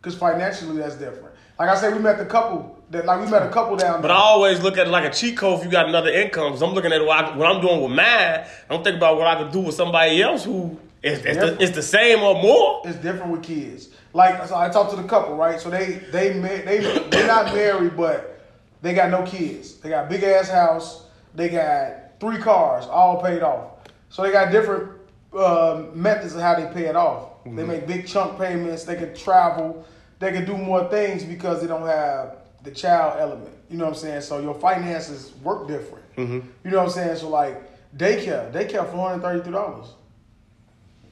Because 0.00 0.16
financially, 0.16 0.78
that's 0.78 0.94
different. 0.94 1.34
Like 1.58 1.68
I 1.68 1.74
said, 1.78 1.94
we 1.94 2.00
met 2.00 2.16
the 2.18 2.24
couple 2.24 2.79
that, 2.90 3.06
like 3.06 3.24
we 3.24 3.30
met 3.30 3.42
a 3.42 3.48
couple 3.50 3.76
down 3.76 3.92
there. 3.92 4.02
But 4.02 4.08
there. 4.08 4.16
I 4.16 4.20
always 4.20 4.60
look 4.60 4.76
at 4.76 4.86
it 4.86 4.90
like 4.90 5.04
a 5.04 5.14
cheat 5.14 5.36
code 5.36 5.58
if 5.58 5.64
you 5.64 5.70
got 5.70 5.88
another 5.88 6.10
income. 6.10 6.52
Cause 6.52 6.62
I'm 6.62 6.72
looking 6.72 6.92
at 6.92 7.04
what, 7.04 7.24
I, 7.24 7.36
what 7.36 7.46
I'm 7.46 7.60
doing 7.60 7.80
with 7.80 7.92
mine. 7.92 8.06
I 8.06 8.46
don't 8.68 8.82
think 8.82 8.96
about 8.96 9.16
what 9.16 9.26
I 9.26 9.42
could 9.42 9.52
do 9.52 9.60
with 9.60 9.74
somebody 9.74 10.20
else 10.22 10.44
who 10.44 10.78
is 11.02 11.24
it's, 11.24 11.38
the, 11.38 11.62
it's 11.62 11.74
the 11.74 11.82
same 11.82 12.22
or 12.22 12.34
more. 12.42 12.82
it's 12.84 12.98
different 12.98 13.32
with 13.32 13.42
kids. 13.42 13.88
Like 14.12 14.44
so 14.46 14.56
I 14.56 14.68
talked 14.68 14.90
to 14.90 14.96
the 14.96 15.06
couple, 15.06 15.36
right? 15.36 15.60
So 15.60 15.70
they 15.70 16.02
they 16.10 16.38
they 16.40 16.80
they're 17.10 17.26
not 17.26 17.54
married, 17.54 17.96
but 17.96 18.40
they 18.82 18.92
got 18.92 19.10
no 19.10 19.22
kids. 19.22 19.74
They 19.76 19.88
got 19.88 20.08
big 20.08 20.24
ass 20.24 20.48
house. 20.48 21.04
They 21.34 21.48
got 21.48 22.18
three 22.18 22.38
cars, 22.38 22.86
all 22.86 23.22
paid 23.22 23.42
off. 23.42 23.88
So 24.08 24.22
they 24.22 24.32
got 24.32 24.50
different 24.50 24.90
uh, 25.32 25.84
methods 25.94 26.34
of 26.34 26.40
how 26.40 26.56
they 26.56 26.66
pay 26.74 26.88
it 26.88 26.96
off. 26.96 27.28
They 27.44 27.64
make 27.64 27.86
big 27.86 28.06
chunk 28.06 28.36
payments. 28.36 28.84
They 28.84 28.96
can 28.96 29.14
travel. 29.14 29.86
They 30.18 30.32
can 30.32 30.44
do 30.44 30.56
more 30.56 30.88
things 30.90 31.24
because 31.24 31.60
they 31.62 31.68
don't 31.68 31.86
have 31.86 32.39
the 32.62 32.70
child 32.70 33.18
element. 33.20 33.54
You 33.70 33.78
know 33.78 33.84
what 33.86 33.94
I'm 33.94 33.98
saying? 34.00 34.20
So 34.22 34.40
your 34.40 34.54
finances 34.54 35.32
work 35.42 35.66
different. 35.68 36.04
You 36.16 36.26
know 36.64 36.76
what 36.78 36.84
I'm 36.84 36.90
saying? 36.90 37.16
So 37.16 37.30
like 37.30 37.62
daycare, 37.96 38.52
daycare 38.52 38.90
four 38.90 39.08
hundred 39.08 39.22
thirty 39.22 39.42
three 39.42 39.52
dollars. 39.52 39.86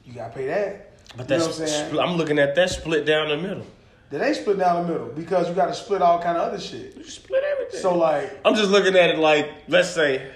You 0.05 0.12
gotta 0.12 0.34
pay 0.34 0.46
that. 0.46 0.99
But 1.16 1.30
you 1.30 1.36
know 1.38 1.44
that's 1.46 1.59
what 1.59 1.62
I'm 1.62 1.68
saying? 1.68 1.99
I'm 1.99 2.16
looking 2.16 2.38
at 2.38 2.55
that 2.55 2.70
split 2.70 3.07
down 3.07 3.28
the 3.28 3.36
middle. 3.36 3.64
That 4.11 4.22
ain't 4.26 4.36
split 4.36 4.59
down 4.59 4.86
the 4.86 4.92
middle 4.92 5.09
because 5.09 5.49
you 5.49 5.55
got 5.55 5.66
to 5.66 5.74
split 5.74 6.01
all 6.01 6.18
kind 6.22 6.38
of 6.38 6.44
other 6.49 6.59
shit. 6.61 6.96
You 6.96 7.05
split 7.05 7.42
everything. 7.44 7.80
So 7.80 7.96
like, 7.96 8.40
I'm 8.44 8.55
just 8.55 8.70
looking 8.70 8.96
at 8.96 9.11
it 9.11 9.18
like, 9.18 9.51
let's 9.68 9.90
say, 9.90 10.30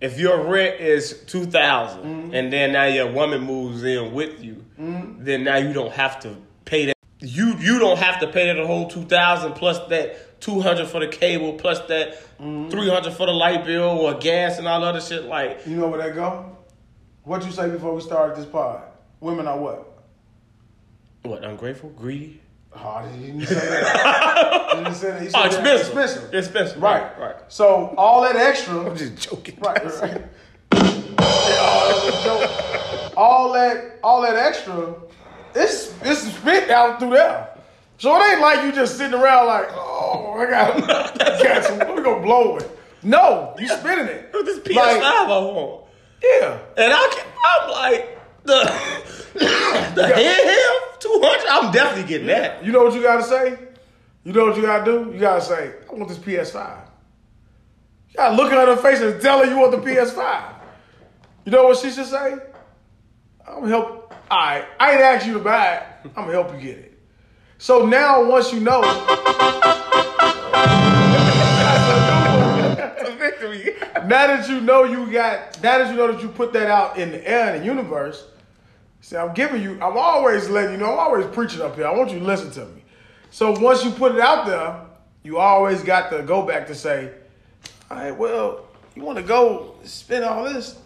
if 0.00 0.20
your 0.20 0.44
rent 0.46 0.80
is 0.80 1.24
two 1.26 1.46
Mm-hmm. 1.46 2.34
and 2.34 2.52
then 2.52 2.72
now 2.72 2.84
your 2.84 3.10
woman 3.10 3.40
moves 3.42 3.82
in 3.82 4.12
with 4.12 4.42
you, 4.42 4.64
then 4.76 5.42
now 5.44 5.56
you 5.56 5.72
don't 5.72 5.92
have 5.92 6.20
to 6.20 6.36
pay 6.64 6.86
that. 6.86 6.97
You 7.20 7.56
you 7.58 7.78
don't 7.78 7.98
have 7.98 8.20
to 8.20 8.28
pay 8.28 8.52
that 8.52 8.64
whole 8.64 8.88
two 8.88 9.04
thousand 9.04 9.54
plus 9.54 9.78
that 9.88 10.40
two 10.40 10.60
hundred 10.60 10.86
for 10.88 11.00
the 11.00 11.08
cable 11.08 11.54
plus 11.54 11.80
that 11.88 12.22
Mm-hmm. 12.38 12.78
hundred 12.88 13.12
for 13.14 13.26
the 13.26 13.32
light 13.32 13.64
bill 13.64 13.82
or 13.98 14.14
gas 14.14 14.58
and 14.58 14.68
all 14.68 14.84
other 14.84 15.00
shit. 15.00 15.24
Like 15.24 15.66
you 15.66 15.74
know 15.76 15.88
where 15.88 15.98
that 16.00 16.14
go? 16.14 16.56
What 17.24 17.44
you 17.44 17.50
say 17.50 17.68
before 17.68 17.92
we 17.94 18.00
started 18.00 18.36
this 18.36 18.46
pod? 18.46 18.82
Women 19.18 19.48
are 19.48 19.58
what? 19.58 19.98
what? 21.24 21.42
Ungrateful, 21.44 21.90
greedy, 21.90 22.40
Oh, 22.72 22.88
I 22.88 23.08
didn't 23.10 23.44
say 23.44 23.54
that. 23.54 24.68
You 24.78 24.84
didn't 24.84 24.94
say 24.94 25.10
that. 25.10 25.22
You 25.24 25.30
said 25.30 25.38
oh, 25.38 25.42
that. 25.42 25.52
expensive, 25.52 25.86
Expensive. 25.88 26.34
expensive. 26.34 26.82
Right. 26.82 27.18
right. 27.18 27.36
So 27.48 27.92
all 27.98 28.22
that 28.22 28.36
extra. 28.36 28.88
I'm 28.88 28.96
just 28.96 29.16
joking. 29.28 29.58
Right, 29.58 29.84
right. 29.84 30.22
oh, 30.72 31.88
that 31.88 32.04
was 32.04 32.14
a 32.14 32.24
joke. 32.24 33.12
All 33.16 33.52
that, 33.54 33.98
all 34.04 34.22
that 34.22 34.36
extra, 34.36 34.94
it's 35.54 35.94
it's 36.02 36.20
spit 36.22 36.70
out 36.70 36.98
through 36.98 37.10
there. 37.10 37.48
So 37.98 38.14
it 38.16 38.30
ain't 38.32 38.40
like 38.40 38.64
you 38.64 38.72
just 38.72 38.96
sitting 38.96 39.18
around 39.18 39.46
like, 39.46 39.68
oh, 39.72 40.34
I 40.38 40.48
got, 40.48 40.88
got 41.42 41.64
some. 41.64 41.78
Let 41.78 41.96
me 41.96 42.02
go 42.02 42.20
blow 42.22 42.56
it. 42.58 42.70
No, 43.02 43.54
you 43.58 43.66
spinning 43.68 44.06
it. 44.06 44.30
At 44.34 44.44
this 44.44 44.58
PS5 44.60 44.74
Like, 44.76 45.02
I 45.02 45.26
want. 45.28 45.84
yeah, 46.22 46.58
And 46.76 46.92
I 46.92 47.08
can, 47.12 47.26
I'm 47.44 47.70
like, 47.72 48.18
the, 48.44 49.34
the 49.94 50.02
handheld 50.02 51.00
200, 51.00 51.46
I'm 51.50 51.72
definitely 51.72 52.08
getting 52.08 52.28
that. 52.28 52.64
you 52.64 52.70
know 52.72 52.84
what 52.84 52.94
you 52.94 53.02
gotta 53.02 53.22
say. 53.24 53.58
You 54.24 54.32
know 54.32 54.46
what 54.46 54.56
you 54.56 54.62
gotta 54.62 54.84
do. 54.84 55.10
You 55.12 55.18
gotta 55.18 55.40
say, 55.40 55.72
I 55.90 55.92
want 55.94 56.08
this 56.08 56.18
PS5. 56.18 56.80
You 58.10 58.14
gotta 58.16 58.36
look 58.36 58.52
at 58.52 58.68
her 58.68 58.76
face 58.76 59.00
and 59.00 59.20
tell 59.20 59.38
her 59.44 59.50
you 59.50 59.58
want 59.58 59.72
the 59.72 59.78
PS5. 59.78 60.54
You 61.46 61.52
know 61.52 61.64
what 61.64 61.78
she 61.78 61.90
should 61.90 62.06
say? 62.06 62.32
I'm 63.46 63.60
gonna 63.60 63.68
help. 63.68 63.97
All 64.30 64.38
right, 64.38 64.64
I 64.78 64.92
ain't 64.92 65.00
asked 65.00 65.26
you 65.26 65.32
to 65.34 65.38
buy 65.38 65.76
it. 65.76 65.82
I'm 66.04 66.26
gonna 66.26 66.32
help 66.32 66.52
you 66.52 66.60
get 66.60 66.78
it. 66.78 66.98
So 67.56 67.86
now, 67.86 68.28
once 68.28 68.52
you 68.52 68.60
know, 68.60 68.82
victory. 73.18 73.74
now 74.06 74.26
that 74.26 74.48
you 74.48 74.60
know 74.60 74.84
you 74.84 75.10
got, 75.10 75.62
now 75.62 75.78
that 75.78 75.90
you 75.90 75.96
know 75.96 76.12
that 76.12 76.22
you 76.22 76.28
put 76.28 76.52
that 76.52 76.68
out 76.68 76.98
in 76.98 77.10
the 77.10 77.28
air 77.28 77.54
in 77.54 77.60
the 77.60 77.66
universe. 77.66 78.26
See, 79.00 79.16
I'm 79.16 79.32
giving 79.32 79.62
you. 79.62 79.74
I'm 79.80 79.96
always 79.96 80.48
letting 80.48 80.72
you 80.72 80.78
know. 80.78 80.92
I'm 80.92 80.98
always 80.98 81.26
preaching 81.26 81.62
up 81.62 81.76
here. 81.76 81.86
I 81.86 81.94
want 81.94 82.10
you 82.10 82.18
to 82.18 82.24
listen 82.24 82.50
to 82.52 82.66
me. 82.66 82.82
So 83.30 83.58
once 83.58 83.84
you 83.84 83.90
put 83.90 84.14
it 84.14 84.20
out 84.20 84.46
there, 84.46 84.80
you 85.22 85.38
always 85.38 85.82
got 85.82 86.10
to 86.10 86.22
go 86.22 86.42
back 86.42 86.66
to 86.66 86.74
say, 86.74 87.12
all 87.90 87.96
right, 87.96 88.16
well, 88.16 88.66
you 88.94 89.02
want 89.02 89.18
to 89.18 89.24
go 89.24 89.76
spend 89.84 90.24
all 90.24 90.44
this? 90.44 90.78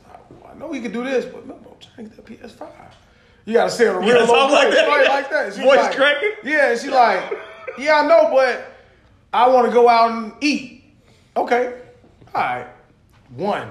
I 0.47 0.55
know 0.59 0.69
we 0.69 0.81
can 0.81 0.93
do 0.93 1.03
this, 1.03 1.25
but 1.25 1.43
remember, 1.43 1.71
I'm 1.71 1.77
trying 1.81 2.11
to 2.11 2.17
get 2.17 2.27
that 2.27 2.59
PS5. 2.59 2.82
You 3.45 3.55
got 3.55 3.65
to 3.65 3.71
say 3.71 3.87
it 3.87 3.95
a 3.95 3.99
real 3.99 4.09
Yeah, 4.09 4.15
low 4.21 4.27
something 4.27 4.51
like 4.55 4.69
voice, 4.69 4.75
that. 4.77 4.89
right 4.89 5.09
like 5.09 5.31
that. 5.31 5.55
She's 5.55 5.63
Voice 5.65 5.77
like, 5.79 5.97
cracking? 5.97 6.33
Yeah, 6.45 6.71
and 6.71 6.81
she 6.81 6.89
like, 6.91 7.33
yeah, 7.79 8.01
I 8.01 8.07
know, 8.07 8.31
but 8.33 8.73
I 9.33 9.49
want 9.49 9.67
to 9.67 9.73
go 9.73 9.89
out 9.89 10.13
and 10.13 10.33
eat. 10.41 10.85
Okay, 11.37 11.81
all 12.35 12.41
right. 12.43 12.67
One, 13.35 13.71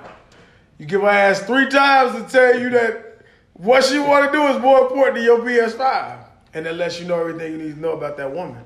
you 0.77 0.85
give 0.85 1.01
her 1.01 1.07
ass 1.07 1.41
three 1.41 1.69
times 1.69 2.15
to 2.21 2.29
tell 2.29 2.59
you 2.59 2.69
that 2.71 3.21
what 3.53 3.83
she 3.83 3.99
want 3.99 4.25
to 4.25 4.37
do 4.37 4.43
is 4.47 4.59
more 4.59 4.81
important 4.81 5.15
than 5.15 5.23
your 5.23 5.39
PS5, 5.39 6.17
and 6.53 6.65
that 6.65 6.75
lets 6.75 6.99
you 6.99 7.05
know 7.07 7.19
everything 7.19 7.51
you 7.51 7.57
need 7.59 7.75
to 7.75 7.79
know 7.79 7.91
about 7.91 8.17
that 8.17 8.33
woman. 8.33 8.63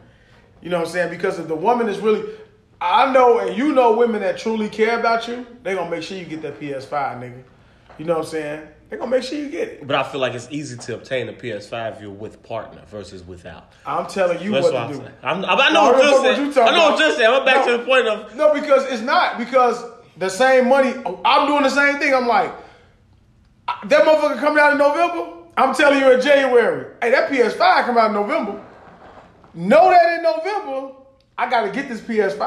You 0.62 0.70
know 0.70 0.80
what 0.80 0.88
I'm 0.88 0.92
saying? 0.94 1.10
Because 1.10 1.38
if 1.38 1.48
the 1.48 1.56
woman 1.56 1.90
is 1.90 2.00
really, 2.00 2.24
I 2.80 3.12
know, 3.12 3.40
and 3.40 3.56
you 3.58 3.74
know, 3.74 3.96
women 3.98 4.22
that 4.22 4.38
truly 4.38 4.70
care 4.70 4.98
about 5.00 5.28
you, 5.28 5.46
they 5.64 5.76
gonna 5.76 5.92
make 5.92 6.02
sure 6.04 6.18
you 6.18 6.26
get 6.26 6.42
that 6.44 6.60
PS5, 6.60 6.90
nigga. 7.20 7.44
You 7.98 8.06
know 8.06 8.14
what 8.18 8.26
I'm 8.26 8.32
saying? 8.32 8.68
They 8.90 8.98
gonna 8.98 9.10
make 9.10 9.24
sure 9.24 9.38
you 9.40 9.50
get 9.50 9.68
it. 9.68 9.88
But 9.88 9.96
I 9.96 10.04
feel 10.04 10.22
like 10.22 10.34
it's 10.34 10.48
easy 10.52 10.78
to 10.78 10.96
obtain 10.96 11.28
a 11.28 11.34
PS5 11.34 11.96
if 11.96 12.02
you're 12.02 12.12
with 12.12 12.44
partner 12.44 12.82
versus 12.88 13.24
without. 13.24 13.72
I'm 13.86 14.06
telling 14.08 14.42
you 14.44 14.52
That's 14.52 14.66
what 14.66 14.74
what 14.74 14.80
to 14.80 14.86
I'm 14.86 14.92
do. 14.92 14.98
saying. 15.00 15.12
I'm, 15.24 15.46
I 15.46 15.70
know 15.72 15.84
what 15.92 16.04
you're 16.04 16.22
saying. 16.22 16.68
I 16.68 16.72
know 16.76 16.90
what 16.92 17.00
you're 17.00 17.12
saying. 17.16 17.30
I'm 17.32 17.46
back 17.46 17.66
No. 17.66 17.72
to 17.72 17.78
the 17.80 17.86
point 17.86 18.08
of 18.08 18.36
No, 18.36 18.54
because 18.54 18.86
it's 18.92 19.02
not. 19.02 19.40
Because 19.40 19.84
the 20.18 20.30
same 20.30 20.70
money, 20.70 20.94
I'm 21.26 21.48
doing 21.48 21.64
the 21.64 21.70
same 21.70 22.00
thing. 22.00 22.14
I'm 22.14 22.28
like, 22.28 22.54
that 23.86 24.04
motherfucker 24.06 24.38
coming 24.40 24.60
out 24.62 24.72
in 24.74 24.78
November. 24.78 25.32
I'm 25.58 25.74
telling 25.74 26.00
you 26.00 26.12
in 26.12 26.22
January. 26.22 26.94
Hey, 27.02 27.12
that 27.12 27.30
PS5 27.32 27.86
come 27.86 27.98
out 27.98 28.08
in 28.08 28.14
November. 28.14 28.64
Know 29.54 29.90
that 29.90 30.18
in 30.18 30.24
November, 30.24 30.94
I 31.38 31.50
gotta 31.50 31.72
get 31.72 31.88
this 31.90 32.02
PS5. 32.02 32.38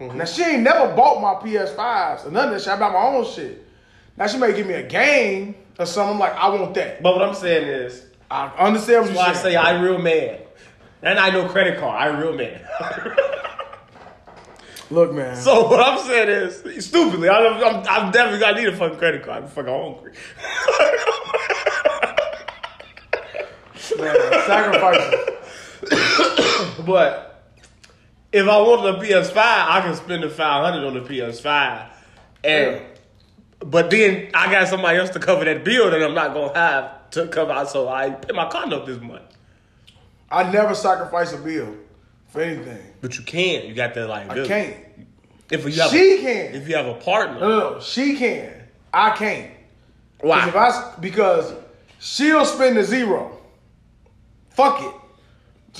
Mm-hmm. 0.00 0.18
Now 0.18 0.24
she 0.24 0.42
ain't 0.42 0.62
never 0.62 0.94
bought 0.96 1.20
my 1.20 1.34
PS5s 1.46 2.26
or 2.26 2.30
none 2.30 2.46
of 2.48 2.54
that 2.54 2.60
shit. 2.62 2.72
I 2.72 2.78
buy 2.78 2.90
my 2.90 2.98
own 3.16 3.24
shit. 3.26 3.64
Now 4.16 4.26
she 4.26 4.38
may 4.38 4.52
give 4.54 4.66
me 4.66 4.74
a 4.74 4.82
game 4.82 5.54
or 5.78 5.86
something. 5.86 6.14
I'm 6.14 6.18
like, 6.18 6.34
I 6.34 6.48
want 6.48 6.74
that. 6.74 7.02
But 7.02 7.16
what 7.16 7.28
I'm 7.28 7.34
saying 7.34 7.68
is, 7.68 8.04
I 8.30 8.46
understand 8.58 9.02
what 9.02 9.10
you're 9.10 9.18
why 9.18 9.30
I 9.30 9.34
say 9.34 9.56
I 9.56 9.80
real 9.80 9.98
man. 9.98 10.40
And 11.02 11.18
I 11.18 11.30
know 11.30 11.48
credit 11.48 11.78
card. 11.78 12.00
I 12.00 12.06
real 12.18 12.32
man. 12.34 12.60
Look, 14.90 15.12
man. 15.14 15.36
so 15.36 15.66
what 15.68 15.80
I'm 15.80 15.98
saying 16.06 16.28
is, 16.28 16.86
stupidly, 16.86 17.28
I'm, 17.28 17.54
I'm, 17.62 17.76
I'm 17.88 18.12
definitely 18.12 18.40
gonna 18.40 18.60
need 18.60 18.68
a 18.68 18.76
fucking 18.76 18.98
credit 18.98 19.24
card. 19.24 19.44
I'm 19.44 19.48
fucking 19.48 19.72
hungry. 19.72 20.12
man, 23.98 24.16
sacrifices. 24.46 25.30
But 26.84 27.42
if 28.32 28.46
I 28.46 28.60
wanted 28.60 28.96
a 28.96 28.98
PS5, 28.98 29.36
I 29.36 29.80
can 29.80 29.94
spend 29.94 30.22
the 30.22 30.28
500 30.28 30.86
on 30.86 30.94
the 30.94 31.00
PS5, 31.00 31.88
and 32.42 32.82
but 33.64 33.90
then 33.90 34.28
I 34.34 34.50
got 34.50 34.68
somebody 34.68 34.98
else 34.98 35.10
to 35.10 35.18
cover 35.18 35.44
that 35.44 35.64
bill 35.64 35.90
that 35.90 36.02
I'm 36.02 36.14
not 36.14 36.34
gonna 36.34 36.54
have 36.54 37.10
to 37.12 37.26
cover. 37.28 37.52
out, 37.52 37.70
So 37.70 37.88
I 37.88 38.10
pay 38.10 38.34
my 38.34 38.48
condo 38.48 38.84
this 38.84 39.00
month. 39.00 39.22
I 40.30 40.50
never 40.50 40.74
sacrifice 40.74 41.32
a 41.32 41.38
bill 41.38 41.74
for 42.28 42.42
anything. 42.42 42.82
But 43.00 43.16
you 43.16 43.24
can. 43.24 43.66
You 43.66 43.74
got 43.74 43.94
that 43.94 44.08
like. 44.08 44.30
I 44.30 44.46
can't. 44.46 44.76
If 45.50 45.64
you 45.64 45.82
have 45.82 45.90
She 45.90 46.14
a, 46.14 46.20
can. 46.20 46.54
If 46.54 46.68
you 46.68 46.76
have 46.76 46.86
a 46.86 46.94
partner, 46.94 47.40
No, 47.40 47.48
no, 47.48 47.70
no. 47.74 47.80
She 47.80 48.16
can. 48.16 48.52
I 48.92 49.10
can't. 49.10 49.50
why? 50.20 50.48
If 50.48 50.56
I 50.56 50.94
because 51.00 51.52
she'll 52.00 52.44
spend 52.44 52.76
the 52.76 52.84
zero. 52.84 53.38
Fuck 54.50 54.82
it. 54.82 54.94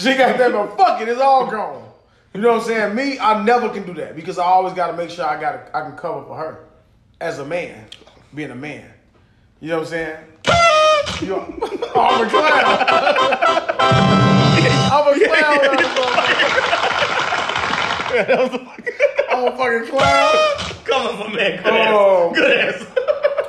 She 0.01 0.15
got 0.17 0.37
that, 0.39 0.53
but 0.53 0.77
fuck 0.77 1.01
it. 1.01 1.09
It's 1.09 1.21
all 1.21 1.51
gone. 1.51 1.89
You 2.35 2.41
know 2.41 2.55
what 2.55 2.63
I'm 2.63 2.67
saying? 2.67 2.95
Me, 2.97 3.19
I 3.19 3.43
never 3.45 3.69
can 3.69 3.87
do 3.87 3.95
that 3.95 4.17
because 4.17 4.39
I 4.39 4.45
always 4.45 4.75
got 4.75 4.89
to 4.89 4.97
make 4.97 5.11
sure 5.11 5.25
I 5.25 5.41
got 5.41 5.71
I 5.75 5.83
can 5.83 5.97
cover 5.97 6.25
for 6.25 6.37
her 6.37 6.65
as 7.21 7.39
a 7.39 7.45
man, 7.45 7.87
being 8.35 8.51
a 8.51 8.55
man. 8.55 8.91
You 9.61 9.69
know 9.71 9.79
what 9.79 9.85
I'm 9.85 9.91
saying? 9.91 10.17
You 11.23 11.37
are, 11.37 11.47
oh, 11.49 11.61
I'm 12.11 12.27
a 12.27 12.29
clown. 12.29 12.75
I'm 14.91 15.07
a 15.07 15.15
clown. 15.29 15.61
I'm 19.31 19.45
a 19.45 19.57
fucking 19.57 19.89
clown. 19.91 20.85
Come 20.85 21.07
on, 21.23 21.35
man. 21.37 21.63
Good 21.63 21.73
Oh. 21.73 22.29
answer. 22.31 22.41
Good 22.41 22.59
answer. 22.59 22.87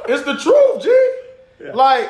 It's 0.08 0.24
the 0.26 0.36
truth, 0.38 0.84
G. 0.84 1.72
Like, 1.74 2.10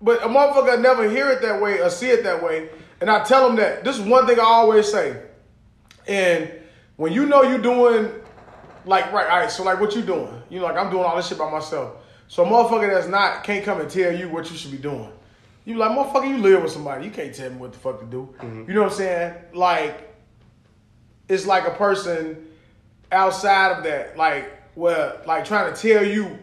but 0.00 0.22
a 0.22 0.26
motherfucker 0.26 0.80
never 0.80 1.08
hear 1.10 1.30
it 1.30 1.42
that 1.42 1.60
way 1.60 1.80
or 1.80 1.90
see 1.90 2.08
it 2.08 2.24
that 2.24 2.42
way. 2.42 2.70
And 3.00 3.10
I 3.10 3.22
tell 3.24 3.46
them 3.46 3.56
that 3.56 3.84
this 3.84 3.98
is 3.98 4.02
one 4.06 4.26
thing 4.26 4.38
I 4.40 4.44
always 4.44 4.90
say. 4.90 5.20
And 6.06 6.50
when 6.96 7.12
you 7.12 7.26
know 7.26 7.42
you're 7.42 7.58
doing 7.58 8.10
like 8.86 9.12
right, 9.12 9.28
all 9.28 9.40
right, 9.40 9.50
so 9.50 9.62
like 9.62 9.80
what 9.80 9.94
you 9.94 10.02
doing? 10.02 10.42
You 10.50 10.60
know, 10.60 10.66
like 10.66 10.76
I'm 10.76 10.90
doing 10.90 11.04
all 11.04 11.16
this 11.16 11.28
shit 11.28 11.38
by 11.38 11.50
myself. 11.50 11.96
So 12.28 12.44
a 12.44 12.46
motherfucker 12.46 12.92
that's 12.92 13.08
not 13.08 13.44
can't 13.44 13.64
come 13.64 13.80
and 13.80 13.90
tell 13.90 14.14
you 14.14 14.28
what 14.28 14.50
you 14.50 14.56
should 14.56 14.70
be 14.70 14.78
doing. 14.78 15.10
You 15.64 15.76
like 15.76 15.92
motherfucker, 15.92 16.28
you 16.28 16.38
live 16.38 16.62
with 16.62 16.72
somebody. 16.72 17.04
You 17.04 17.10
can't 17.10 17.34
tell 17.34 17.50
me 17.50 17.56
what 17.56 17.72
the 17.72 17.78
fuck 17.78 18.00
to 18.00 18.06
do. 18.06 18.34
You 18.68 18.74
know 18.74 18.82
what 18.82 18.92
I'm 18.92 18.96
saying? 18.96 19.34
Like, 19.54 20.14
it's 21.28 21.46
like 21.46 21.66
a 21.66 21.70
person 21.70 22.46
outside 23.10 23.78
of 23.78 23.84
that, 23.84 24.16
like 24.16 24.50
where 24.74 25.20
like 25.26 25.44
trying 25.44 25.72
to 25.72 25.80
tell 25.80 26.04
you 26.04 26.38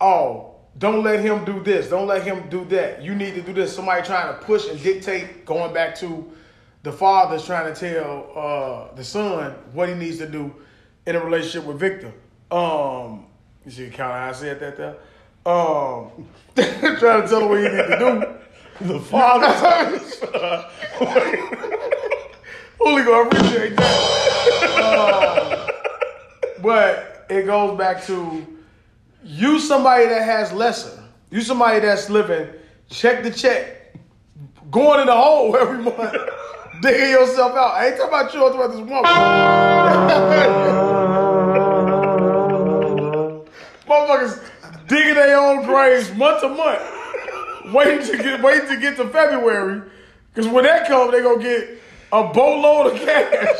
oh, 0.00 0.56
don't 0.78 1.02
let 1.02 1.20
him 1.20 1.44
do 1.44 1.62
this, 1.62 1.88
don't 1.88 2.06
let 2.06 2.22
him 2.22 2.48
do 2.50 2.64
that. 2.66 3.02
You 3.02 3.14
need 3.14 3.34
to 3.34 3.42
do 3.42 3.52
this. 3.52 3.74
Somebody 3.74 4.04
trying 4.04 4.34
to 4.34 4.44
push 4.44 4.68
and 4.68 4.80
dictate, 4.82 5.44
going 5.46 5.72
back 5.72 5.94
to 5.96 6.30
the 6.82 6.92
father's 6.92 7.46
trying 7.46 7.72
to 7.72 7.80
tell 7.80 8.30
uh, 8.36 8.94
the 8.94 9.04
son 9.04 9.52
what 9.72 9.88
he 9.88 9.94
needs 9.94 10.18
to 10.18 10.28
do 10.28 10.54
in 11.06 11.16
a 11.16 11.24
relationship 11.24 11.64
with 11.64 11.78
Victor. 11.78 12.12
Um, 12.50 13.24
you 13.64 13.70
see 13.70 13.88
kind 13.90 14.12
of 14.12 14.18
how 14.18 14.28
I 14.28 14.32
said 14.32 14.60
that 14.60 14.76
there? 14.76 14.96
Um, 15.46 16.28
trying 16.98 17.22
to 17.22 17.28
tell 17.28 17.40
him 17.40 17.48
what 17.48 17.58
he 17.58 17.64
need 17.68 17.76
to 17.76 17.98
do. 17.98 18.22
The 18.86 19.00
father. 19.00 19.46
Only 22.80 23.02
gonna 23.04 23.28
appreciate 23.28 23.76
that. 23.76 24.80
Um, 24.82 25.68
but 26.62 27.26
it 27.28 27.46
goes 27.46 27.76
back 27.78 28.02
to 28.04 28.46
you 29.22 29.58
somebody 29.58 30.06
that 30.06 30.22
has 30.22 30.52
lesser. 30.52 31.02
You 31.30 31.40
somebody 31.40 31.80
that's 31.80 32.10
living 32.10 32.48
check 32.88 33.22
to 33.22 33.30
check, 33.30 33.94
going 34.70 35.00
in 35.00 35.06
the 35.06 35.14
hole 35.14 35.56
every 35.60 35.78
month, 35.78 36.14
digging 36.82 37.10
yourself 37.10 37.52
out. 37.52 37.74
I 37.74 37.86
ain't 37.88 37.96
talking 37.96 38.08
about 38.08 38.34
you, 38.34 38.46
I'm 38.46 38.52
talking 38.52 38.60
about 38.60 38.70
this 38.70 38.80
woman. 40.68 40.83
Motherfuckers 43.86 44.42
digging 44.88 45.14
their 45.14 45.38
own 45.38 45.64
graves 45.64 46.12
month 46.14 46.40
to 46.40 46.48
month, 46.48 47.72
waiting 47.72 48.06
to 48.06 48.16
get 48.16 48.42
waiting 48.42 48.68
to 48.68 48.76
get 48.78 48.96
to 48.96 49.08
February, 49.08 49.82
because 50.32 50.50
when 50.50 50.64
that 50.64 50.86
comes, 50.86 51.12
they 51.12 51.22
gonna 51.22 51.42
get 51.42 51.78
a 52.12 52.24
boatload 52.24 52.94
of 52.94 53.00
cash 53.00 53.56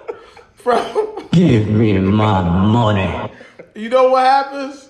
from. 0.54 1.28
Give 1.32 1.68
me 1.68 1.98
my 1.98 2.42
money. 2.42 3.32
You 3.74 3.88
know 3.88 4.10
what 4.10 4.24
happens? 4.24 4.88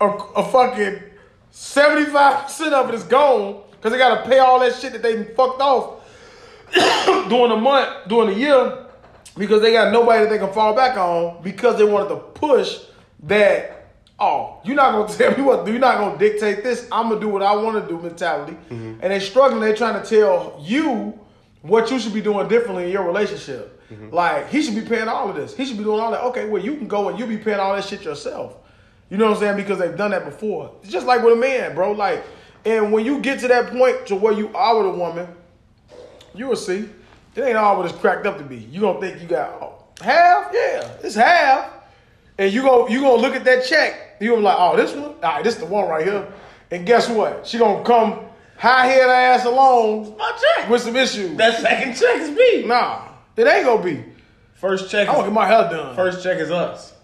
A, 0.00 0.06
a 0.06 0.44
fucking 0.50 1.02
seventy-five 1.50 2.44
percent 2.44 2.74
of 2.74 2.88
it 2.88 2.94
is 2.94 3.04
gone 3.04 3.62
because 3.72 3.92
they 3.92 3.98
gotta 3.98 4.28
pay 4.28 4.38
all 4.38 4.60
that 4.60 4.74
shit 4.76 4.92
that 4.92 5.02
they 5.02 5.24
fucked 5.24 5.60
off 5.60 6.04
during 7.28 7.50
the 7.50 7.56
month, 7.56 8.08
during 8.08 8.30
the 8.30 8.38
year, 8.38 8.86
because 9.36 9.60
they 9.60 9.72
got 9.72 9.92
nobody 9.92 10.24
that 10.24 10.30
they 10.30 10.38
can 10.38 10.52
fall 10.52 10.74
back 10.74 10.96
on 10.96 11.42
because 11.42 11.76
they 11.78 11.84
wanted 11.84 12.08
to 12.10 12.16
push 12.16 12.78
that. 13.24 13.83
Oh, 14.24 14.58
you're 14.64 14.74
not 14.74 14.92
gonna 14.92 15.12
tell 15.18 15.36
me 15.36 15.42
what. 15.42 15.66
You're 15.66 15.78
not 15.78 15.98
gonna 15.98 16.18
dictate 16.18 16.62
this. 16.62 16.88
I'm 16.90 17.10
gonna 17.10 17.20
do 17.20 17.28
what 17.28 17.42
I 17.42 17.54
want 17.54 17.82
to 17.82 17.86
do 17.88 18.00
mentality, 18.00 18.52
mm-hmm. 18.52 19.00
and 19.02 19.02
they're 19.02 19.20
struggling. 19.20 19.60
They're 19.60 19.76
trying 19.76 20.02
to 20.02 20.08
tell 20.08 20.58
you 20.62 21.18
what 21.60 21.90
you 21.90 21.98
should 21.98 22.14
be 22.14 22.22
doing 22.22 22.48
differently 22.48 22.84
in 22.84 22.90
your 22.90 23.04
relationship. 23.04 23.82
Mm-hmm. 23.90 24.14
Like 24.14 24.48
he 24.48 24.62
should 24.62 24.74
be 24.74 24.80
paying 24.80 25.08
all 25.08 25.28
of 25.28 25.36
this. 25.36 25.54
He 25.54 25.66
should 25.66 25.76
be 25.76 25.84
doing 25.84 26.00
all 26.00 26.10
that. 26.10 26.22
Okay, 26.24 26.48
well 26.48 26.62
you 26.62 26.76
can 26.76 26.88
go 26.88 27.10
and 27.10 27.18
you 27.18 27.26
be 27.26 27.36
paying 27.36 27.60
all 27.60 27.74
that 27.74 27.84
shit 27.84 28.02
yourself. 28.02 28.56
You 29.10 29.18
know 29.18 29.26
what 29.26 29.34
I'm 29.34 29.40
saying? 29.40 29.56
Because 29.56 29.78
they've 29.78 29.96
done 29.96 30.12
that 30.12 30.24
before. 30.24 30.74
It's 30.82 30.90
just 30.90 31.06
like 31.06 31.22
with 31.22 31.34
a 31.34 31.36
man, 31.36 31.74
bro. 31.74 31.92
Like, 31.92 32.24
and 32.64 32.92
when 32.92 33.04
you 33.04 33.20
get 33.20 33.40
to 33.40 33.48
that 33.48 33.70
point 33.70 34.06
to 34.06 34.16
where 34.16 34.32
you 34.32 34.48
are 34.54 34.78
with 34.78 34.94
a 34.94 34.98
woman, 34.98 35.28
you 36.34 36.46
will 36.46 36.56
see 36.56 36.88
it 37.34 37.42
ain't 37.42 37.58
all 37.58 37.76
what 37.76 37.84
it's 37.84 37.98
cracked 37.98 38.24
up 38.26 38.38
to 38.38 38.44
be. 38.44 38.56
You 38.56 38.80
gonna 38.80 39.00
think 39.00 39.20
you 39.20 39.28
got 39.28 39.84
half? 40.00 40.50
Yeah, 40.50 40.90
it's 41.02 41.14
half. 41.14 41.70
And 42.38 42.52
you 42.52 42.62
go 42.62 42.88
you 42.88 43.00
gonna 43.00 43.20
look 43.20 43.36
at 43.36 43.44
that 43.44 43.66
check. 43.66 44.03
You 44.20 44.30
gonna 44.30 44.40
be 44.40 44.44
like, 44.44 44.56
oh, 44.58 44.76
this 44.76 44.92
one? 44.94 45.04
All 45.04 45.14
right, 45.22 45.44
this 45.44 45.54
is 45.54 45.60
the 45.60 45.66
one 45.66 45.88
right 45.88 46.04
here. 46.04 46.26
And 46.70 46.86
guess 46.86 47.08
what? 47.08 47.46
She 47.46 47.58
gonna 47.58 47.84
come 47.84 48.20
high 48.56 48.86
head 48.86 49.08
ass 49.08 49.44
along 49.44 50.16
My 50.16 50.38
check. 50.56 50.68
with 50.68 50.82
some 50.82 50.96
issues. 50.96 51.36
That 51.36 51.60
second 51.60 51.94
check 51.94 52.16
is 52.20 52.30
me. 52.30 52.64
Nah, 52.66 53.08
it 53.36 53.46
ain't 53.46 53.64
gonna 53.66 53.82
be. 53.82 54.04
First 54.54 54.90
check. 54.90 55.08
I 55.08 55.12
want 55.12 55.24
to 55.24 55.30
get 55.30 55.34
my 55.34 55.46
hair 55.46 55.68
done. 55.70 55.94
first 55.94 56.22
check 56.22 56.38
is 56.38 56.50
us. 56.50 56.94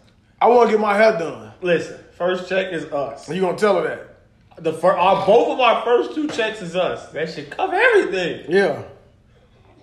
I 0.41 0.49
want 0.49 0.71
to 0.71 0.77
get 0.77 0.81
my 0.81 0.97
hair 0.97 1.13
done. 1.19 1.53
Listen, 1.61 1.99
first 2.17 2.49
check 2.49 2.73
is 2.73 2.85
us. 2.87 3.27
And 3.29 3.37
you 3.37 3.43
gonna 3.43 3.59
tell 3.59 3.77
her 3.83 3.89
that? 3.89 4.63
The 4.65 4.73
fir- 4.73 4.97
our, 4.97 5.27
both 5.27 5.49
of 5.49 5.61
our 5.61 5.83
first 5.85 6.15
two 6.15 6.29
checks 6.29 6.63
is 6.63 6.75
us. 6.77 7.09
That 7.13 7.31
should 7.31 7.51
cover 7.51 7.75
everything. 7.75 8.51
Yeah. 8.51 8.83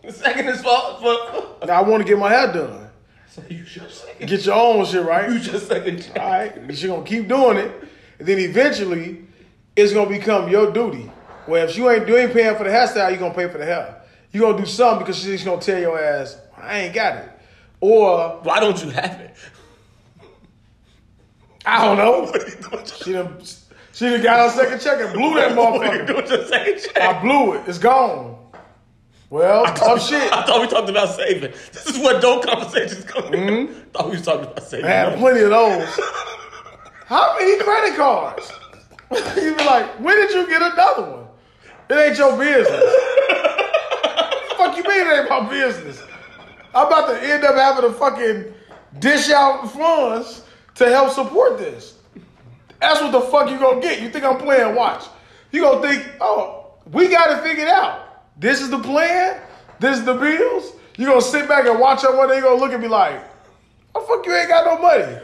The 0.04 0.12
second 0.12 0.48
is 0.48 0.62
for. 0.62 0.70
for 1.00 1.66
Now 1.66 1.74
I 1.74 1.82
want 1.82 2.02
to 2.02 2.08
get 2.08 2.18
my 2.18 2.30
hair 2.30 2.52
done. 2.52 2.87
So 3.38 3.44
you 3.50 3.66
second. 3.66 4.28
Get 4.28 4.46
your 4.46 4.56
own 4.56 4.86
shit 4.86 5.06
right. 5.06 5.30
You 5.32 5.40
just 5.40 5.68
second 5.68 6.02
check. 6.04 6.20
All 6.20 6.28
right, 6.30 6.56
you're 6.82 6.96
gonna 6.96 7.08
keep 7.08 7.28
doing 7.28 7.58
it, 7.58 7.72
and 8.20 8.28
then 8.28 8.40
eventually, 8.40 9.26
it's 9.76 9.94
gonna 9.94 10.10
become 10.10 10.50
your 10.50 10.72
duty. 10.72 11.12
Well, 11.48 11.68
if 11.68 11.78
you 11.78 11.90
ain't 11.90 12.08
you 12.08 12.18
ain't 12.18 12.34
paying 12.34 12.56
for 12.56 12.64
the 12.64 12.70
hairstyle, 12.72 13.10
you're 13.12 13.20
gonna 13.20 13.34
pay 13.34 13.48
for 13.48 13.58
the 13.60 13.66
hair. 13.66 14.02
You're 14.32 14.52
gonna 14.52 14.64
do 14.64 14.70
something 14.70 15.00
because 15.06 15.22
she's 15.22 15.44
gonna 15.44 15.62
tell 15.62 15.80
your 15.80 16.00
ass, 16.00 16.38
I 16.58 16.80
ain't 16.80 16.96
got 16.96 17.18
it, 17.18 17.30
or 17.80 18.40
Why 18.44 18.60
don't 18.60 18.84
you 18.84 18.90
have 18.92 19.20
it? 19.22 19.36
I 21.66 21.86
don't 21.86 21.98
know. 21.98 22.22
What 22.32 22.44
are 22.44 22.48
you 22.50 22.56
doing? 22.56 22.86
She 22.86 23.12
done 23.12 23.38
she 23.92 24.10
done 24.10 24.22
got 24.24 24.50
her 24.52 24.64
second 24.64 24.80
check 24.80 25.00
and 25.00 25.14
blew 25.14 25.36
that 25.36 25.56
What 25.56 25.86
are 25.88 25.96
you 25.96 26.02
motherfucker. 26.04 26.08
doing 26.08 26.40
with 26.40 26.50
second 26.50 26.80
check? 26.80 26.98
I 26.98 27.22
blew 27.22 27.54
it. 27.54 27.64
It's 27.68 27.78
gone. 27.78 28.36
Well, 29.30 29.66
tough 29.74 30.08
shit. 30.08 30.32
I 30.32 30.46
thought 30.46 30.62
we 30.62 30.68
talked 30.68 30.90
about 30.90 31.10
saving. 31.10 31.52
This 31.74 31.86
is 31.86 31.98
what 31.98 32.22
dope 32.22 32.46
conversations 32.46 33.04
come 33.04 33.34
in. 33.34 33.68
Mm-hmm. 33.68 33.80
I 33.80 33.84
thought 33.92 34.06
we 34.06 34.12
was 34.12 34.22
talking 34.22 34.44
about 34.46 34.64
saving. 34.64 34.86
I 34.86 34.90
had 34.90 35.20
plenty 35.20 35.42
of 35.42 35.50
those. 35.50 36.00
How 37.08 37.36
many 37.38 37.62
credit 37.62 37.98
cards? 37.98 38.52
you 39.36 39.56
be 39.56 39.64
like, 39.66 40.00
when 40.00 40.16
did 40.16 40.32
you 40.32 40.48
get 40.48 40.62
another 40.62 41.12
one? 41.12 41.28
It 41.90 41.94
ain't 41.94 42.18
your 42.18 42.38
business. 42.38 42.68
Fuck 44.58 44.78
you 44.78 44.84
mean 44.84 45.08
it 45.08 45.20
ain't 45.20 45.30
my 45.30 45.50
business? 45.50 46.02
I'm 46.74 46.88
about 46.88 47.08
to 47.08 47.22
end 47.22 47.44
up 47.44 47.56
having 47.56 47.90
to 47.90 47.98
fucking 47.98 48.54
dish 49.00 49.30
out 49.30 49.72
funds 49.72 50.44
to 50.76 50.90
help 50.90 51.12
support 51.12 51.58
this. 51.58 51.96
That's 52.80 53.02
what 53.02 53.12
the 53.12 53.22
fuck 53.22 53.50
you 53.50 53.58
gonna 53.58 53.82
get. 53.82 54.02
You 54.02 54.10
think 54.10 54.24
I'm 54.24 54.38
playing 54.38 54.76
watch. 54.76 55.06
You 55.52 55.62
gonna 55.62 55.88
think, 55.88 56.08
oh, 56.22 56.74
we 56.92 57.08
got 57.08 57.32
it 57.32 57.42
figured 57.42 57.68
out. 57.68 58.07
This 58.40 58.62
is 58.62 58.70
the 58.70 58.80
plan. 58.80 59.40
This 59.80 60.00
is 60.00 60.06
the 60.06 60.14
bills. 60.14 60.74
You 60.98 61.08
gonna 61.08 61.22
sit 61.22 61.48
back 61.48 61.66
and 61.68 61.80
watch 61.80 62.02
her 62.02 62.16
one 62.16 62.30
day. 62.30 62.38
You 62.38 62.44
gonna 62.44 62.60
look 62.60 62.72
and 62.72 62.82
be 62.82 62.88
like, 62.88 63.22
"Oh 63.94 64.02
fuck, 64.02 64.26
you 64.26 64.34
ain't 64.34 64.50
got 64.50 64.66
no 64.66 64.82
money." 64.82 65.18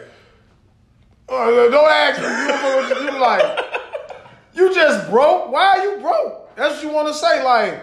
Uh, 1.30 1.70
don't 1.70 1.90
ask 1.90 2.20
me. 2.22 2.28
You, 2.28 2.48
don't 2.48 2.62
know 2.62 3.06
what 3.06 3.14
you, 3.14 3.20
like, 3.20 3.66
you 4.54 4.76
just 4.76 5.10
broke. 5.10 5.52
Why 5.52 5.78
are 5.78 5.84
you 5.84 6.02
broke? 6.02 6.56
That's 6.56 6.76
what 6.76 6.84
you 6.84 6.90
want 6.90 7.08
to 7.08 7.14
say. 7.14 7.44
Like, 7.44 7.80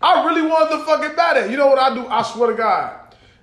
I 0.00 0.24
really 0.24 0.42
wanted 0.42 0.76
to 0.76 0.84
fucking 0.84 1.16
buy 1.16 1.34
that. 1.34 1.50
You 1.50 1.56
know 1.56 1.66
what 1.66 1.78
I 1.78 1.94
do? 1.94 2.06
I 2.06 2.22
swear 2.22 2.50
to 2.50 2.56
God. 2.56 2.94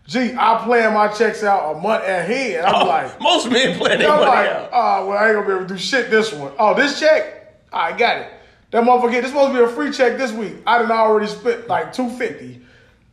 Gee, 0.07 0.34
I 0.38 0.63
plan 0.63 0.93
my 0.93 1.07
checks 1.09 1.43
out 1.43 1.76
a 1.76 1.80
month 1.80 2.03
ahead. 2.03 2.63
I'm 2.63 2.88
like, 2.88 3.19
Most 3.19 3.49
men 3.49 3.78
plan 3.78 3.99
their 3.99 4.09
money 4.09 4.26
like, 4.26 4.49
out. 4.49 4.69
oh, 4.71 5.07
well, 5.07 5.17
I 5.17 5.28
ain't 5.28 5.36
gonna 5.36 5.47
be 5.47 5.53
able 5.53 5.67
to 5.67 5.73
do 5.73 5.80
shit 5.80 6.09
this 6.09 6.32
one. 6.32 6.53
Oh, 6.59 6.76
this 6.76 6.99
check? 6.99 7.55
I 7.73 7.91
got 7.97 8.17
it. 8.17 8.32
That 8.72 8.84
motherfucker, 8.84 9.22
this 9.22 9.28
supposed 9.28 9.53
to 9.53 9.57
be 9.59 9.63
a 9.63 9.68
free 9.68 9.91
check 9.91 10.18
this 10.18 10.32
week. 10.32 10.55
I 10.66 10.80
done 10.80 10.91
already 10.91 11.28
spent 11.28 11.68
like 11.68 11.93
250 11.93 12.66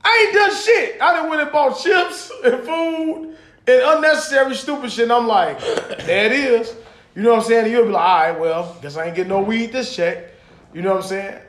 I 0.05 0.25
ain't 0.27 0.35
done 0.35 0.57
shit. 0.57 1.01
I 1.01 1.13
done 1.13 1.31
went 1.31 1.43
and 1.43 1.53
bought 1.53 1.79
chips 1.79 2.33
and 2.45 2.61
food 2.65 3.37
and 3.67 3.83
unnecessary 3.85 4.55
stupid 4.55 4.91
shit. 4.91 5.05
And 5.05 5.13
I'm 5.13 5.27
like, 5.27 5.61
there 5.61 6.27
it 6.27 6.33
is. 6.33 6.75
You 7.15 7.23
know 7.23 7.35
what 7.35 7.41
I'm 7.41 7.45
saying? 7.45 7.65
And 7.65 7.73
you'll 7.73 7.87
be 7.87 7.93
like, 7.93 8.03
all 8.03 8.19
right, 8.19 8.41
well, 8.41 8.77
guess 8.83 8.97
I 8.97 9.07
ain't 9.07 9.17
getting 9.17 9.29
no 9.29 9.41
weed 9.43 9.73
this 9.73 9.95
check. 9.95 10.33
You 10.75 10.83
know 10.83 10.95
what 10.95 11.05
I'm 11.05 11.09
saying? 11.09 11.41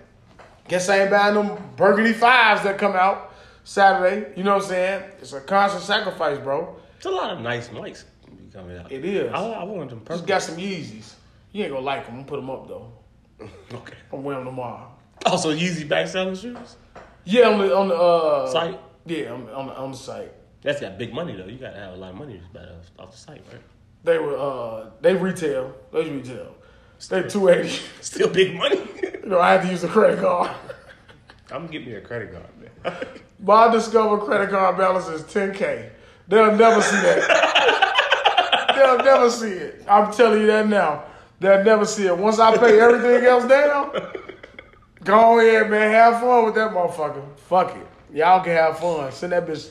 Guess 0.67 0.89
I 0.89 1.01
ain't 1.01 1.11
buying 1.11 1.35
them 1.35 1.57
burgundy 1.75 2.13
fives 2.13 2.63
that 2.63 2.77
come 2.77 2.93
out 2.93 3.33
Saturday. 3.63 4.33
You 4.37 4.43
know 4.43 4.55
what 4.55 4.63
I'm 4.63 4.69
saying? 4.69 5.03
It's 5.19 5.33
a 5.33 5.41
constant 5.41 5.83
sacrifice, 5.83 6.37
bro. 6.37 6.75
It's 6.97 7.05
a 7.05 7.09
lot 7.09 7.31
of 7.31 7.41
nice 7.41 7.69
mics 7.69 8.03
coming 8.53 8.77
out. 8.77 8.91
It 8.91 9.03
is. 9.03 9.31
I, 9.33 9.39
I 9.39 9.63
want 9.63 9.89
them 9.89 10.01
Just 10.07 10.27
got 10.27 10.41
some 10.41 10.57
Yeezys. 10.57 11.13
You 11.51 11.63
ain't 11.63 11.73
gonna 11.73 11.85
like 11.85 12.05
them. 12.05 12.15
I'm 12.15 12.19
gonna 12.21 12.29
put 12.29 12.35
them 12.37 12.49
up 12.49 12.67
though. 12.67 12.92
Okay. 13.73 13.95
I'm 14.11 14.23
wearing 14.23 14.45
them 14.45 14.53
tomorrow. 14.53 14.91
Also, 15.25 15.53
Yeezy 15.53 15.87
back 15.87 16.07
selling 16.07 16.35
shoes. 16.35 16.75
Yeah, 17.25 17.49
on 17.49 17.59
the 17.59 17.75
on 17.75 17.87
the 17.87 17.95
uh, 17.95 18.47
Site? 18.47 18.79
Yeah, 19.05 19.31
on, 19.31 19.49
on 19.49 19.67
the 19.67 19.75
on 19.75 19.91
the 19.91 19.97
site. 19.97 20.31
That's 20.61 20.79
got 20.79 20.97
big 20.97 21.13
money 21.13 21.35
though. 21.35 21.45
You 21.45 21.57
gotta 21.57 21.77
have 21.77 21.93
a 21.93 21.97
lot 21.97 22.11
of 22.11 22.17
money 22.17 22.37
to 22.37 22.43
buy 22.53 22.65
those 22.65 22.91
off 22.97 23.11
the 23.11 23.17
site, 23.17 23.43
right? 23.51 23.61
They 24.03 24.17
were 24.17 24.37
uh 24.37 24.89
they 25.01 25.15
retail. 25.15 25.75
They 25.91 26.09
retail. 26.09 26.55
They 27.09 27.23
two 27.23 27.49
eighty. 27.49 27.79
Still 28.01 28.29
big 28.29 28.55
money. 28.55 28.81
You 29.23 29.29
know, 29.29 29.39
I 29.39 29.53
had 29.53 29.61
to 29.61 29.69
use 29.69 29.81
a 29.85 29.87
credit 29.87 30.19
card. 30.19 30.51
I'm 31.49 31.61
gonna 31.61 31.71
get 31.71 31.87
me 31.87 31.93
a 31.93 32.01
credit 32.01 32.33
card, 32.33 32.45
man. 32.59 32.95
My 33.39 33.71
discover 33.71 34.17
credit 34.17 34.49
card 34.49 34.75
balance 34.77 35.07
is 35.07 35.21
10K. 35.21 35.91
They'll 36.27 36.57
never 36.57 36.81
see 36.81 36.97
that. 36.97 38.73
They'll 38.75 38.97
never 38.97 39.29
see 39.29 39.51
it. 39.51 39.85
I'm 39.87 40.11
telling 40.11 40.41
you 40.41 40.47
that 40.47 40.67
now. 40.67 41.05
They'll 41.43 41.61
never 41.61 41.83
see 41.83 42.07
it. 42.07 42.17
Once 42.17 42.39
I 42.39 42.55
pay 42.55 42.79
everything 42.79 43.25
else 43.25 43.45
down, 43.45 43.91
go 45.03 45.39
ahead, 45.39 45.69
man. 45.69 45.91
Have 45.91 46.21
fun 46.21 46.45
with 46.45 46.55
that 46.55 46.71
motherfucker. 46.71 47.37
Fuck 47.37 47.75
it. 47.75 47.85
Y'all 48.15 48.41
can 48.41 48.53
have 48.53 48.79
fun. 48.79 49.11
Send 49.11 49.33
that 49.33 49.45
bitch. 49.45 49.69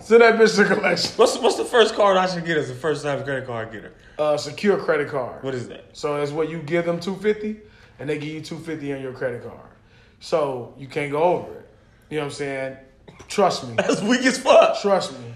Send 0.00 0.20
that 0.20 0.34
bitch 0.34 0.54
to 0.56 0.66
collection. 0.66 1.12
what's 1.16 1.38
what's 1.38 1.56
the 1.56 1.64
first 1.64 1.94
card 1.94 2.18
I 2.18 2.26
should 2.26 2.44
get 2.44 2.58
as 2.58 2.68
a 2.68 2.74
first 2.74 3.04
time 3.04 3.24
credit 3.24 3.46
card 3.46 3.72
getter? 3.72 3.94
Uh, 4.18 4.36
secure 4.36 4.76
credit 4.76 5.08
card. 5.08 5.42
What 5.42 5.54
is 5.54 5.66
that? 5.68 5.96
So 5.96 6.18
that's 6.18 6.30
what 6.30 6.50
you 6.50 6.58
give 6.58 6.84
them 6.84 7.00
250 7.00 7.58
and 8.00 8.10
they 8.10 8.18
give 8.18 8.28
you 8.28 8.42
250 8.42 8.92
on 8.92 9.00
your 9.00 9.14
credit 9.14 9.42
card. 9.42 9.70
So 10.20 10.74
you 10.76 10.88
can't 10.88 11.10
go 11.10 11.22
over 11.22 11.52
it. 11.54 11.68
You 12.10 12.18
know 12.18 12.24
what 12.24 12.32
I'm 12.32 12.32
saying? 12.32 12.76
Trust 13.28 13.66
me. 13.66 13.76
That's 13.76 14.02
weak 14.02 14.26
as 14.26 14.36
fuck. 14.36 14.78
Trust 14.82 15.18
me. 15.18 15.32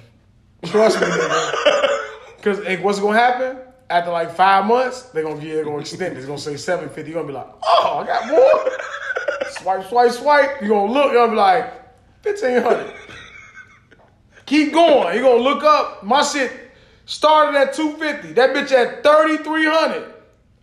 Trust 0.66 1.00
me, 1.00 1.06
nigga. 1.06 1.94
Because 2.38 2.78
what's 2.82 3.00
gonna 3.00 3.18
happen? 3.18 3.58
After 3.90 4.10
like 4.10 4.34
five 4.34 4.66
months, 4.66 5.02
they're 5.10 5.22
gonna 5.22 5.40
give, 5.40 5.54
they're 5.54 5.64
gonna 5.64 5.78
extend 5.78 6.14
it. 6.14 6.18
It's 6.18 6.26
gonna 6.26 6.38
say 6.38 6.56
750. 6.56 7.10
You're 7.10 7.22
gonna 7.22 7.32
be 7.32 7.34
like, 7.34 7.48
oh, 7.62 7.98
I 8.02 8.06
got 8.06 8.28
more. 8.28 9.50
swipe, 9.50 9.88
swipe, 9.88 10.12
swipe. 10.12 10.60
You're 10.60 10.70
gonna 10.70 10.92
look, 10.92 11.12
you're 11.12 11.26
gonna 11.26 11.32
be 11.32 11.36
like, 11.36 11.64
1500. 12.22 12.94
Keep 14.46 14.72
going. 14.72 15.14
You're 15.14 15.24
gonna 15.24 15.42
look 15.42 15.64
up. 15.64 16.02
My 16.02 16.22
shit 16.22 16.52
started 17.06 17.58
at 17.58 17.74
250. 17.74 18.34
That 18.34 18.54
bitch 18.54 18.72
at 18.72 19.02
3300. 19.02 20.14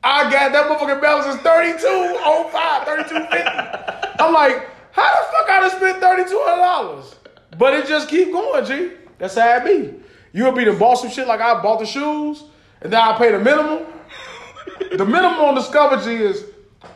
I 0.03 0.29
got 0.31 0.51
that 0.51 0.69
motherfucking 0.69 1.01
balance 1.01 1.25
is 1.25 1.41
3205, 1.41 2.83
3250. 2.85 4.23
I'm 4.23 4.33
like, 4.33 4.69
how 4.91 5.09
the 5.09 5.25
fuck 5.31 5.49
I 5.49 5.59
done 5.61 5.71
spent 5.71 6.01
$3,200? 6.01 7.15
But 7.57 7.73
it 7.73 7.87
just 7.87 8.07
keep 8.07 8.31
going, 8.31 8.63
G. 8.65 8.91
That's 9.17 9.35
how 9.35 9.57
it 9.57 9.65
be. 9.65 9.95
You'll 10.31 10.51
be 10.51 10.63
the 10.63 10.73
boss 10.73 11.03
of 11.03 11.11
shit 11.11 11.27
like 11.27 11.41
I 11.41 11.59
bought 11.61 11.79
the 11.79 11.85
shoes, 11.85 12.43
and 12.85 12.93
then 12.93 13.01
I 13.01 13.17
pay 13.17 13.31
the 13.31 13.39
minimum. 13.39 13.83
The 14.91 15.05
minimum 15.05 15.39
on 15.41 15.55
Discover 15.55 16.03
G 16.03 16.11
is 16.23 16.43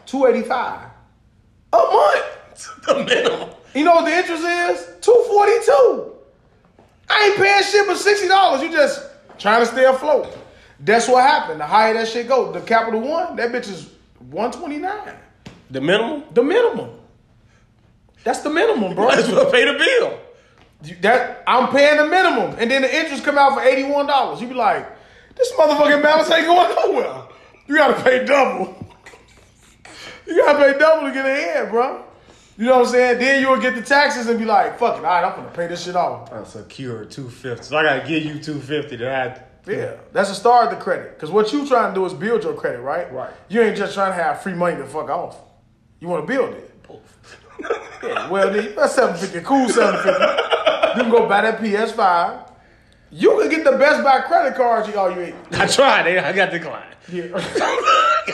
285 0.05 0.87
a 1.73 1.77
month. 1.77 2.85
the 2.85 3.03
minimum. 3.05 3.49
You 3.73 3.83
know 3.85 3.95
what 3.95 4.05
the 4.05 4.15
interest 4.15 4.43
is? 4.43 4.87
Two 5.01 5.23
forty 5.27 5.53
two. 5.65 6.11
I 7.09 7.25
ain't 7.25 7.37
paying 7.37 7.63
shit 7.63 7.87
but 7.87 7.97
sixty 7.97 8.27
dollars. 8.27 8.61
You 8.61 8.71
just 8.71 9.03
trying 9.39 9.61
to 9.61 9.65
stay 9.65 9.85
afloat. 9.85 10.37
That's 10.79 11.07
what 11.07 11.23
happened. 11.23 11.59
The 11.59 11.65
higher 11.65 11.95
that 11.95 12.07
shit 12.07 12.27
go, 12.27 12.51
the 12.51 12.61
Capital 12.61 12.99
One, 13.01 13.35
that 13.37 13.51
bitch 13.51 13.67
is 13.67 13.89
one 14.29 14.51
twenty 14.51 14.77
nine. 14.77 15.15
The 15.71 15.81
minimum. 15.81 16.23
The 16.35 16.43
minimum. 16.43 16.89
That's 18.23 18.41
the 18.41 18.51
minimum, 18.51 18.93
bro. 18.93 19.09
That's 19.09 19.27
what 19.27 19.51
pay 19.51 19.65
the 19.65 19.73
bill. 19.73 20.19
That 21.01 21.43
I'm 21.47 21.71
paying 21.71 21.97
the 21.97 22.05
minimum, 22.05 22.55
and 22.59 22.69
then 22.69 22.83
the 22.83 22.95
interest 22.95 23.23
come 23.23 23.39
out 23.39 23.55
for 23.55 23.61
eighty 23.61 23.85
one 23.85 24.05
dollars. 24.05 24.39
You 24.39 24.47
be 24.47 24.53
like, 24.53 24.98
this 25.39 25.51
motherfucking 25.53 26.03
balance 26.03 26.29
ain't 26.29 26.45
going 26.45 26.75
nowhere. 26.75 27.23
You 27.65 27.75
gotta 27.75 28.03
pay 28.03 28.25
double. 28.25 28.75
You 30.27 30.37
gotta 30.37 30.59
pay 30.73 30.77
double 30.77 31.07
to 31.07 31.13
get 31.13 31.25
ahead, 31.25 31.71
bro. 31.71 32.03
You 32.57 32.65
know 32.65 32.79
what 32.79 32.87
I'm 32.87 32.91
saying? 32.91 33.19
Then 33.19 33.41
you'll 33.41 33.59
get 33.59 33.73
the 33.73 33.81
taxes 33.81 34.27
and 34.27 34.37
be 34.37 34.43
like, 34.43 34.77
fuck 34.77 34.97
it, 34.97 34.97
all 34.97 35.03
right, 35.03 35.23
I'm 35.23 35.35
gonna 35.35 35.49
pay 35.51 35.67
this 35.67 35.85
shit 35.85 35.95
off. 35.95 36.29
That's 36.29 36.55
a 36.55 36.63
cure 36.63 37.05
two 37.05 37.29
fifty. 37.29 37.63
So 37.63 37.77
I 37.77 37.83
gotta 37.83 38.07
give 38.07 38.23
you 38.23 38.37
two 38.39 38.59
fifty. 38.59 38.97
Then 38.97 39.07
I 39.67 39.71
Yeah, 39.71 39.95
that's 40.11 40.27
the 40.29 40.35
start 40.35 40.65
of 40.71 40.77
the 40.77 40.83
credit. 40.83 41.15
Because 41.15 41.31
what 41.31 41.53
you 41.53 41.65
trying 41.65 41.93
to 41.93 41.95
do 41.95 42.05
is 42.05 42.13
build 42.13 42.43
your 42.43 42.53
credit, 42.53 42.81
right? 42.81 43.11
Right. 43.13 43.31
You 43.47 43.61
ain't 43.61 43.77
just 43.77 43.93
trying 43.93 44.11
to 44.11 44.21
have 44.21 44.41
free 44.43 44.53
money 44.53 44.75
to 44.75 44.85
fuck 44.85 45.09
off. 45.09 45.37
You 46.01 46.09
want 46.09 46.27
to 46.27 46.33
build 46.33 46.53
it. 46.53 46.65
Yeah, 48.01 48.29
well, 48.29 48.49
then, 48.53 48.73
that's 48.75 48.95
750, 48.95 49.45
cool 49.45 49.67
750. 49.67 50.97
You 50.97 51.03
can 51.03 51.11
go 51.11 51.27
buy 51.27 51.41
that 51.41 51.59
PS5. 51.59 52.48
You 53.11 53.39
can 53.39 53.49
get 53.49 53.63
the 53.63 53.71
Best 53.77 54.03
Buy 54.03 54.21
credit 54.21 54.55
cards. 54.55 54.87
You, 54.87 54.93
oh, 54.95 55.07
you 55.09 55.21
ain't. 55.21 55.35
I 55.53 55.65
tried. 55.65 56.05
I 56.17 56.31
got 56.31 56.51
declined. 56.51 56.85
Yeah. 57.11 57.23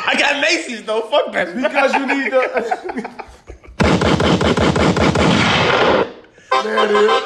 I 0.05 0.15
got 0.19 0.41
Macy's 0.41 0.83
though. 0.83 1.01
Fuck 1.03 1.31
that. 1.31 1.55
because 1.55 1.93
you 1.93 2.05
need 2.05 2.29
the. 2.31 3.25
there 6.63 6.85
it 6.85 6.91
is. 6.91 7.21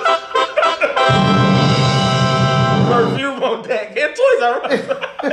perfume 2.86 3.44
on 3.44 3.68
deck. 3.68 3.96
Get 3.96 4.16
Toys 4.16 4.42
R 4.44 4.62
Us. 4.66 4.82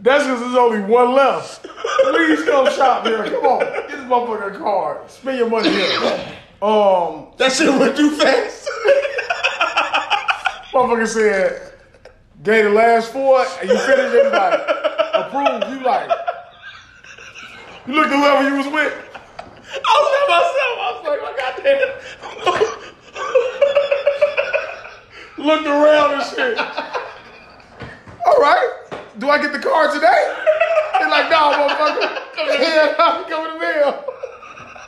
That's 0.00 0.24
because 0.24 0.40
there's 0.40 0.54
only 0.54 0.80
one 0.80 1.12
left. 1.12 1.64
Please 1.64 2.44
come 2.44 2.66
shop 2.74 3.04
here. 3.06 3.24
Come 3.24 3.44
on. 3.44 3.60
Get 3.60 3.88
this 3.88 3.98
motherfucker 4.00 4.54
a 4.54 4.58
card. 4.58 5.10
Spend 5.10 5.38
your 5.38 5.50
money 5.50 5.70
here. 5.70 5.98
Um, 6.62 7.26
That 7.36 7.52
shit 7.52 7.68
went 7.68 7.96
too 7.96 8.10
fast. 8.16 8.68
Motherfucker 10.72 11.06
said, 11.08 11.72
gave 12.42 12.64
the 12.64 12.70
last 12.70 13.12
four, 13.12 13.44
and 13.60 13.68
you 13.70 13.78
finished 13.78 14.14
it, 14.14 14.32
like, 14.32 14.60
approved. 15.14 15.66
You 15.72 15.80
like, 15.84 16.10
you 17.86 17.94
look 17.94 18.06
at 18.08 18.12
whoever 18.12 18.48
you 18.48 18.56
was 18.56 18.66
with. 18.66 18.92
I 19.72 19.92
was 19.98 20.12
at 20.14 20.28
myself. 20.28 20.78
I 20.78 20.92
was 20.92 21.02
like, 21.08 21.20
oh 21.22 21.34
goddamn. 21.38 21.92
Looked 25.46 25.66
around 25.66 26.10
and 26.14 26.24
shit. 26.30 26.58
All 28.26 28.38
right. 28.38 28.68
Do 29.18 29.30
I 29.30 29.38
get 29.40 29.52
the 29.52 29.58
car 29.58 29.92
today? 29.92 30.34
They're 30.98 31.08
like, 31.08 31.30
no, 31.30 31.52
motherfucker. 31.52 32.20
Yeah, 32.60 32.94
I'm 32.98 33.24
coming 33.24 33.52
to 33.52 33.58
mail. 33.58 34.04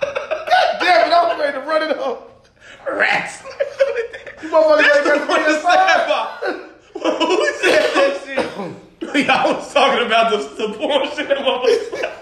God 0.00 0.78
damn 0.80 1.08
it, 1.08 1.14
I'm 1.14 1.40
ready 1.40 1.52
to 1.58 1.60
run 1.60 1.82
it 1.90 1.98
up. 1.98 2.46
Rats. 2.86 3.42
Motherfuckers 4.50 4.96
ain't 4.96 5.04
got 5.04 5.20
the 5.20 5.26
What 5.26 5.40
is 5.48 5.56
PS5. 5.56 5.62
that 5.64 6.04
about? 6.06 6.28
Who 6.92 7.52
said 7.60 7.84
that 7.94 8.12
shit? 8.24 9.26
Y'all 9.26 9.54
was 9.54 9.72
talking 9.72 10.06
about 10.06 10.30
the, 10.30 10.38
the 10.38 10.74
porn 10.78 11.08
shit 11.16 11.28
that 11.28 11.38
motherfuckers. 11.38 12.16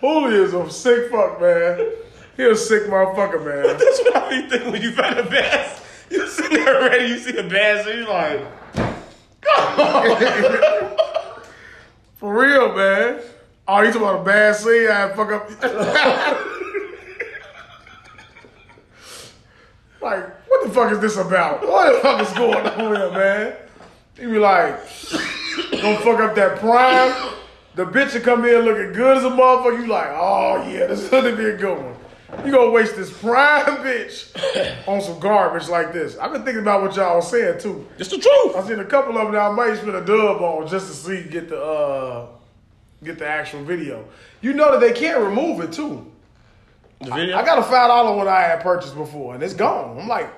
Holy 0.00 0.34
is 0.36 0.54
a 0.54 0.70
sick 0.70 1.10
fuck, 1.10 1.40
man. 1.40 1.80
He 2.36 2.44
a 2.44 2.54
sick 2.54 2.84
motherfucker, 2.84 3.44
man. 3.44 3.76
That's 3.76 3.98
what 4.00 4.16
I 4.16 4.28
be 4.42 4.48
thinking 4.48 4.72
when 4.72 4.82
you 4.82 4.92
find 4.92 5.18
a 5.18 5.24
bass. 5.28 5.82
You 6.10 6.26
sitting 6.28 6.64
there 6.64 6.88
ready, 6.88 7.06
you 7.08 7.18
see 7.18 7.36
a 7.36 7.42
bass, 7.42 7.86
and 7.86 7.98
you're 7.98 8.08
like, 8.08 8.40
For 12.18 12.32
real, 12.40 12.74
man. 12.74 13.20
Oh, 13.66 13.80
you 13.82 13.88
talking 13.92 14.02
about 14.02 14.20
a 14.20 14.24
bad 14.24 14.56
scene? 14.56 14.88
I 14.88 15.12
fuck 15.14 15.32
up. 15.32 15.50
like, 20.00 20.48
what 20.48 20.66
the 20.66 20.72
fuck 20.72 20.92
is 20.92 21.00
this 21.00 21.16
about? 21.16 21.66
What 21.66 21.92
the 21.92 22.00
fuck 22.00 22.20
is 22.22 22.32
going 22.34 22.66
on 22.66 22.96
here, 22.96 23.10
man? 23.10 23.56
You 24.20 24.30
be 24.30 24.38
like, 24.38 24.76
don't 25.70 26.02
fuck 26.02 26.20
up 26.20 26.34
that 26.34 26.58
prime. 26.58 27.34
The 27.74 27.84
bitch 27.84 28.14
will 28.14 28.22
come 28.22 28.44
in 28.44 28.62
looking 28.62 28.92
good 28.92 29.18
as 29.18 29.24
a 29.24 29.28
motherfucker. 29.28 29.80
You 29.80 29.86
like, 29.86 30.08
oh 30.10 30.68
yeah, 30.68 30.86
this 30.86 31.00
is 31.00 31.08
gonna 31.08 31.36
be 31.36 31.44
a 31.44 31.56
good 31.56 31.78
one. 31.78 31.94
You 32.44 32.52
gonna 32.52 32.70
waste 32.70 32.96
this 32.96 33.16
prime 33.16 33.64
bitch 33.78 34.88
on 34.88 35.00
some 35.00 35.18
garbage 35.18 35.68
like 35.68 35.92
this. 35.92 36.18
I've 36.18 36.32
been 36.32 36.44
thinking 36.44 36.62
about 36.62 36.82
what 36.82 36.96
y'all 36.96 37.16
was 37.16 37.30
saying 37.30 37.60
too. 37.60 37.86
it's 37.98 38.10
the 38.10 38.18
truth. 38.18 38.56
I 38.56 38.66
seen 38.66 38.80
a 38.80 38.84
couple 38.84 39.16
of 39.16 39.24
them 39.24 39.32
that 39.32 39.40
I 39.40 39.50
might 39.50 39.76
spend 39.76 39.94
a 39.94 40.04
dub 40.04 40.42
on 40.42 40.66
just 40.66 40.88
to 40.88 40.92
see 40.92 41.28
get 41.28 41.48
the 41.48 41.62
uh 41.62 42.26
get 43.04 43.18
the 43.18 43.26
actual 43.26 43.62
video. 43.62 44.04
You 44.40 44.52
know 44.52 44.72
that 44.72 44.80
they 44.80 44.92
can't 44.92 45.20
remove 45.20 45.60
it 45.60 45.72
too. 45.72 46.10
The 47.00 47.10
video. 47.14 47.36
I 47.36 47.44
got 47.44 47.58
a 47.58 47.62
five 47.62 47.88
dollar 47.88 48.16
one 48.16 48.26
I 48.28 48.40
had 48.42 48.60
purchased 48.60 48.94
before 48.96 49.34
and 49.34 49.42
it's 49.42 49.54
gone. 49.54 49.98
I'm 49.98 50.08
like, 50.08 50.28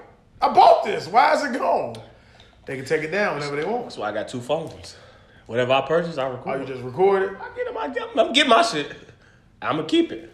I 0.42 0.52
bought 0.52 0.84
this. 0.84 1.06
Why 1.08 1.34
is 1.34 1.42
it 1.44 1.58
gone? 1.58 1.96
They 2.66 2.76
can 2.76 2.84
take 2.84 3.02
it 3.02 3.10
down 3.10 3.36
whenever 3.36 3.56
they 3.56 3.64
want. 3.64 3.84
That's 3.84 3.96
why 3.98 4.10
I 4.10 4.12
got 4.12 4.28
two 4.28 4.40
phones. 4.40 4.96
Whatever 5.46 5.72
I 5.72 5.80
purchase, 5.86 6.18
I 6.18 6.26
Oh, 6.26 6.32
record. 6.32 6.60
you 6.60 6.66
just 6.66 6.82
record 6.84 7.22
it? 7.22 7.38
I 7.40 7.48
get 7.56 7.76
I 7.76 7.88
get, 7.88 8.08
I'm 8.16 8.32
get 8.32 8.46
my 8.46 8.62
shit. 8.62 8.92
I'm 9.62 9.76
gonna 9.76 9.88
keep 9.88 10.12
it. 10.12 10.32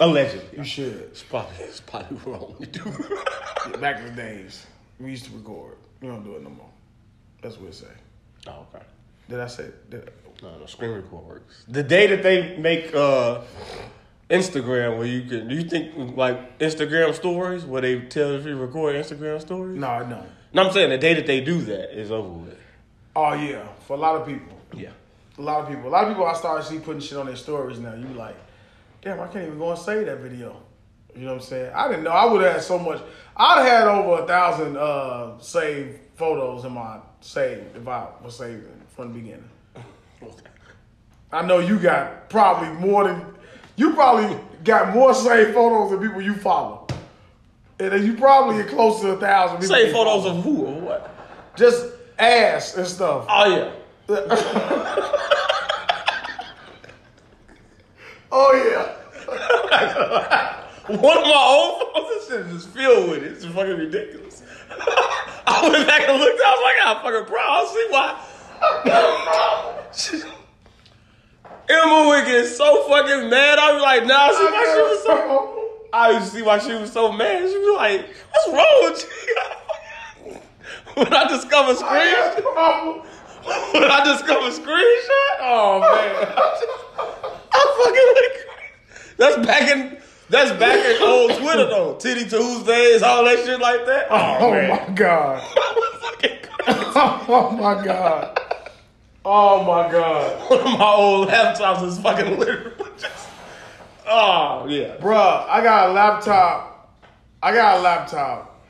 Allegedly. 0.00 0.58
You 0.58 0.64
should. 0.64 0.94
It's 0.94 1.22
probably, 1.22 1.54
it's 1.60 1.80
probably 1.80 2.18
wrong 2.26 2.56
to 2.60 2.66
do. 2.66 2.82
Back 3.78 4.00
in 4.00 4.06
the 4.06 4.12
days, 4.12 4.66
we 4.98 5.10
used 5.10 5.26
to 5.26 5.36
record. 5.36 5.76
We 6.00 6.08
don't 6.08 6.24
do 6.24 6.34
it 6.34 6.42
no 6.42 6.50
more. 6.50 6.68
That's 7.40 7.56
what 7.58 7.68
it 7.68 7.74
say. 7.74 7.86
oh, 8.48 8.66
okay. 8.74 8.84
Did 9.32 9.40
I 9.40 9.46
say? 9.46 9.70
Did 9.88 10.10
No, 10.42 10.58
no, 10.58 10.66
screen 10.66 10.90
record 10.90 11.24
works. 11.24 11.64
The 11.66 11.82
day 11.82 12.06
that 12.08 12.22
they 12.22 12.58
make 12.58 12.94
uh, 12.94 13.40
Instagram, 14.28 14.98
where 14.98 15.06
you 15.06 15.22
can, 15.22 15.48
do 15.48 15.54
you 15.54 15.62
think 15.62 16.18
like 16.18 16.58
Instagram 16.58 17.14
stories, 17.14 17.64
where 17.64 17.80
they 17.80 18.00
tell 18.00 18.32
if 18.32 18.44
you 18.44 18.54
record 18.58 18.94
Instagram 18.94 19.40
stories? 19.40 19.78
no, 19.78 19.88
I 19.88 20.00
don't. 20.00 20.26
No, 20.52 20.64
I'm 20.64 20.72
saying 20.74 20.90
the 20.90 20.98
day 20.98 21.14
that 21.14 21.26
they 21.26 21.40
do 21.40 21.62
that 21.62 21.98
is 21.98 22.10
over 22.10 22.28
with. 22.28 22.58
Oh 23.16 23.32
yeah, 23.32 23.66
for 23.86 23.94
a 23.94 23.96
lot 23.96 24.16
of 24.16 24.26
people. 24.26 24.60
Yeah. 24.74 24.90
A 25.38 25.40
lot 25.40 25.62
of 25.62 25.68
people. 25.70 25.88
A 25.88 25.92
lot 25.92 26.04
of 26.04 26.10
people 26.10 26.26
I 26.26 26.34
started 26.34 26.66
see 26.66 26.78
putting 26.78 27.00
shit 27.00 27.16
on 27.16 27.24
their 27.24 27.36
stories 27.36 27.78
now. 27.78 27.94
You 27.94 28.08
like, 28.08 28.36
damn, 29.00 29.18
I 29.18 29.28
can't 29.28 29.46
even 29.46 29.58
go 29.58 29.70
and 29.70 29.78
save 29.78 30.04
that 30.04 30.18
video. 30.18 30.60
You 31.16 31.22
know 31.22 31.28
what 31.28 31.42
I'm 31.42 31.48
saying? 31.48 31.72
I 31.74 31.88
didn't 31.88 32.04
know. 32.04 32.10
I 32.10 32.30
would 32.30 32.42
have 32.42 32.52
had 32.52 32.62
so 32.62 32.78
much. 32.78 33.00
I'd 33.34 33.62
have 33.62 33.66
had 33.66 33.88
over 33.88 34.24
a 34.24 34.26
thousand 34.26 34.76
uh, 34.76 35.38
saved 35.38 36.00
photos 36.16 36.66
in 36.66 36.72
my 36.72 36.98
save 37.22 37.64
if 37.74 37.88
I 37.88 38.08
was 38.22 38.36
saving 38.36 38.81
from 38.94 39.12
the 39.12 39.20
beginning. 39.20 39.48
I 41.32 41.42
know 41.42 41.58
you 41.58 41.78
got 41.78 42.28
probably 42.28 42.68
more 42.78 43.04
than 43.04 43.24
you 43.76 43.94
probably 43.94 44.38
got 44.64 44.94
more 44.94 45.14
saved 45.14 45.54
photos 45.54 45.90
than 45.90 46.00
people 46.00 46.20
you 46.20 46.34
follow. 46.34 46.86
And 47.78 47.92
then 47.92 48.04
you 48.06 48.14
probably 48.14 48.62
get 48.62 48.68
close 48.70 49.00
to 49.00 49.10
a 49.10 49.16
thousand 49.16 49.60
people. 49.60 49.78
You 49.78 49.92
photos 49.92 50.24
follow. 50.24 50.38
of 50.38 50.44
who 50.44 50.66
or 50.66 50.80
what? 50.80 51.08
just 51.56 51.86
ass 52.18 52.76
and 52.76 52.86
stuff. 52.86 53.26
Oh 53.28 53.72
yeah. 54.08 54.08
Oh 58.34 58.52
yeah. 58.54 59.02
One 60.86 61.18
of 61.18 61.24
my 61.24 61.36
old 61.36 61.92
phones, 61.92 62.08
this 62.08 62.28
shit 62.28 62.40
is 62.46 62.64
just 62.64 62.74
filled 62.74 63.10
with 63.10 63.22
it. 63.22 63.32
It's 63.32 63.44
fucking 63.44 63.76
ridiculous. 63.76 64.42
I 65.46 65.68
went 65.70 65.86
back 65.86 66.08
and 66.08 66.18
looked. 66.18 66.40
I 66.40 66.50
was 66.50 66.62
like, 66.64 66.76
I'm 66.86 67.02
fucking 67.02 67.26
proud. 67.30 67.50
I 67.50 67.72
see 67.72 67.86
why. 67.90 68.24
Emma 71.68 72.08
would 72.08 72.24
get 72.26 72.46
so 72.46 72.86
fucking 72.88 73.30
mad. 73.30 73.58
I 73.58 73.72
was 73.72 73.82
like, 73.82 74.06
nah, 74.06 74.14
I 74.14 74.32
see 74.32 74.44
why 74.44 74.64
she 74.74 74.80
was 74.82 75.02
so. 75.02 75.58
I 75.92 76.10
used 76.10 76.32
to 76.32 76.36
see 76.38 76.42
why 76.42 76.58
she 76.58 76.74
was 76.74 76.92
so 76.92 77.12
mad. 77.12 77.48
She 77.48 77.58
was 77.58 77.76
like, 77.76 78.08
what's 78.30 78.48
wrong 78.48 78.78
with 78.82 79.04
you? 79.26 80.40
when 80.94 81.12
I 81.12 81.28
discovered 81.28 81.76
screenshot, 81.76 82.44
when 83.74 83.90
I 83.90 84.04
discovered 84.04 84.52
screenshot, 84.52 85.36
oh 85.40 85.80
man, 85.80 86.14
I 87.52 87.58
fucking 87.84 88.08
like. 88.16 89.16
That's 89.18 89.46
back 89.46 89.62
in. 89.70 89.98
That's 90.30 90.52
back 90.58 90.78
in 90.84 91.02
old 91.02 91.32
Twitter 91.32 91.66
though. 91.66 91.96
Titty 91.96 92.28
Tuesdays, 92.28 93.02
all 93.02 93.24
that 93.24 93.44
shit 93.44 93.60
like 93.60 93.84
that. 93.86 94.06
Oh, 94.10 94.36
Oh 94.40 94.50
my 94.68 94.94
god. 94.94 95.42
Oh 96.64 97.50
my 97.58 97.82
god. 97.84 98.41
Oh 99.24 99.62
my 99.64 99.90
god. 99.90 100.50
One 100.50 100.60
of 100.60 100.78
my 100.78 100.92
old 100.92 101.28
laptops 101.28 101.86
is 101.86 101.98
fucking 101.98 102.38
literally 102.38 102.90
just. 102.98 103.28
Oh 104.06 104.66
yeah. 104.68 104.96
Bruh, 104.96 105.48
I 105.48 105.62
got 105.62 105.90
a 105.90 105.92
laptop. 105.92 106.94
I 107.42 107.52
got 107.52 107.78
a 107.78 107.80
laptop 107.82 108.60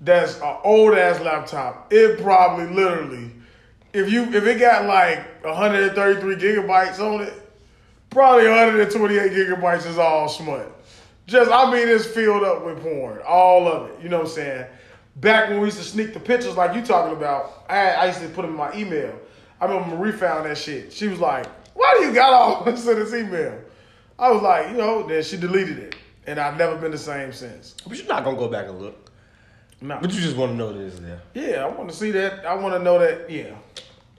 that's 0.00 0.40
an 0.40 0.56
old 0.64 0.94
ass 0.94 1.20
laptop. 1.20 1.92
It 1.92 2.20
probably 2.20 2.66
literally 2.74 3.30
if 3.94 4.12
you 4.12 4.24
if 4.24 4.44
it 4.44 4.58
got 4.58 4.84
like 4.86 5.44
133 5.44 6.36
gigabytes 6.36 6.98
on 6.98 7.22
it, 7.22 7.32
probably 8.10 8.48
128 8.48 9.32
gigabytes 9.32 9.86
is 9.86 9.96
all 9.96 10.28
smut. 10.28 10.70
Just 11.26 11.50
I 11.50 11.70
mean, 11.72 11.88
it's 11.88 12.04
filled 12.04 12.42
up 12.42 12.66
with 12.66 12.82
porn, 12.82 13.20
all 13.26 13.66
of 13.68 13.88
it. 13.88 14.02
You 14.02 14.08
know 14.10 14.18
what 14.18 14.26
I'm 14.26 14.32
saying? 14.32 14.66
Back 15.16 15.48
when 15.48 15.60
we 15.60 15.66
used 15.66 15.78
to 15.78 15.84
sneak 15.84 16.12
the 16.12 16.20
pictures 16.20 16.56
like 16.56 16.74
you 16.74 16.82
talking 16.82 17.16
about, 17.16 17.64
I, 17.68 17.92
I 17.92 18.06
used 18.06 18.20
to 18.20 18.28
put 18.28 18.42
them 18.42 18.50
in 18.50 18.56
my 18.56 18.74
email. 18.74 19.16
I 19.60 19.66
remember 19.66 19.96
Marie 19.96 20.12
found 20.12 20.46
that 20.46 20.58
shit. 20.58 20.92
She 20.92 21.08
was 21.08 21.20
like, 21.20 21.46
"Why 21.74 21.94
do 21.98 22.04
you 22.06 22.12
got 22.14 22.32
all 22.32 22.64
this 22.64 22.86
in 22.86 22.98
this 22.98 23.14
email?" 23.14 23.60
I 24.18 24.30
was 24.30 24.42
like, 24.42 24.70
you 24.70 24.76
know, 24.76 25.06
then 25.06 25.22
she 25.22 25.36
deleted 25.36 25.78
it, 25.78 25.96
and 26.26 26.38
I've 26.38 26.56
never 26.56 26.76
been 26.76 26.92
the 26.92 26.98
same 26.98 27.32
since. 27.32 27.74
But 27.86 27.98
you're 27.98 28.06
not 28.06 28.24
gonna 28.24 28.36
go 28.36 28.48
back 28.48 28.66
and 28.68 28.80
look. 28.80 29.10
No. 29.80 29.98
But 30.00 30.12
you 30.12 30.20
just 30.20 30.36
want 30.36 30.52
to 30.52 30.56
know 30.56 30.72
that 30.72 30.80
it's 30.80 30.98
there. 31.00 31.20
Yeah, 31.34 31.64
I 31.64 31.68
want 31.68 31.90
to 31.90 31.96
see 31.96 32.10
that. 32.12 32.46
I 32.46 32.54
want 32.54 32.74
to 32.74 32.78
know 32.78 32.98
that. 32.98 33.28
Yeah, 33.30 33.54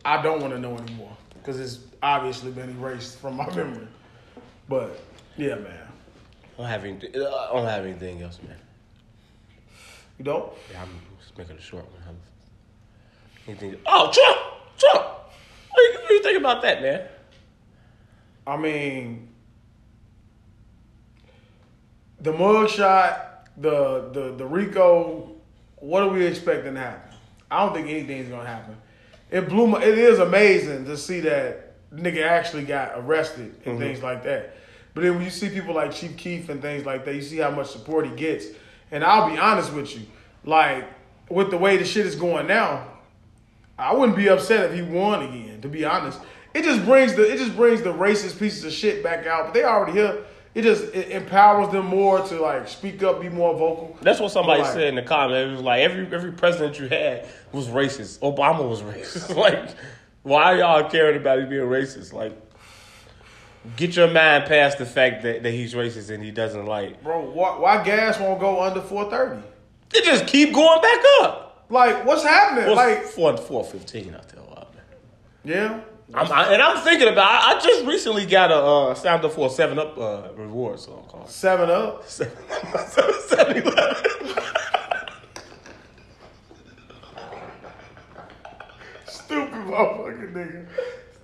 I 0.03 0.21
don't 0.21 0.41
want 0.41 0.53
to 0.53 0.59
know 0.59 0.77
anymore 0.77 1.15
because 1.33 1.59
it's 1.59 1.79
obviously 2.03 2.51
been 2.51 2.69
erased 2.71 3.19
from 3.19 3.35
my 3.37 3.47
memory. 3.55 3.87
But 4.67 4.99
yeah, 5.37 5.55
man, 5.55 5.87
I 6.55 6.57
don't 6.61 6.67
have 6.67 6.83
anything. 6.85 7.11
I 7.15 7.49
don't 7.53 7.65
have 7.65 7.85
anything 7.85 8.21
else, 8.21 8.39
man. 8.45 8.57
you 10.17 10.25
don't. 10.25 10.51
Yeah, 10.71 10.81
I'm 10.83 10.89
just 11.19 11.37
making 11.37 11.57
a 11.57 11.61
short 11.61 11.85
one. 11.85 12.01
Anything? 13.47 13.75
Oh, 13.85 14.11
Trump! 14.11 14.37
Trump! 14.77 15.07
What 15.75 15.81
do 15.81 15.91
you, 15.91 15.99
what 15.99 16.07
do 16.07 16.13
you 16.13 16.23
think 16.23 16.37
about 16.39 16.61
that, 16.61 16.81
man? 16.81 17.01
I 18.47 18.55
mean, 18.55 19.27
the 22.21 22.31
mugshot, 22.31 23.19
the 23.57 24.09
the 24.13 24.35
the 24.37 24.45
Rico. 24.45 25.31
What 25.77 26.03
are 26.03 26.09
we 26.09 26.25
expecting 26.25 26.75
to 26.75 26.79
happen? 26.79 27.17
I 27.51 27.65
don't 27.65 27.73
think 27.73 27.89
anything's 27.89 28.29
gonna 28.29 28.47
happen. 28.47 28.77
It 29.29 29.49
blew 29.49 29.67
my. 29.67 29.83
It 29.83 29.97
is 29.97 30.19
amazing 30.19 30.85
to 30.85 30.95
see 30.95 31.19
that 31.21 31.73
nigga 31.93 32.23
actually 32.23 32.63
got 32.63 32.93
arrested 32.95 33.53
and 33.65 33.75
mm-hmm. 33.75 33.79
things 33.79 34.01
like 34.01 34.23
that. 34.23 34.55
But 34.93 35.01
then 35.01 35.15
when 35.15 35.25
you 35.25 35.29
see 35.29 35.49
people 35.49 35.75
like 35.75 35.91
Chief 35.91 36.15
Keef 36.15 36.47
and 36.47 36.61
things 36.61 36.85
like 36.85 37.03
that, 37.03 37.15
you 37.15 37.21
see 37.21 37.37
how 37.37 37.51
much 37.51 37.67
support 37.67 38.07
he 38.07 38.15
gets. 38.15 38.45
And 38.91 39.03
I'll 39.03 39.29
be 39.29 39.37
honest 39.37 39.73
with 39.73 39.93
you, 39.93 40.05
like 40.45 40.85
with 41.27 41.49
the 41.49 41.57
way 41.57 41.75
the 41.75 41.83
shit 41.83 42.05
is 42.05 42.15
going 42.15 42.47
now, 42.47 42.87
I 43.77 43.93
wouldn't 43.93 44.17
be 44.17 44.29
upset 44.29 44.71
if 44.71 44.73
he 44.75 44.81
won 44.81 45.23
again. 45.23 45.61
To 45.61 45.67
be 45.67 45.83
honest, 45.85 46.19
it 46.53 46.63
just 46.63 46.85
brings 46.85 47.15
the 47.15 47.29
it 47.31 47.37
just 47.37 47.55
brings 47.55 47.81
the 47.81 47.93
racist 47.93 48.39
pieces 48.39 48.63
of 48.63 48.71
shit 48.71 49.03
back 49.03 49.25
out. 49.25 49.45
But 49.45 49.53
they 49.53 49.63
already 49.63 49.93
here. 49.93 50.23
It 50.53 50.61
just 50.61 50.83
it 50.95 51.09
empowers 51.09 51.69
them 51.73 51.85
more 51.87 52.19
to 52.21 52.39
like 52.41 52.69
speak 52.69 53.03
up, 53.03 53.19
be 53.19 53.27
more 53.27 53.53
vocal. 53.53 53.97
That's 54.01 54.21
what 54.21 54.31
somebody 54.31 54.61
Right. 54.61 54.71
said 54.73 54.83
in 54.87 54.95
the 54.95 55.01
comment. 55.01 55.49
It 55.49 55.51
was 55.51 55.61
like 55.61 55.81
every 55.81 56.07
every 56.15 56.31
president 56.31 56.79
you 56.79 56.87
had 56.87 57.27
was 57.51 57.67
racist. 57.67 58.19
Obama 58.19 58.67
was 58.67 58.81
racist. 58.83 59.35
like, 59.37 59.69
why 60.23 60.43
are 60.43 60.57
y'all 60.57 60.89
caring 60.89 61.17
about 61.17 61.39
him 61.39 61.49
being 61.49 61.63
racist? 61.63 62.13
Like, 62.13 62.31
get 63.75 63.97
your 63.97 64.07
mind 64.09 64.45
past 64.45 64.77
the 64.77 64.85
fact 64.85 65.23
that, 65.23 65.43
that 65.43 65.51
he's 65.51 65.73
racist 65.73 66.09
and 66.09 66.23
he 66.23 66.31
doesn't 66.31 66.65
like. 66.65 67.03
Bro, 67.03 67.31
why, 67.31 67.57
why 67.59 67.83
gas 67.83 68.17
won't 68.17 68.39
go 68.39 68.61
under 68.61 68.79
four 68.79 69.09
thirty? 69.09 69.41
It 69.93 70.05
just 70.05 70.25
keep 70.27 70.53
going 70.53 70.81
back 70.81 70.99
up. 71.21 71.44
Like, 71.69 72.05
what's 72.05 72.23
happening? 72.23 72.65
Well, 72.65 72.75
like, 72.75 73.03
four 73.03 73.35
four 73.37 73.63
fifteen 73.63 74.13
out 74.13 74.27
there. 74.29 74.41
Wow, 74.43 74.67
man. 74.73 74.83
yeah, 75.43 75.79
I'm, 76.13 76.31
I, 76.31 76.53
and 76.53 76.61
I'm 76.61 76.83
thinking 76.83 77.07
about. 77.07 77.25
I, 77.27 77.55
I 77.57 77.59
just 77.59 77.85
recently 77.85 78.25
got 78.27 78.51
a 78.51 78.55
uh, 78.55 78.93
signed 78.95 79.25
up 79.25 79.31
for 79.31 79.47
a 79.47 79.49
Seven 79.49 79.79
Up 79.79 79.97
uh, 79.97 80.29
reward, 80.35 80.79
so 80.79 80.93
I'm 81.03 81.09
calling. 81.09 81.27
seven 81.27 81.69
up. 81.69 82.07
Seven, 82.07 82.31
seven, 83.27 83.57
eleven. 83.63 83.95
Stupid 89.07 89.53
motherfucking 89.53 90.33
nigga. 90.33 90.67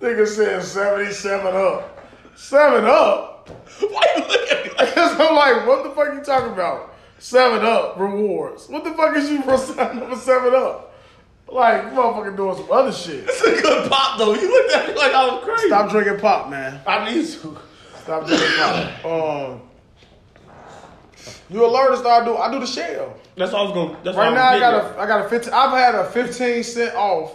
nigga 0.00 0.26
said 0.26 0.62
seventy-seven 0.64 1.54
up. 1.54 1.98
Seven 2.36 2.84
up. 2.84 3.48
Why 3.80 4.06
you 4.16 4.22
look 4.24 4.50
at 4.52 4.64
me 4.64 4.70
like? 4.78 4.88
Because 4.94 5.12
I'm 5.20 5.34
like, 5.34 5.66
what 5.66 5.84
the 5.84 5.90
fuck 5.90 6.14
you 6.14 6.20
talking 6.22 6.52
about? 6.52 6.91
Seven 7.22 7.64
up 7.64 7.98
rewards. 8.00 8.68
What 8.68 8.82
the 8.82 8.92
fuck 8.94 9.16
is 9.16 9.30
you 9.30 9.42
for 9.42 9.56
signing 9.58 10.02
up 10.02 10.10
for 10.10 10.16
seven 10.16 10.52
up? 10.56 10.92
Like, 11.46 11.92
motherfucker 11.92 12.36
doing 12.36 12.56
some 12.56 12.70
other 12.72 12.90
shit. 12.92 13.24
It's 13.28 13.40
a 13.42 13.62
good 13.62 13.88
pop 13.90 14.18
though. 14.18 14.34
You 14.34 14.50
looked 14.50 14.74
at 14.74 14.88
me 14.88 14.94
like 14.96 15.12
I 15.12 15.26
was 15.32 15.44
crazy. 15.44 15.68
Stop 15.68 15.90
drinking 15.90 16.18
pop, 16.18 16.50
man. 16.50 16.80
I 16.84 17.04
need 17.14 17.24
to. 17.28 17.56
Stop 18.02 18.26
drinking 18.26 18.48
pop. 18.56 19.04
Um, 19.04 19.60
you 21.48 21.64
alert 21.64 21.92
us? 21.92 22.04
I 22.04 22.24
do. 22.24 22.36
I 22.36 22.50
do 22.50 22.58
the 22.58 22.66
shell. 22.66 23.14
That's 23.36 23.52
all 23.52 23.68
I 23.68 23.70
was 23.70 23.74
gonna. 23.74 24.02
That's 24.02 24.16
Right 24.16 24.34
now, 24.34 24.48
I 24.48 24.58
got 24.58 24.74
a. 24.96 24.98
I 25.00 25.06
got 25.06 25.24
a 25.26 25.28
fifteen. 25.28 25.52
I've 25.54 25.70
had 25.70 25.94
a 25.94 26.10
fifteen 26.10 26.64
cent 26.64 26.96
off 26.96 27.34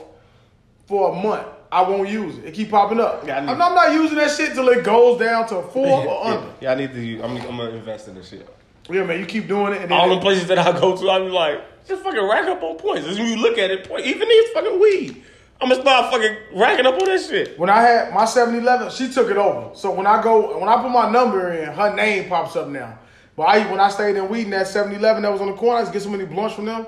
for 0.88 1.14
a 1.14 1.16
month. 1.22 1.48
I 1.72 1.82
won't 1.84 2.10
use 2.10 2.38
it. 2.40 2.46
It 2.46 2.54
keep 2.54 2.72
popping 2.72 3.00
up. 3.00 3.26
Yeah, 3.26 3.38
I 3.38 3.42
need- 3.42 3.52
I'm, 3.52 3.62
I'm 3.62 3.74
not 3.76 3.94
using 3.94 4.18
that 4.18 4.32
shit 4.32 4.54
till 4.54 4.68
it 4.70 4.84
goes 4.84 5.18
down 5.20 5.48
to 5.48 5.62
four 5.74 5.86
at. 6.02 6.08
or 6.08 6.26
Yeah, 6.26 6.34
under. 6.38 6.54
yeah, 6.60 6.72
I 6.72 6.76
need 6.76 6.94
to. 6.94 7.22
I'm, 7.22 7.38
I'm 7.38 7.58
gonna 7.58 7.70
invest 7.70 8.10
in 8.10 8.16
this 8.16 8.28
shit. 8.30 8.48
Yeah, 8.90 9.04
man. 9.04 9.20
You 9.20 9.26
keep 9.26 9.48
doing 9.48 9.74
it, 9.74 9.82
and 9.82 9.92
then 9.92 9.98
All 9.98 10.10
the 10.10 10.20
places 10.22 10.48
that 10.48 10.58
I 10.60 10.72
go 10.80 10.96
to, 10.96 11.10
I 11.10 11.20
be 11.20 11.30
like, 11.30 11.86
just 11.88 12.04
fucking 12.04 12.22
rack 12.24 12.46
up 12.48 12.62
on 12.64 12.78
points. 12.78 13.08
As 13.08 13.18
when 13.18 13.28
you 13.30 13.38
look 13.38 13.58
at 13.58 13.72
it, 13.72 13.88
point, 13.88 14.06
even 14.06 14.28
these 14.28 14.50
fucking 14.50 14.80
weed, 14.80 15.24
I'm 15.60 15.70
gonna 15.70 15.82
start 15.82 16.12
fucking 16.12 16.36
racking 16.54 16.86
up 16.86 16.96
on 17.02 17.06
this 17.06 17.30
shit. 17.30 17.58
When 17.58 17.70
I 17.70 17.82
had 17.82 18.14
my 18.14 18.26
7-Eleven, 18.26 18.90
she 18.92 19.10
took 19.12 19.30
it 19.30 19.38
over. 19.38 19.76
So 19.76 19.92
when 19.94 20.06
I 20.06 20.22
go, 20.22 20.60
when 20.60 20.70
I 20.70 20.82
put 20.82 20.90
my 20.92 21.10
number 21.10 21.52
in, 21.54 21.70
her 21.70 21.96
name 21.96 22.30
pops 22.30 22.56
up 22.56 22.68
now. 22.68 23.00
But 23.36 23.44
I, 23.44 23.72
when 23.72 23.80
I 23.80 23.90
stayed 23.90 24.16
in 24.16 24.28
Wheaton, 24.30 24.52
that 24.52 24.68
7-Eleven 24.68 25.24
that 25.24 25.32
was 25.32 25.42
on 25.42 25.48
the 25.48 25.54
corner, 25.54 25.78
I 25.78 25.80
used 25.82 25.94
to 25.94 25.98
get 26.00 26.04
so 26.04 26.10
many 26.10 26.26
blunts 26.26 26.56
from 26.56 26.66
them. 26.66 26.86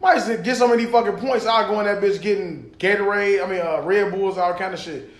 Might 0.00 0.14
used 0.14 0.26
to 0.28 0.36
get 0.38 0.56
so 0.56 0.68
many 0.68 0.84
fucking 0.86 1.16
points. 1.16 1.44
I 1.46 1.68
go 1.68 1.80
in 1.80 1.86
that 1.86 2.00
bitch 2.02 2.20
getting 2.22 2.70
Gatorade, 2.78 3.44
I 3.44 3.48
mean 3.50 3.60
uh, 3.60 3.80
Red 3.82 4.12
Bulls, 4.12 4.38
all 4.38 4.54
kind 4.54 4.72
of 4.74 4.80
shit. 4.80 5.10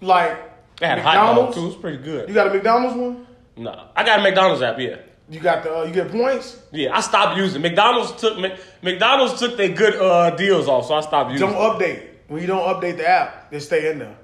Like 0.00 0.38
I 0.82 0.86
had 0.86 0.98
a 0.98 1.02
hot 1.02 1.14
dog 1.14 1.26
McDonald's. 1.26 1.56
too. 1.56 1.66
It's 1.68 1.76
pretty 1.76 1.98
good. 1.98 2.28
You 2.28 2.34
got 2.34 2.46
a 2.46 2.50
McDonald's 2.54 2.96
one? 2.96 3.26
No, 3.56 3.88
I 3.96 4.04
got 4.04 4.20
a 4.20 4.22
McDonald's 4.22 4.62
app. 4.62 4.78
Yeah, 4.78 4.96
You 5.30 5.40
got 5.40 5.62
the 5.62 5.78
uh, 5.78 5.82
you 5.84 5.92
get 5.92 6.10
points. 6.10 6.58
yeah. 6.72 6.96
I 6.96 7.00
stopped 7.00 7.36
using 7.36 7.60
McDonald's. 7.60 8.12
Took 8.12 8.38
McDonald's 8.82 9.38
took 9.38 9.56
their 9.56 9.68
good 9.68 9.96
uh, 9.96 10.30
deals 10.30 10.68
off, 10.68 10.86
so 10.86 10.94
I 10.94 11.00
stopped 11.02 11.32
using. 11.32 11.48
Don't 11.48 11.56
update 11.56 12.02
when 12.28 12.40
you 12.40 12.46
don't 12.46 12.62
update 12.66 12.96
the 12.96 13.06
app. 13.08 13.50
They 13.50 13.60
stay 13.60 13.90
in 13.90 13.98
there. 13.98 14.16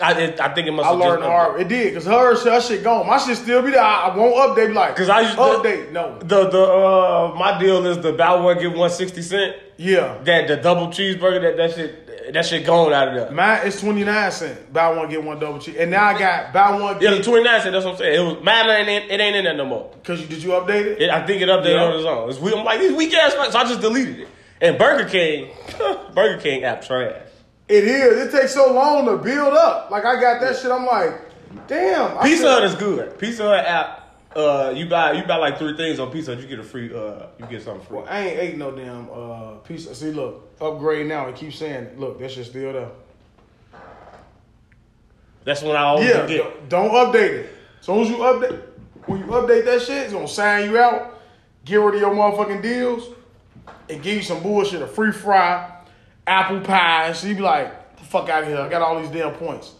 I, 0.00 0.12
it, 0.20 0.40
I 0.40 0.52
think 0.54 0.66
it 0.68 0.72
must. 0.72 0.86
I 0.86 0.90
learned 0.92 1.22
hard. 1.22 1.60
It 1.60 1.68
did 1.68 1.94
because 1.94 2.04
her, 2.06 2.34
her 2.34 2.60
shit 2.60 2.84
gone. 2.84 3.06
My 3.06 3.18
shit 3.18 3.36
still 3.38 3.62
be 3.62 3.70
there. 3.70 3.82
I, 3.82 4.08
I 4.08 4.16
won't 4.16 4.34
update. 4.34 4.74
Like 4.74 4.94
Because 4.94 5.08
I 5.08 5.20
used 5.22 5.36
update. 5.36 5.92
No. 5.92 6.18
The 6.18 6.48
the 6.50 6.62
uh, 6.62 7.34
my 7.36 7.58
deal 7.58 7.84
is 7.86 7.98
the 8.00 8.12
buy 8.12 8.34
one 8.34 8.58
get 8.58 8.74
one 8.74 8.90
sixty 8.90 9.22
cent. 9.22 9.56
Yeah. 9.78 10.18
That 10.24 10.48
the 10.48 10.56
double 10.56 10.88
cheeseburger 10.88 11.40
that 11.42 11.56
that 11.56 11.74
shit 11.74 12.05
that 12.32 12.46
shit 12.46 12.64
gone 12.66 12.92
out 12.92 13.08
of 13.08 13.14
there. 13.14 13.30
Mine 13.30 13.66
is 13.66 13.80
twenty 13.80 14.04
nine 14.04 14.30
cent. 14.32 14.72
Buy 14.72 14.90
one 14.96 15.08
get 15.08 15.22
one 15.22 15.38
double 15.38 15.58
cheese. 15.58 15.76
And 15.76 15.90
now 15.90 16.04
I 16.04 16.18
got 16.18 16.52
buy 16.52 16.78
one 16.78 17.00
Yeah, 17.00 17.20
twenty 17.22 17.44
nine 17.44 17.60
cent. 17.60 17.72
That's 17.72 17.84
what 17.84 17.92
I'm 17.92 17.98
saying. 17.98 18.14
It 18.20 18.24
was 18.34 18.42
mine. 18.44 18.68
Ain't 18.68 18.88
in, 18.88 19.10
it 19.10 19.20
ain't 19.22 19.36
in 19.36 19.44
there 19.44 19.54
no 19.56 19.64
more. 19.64 19.92
Cause 20.04 20.20
you 20.20 20.26
did 20.26 20.42
you 20.42 20.50
update 20.50 20.86
it? 20.86 21.02
It, 21.02 21.10
I 21.10 21.26
think 21.26 21.42
it 21.42 21.48
updated 21.48 21.74
Yeah. 21.74 21.84
on 21.84 21.94
its 21.96 22.04
own. 22.04 22.30
It's 22.30 22.38
weak. 22.38 22.54
I'm 22.56 22.64
like 22.64 22.80
these 22.80 22.92
weak 22.96 23.14
ass. 23.14 23.32
So 23.52 23.58
I 23.58 23.64
just 23.64 23.80
deleted 23.80 24.20
it. 24.20 24.28
And 24.60 24.78
Burger 24.78 25.08
King, 25.08 25.50
Burger 26.14 26.40
King 26.40 26.64
app 26.64 26.82
trash. 26.84 27.22
It 27.68 27.84
is. 27.84 28.26
It 28.34 28.38
takes 28.38 28.54
so 28.54 28.72
long 28.72 29.06
to 29.06 29.16
build 29.18 29.54
up. 29.54 29.90
Like 29.90 30.04
I 30.04 30.20
got 30.20 30.40
that 30.40 30.56
shit. 30.56 30.70
I'm 30.70 30.86
like, 30.86 31.20
damn. 31.66 32.22
Pizza 32.22 32.48
Hut 32.48 32.64
is 32.64 32.74
good. 32.76 33.18
Pizza 33.18 33.42
Hut 33.42 33.64
app. 33.66 34.05
Uh, 34.36 34.70
you 34.76 34.86
buy 34.86 35.12
you 35.12 35.24
buy 35.24 35.36
like 35.36 35.56
three 35.58 35.74
things 35.78 35.98
on 35.98 36.10
Pizza 36.10 36.34
Hut, 36.34 36.42
you 36.42 36.46
get 36.48 36.58
a 36.58 36.62
free. 36.62 36.92
Uh, 36.94 37.26
you 37.38 37.46
get 37.46 37.62
something 37.62 37.86
free. 37.86 37.96
Well, 37.96 38.06
I 38.06 38.20
ain't 38.20 38.38
ate 38.38 38.56
no 38.58 38.70
damn 38.70 39.08
uh 39.10 39.52
pizza. 39.64 39.94
See, 39.94 40.10
look, 40.10 40.50
upgrade 40.60 41.06
now. 41.06 41.26
It 41.28 41.36
keeps 41.36 41.56
saying, 41.58 41.98
look, 41.98 42.18
that 42.18 42.30
shit's 42.30 42.50
still 42.50 42.72
there. 42.74 42.90
That's 45.44 45.62
when 45.62 45.74
I 45.74 45.84
always 45.84 46.08
Yeah, 46.08 46.22
forget. 46.22 46.68
don't, 46.68 46.90
update 46.90 47.30
it. 47.30 47.50
As 47.80 47.86
soon 47.86 48.00
as 48.00 48.10
you 48.10 48.16
update, 48.16 48.60
when 49.06 49.20
you 49.20 49.26
update 49.26 49.64
that 49.64 49.80
shit, 49.80 50.02
it's 50.04 50.12
gonna 50.12 50.28
sign 50.28 50.68
you 50.68 50.78
out, 50.78 51.18
get 51.64 51.76
rid 51.76 51.94
of 51.94 52.00
your 52.00 52.10
motherfucking 52.14 52.60
deals, 52.60 53.08
and 53.88 54.02
give 54.02 54.16
you 54.16 54.22
some 54.22 54.42
bullshit, 54.42 54.82
a 54.82 54.86
free 54.86 55.12
fry, 55.12 55.72
apple 56.26 56.60
pie. 56.60 57.12
So 57.14 57.28
you 57.28 57.36
be 57.36 57.40
like, 57.42 57.96
the 57.96 58.04
fuck 58.04 58.28
out 58.28 58.42
of 58.42 58.48
here. 58.50 58.58
I 58.58 58.68
got 58.68 58.82
all 58.82 59.00
these 59.00 59.10
damn 59.10 59.32
points. 59.34 59.72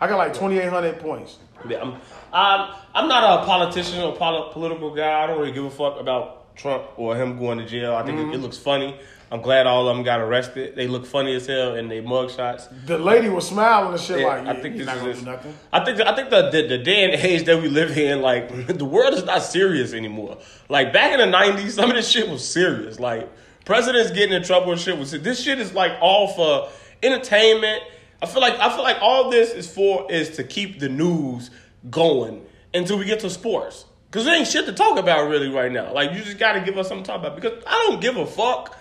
I 0.00 0.08
got 0.08 0.16
like 0.16 0.32
2,800 0.32 0.98
points. 0.98 1.36
Yeah, 1.68 1.82
I'm, 1.82 2.00
I'm, 2.32 2.74
I'm 2.94 3.08
not 3.08 3.42
a 3.42 3.46
politician 3.46 4.00
or 4.00 4.16
poli- 4.16 4.52
political 4.52 4.94
guy. 4.94 5.22
I 5.22 5.26
don't 5.26 5.38
really 5.38 5.52
give 5.52 5.64
a 5.64 5.70
fuck 5.70 6.00
about 6.00 6.56
Trump 6.56 6.84
or 6.96 7.16
him 7.16 7.38
going 7.38 7.58
to 7.58 7.66
jail. 7.66 7.94
I 7.94 8.04
think 8.04 8.18
it, 8.18 8.22
it 8.22 8.26
mm-hmm. 8.26 8.42
looks 8.42 8.58
funny. 8.58 8.98
I'm 9.32 9.42
glad 9.42 9.68
all 9.68 9.88
of 9.88 9.96
them 9.96 10.04
got 10.04 10.20
arrested. 10.20 10.74
They 10.74 10.88
look 10.88 11.06
funny 11.06 11.34
as 11.36 11.46
hell 11.46 11.76
in 11.76 11.88
their 11.88 12.02
mugshots. 12.02 12.68
The 12.86 12.98
lady 12.98 13.28
was 13.28 13.46
smiling 13.46 13.92
and 13.92 14.00
shit 14.00 14.20
Yeah, 14.20 14.26
like, 14.26 14.44
yeah, 14.44 14.50
I 14.50 14.60
think 14.60 14.76
this 14.76 14.86
not 14.86 15.06
is 15.06 15.22
nothing. 15.22 15.54
I 15.72 15.84
think 15.84 16.00
I 16.00 16.16
think 16.16 16.30
the, 16.30 16.50
the 16.50 16.66
the 16.66 16.78
day 16.78 17.04
and 17.04 17.14
age 17.14 17.44
that 17.44 17.62
we 17.62 17.68
live 17.68 17.96
in, 17.96 18.22
like 18.22 18.66
the 18.78 18.84
world 18.84 19.14
is 19.14 19.24
not 19.24 19.42
serious 19.44 19.92
anymore. 19.92 20.38
Like 20.68 20.92
back 20.92 21.12
in 21.12 21.18
the 21.20 21.36
'90s, 21.36 21.70
some 21.70 21.90
of 21.90 21.96
this 21.96 22.08
shit 22.08 22.28
was 22.28 22.46
serious. 22.46 22.98
Like 22.98 23.30
presidents 23.64 24.10
getting 24.10 24.34
in 24.34 24.42
trouble 24.42 24.72
and 24.72 24.80
shit 24.80 24.98
was 24.98 25.12
this 25.12 25.40
shit 25.40 25.60
is 25.60 25.72
like 25.74 25.92
all 26.00 26.28
for 26.28 26.68
entertainment. 27.02 27.84
I 28.22 28.26
feel 28.26 28.40
like 28.40 28.58
I 28.58 28.68
feel 28.74 28.82
like 28.82 28.98
all 29.00 29.30
this 29.30 29.50
is 29.52 29.72
for 29.72 30.10
is 30.10 30.36
to 30.36 30.44
keep 30.44 30.78
the 30.78 30.88
news 30.88 31.50
going 31.90 32.44
until 32.74 32.98
we 32.98 33.04
get 33.04 33.20
to 33.20 33.30
sports. 33.30 33.86
Cause 34.10 34.24
there 34.24 34.34
ain't 34.34 34.48
shit 34.48 34.66
to 34.66 34.72
talk 34.72 34.98
about 34.98 35.28
really 35.30 35.48
right 35.48 35.70
now. 35.70 35.92
Like 35.92 36.12
you 36.12 36.22
just 36.22 36.38
gotta 36.38 36.60
give 36.60 36.76
us 36.76 36.88
something 36.88 37.04
to 37.04 37.10
talk 37.10 37.20
about 37.20 37.36
because 37.36 37.62
I 37.66 37.86
don't 37.88 38.00
give 38.00 38.16
a 38.16 38.26
fuck 38.26 38.76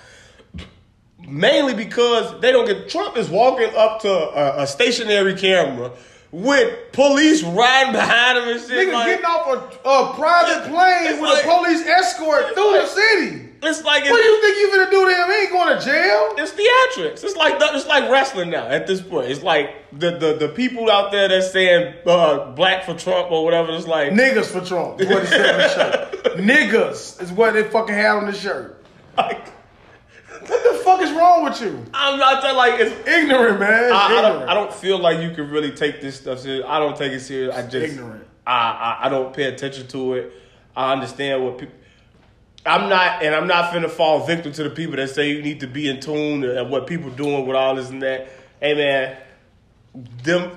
mainly 1.19 1.73
because 1.73 2.39
they 2.41 2.51
don't 2.51 2.65
get 2.65 2.89
Trump 2.89 3.15
is 3.17 3.29
walking 3.29 3.69
up 3.75 4.01
to 4.01 4.09
a, 4.11 4.63
a 4.63 4.67
stationary 4.67 5.35
camera 5.35 5.91
with 6.31 6.91
police 6.91 7.43
riding 7.43 7.91
behind 7.93 8.37
him 8.39 8.49
and 8.49 8.59
shit. 8.59 8.87
Nigga 8.87 8.93
like- 8.93 9.05
getting 9.07 9.25
off 9.25 9.47
a, 9.85 9.89
a 9.89 10.13
private 10.15 10.69
plane 10.69 11.21
with 11.21 11.29
like- 11.29 11.45
a 11.45 11.47
police 11.47 11.85
escort 11.85 12.53
through 12.53 12.71
like- 12.71 12.81
the 12.81 12.87
city. 12.87 13.48
It's 13.61 13.83
like 13.83 14.03
What 14.03 14.21
do 14.21 14.27
you 14.27 14.41
think 14.41 14.57
you 14.57 14.69
finna 14.73 14.89
do 14.91 15.05
to 15.09 15.15
him? 15.15 15.27
He 15.29 15.35
ain't 15.43 15.51
going 15.51 15.77
to 15.79 15.85
jail. 15.85 16.33
it's 16.37 16.51
theatrics. 16.51 17.23
It's 17.23 17.35
like 17.35 17.55
it's 17.59 17.87
like 17.87 18.09
wrestling 18.09 18.49
now. 18.49 18.67
At 18.67 18.87
this 18.87 19.01
point, 19.01 19.29
it's 19.29 19.43
like 19.43 19.69
the 19.97 20.11
the, 20.17 20.33
the 20.39 20.49
people 20.49 20.89
out 20.89 21.11
there 21.11 21.27
that's 21.27 21.51
saying 21.51 21.95
uh, 22.05 22.51
black 22.51 22.85
for 22.85 22.93
Trump 22.93 23.31
or 23.31 23.43
whatever. 23.43 23.71
It's 23.73 23.87
like 23.87 24.11
Niggas 24.13 24.45
for 24.47 24.61
Trump 24.65 25.01
is 25.01 25.07
what 25.07 25.23
it 25.23 25.27
said 25.27 25.51
on 25.51 25.57
the 25.57 25.69
shirt. 25.69 26.23
Niggas 26.37 27.21
is 27.21 27.31
what 27.31 27.53
they 27.53 27.63
fucking 27.63 27.93
had 27.95 28.17
on 28.17 28.25
the 28.27 28.33
shirt. 28.33 28.83
like 29.17 29.47
What 30.47 30.63
the 30.63 30.79
fuck 30.83 31.01
is 31.01 31.11
wrong 31.11 31.43
with 31.43 31.61
you? 31.61 31.83
I'm 31.93 32.17
not 32.19 32.41
saying 32.41 32.55
like 32.55 32.79
it's. 32.79 33.07
Ignorant, 33.07 33.59
man. 33.59 33.91
I, 33.91 33.95
I 33.95 34.05
Ignorant. 34.17 34.39
don't. 34.39 34.49
I 34.49 34.53
don't 34.53 34.73
feel 34.73 34.97
like 34.99 35.19
you 35.21 35.31
can 35.35 35.49
really 35.49 35.71
take 35.71 36.01
this 36.01 36.15
stuff 36.19 36.39
serious. 36.39 36.65
I 36.67 36.79
don't 36.79 36.95
take 36.97 37.11
it 37.11 37.19
serious. 37.19 37.53
I 37.55 37.63
just 37.63 37.93
Ignorant. 37.93 38.25
I, 38.47 38.97
I 39.01 39.05
I 39.05 39.09
don't 39.09 39.33
pay 39.33 39.43
attention 39.45 39.87
to 39.87 40.13
it. 40.15 40.33
I 40.75 40.93
understand 40.93 41.43
what 41.43 41.57
people. 41.57 41.75
I'm 42.69 42.87
not, 42.87 43.23
and 43.23 43.33
I'm 43.33 43.47
not 43.47 43.73
finna 43.73 43.89
fall 43.89 44.27
victim 44.27 44.51
to 44.51 44.61
the 44.61 44.69
people 44.69 44.97
that 44.97 45.09
say 45.09 45.31
you 45.31 45.41
need 45.41 45.61
to 45.61 45.67
be 45.67 45.89
in 45.89 45.99
tune 45.99 46.43
and 46.43 46.69
what 46.69 46.85
people 46.85 47.09
doing 47.09 47.47
with 47.47 47.55
all 47.55 47.73
this 47.73 47.89
and 47.89 48.03
that. 48.03 48.29
Hey 48.61 48.75
man, 48.75 49.17
them 50.21 50.55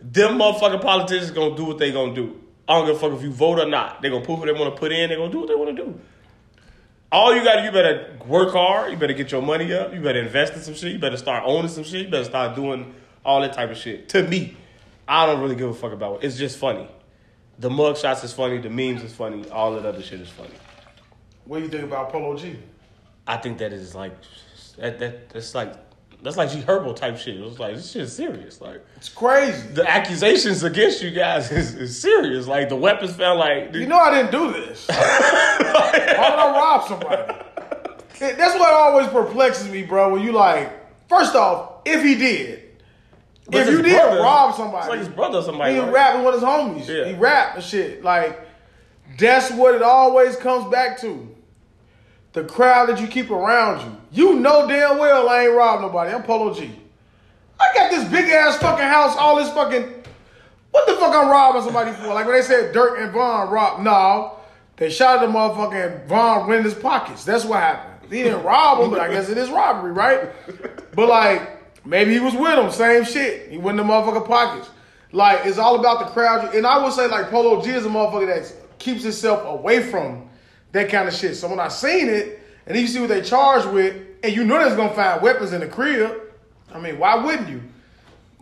them 0.00 0.38
motherfucking 0.38 0.80
politicians 0.80 1.30
gonna 1.32 1.54
do 1.54 1.66
what 1.66 1.76
they 1.76 1.92
gonna 1.92 2.14
do. 2.14 2.40
I 2.66 2.78
don't 2.78 2.86
give 2.86 2.96
a 2.96 2.98
fuck 2.98 3.12
if 3.12 3.22
you 3.22 3.30
vote 3.30 3.58
or 3.58 3.68
not. 3.68 4.00
They 4.00 4.08
gonna 4.08 4.24
put 4.24 4.36
who 4.36 4.46
they 4.46 4.52
want 4.52 4.74
to 4.74 4.80
put 4.80 4.90
in. 4.90 5.10
They 5.10 5.16
gonna 5.16 5.30
do 5.30 5.40
what 5.40 5.48
they 5.48 5.54
want 5.54 5.76
to 5.76 5.84
do. 5.84 6.00
All 7.12 7.34
you 7.34 7.44
gotta, 7.44 7.62
you 7.62 7.70
better 7.72 8.18
work 8.26 8.52
hard. 8.52 8.90
You 8.92 8.96
better 8.96 9.12
get 9.12 9.30
your 9.30 9.42
money 9.42 9.70
up. 9.74 9.92
You 9.92 10.00
better 10.00 10.20
invest 10.20 10.54
in 10.54 10.62
some 10.62 10.72
shit. 10.72 10.92
You 10.92 10.98
better 10.98 11.18
start 11.18 11.42
owning 11.44 11.68
some 11.68 11.84
shit. 11.84 12.06
You 12.06 12.10
better 12.10 12.24
start 12.24 12.56
doing 12.56 12.94
all 13.22 13.42
that 13.42 13.52
type 13.52 13.68
of 13.68 13.76
shit. 13.76 14.08
To 14.10 14.22
me, 14.26 14.56
I 15.06 15.26
don't 15.26 15.42
really 15.42 15.56
give 15.56 15.68
a 15.68 15.74
fuck 15.74 15.92
about 15.92 16.22
it. 16.22 16.26
It's 16.26 16.38
just 16.38 16.56
funny. 16.56 16.88
The 17.58 17.68
mug 17.68 17.98
shots 17.98 18.24
is 18.24 18.32
funny. 18.32 18.56
The 18.56 18.70
memes 18.70 19.02
is 19.02 19.12
funny. 19.12 19.46
All 19.50 19.74
that 19.74 19.84
other 19.84 20.02
shit 20.02 20.20
is 20.22 20.30
funny. 20.30 20.54
What 21.44 21.58
do 21.58 21.64
you 21.64 21.68
think 21.70 21.84
about 21.84 22.10
Polo 22.10 22.36
G? 22.36 22.56
I 23.26 23.36
think 23.38 23.58
that 23.58 23.72
is 23.72 23.94
like 23.94 24.12
that. 24.78 24.98
That 24.98 25.30
that's 25.30 25.54
like 25.54 25.74
that's 26.22 26.36
like 26.36 26.50
G 26.50 26.60
Herbo 26.60 26.94
type 26.94 27.16
shit. 27.18 27.36
It 27.36 27.42
was 27.42 27.58
like 27.58 27.76
this 27.76 27.90
shit 27.90 28.02
is 28.02 28.14
serious. 28.14 28.60
Like 28.60 28.84
It's 28.96 29.08
crazy. 29.08 29.68
the 29.68 29.88
accusations 29.88 30.62
against 30.62 31.02
you 31.02 31.10
guys 31.10 31.50
is, 31.50 31.74
is 31.74 32.00
serious. 32.00 32.46
Like 32.46 32.68
the 32.68 32.76
weapons 32.76 33.14
found. 33.14 33.38
Like 33.38 33.74
You 33.74 33.86
know 33.86 33.98
I 33.98 34.10
didn't 34.14 34.32
do 34.32 34.52
this. 34.52 34.86
Why 34.88 36.30
would 36.30 36.38
I 36.38 36.52
rob 36.52 36.88
somebody? 36.88 37.34
It- 38.20 38.36
That's 38.36 38.58
what 38.58 38.72
always 38.72 39.08
perplexes 39.08 39.68
me, 39.70 39.82
bro. 39.82 40.12
When 40.12 40.22
you 40.22 40.32
like, 40.32 40.70
first 41.08 41.34
off, 41.34 41.80
if 41.86 42.02
he 42.02 42.16
did, 42.16 42.64
But 43.46 43.62
if 43.62 43.70
you 43.70 43.82
did 43.82 43.96
brother- 43.98 44.20
rob 44.20 44.48
it's 44.50 44.58
somebody, 44.58 44.88
like 44.90 44.98
his 44.98 45.08
brother 45.08 45.38
or 45.38 45.42
somebody. 45.42 45.74
he 45.74 45.80
right? 45.80 45.92
rapping 45.92 46.24
with 46.24 46.34
his 46.34 46.42
homies. 46.44 46.86
Yeah. 46.86 47.06
He 47.06 47.14
rap 47.14 47.54
and 47.56 47.64
shit. 47.64 48.04
Like, 48.04 48.38
that's 49.20 49.50
what 49.52 49.74
it 49.74 49.82
always 49.82 50.36
comes 50.36 50.70
back 50.70 50.98
to. 51.00 51.28
The 52.32 52.44
crowd 52.44 52.88
that 52.88 53.00
you 53.00 53.06
keep 53.06 53.30
around 53.30 53.80
you. 53.80 53.96
You 54.12 54.40
know 54.40 54.66
damn 54.66 54.98
well 54.98 55.28
I 55.28 55.44
ain't 55.44 55.52
robbed 55.52 55.82
nobody. 55.82 56.12
I'm 56.12 56.22
Polo 56.22 56.54
G. 56.54 56.70
I 57.58 57.74
got 57.74 57.90
this 57.90 58.08
big 58.08 58.30
ass 58.30 58.56
fucking 58.58 58.86
house, 58.86 59.16
all 59.16 59.36
this 59.36 59.50
fucking. 59.50 59.94
What 60.70 60.86
the 60.86 60.94
fuck 60.94 61.14
I'm 61.14 61.28
robbing 61.28 61.62
somebody 61.62 61.92
for? 61.92 62.08
Like 62.08 62.26
when 62.26 62.36
they 62.36 62.42
said 62.42 62.74
Durk 62.74 63.02
and 63.02 63.12
Von 63.12 63.50
robbed. 63.50 63.82
No, 63.82 64.36
they 64.76 64.88
shot 64.90 65.20
at 65.20 65.26
the 65.26 65.32
motherfucking 65.32 66.06
Von 66.06 66.48
went 66.48 66.60
in 66.60 66.64
his 66.64 66.74
pockets. 66.74 67.24
That's 67.24 67.44
what 67.44 67.60
happened. 67.60 68.10
He 68.10 68.22
didn't 68.22 68.42
rob 68.42 68.82
him, 68.82 68.90
but 68.90 69.00
I 69.00 69.10
guess 69.10 69.28
it 69.28 69.38
is 69.38 69.50
robbery, 69.50 69.92
right? 69.92 70.30
But 70.94 71.08
like 71.08 71.84
maybe 71.84 72.12
he 72.12 72.20
was 72.20 72.34
with 72.34 72.58
him, 72.58 72.70
same 72.70 73.04
shit. 73.04 73.50
He 73.50 73.58
went 73.58 73.78
in 73.78 73.86
the 73.86 73.92
motherfucking 73.92 74.26
pockets. 74.26 74.70
Like 75.12 75.46
it's 75.46 75.58
all 75.58 75.78
about 75.78 76.06
the 76.06 76.12
crowd. 76.12 76.54
And 76.54 76.66
I 76.66 76.82
would 76.82 76.92
say 76.92 77.08
like 77.08 77.30
Polo 77.30 77.60
G 77.62 77.70
is 77.70 77.84
a 77.84 77.88
motherfucker 77.88 78.26
that 78.26 78.52
keeps 78.80 79.04
itself 79.04 79.44
away 79.46 79.82
from 79.82 80.28
that 80.72 80.88
kind 80.88 81.06
of 81.06 81.14
shit. 81.14 81.36
So 81.36 81.48
when 81.48 81.60
I 81.60 81.68
seen 81.68 82.08
it, 82.08 82.40
and 82.66 82.76
you 82.76 82.86
see 82.88 83.00
what 83.00 83.08
they 83.10 83.22
charged 83.22 83.68
with, 83.68 83.96
and 84.22 84.34
you 84.34 84.44
know 84.44 84.58
they're 84.58 84.76
gonna 84.76 84.94
find 84.94 85.22
weapons 85.22 85.52
in 85.52 85.60
the 85.60 85.68
crib. 85.68 86.20
I 86.72 86.80
mean, 86.80 86.98
why 86.98 87.14
wouldn't 87.16 87.48
you? 87.48 87.62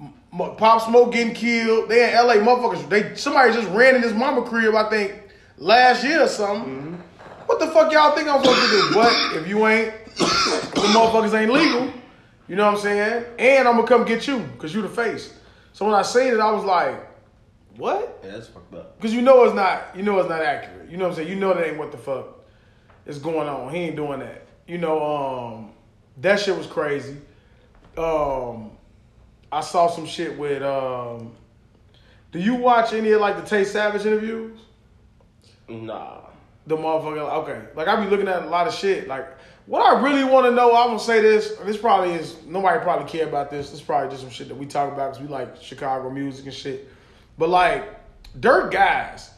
M- 0.01 0.57
Pop 0.57 0.83
Smoke 0.83 1.13
getting 1.13 1.35
killed. 1.35 1.89
They 1.89 2.11
in 2.11 2.27
LA 2.27 2.35
motherfuckers. 2.35 2.89
They 2.89 3.15
somebody 3.17 3.53
just 3.53 3.69
ran 3.69 3.97
in 3.97 4.03
his 4.03 4.15
mama 4.15 4.43
crib. 4.43 4.75
I 4.75 4.89
think 4.89 5.15
last 5.59 6.05
year 6.05 6.23
or 6.23 6.29
something. 6.29 6.75
Mm-hmm. 6.75 6.95
What 7.47 7.61
the 7.61 7.69
fuck 7.69 7.91
y'all 7.93 8.15
think 8.15 8.29
I'm 8.29 8.43
supposed 8.43 8.61
to 8.61 8.69
do? 8.69 8.95
But 8.95 9.13
if 9.41 9.49
you 9.49 9.67
ain't, 9.67 9.93
the 10.17 10.89
motherfuckers 10.95 11.33
ain't 11.39 11.51
legal. 11.51 11.91
You 12.47 12.57
know 12.57 12.67
what 12.67 12.75
I'm 12.75 12.81
saying? 12.81 13.25
And 13.39 13.67
I'm 13.67 13.77
gonna 13.77 13.87
come 13.87 14.05
get 14.05 14.27
you 14.27 14.41
because 14.41 14.75
you 14.75 14.83
the 14.83 14.89
face. 14.89 15.33
So 15.73 15.87
when 15.87 15.95
I 15.95 16.03
seen 16.03 16.35
it, 16.35 16.41
I 16.41 16.51
was 16.51 16.65
like, 16.65 17.08
what? 17.79 18.21
Yeah, 18.25 18.33
that's 18.33 18.49
fucked 18.49 18.75
up. 18.75 18.97
Because 18.99 19.15
you 19.15 19.23
know 19.23 19.45
it's 19.45 19.55
not, 19.55 19.97
you 19.97 20.03
know 20.03 20.19
it's 20.19 20.29
not 20.29 20.43
accurate. 20.43 20.91
You 20.91 20.97
know 20.97 21.05
what 21.05 21.11
I'm 21.13 21.17
saying? 21.17 21.29
You 21.29 21.37
know 21.37 21.55
that 21.55 21.67
ain't 21.67 21.79
what 21.79 21.93
the 21.93 21.99
fuck 21.99 22.41
is 23.07 23.19
going 23.19 23.49
on. 23.49 23.73
He 23.73 23.79
ain't 23.79 23.97
doing 23.97 24.21
that. 24.21 24.47
You 24.67 24.79
know, 24.79 25.03
um, 25.03 25.73
that 26.19 26.41
shit 26.41 26.57
was 26.57 26.67
crazy. 26.67 27.17
Um, 27.97 28.73
I 29.51 29.61
saw 29.61 29.89
some 29.89 30.07
shit 30.07 30.37
with. 30.39 30.63
Um, 30.63 31.33
do 32.31 32.39
you 32.39 32.57
watch 32.57 32.93
any 32.93 33.13
of 33.13 33.21
like 33.21 33.37
the 33.37 33.43
Tay 33.43 33.65
Savage 33.65 34.05
interviews? 34.05 34.61
Nah. 35.69 36.21
The 36.67 36.77
motherfucker. 36.77 37.33
Okay, 37.43 37.63
like 37.75 37.89
I 37.89 38.03
be 38.05 38.11
looking 38.11 38.29
at 38.29 38.43
a 38.43 38.47
lot 38.47 38.67
of 38.67 38.75
shit. 38.75 39.09
Like 39.09 39.27
what 39.67 39.81
I 39.83 40.03
really 40.03 40.25
want 40.25 40.47
to 40.47 40.53
know. 40.53 40.75
I'm 40.75 40.89
gonna 40.89 40.99
say 40.99 41.23
this. 41.23 41.57
This 41.65 41.79
probably 41.79 42.15
is 42.15 42.37
nobody 42.47 42.79
probably 42.83 43.09
care 43.09 43.27
about 43.27 43.51
this. 43.51 43.71
This 43.71 43.81
is 43.81 43.87
probably 43.87 44.11
just 44.11 44.23
some 44.23 44.31
shit 44.31 44.49
that 44.49 44.57
we 44.57 44.67
talk 44.67 44.93
about 44.93 45.13
because 45.13 45.27
we 45.27 45.33
like 45.33 45.63
Chicago 45.63 46.11
music 46.11 46.45
and 46.45 46.55
shit. 46.55 46.89
But 47.39 47.49
like 47.49 47.85
Durk 48.39 48.71
guys, 48.71 49.31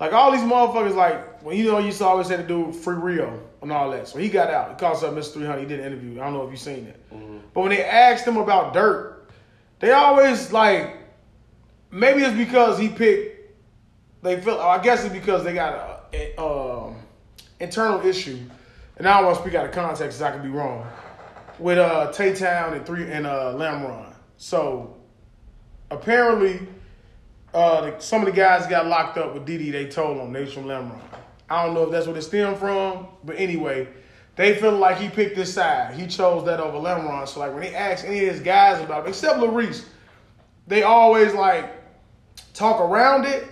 like 0.00 0.12
all 0.12 0.32
these 0.32 0.40
motherfuckers. 0.40 0.94
Like 0.94 1.42
when 1.42 1.56
you 1.56 1.64
know 1.70 1.78
you 1.78 1.86
used 1.86 1.98
to 1.98 2.06
always 2.06 2.26
say 2.26 2.36
to 2.36 2.42
do 2.42 2.72
Free 2.72 2.96
Rio 2.96 3.40
and 3.62 3.70
all 3.70 3.90
that. 3.90 4.08
So 4.08 4.18
he 4.18 4.28
got 4.28 4.50
out. 4.50 4.70
He 4.70 4.76
called 4.76 5.00
himself 5.00 5.14
Mr. 5.14 5.34
300. 5.34 5.60
He 5.60 5.66
did 5.66 5.80
an 5.80 5.86
interview. 5.86 6.20
I 6.20 6.24
don't 6.24 6.34
know 6.34 6.44
if 6.44 6.50
you've 6.50 6.60
seen 6.60 6.86
it. 6.86 7.00
But 7.52 7.60
when 7.60 7.70
they 7.70 7.84
asked 7.84 8.26
him 8.26 8.36
about 8.36 8.74
Durk, 8.74 9.14
they 9.78 9.92
always 9.92 10.52
like 10.52 10.96
maybe 11.90 12.22
it's 12.22 12.36
because 12.36 12.78
he 12.78 12.88
picked 12.88 13.34
they 14.24 14.40
feel. 14.40 14.58
I 14.58 14.82
guess 14.82 15.04
it's 15.04 15.12
because 15.12 15.44
they 15.44 15.52
got 15.52 16.08
a, 16.12 16.34
a 16.38 16.42
um, 16.42 16.96
internal 17.60 18.04
issue, 18.04 18.40
and 18.96 19.06
I 19.06 19.18
don't 19.18 19.26
want 19.26 19.36
to 19.36 19.42
speak 19.42 19.54
out 19.54 19.66
of 19.66 19.72
context. 19.72 20.20
I 20.22 20.32
could 20.32 20.42
be 20.42 20.48
wrong. 20.48 20.90
With 21.58 21.78
uh, 21.78 22.10
Tay 22.10 22.34
Town 22.34 22.72
and 22.72 22.84
three 22.84 23.08
and 23.12 23.26
uh, 23.26 23.52
Lamron. 23.54 24.12
So 24.38 24.96
apparently, 25.90 26.66
uh, 27.54 27.80
the, 27.82 28.00
some 28.00 28.20
of 28.20 28.26
the 28.26 28.32
guys 28.32 28.66
got 28.66 28.86
locked 28.86 29.16
up 29.16 29.32
with 29.32 29.46
Didi. 29.46 29.70
They 29.70 29.86
told 29.86 30.18
them 30.18 30.32
they 30.32 30.42
was 30.42 30.52
from 30.52 30.64
Lamron. 30.64 31.00
I 31.48 31.64
don't 31.64 31.74
know 31.74 31.84
if 31.84 31.90
that's 31.90 32.06
where 32.06 32.16
it 32.16 32.22
stemmed 32.22 32.58
from, 32.58 33.06
but 33.22 33.36
anyway, 33.38 33.86
they 34.36 34.56
feel 34.56 34.72
like 34.72 34.98
he 34.98 35.08
picked 35.08 35.36
this 35.36 35.54
side. 35.54 35.94
He 35.94 36.06
chose 36.06 36.44
that 36.46 36.58
over 36.58 36.78
Lamron. 36.78 37.28
So 37.28 37.40
like 37.40 37.52
when 37.52 37.62
they 37.62 37.74
ask 37.74 38.04
any 38.04 38.26
of 38.26 38.34
his 38.34 38.40
guys 38.40 38.82
about 38.82 39.06
it, 39.06 39.10
except 39.10 39.38
Larice, 39.38 39.84
they 40.66 40.82
always 40.82 41.32
like 41.34 41.70
talk 42.54 42.80
around 42.80 43.24
it 43.26 43.46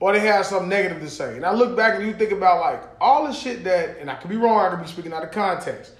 or 0.00 0.12
they 0.12 0.20
have 0.20 0.46
something 0.46 0.68
negative 0.68 1.00
to 1.00 1.10
say. 1.10 1.36
And 1.36 1.44
I 1.44 1.52
look 1.52 1.76
back 1.76 1.96
and 1.96 2.06
you 2.06 2.14
think 2.14 2.32
about 2.32 2.60
like 2.60 2.82
all 3.00 3.26
the 3.26 3.32
shit 3.32 3.62
that, 3.64 3.98
and 3.98 4.10
I 4.10 4.14
could 4.14 4.30
be 4.30 4.36
wrong, 4.36 4.58
I 4.66 4.70
could 4.70 4.82
be 4.82 4.88
speaking 4.88 5.12
out 5.12 5.22
of 5.22 5.30
context. 5.30 5.92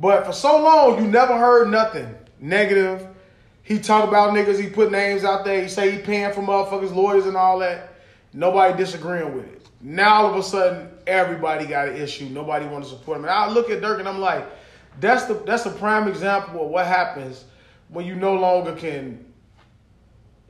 But 0.00 0.26
for 0.26 0.32
so 0.32 0.60
long, 0.60 1.04
you 1.04 1.08
never 1.08 1.38
heard 1.38 1.70
nothing 1.70 2.12
negative. 2.40 3.06
He 3.62 3.78
talk 3.78 4.08
about 4.08 4.34
niggas, 4.34 4.60
he 4.60 4.68
put 4.68 4.90
names 4.90 5.24
out 5.24 5.44
there, 5.44 5.62
he 5.62 5.68
say 5.68 5.92
he 5.92 5.98
paying 5.98 6.32
for 6.32 6.42
motherfuckers, 6.42 6.94
lawyers 6.94 7.26
and 7.26 7.36
all 7.36 7.58
that. 7.60 7.94
Nobody 8.32 8.76
disagreeing 8.76 9.34
with 9.34 9.44
it. 9.44 9.66
Now 9.80 10.22
all 10.22 10.30
of 10.30 10.36
a 10.36 10.42
sudden, 10.42 10.88
everybody 11.06 11.66
got 11.66 11.88
an 11.88 11.96
issue. 11.96 12.26
Nobody 12.26 12.66
want 12.66 12.84
to 12.84 12.90
support 12.90 13.18
him. 13.18 13.24
And 13.24 13.32
I 13.32 13.48
look 13.50 13.70
at 13.70 13.80
Durk 13.80 13.98
and 13.98 14.08
I'm 14.08 14.20
like, 14.20 14.46
that's 15.00 15.24
the 15.24 15.34
that's 15.34 15.66
a 15.66 15.70
prime 15.70 16.08
example 16.08 16.64
of 16.64 16.70
what 16.70 16.86
happens 16.86 17.44
when 17.88 18.06
you 18.06 18.14
no 18.14 18.34
longer 18.34 18.74
can 18.74 19.24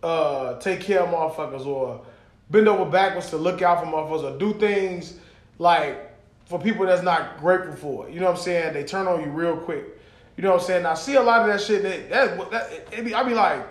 uh, 0.03 0.59
take 0.59 0.81
care 0.81 1.01
of 1.01 1.09
motherfuckers 1.11 1.67
or 1.67 2.05
bend 2.51 2.69
over 2.69 2.85
backwards 2.85 3.31
to 3.31 3.37
look 3.37 3.63
out 3.63 3.81
for 3.81 3.87
motherfuckers 3.87 4.35
or 4.35 4.39
do 4.39 4.53
things 4.59 5.19
like 5.59 6.13
for 6.47 6.61
people 6.61 6.85
that's 6.85 7.03
not 7.03 7.39
grateful 7.39 7.75
for. 7.77 8.11
You 8.11 8.21
know 8.21 8.27
what 8.27 8.37
I'm 8.37 8.43
saying? 8.43 8.75
They 8.75 8.85
turn 8.85 9.07
on 9.07 9.23
you 9.23 9.31
real 9.31 9.57
quick. 9.57 9.99
You 10.37 10.43
know 10.45 10.53
what 10.53 10.61
I'm 10.61 10.67
saying? 10.67 10.87
I 10.87 10.95
see 10.95 11.15
a 11.15 11.23
lot 11.23 11.43
of 11.43 11.47
that 11.49 11.61
shit. 11.61 11.83
That, 11.83 12.11
that, 12.11 12.51
that 12.51 12.99
it, 12.99 13.05
be, 13.05 13.15
I 13.15 13.23
be 13.23 13.35
like, 13.35 13.67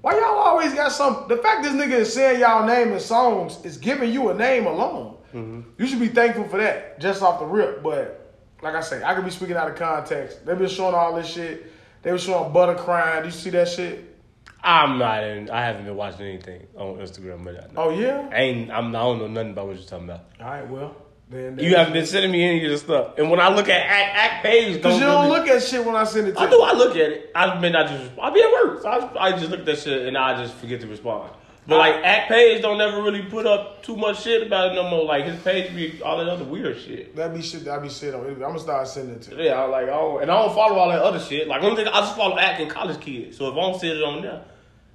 why 0.00 0.14
y'all 0.14 0.38
always 0.38 0.74
got 0.74 0.92
some? 0.92 1.26
The 1.28 1.36
fact 1.38 1.62
this 1.62 1.72
nigga 1.72 1.92
is 1.92 2.12
saying 2.12 2.40
y'all 2.40 2.66
name 2.66 2.92
in 2.92 3.00
songs 3.00 3.58
is 3.64 3.78
giving 3.78 4.12
you 4.12 4.28
a 4.30 4.34
name 4.34 4.66
alone. 4.66 5.16
Mm-hmm. 5.32 5.60
You 5.78 5.86
should 5.86 6.00
be 6.00 6.08
thankful 6.08 6.46
for 6.46 6.58
that, 6.58 7.00
just 7.00 7.22
off 7.22 7.40
the 7.40 7.46
rip. 7.46 7.82
But 7.82 8.36
like 8.62 8.74
I 8.74 8.80
say, 8.80 9.02
I 9.02 9.14
could 9.14 9.24
be 9.24 9.30
speaking 9.30 9.56
out 9.56 9.68
of 9.68 9.76
context. 9.76 10.44
They've 10.46 10.58
been 10.58 10.68
showing 10.68 10.94
all 10.94 11.14
this 11.16 11.26
shit. 11.26 11.72
They 12.02 12.12
were 12.12 12.18
showing 12.18 12.52
butter 12.52 12.74
crying. 12.74 13.22
Do 13.22 13.28
you 13.28 13.32
see 13.32 13.50
that 13.50 13.68
shit? 13.68 14.14
I'm 14.62 14.98
not 14.98 15.24
in. 15.24 15.50
I 15.50 15.62
haven't 15.62 15.84
been 15.84 15.96
watching 15.96 16.26
anything 16.26 16.66
on 16.76 16.96
Instagram, 16.96 17.44
but 17.44 17.54
I, 17.54 17.72
know. 17.72 17.72
Oh 17.76 17.90
yeah. 17.90 18.28
I 18.32 18.36
ain't. 18.36 18.70
I'm. 18.70 18.94
I 18.94 19.00
don't 19.00 19.18
know 19.18 19.26
nothing 19.26 19.50
about 19.50 19.66
what 19.66 19.76
you're 19.76 19.86
talking 19.86 20.04
about. 20.04 20.24
All 20.40 20.46
right, 20.46 20.68
well, 20.68 20.96
You 21.32 21.74
haven't 21.76 21.94
been 21.94 22.06
sending 22.06 22.30
me 22.30 22.44
any 22.44 22.64
of 22.64 22.70
the 22.70 22.78
stuff. 22.78 23.18
And 23.18 23.30
when 23.30 23.40
I 23.40 23.48
look 23.48 23.68
at 23.68 23.80
Act, 23.86 24.16
Act 24.16 24.44
page, 24.44 24.76
Because 24.76 25.00
you 25.00 25.06
don't 25.06 25.26
really- 25.26 25.38
look 25.40 25.48
at 25.48 25.62
shit 25.62 25.84
when 25.84 25.96
I 25.96 26.04
send 26.04 26.28
it 26.28 26.32
to 26.32 26.40
I 26.40 26.44
you. 26.44 26.50
do. 26.50 26.62
I 26.62 26.72
look 26.74 26.90
at 26.96 27.10
it. 27.10 27.30
I 27.34 27.58
mean, 27.58 27.74
I 27.74 27.86
just 27.86 28.10
I 28.20 28.30
be 28.30 28.42
at 28.42 28.52
work. 28.52 28.82
So 28.82 28.88
I, 28.88 29.28
I 29.28 29.32
just 29.32 29.50
look 29.50 29.60
at 29.60 29.66
that 29.66 29.78
shit 29.78 30.06
and 30.06 30.16
I 30.18 30.40
just 30.40 30.54
forget 30.54 30.80
to 30.82 30.86
respond. 30.86 31.30
But 31.66 31.78
like 31.78 31.94
Act 32.04 32.28
Page 32.30 32.60
don't 32.60 32.78
ever 32.78 33.02
really 33.02 33.22
put 33.22 33.46
up 33.46 33.82
too 33.82 33.96
much 33.96 34.22
shit 34.22 34.46
about 34.46 34.72
it 34.72 34.74
no 34.74 34.90
more. 34.90 35.06
Like 35.06 35.24
his 35.24 35.40
page 35.42 35.74
be 35.74 36.00
all 36.02 36.18
that 36.18 36.28
other 36.28 36.44
weird 36.44 36.78
shit. 36.78 37.16
That 37.16 37.34
be 37.34 37.40
shit 37.40 37.64
that 37.64 37.78
I 37.78 37.82
be 37.82 37.88
shit 37.88 38.14
on. 38.14 38.26
I'm 38.26 38.38
gonna 38.38 38.58
start 38.58 38.86
sending 38.86 39.14
it 39.16 39.22
to 39.22 39.34
you. 39.36 39.44
Yeah, 39.44 39.62
I 39.62 39.64
like 39.64 39.84
I 39.84 39.92
don't, 39.92 40.20
and 40.22 40.30
I 40.30 40.42
don't 40.42 40.54
follow 40.54 40.76
all 40.76 40.90
that 40.90 41.00
other 41.00 41.18
shit. 41.18 41.48
Like 41.48 41.62
only 41.62 41.82
thing 41.82 41.88
I 41.92 42.00
just 42.00 42.16
follow 42.16 42.38
acting 42.38 42.68
college 42.68 43.00
kids. 43.00 43.38
So 43.38 43.48
if 43.48 43.54
I 43.54 43.60
don't 43.62 43.80
see 43.80 43.88
it 43.90 44.04
on 44.04 44.20
there, 44.20 44.42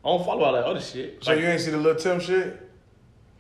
I 0.06 0.08
don't 0.10 0.24
follow 0.24 0.44
all 0.44 0.54
that 0.54 0.64
other 0.66 0.80
shit. 0.80 1.24
So 1.24 1.32
Like, 1.32 1.42
you 1.42 1.48
ain't 1.48 1.60
see 1.60 1.72
the 1.72 1.78
little 1.78 2.00
Tim 2.00 2.20
shit? 2.20 2.69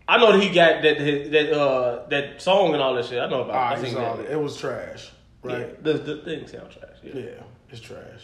I 0.09 0.17
know 0.17 0.31
that 0.31 0.41
he 0.41 0.49
got 0.49 0.81
that 0.81 0.97
that 0.97 1.53
uh 1.53 2.07
that 2.07 2.41
song 2.41 2.73
and 2.73 2.81
all 2.81 2.95
that 2.95 3.05
shit. 3.05 3.21
I 3.21 3.29
know 3.29 3.43
about. 3.43 3.55
Ah, 3.55 3.73
it. 3.73 3.77
I 3.77 3.83
seen 3.83 3.93
that. 3.93 4.19
it. 4.21 4.31
It 4.31 4.41
was 4.41 4.57
trash. 4.57 5.11
Yeah, 5.43 5.51
Right? 5.51 5.83
the 5.83 5.93
the 5.93 6.17
thing 6.23 6.47
sound 6.47 6.71
trash. 6.71 6.97
Yeah. 7.03 7.13
Yeah, 7.13 7.43
it's 7.69 7.79
trash. 7.79 8.23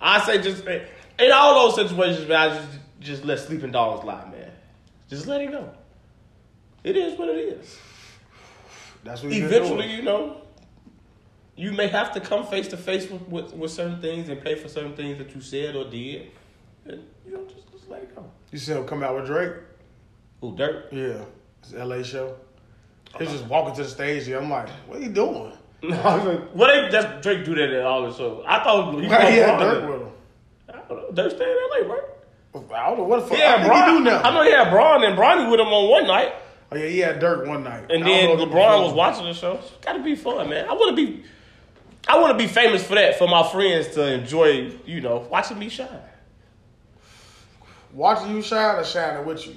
I 0.00 0.20
say 0.26 0.42
just 0.42 0.66
in 0.66 1.32
all 1.32 1.70
those 1.70 1.76
situations, 1.88 2.28
man. 2.28 2.50
I 2.50 2.54
just 2.56 2.68
just 2.98 3.24
let 3.24 3.38
sleeping 3.38 3.70
dogs 3.70 4.04
lie, 4.04 4.28
man. 4.32 4.50
Just 5.08 5.28
let 5.28 5.40
it 5.40 5.52
go. 5.52 5.70
It 6.82 6.96
is 6.96 7.16
what 7.16 7.28
it 7.28 7.38
is. 7.38 7.78
That's 9.04 9.22
what 9.22 9.32
Eventually, 9.32 9.94
you 9.94 10.02
know, 10.02 10.42
you 11.54 11.70
may 11.70 11.86
have 11.86 12.12
to 12.14 12.20
come 12.20 12.44
face 12.46 12.66
to 12.68 12.76
face 12.76 13.08
with, 13.08 13.22
with 13.28 13.54
with 13.54 13.70
certain 13.70 14.00
things 14.00 14.28
and 14.28 14.42
pay 14.42 14.56
for 14.56 14.68
certain 14.68 14.96
things 14.96 15.18
that 15.18 15.32
you 15.36 15.40
said 15.40 15.76
or 15.76 15.84
did, 15.84 16.32
and 16.84 17.04
you 17.24 17.32
know, 17.32 17.44
just, 17.46 17.70
just 17.70 17.88
let 17.88 18.02
it 18.02 18.16
go. 18.16 18.28
You 18.50 18.58
see 18.58 18.72
him 18.72 18.84
come 18.86 19.04
out 19.04 19.14
with 19.14 19.26
Drake? 19.26 19.52
Who 20.44 20.52
Durk? 20.52 20.92
Yeah. 20.92 21.24
It's 21.62 21.72
an 21.72 21.88
LA 21.88 22.02
show. 22.02 22.36
He's 23.18 23.28
uh-huh. 23.28 23.36
just 23.38 23.46
walking 23.46 23.74
to 23.76 23.84
the 23.84 23.88
stage 23.88 24.28
and 24.28 24.36
I'm 24.36 24.50
like, 24.50 24.68
what 24.86 24.98
are 24.98 25.02
you 25.02 25.08
doing? 25.08 25.52
No, 25.82 25.96
I 26.02 26.16
was 26.16 26.24
like, 26.26 26.54
well, 26.54 26.82
they 26.82 26.90
just 26.90 27.22
Drake 27.22 27.46
do 27.46 27.54
that 27.54 27.70
at 27.70 27.86
all 27.86 28.02
the 28.02 28.12
shows. 28.14 28.44
I 28.46 28.62
thought 28.62 28.94
he, 28.94 29.00
he 29.00 29.08
had 29.08 29.58
Bron. 29.58 29.90
with 29.90 30.02
him? 30.02 30.08
I 30.68 30.72
don't 30.72 31.16
know. 31.16 31.22
Durk 31.22 31.30
stay 31.30 31.44
in 31.44 31.86
LA, 31.86 31.94
right? 31.94 32.02
I 32.74 32.88
don't 32.90 32.98
know 32.98 33.04
what 33.04 33.20
the 33.20 33.26
fuck. 33.26 33.38
Yeah, 33.38 33.54
I 33.54 33.62
think 33.62 33.74
he 33.74 33.98
do 33.98 34.04
now. 34.04 34.20
I 34.20 34.34
know 34.34 34.42
he 34.42 34.50
had 34.50 34.68
Bron 34.68 35.02
and 35.02 35.16
Bronny 35.16 35.50
with 35.50 35.60
him 35.60 35.68
on 35.68 35.90
one 35.90 36.06
night. 36.06 36.34
Oh 36.70 36.76
yeah, 36.76 36.88
he 36.88 36.98
had 36.98 37.22
Durk 37.22 37.46
one 37.46 37.64
night. 37.64 37.86
And 37.88 38.06
then 38.06 38.28
don't 38.28 38.36
know 38.36 38.42
if 38.42 38.50
he 38.50 38.54
LeBron 38.54 38.80
was 38.82 38.88
was 38.88 38.92
watching 38.92 39.24
the 39.24 39.32
show. 39.32 39.60
Gotta 39.80 40.02
be 40.02 40.14
fun, 40.14 40.50
man. 40.50 40.68
I 40.68 40.74
wanna 40.74 40.94
be 40.94 41.24
I 42.06 42.20
wanna 42.20 42.36
be 42.36 42.48
famous 42.48 42.86
for 42.86 42.96
that, 42.96 43.16
for 43.16 43.26
my 43.28 43.48
friends 43.48 43.94
to 43.94 44.12
enjoy, 44.12 44.72
you 44.84 45.00
know, 45.00 45.26
watching 45.30 45.58
me 45.58 45.70
shine. 45.70 45.88
watching 47.94 48.36
you 48.36 48.42
shine 48.42 48.76
or 48.76 48.84
shining 48.84 49.24
with 49.24 49.46
you. 49.46 49.54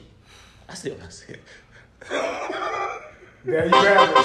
I 0.70 0.74
see 0.74 0.92
what 0.92 1.02
I 1.02 1.10
said. 1.10 1.40
There 3.46 3.66
you 3.66 3.72
have 3.72 4.10
it. 4.10 4.16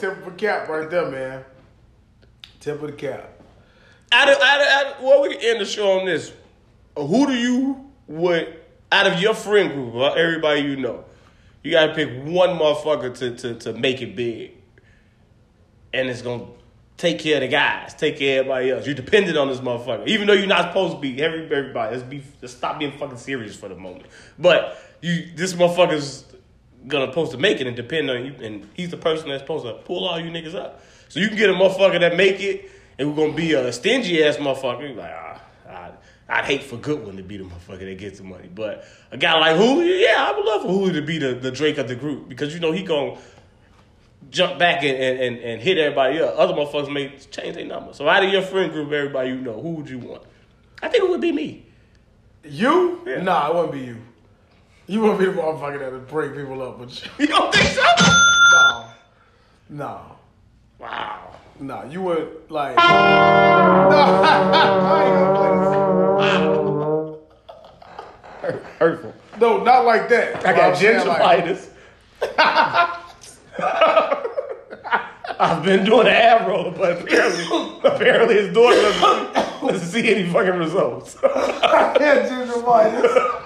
Tip 0.00 0.18
of 0.18 0.24
the 0.24 0.30
cap 0.36 0.68
right 0.68 0.90
there, 0.90 1.10
man. 1.10 1.44
Tip 2.60 2.82
of 2.82 2.90
the 2.90 2.96
cap. 2.96 3.40
Out 4.10 4.28
of, 4.28 4.36
out 4.42 4.60
of, 4.60 4.66
out 4.66 4.86
of, 4.86 5.02
well, 5.02 5.22
we 5.22 5.34
can 5.36 5.44
end 5.44 5.60
the 5.60 5.64
show 5.64 5.98
on 6.00 6.06
this. 6.06 6.32
Who 6.96 7.26
do 7.26 7.34
you 7.34 7.90
would 8.08 8.58
out 8.90 9.06
of 9.06 9.20
your 9.20 9.34
friend 9.34 9.72
group, 9.72 9.94
everybody 10.16 10.62
you 10.62 10.76
know, 10.76 11.04
you 11.62 11.72
gotta 11.72 11.94
pick 11.94 12.08
one 12.24 12.50
motherfucker 12.50 13.14
to, 13.18 13.36
to, 13.36 13.54
to 13.54 13.72
make 13.74 14.00
it 14.00 14.16
big. 14.16 14.52
And 15.92 16.08
it's 16.08 16.22
gonna 16.22 16.46
take 16.98 17.20
care 17.20 17.36
of 17.36 17.42
the 17.42 17.48
guys, 17.48 17.94
take 17.94 18.18
care 18.18 18.40
of 18.40 18.46
everybody 18.46 18.70
else. 18.70 18.84
You're 18.84 18.94
dependent 18.94 19.38
on 19.38 19.48
this 19.48 19.60
motherfucker. 19.60 20.06
Even 20.06 20.26
though 20.26 20.34
you're 20.34 20.46
not 20.46 20.70
supposed 20.70 20.96
to 20.96 21.00
be, 21.00 21.22
every 21.22 21.44
everybody, 21.44 21.96
let's 21.96 22.06
be 22.06 22.22
let's 22.42 22.52
stop 22.52 22.78
being 22.78 22.92
fucking 22.98 23.16
serious 23.16 23.56
for 23.56 23.68
the 23.68 23.76
moment. 23.76 24.06
But 24.38 24.78
you 25.00 25.28
this 25.34 25.54
motherfucker's 25.54 26.24
gonna 26.86 27.06
supposed 27.06 27.32
to 27.32 27.38
make 27.38 27.60
it 27.60 27.66
and 27.66 27.76
depend 27.76 28.10
on 28.10 28.26
you, 28.26 28.34
and 28.42 28.68
he's 28.74 28.90
the 28.90 28.96
person 28.96 29.28
that's 29.28 29.42
supposed 29.42 29.64
to 29.64 29.74
pull 29.84 30.06
all 30.06 30.20
you 30.20 30.30
niggas 30.30 30.54
up. 30.54 30.82
So 31.08 31.20
you 31.20 31.28
can 31.28 31.38
get 31.38 31.48
a 31.48 31.54
motherfucker 31.54 32.00
that 32.00 32.16
make 32.16 32.40
it, 32.40 32.70
and 32.98 33.08
we're 33.08 33.24
gonna 33.24 33.36
be 33.36 33.54
a 33.54 33.72
stingy 33.72 34.22
ass 34.24 34.36
motherfucker. 34.36 34.82
You're 34.82 34.94
like, 34.94 35.12
ah, 35.14 35.42
I, 35.68 35.90
I'd 36.28 36.44
hate 36.44 36.64
for 36.64 36.76
Goodwin 36.76 37.16
to 37.16 37.22
be 37.22 37.36
the 37.36 37.44
motherfucker 37.44 37.80
that 37.80 37.98
gets 37.98 38.18
the 38.18 38.24
money, 38.24 38.48
but 38.52 38.84
a 39.12 39.16
guy 39.16 39.38
like 39.38 39.56
Julio, 39.56 39.94
yeah, 39.94 40.26
I 40.28 40.36
would 40.36 40.44
love 40.44 40.62
for 40.62 40.68
Julio 40.68 40.92
to 40.94 41.02
be 41.02 41.18
the, 41.18 41.34
the 41.34 41.50
Drake 41.50 41.78
of 41.78 41.88
the 41.88 41.94
group 41.94 42.28
because 42.28 42.52
you 42.52 42.60
know 42.60 42.72
he 42.72 42.82
gonna 42.82 43.16
jump 44.30 44.58
back 44.58 44.82
and, 44.82 44.96
and, 44.96 45.20
and, 45.20 45.38
and 45.38 45.62
hit 45.62 45.78
everybody 45.78 46.20
up. 46.20 46.34
Other 46.36 46.54
motherfuckers 46.54 46.92
may 46.92 47.10
change 47.30 47.54
their 47.54 47.64
number. 47.64 47.92
So 47.92 48.08
out 48.08 48.24
of 48.24 48.30
your 48.30 48.42
friend 48.42 48.72
group, 48.72 48.92
everybody 48.92 49.30
you 49.30 49.36
know, 49.36 49.60
who 49.60 49.70
would 49.72 49.88
you 49.88 49.98
want? 49.98 50.22
I 50.82 50.88
think 50.88 51.04
it 51.04 51.10
would 51.10 51.20
be 51.20 51.32
me. 51.32 51.66
You? 52.44 53.02
Yeah. 53.06 53.22
Nah, 53.22 53.48
it 53.48 53.54
wouldn't 53.54 53.72
be 53.72 53.80
you. 53.80 53.96
You 54.86 55.00
wouldn't 55.00 55.18
be 55.18 55.26
the 55.26 55.32
motherfucker 55.32 55.78
that 55.80 55.92
would 55.92 56.08
break 56.08 56.34
people 56.34 56.62
up 56.62 56.78
with 56.78 57.04
you. 57.04 57.10
You 57.18 57.26
don't 57.26 57.54
think 57.54 57.68
so? 57.68 57.82
No. 58.52 58.84
No. 59.70 60.00
Wow. 60.78 61.34
No, 61.60 61.84
you 61.84 62.02
would 62.02 62.50
like. 62.50 62.76
No, 63.88 64.04
ain't 68.44 68.68
Hurtful. 68.78 69.14
No, 69.40 69.62
not 69.62 69.84
like 69.84 70.08
that. 70.08 70.46
I 70.46 70.52
got 70.52 70.82
I'm 70.82 71.06
like, 71.08 71.44
gingivitis. 71.44 73.04
I've 75.40 75.62
been 75.62 75.84
doing 75.84 76.06
an 76.08 76.12
ab 76.14 76.48
roll, 76.48 76.70
but 76.72 77.02
apparently, 77.02 77.80
apparently 77.84 78.34
his 78.36 78.52
daughter 78.54 78.80
doesn't, 78.80 79.34
doesn't 79.68 79.88
see 79.88 80.08
any 80.14 80.28
fucking 80.30 80.54
results. 80.58 81.16
Yeah, 81.98 82.28
gingivitis. 82.28 83.42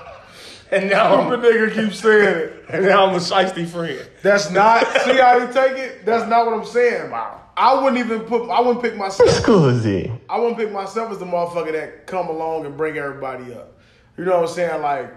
and 0.71 0.91
now 0.91 1.23
Stupid 1.27 1.39
I'm, 1.39 1.45
a 1.45 1.69
nigga 1.69 1.75
keep 1.75 1.95
saying 1.95 2.29
it. 2.39 2.65
and 2.71 2.85
now 2.85 3.07
I'm 3.07 3.15
a 3.15 3.19
shiesty 3.19 3.67
friend. 3.67 4.07
That's 4.23 4.51
not. 4.51 4.87
See 5.05 5.17
how 5.17 5.39
you 5.39 5.51
take 5.53 5.79
it? 5.79 6.05
That's 6.05 6.29
not 6.29 6.45
what 6.47 6.55
I'm 6.55 6.65
saying. 6.67 7.11
Wow. 7.11 7.41
I 7.57 7.83
wouldn't 7.83 7.99
even 8.05 8.21
put. 8.21 8.51
I 8.51 8.61
wouldn't 8.61 8.83
pick 8.83 8.97
myself. 8.97 9.31
Scusi. 9.31 10.19
I 10.29 10.39
wouldn't 10.39 10.59
pick 10.59 10.71
myself 10.71 11.11
as 11.13 11.19
the 11.19 11.25
motherfucker 11.25 11.73
that 11.73 12.07
come 12.07 12.29
along 12.29 12.67
and 12.67 12.77
bring 12.77 12.97
everybody 12.99 13.55
up. 13.55 13.79
You 14.19 14.25
know 14.25 14.41
what 14.41 14.51
I'm 14.51 14.55
saying? 14.55 14.83
Like, 14.83 15.11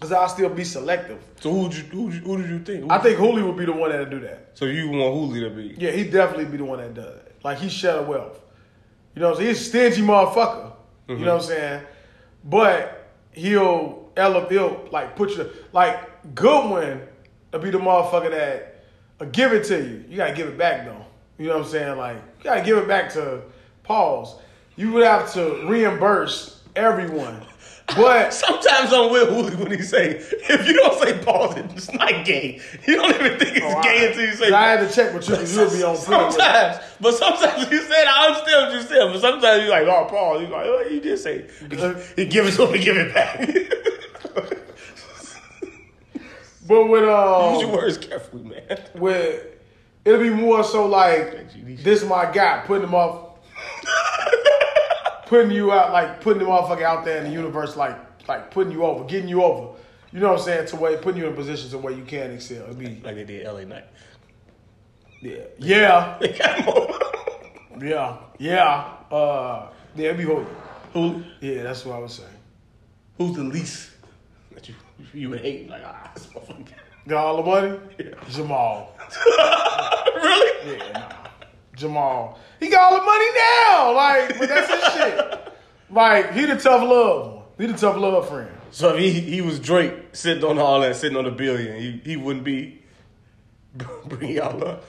cause 0.00 0.12
I'll 0.12 0.28
still 0.28 0.48
be 0.48 0.64
selective. 0.64 1.18
So 1.40 1.50
who 1.50 1.64
you 1.70 1.82
who, 1.84 2.10
you- 2.10 2.20
who 2.20 2.36
did 2.38 2.50
you 2.50 2.58
think? 2.60 2.84
Who- 2.84 2.90
I 2.90 2.98
think 2.98 3.18
Julio 3.18 3.46
would 3.46 3.56
be 3.56 3.64
the 3.64 3.72
one 3.72 3.90
that'd 3.90 4.10
do 4.10 4.20
that. 4.20 4.50
so. 4.54 4.64
You 4.66 4.88
want 4.90 5.14
Julio 5.14 5.48
to 5.48 5.54
be? 5.54 5.74
Yeah, 5.78 5.90
he 5.90 6.04
definitely 6.04 6.46
be 6.46 6.58
the 6.58 6.64
one 6.64 6.78
that 6.78 6.94
does 6.94 7.16
it. 7.16 7.36
Like 7.42 7.58
he 7.58 7.68
shut 7.68 7.98
a 7.98 8.02
wealth. 8.02 8.40
You 9.14 9.22
know 9.22 9.30
what 9.30 9.38
I'm 9.38 9.42
saying? 9.42 9.48
He's 9.54 9.60
a 9.60 9.64
stingy 9.64 10.02
motherfucker. 10.02 10.72
You 11.08 11.14
know 11.14 11.20
mm-hmm. 11.20 11.24
what 11.24 11.34
I'm 11.34 11.42
saying? 11.42 11.82
But 12.44 13.08
he'll 13.32 14.10
ele- 14.16 14.48
he'll 14.48 14.88
like 14.90 15.16
put 15.16 15.30
you 15.36 15.48
like 15.72 16.34
Goodwin 16.34 17.00
will 17.52 17.60
be 17.60 17.70
the 17.70 17.78
motherfucker 17.78 18.30
that 18.30 18.84
will 19.18 19.28
give 19.28 19.52
it 19.52 19.64
to 19.64 19.76
you. 19.78 20.04
You 20.08 20.16
gotta 20.16 20.34
give 20.34 20.48
it 20.48 20.58
back 20.58 20.84
though. 20.84 21.04
You 21.38 21.48
know 21.48 21.58
what 21.58 21.66
I'm 21.66 21.70
saying? 21.70 21.98
Like 21.98 22.16
you 22.38 22.44
gotta 22.44 22.62
give 22.62 22.78
it 22.78 22.88
back 22.88 23.12
to 23.12 23.42
Pauls. 23.82 24.40
You 24.76 24.92
would 24.92 25.04
have 25.04 25.32
to 25.34 25.66
reimburse 25.68 26.62
everyone. 26.74 27.40
But 27.94 28.32
Sometimes 28.34 28.92
I'm 28.92 29.12
with 29.12 29.28
Julio 29.28 29.56
when 29.62 29.70
he 29.78 29.82
say, 29.82 30.16
if 30.16 30.66
you 30.66 30.74
don't 30.74 31.00
say 31.00 31.22
pause, 31.24 31.56
it's 31.56 31.92
not 31.92 32.24
gay. 32.24 32.60
You 32.86 32.96
don't 32.96 33.14
even 33.14 33.38
think 33.38 33.56
it's 33.58 33.64
Oh, 33.64 33.82
gay 33.82 34.00
I, 34.00 34.08
until 34.08 34.24
you 34.26 34.34
say 34.34 34.50
I 34.52 34.70
had 34.72 34.88
to 34.88 34.94
check 34.94 35.14
with 35.14 35.28
you 35.28 35.36
because 35.36 35.54
you'll 35.56 35.70
be 35.70 35.82
on. 35.84 35.96
Sometimes, 35.96 36.78
but 37.00 37.14
sometimes 37.14 37.70
you 37.70 37.80
said 37.82 38.04
I 38.08 38.26
understand 38.26 38.66
what 38.66 38.74
you 38.74 38.82
said, 38.82 39.12
but 39.12 39.20
sometimes 39.20 39.62
you're 39.62 39.70
like, 39.70 39.86
oh, 39.86 40.06
Paul, 40.10 40.40
you 40.42 40.48
like, 40.48 40.66
oh, 40.66 40.80
you 40.90 41.00
did 41.00 41.18
say, 41.18 41.46
he 42.16 42.24
give 42.26 42.46
it 42.46 42.52
to 42.56 42.70
me, 42.70 42.78
give 42.82 42.96
it 42.96 43.14
back. 43.14 43.48
But 46.68 46.86
with 46.88 47.04
uh 47.04 47.50
Use 47.52 47.62
your 47.62 47.70
words 47.72 47.96
carefully, 47.98 48.42
man. 48.42 48.78
with 48.96 49.46
it'll 50.04 50.20
be 50.20 50.30
more 50.30 50.64
so 50.64 50.86
like 50.86 51.48
this 51.84 52.04
my 52.04 52.28
guy 52.32 52.64
putting 52.66 52.88
him 52.88 52.94
off 52.96 53.38
putting 55.26 55.50
you 55.50 55.72
out 55.72 55.92
like 55.92 56.20
putting 56.20 56.40
the 56.42 56.48
motherfucker 56.48 56.82
out 56.82 57.04
there 57.04 57.18
in 57.18 57.24
the 57.24 57.30
universe 57.30 57.76
like 57.76 57.96
like 58.28 58.50
putting 58.50 58.72
you 58.72 58.84
over 58.84 59.04
getting 59.04 59.28
you 59.28 59.42
over 59.42 59.76
you 60.12 60.20
know 60.20 60.28
what 60.32 60.38
I'm 60.38 60.44
saying 60.44 60.66
to 60.68 60.76
where 60.76 60.96
putting 60.98 61.20
you 61.20 61.26
in 61.28 61.34
positions 61.34 61.72
to 61.72 61.78
where 61.78 61.92
you 61.92 62.04
can 62.04 62.30
excel 62.32 62.64
it'd 62.64 62.78
be 62.78 63.00
Like 63.04 63.16
they 63.16 63.24
did 63.24 63.46
LA 63.46 63.64
Night. 63.64 63.84
yeah 65.20 65.38
yeah 65.58 66.16
They 66.20 66.28
got 66.32 66.58
him 66.60 66.68
over. 66.68 67.84
yeah 67.84 68.16
yeah 68.38 68.92
uh 69.10 69.68
yeah 69.94 70.06
it'd 70.06 70.18
be 70.18 70.24
holy 70.24 70.46
Who, 70.92 71.22
yeah 71.40 71.62
that's 71.64 71.84
what 71.84 71.96
I 71.96 71.98
was 71.98 72.14
saying 72.14 72.28
who's 73.18 73.36
the 73.36 73.44
least 73.44 73.90
that 74.54 74.68
you 74.68 74.74
you 75.12 75.28
would 75.30 75.40
hate? 75.40 75.68
Like, 75.68 75.82
ah, 75.84 76.10
this 76.14 76.26
motherfucker. 76.28 76.68
got 77.08 77.24
all 77.24 77.36
the 77.36 77.42
money 77.42 77.78
Yeah. 77.98 78.14
Jamal 78.30 78.94
really? 80.16 80.78
yeah 80.78 80.92
nah 80.92 81.25
Jamal 81.76 82.38
he 82.58 82.68
got 82.68 82.92
all 82.92 82.98
the 82.98 83.04
money 83.04 83.26
now 83.36 83.94
like 83.94 84.38
but 84.38 84.48
that's 84.48 84.68
his 84.68 84.92
shit 84.94 85.52
like 85.90 86.32
he 86.32 86.46
the 86.46 86.56
tough 86.56 86.82
love 86.82 87.34
one 87.34 87.44
he 87.58 87.66
the 87.66 87.78
tough 87.78 87.96
love 87.96 88.28
friend 88.28 88.50
So 88.72 88.94
if 88.94 88.98
he 89.00 89.12
he 89.20 89.40
was 89.40 89.60
Drake 89.60 89.94
sitting 90.12 90.42
on 90.44 90.58
all 90.58 90.80
that, 90.80 90.96
sitting 90.96 91.16
on 91.16 91.26
a 91.26 91.30
billion, 91.30 91.78
he 91.80 92.00
he 92.04 92.16
wouldn't 92.16 92.44
be 92.44 92.82
bringing 94.06 94.36
y'all 94.36 94.62
up. 94.66 94.84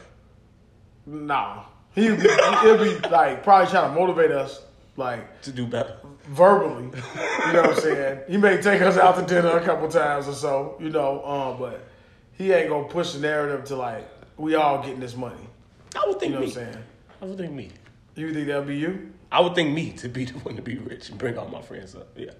Nah. 1.05 1.63
He'd 1.95 2.17
be, 2.17 2.29
he'd 2.29 2.79
be 3.01 3.09
like 3.09 3.43
probably 3.43 3.71
trying 3.71 3.93
to 3.93 3.99
motivate 3.99 4.31
us 4.31 4.61
like 4.97 5.41
To 5.43 5.51
do 5.51 5.65
better. 5.65 5.95
verbally. 6.27 6.83
You 6.85 7.53
know 7.53 7.61
what 7.61 7.75
I'm 7.77 7.81
saying? 7.81 8.19
He 8.29 8.37
may 8.37 8.61
take 8.61 8.81
us 8.81 8.97
out 8.97 9.15
to 9.15 9.25
dinner 9.25 9.57
a 9.57 9.63
couple 9.63 9.87
times 9.89 10.27
or 10.27 10.33
so, 10.33 10.75
you 10.79 10.89
know, 10.89 11.23
um, 11.25 11.59
but 11.59 11.87
he 12.33 12.51
ain't 12.51 12.69
gonna 12.69 12.87
push 12.87 13.13
the 13.13 13.19
narrative 13.19 13.63
to 13.65 13.75
like 13.75 14.07
we 14.37 14.55
all 14.55 14.81
getting 14.83 14.99
this 14.99 15.15
money. 15.15 15.46
I 15.95 16.03
would 16.07 16.13
You 16.15 16.19
think 16.19 16.33
know 16.33 16.39
me. 16.39 16.45
what 16.47 16.57
I'm 16.57 16.63
saying? 16.73 16.83
I 17.21 17.25
would 17.25 17.37
think 17.37 17.51
me. 17.53 17.71
You 18.15 18.33
think 18.33 18.47
that'll 18.47 18.63
be 18.63 18.77
you? 18.77 19.11
I 19.31 19.41
would 19.41 19.55
think 19.55 19.73
me 19.73 19.91
to 19.93 20.09
be 20.09 20.25
the 20.29 20.33
one 20.39 20.55
to 20.55 20.61
be 20.61 20.77
rich 20.77 21.09
and 21.09 21.17
bring 21.17 21.37
all 21.37 21.47
my 21.47 21.61
friends 21.61 21.95
up. 21.95 22.07
Yeah. 22.17 22.31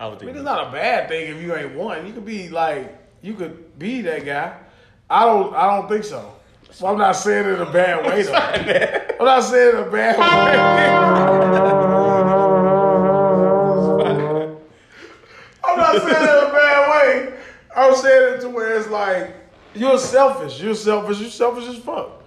I 0.00 0.06
would 0.06 0.16
I 0.16 0.18
think. 0.18 0.26
mean, 0.26 0.34
me. 0.34 0.40
it's 0.40 0.44
not 0.44 0.68
a 0.68 0.72
bad 0.72 1.08
thing 1.08 1.34
if 1.36 1.42
you 1.42 1.54
ain't 1.54 1.74
one. 1.74 2.06
You 2.06 2.12
could 2.12 2.24
be 2.26 2.48
like, 2.48 2.96
you 3.22 3.34
could 3.34 3.78
be 3.78 4.00
that 4.02 4.24
guy. 4.24 4.56
I 5.10 5.24
don't. 5.24 5.54
I 5.54 5.74
don't 5.76 5.88
think 5.88 6.04
so. 6.04 6.34
Well, 6.80 6.92
I'm 6.92 6.98
not 6.98 7.12
saying 7.12 7.46
it 7.48 7.54
in 7.54 7.60
a 7.62 7.72
bad 7.72 8.04
way 8.06 8.22
though. 8.22 8.34
I'm 8.34 9.24
not 9.24 9.42
saying 9.42 9.68
it 9.68 9.80
in 9.80 9.88
a 9.88 9.90
bad 9.90 10.18
way. 10.18 11.88
I'm 15.64 15.76
not 15.76 15.96
saying 15.96 16.08
it 16.08 16.44
in 16.44 16.48
a 16.48 16.52
bad 16.52 16.90
way. 16.90 17.34
I'm 17.74 17.94
saying 17.96 18.34
it 18.34 18.40
to 18.42 18.48
where 18.50 18.76
it's 18.78 18.88
like 18.88 19.34
you're 19.74 19.98
selfish. 19.98 20.60
You're 20.60 20.74
selfish. 20.74 21.20
You're 21.20 21.30
selfish 21.30 21.66
as 21.68 21.78
fuck. 21.78 22.22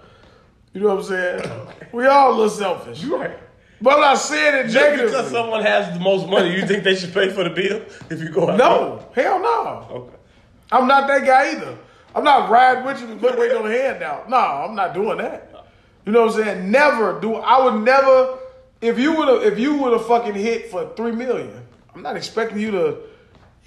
You 0.73 0.81
know 0.81 0.95
what 0.95 0.98
I'm 0.99 1.03
saying? 1.03 1.68
We 1.91 2.06
all 2.07 2.31
a 2.31 2.34
little 2.34 2.49
selfish. 2.49 3.03
You 3.03 3.18
right. 3.18 3.38
But 3.81 3.95
I'm 3.95 4.02
not 4.02 4.15
saying 4.15 4.56
it 4.56 4.64
Just 4.64 4.76
negatively. 4.76 5.06
because 5.07 5.31
someone 5.31 5.64
has 5.64 5.91
the 5.98 5.99
most 6.03 6.27
money, 6.27 6.56
you 6.56 6.65
think 6.68 6.84
they 6.84 6.95
should 6.95 7.14
pay 7.14 7.30
for 7.30 7.43
the 7.43 7.49
bill 7.49 7.81
if 8.10 8.22
you 8.22 8.30
go 8.30 8.49
out? 8.49 8.57
no, 8.57 9.06
hell 9.14 9.39
no. 9.41 9.88
Okay. 9.89 10.15
I'm 10.72 10.88
not 10.88 11.07
that 11.07 11.26
guy 11.26 11.52
either. 11.53 11.77
I'm 12.14 12.23
not 12.23 12.49
riding 12.49 12.85
with 12.85 13.02
you 13.02 13.15
but 13.15 13.38
waiting 13.38 13.57
on 13.57 13.68
the 13.68 13.72
handout. 13.72 14.30
No, 14.30 14.38
I'm 14.38 14.76
not 14.76 14.93
doing 14.93 15.18
that. 15.18 15.49
You 16.06 16.11
know 16.11 16.26
what 16.27 16.35
I'm 16.35 16.43
saying? 16.43 16.72
Never 16.72 17.19
do. 17.19 17.35
I 17.35 17.64
would 17.64 17.84
never. 17.84 18.38
If 18.81 18.98
you 18.98 19.15
would 19.15 19.27
have, 19.27 19.43
if 19.53 19.60
you 19.60 19.76
would 19.77 19.93
have 19.93 20.06
fucking 20.07 20.34
hit 20.34 20.72
for 20.72 20.91
three 20.95 21.11
million, 21.11 21.65
I'm 21.93 22.02
not 22.02 22.15
expecting 22.15 22.60
you 22.60 22.72
to. 22.72 22.98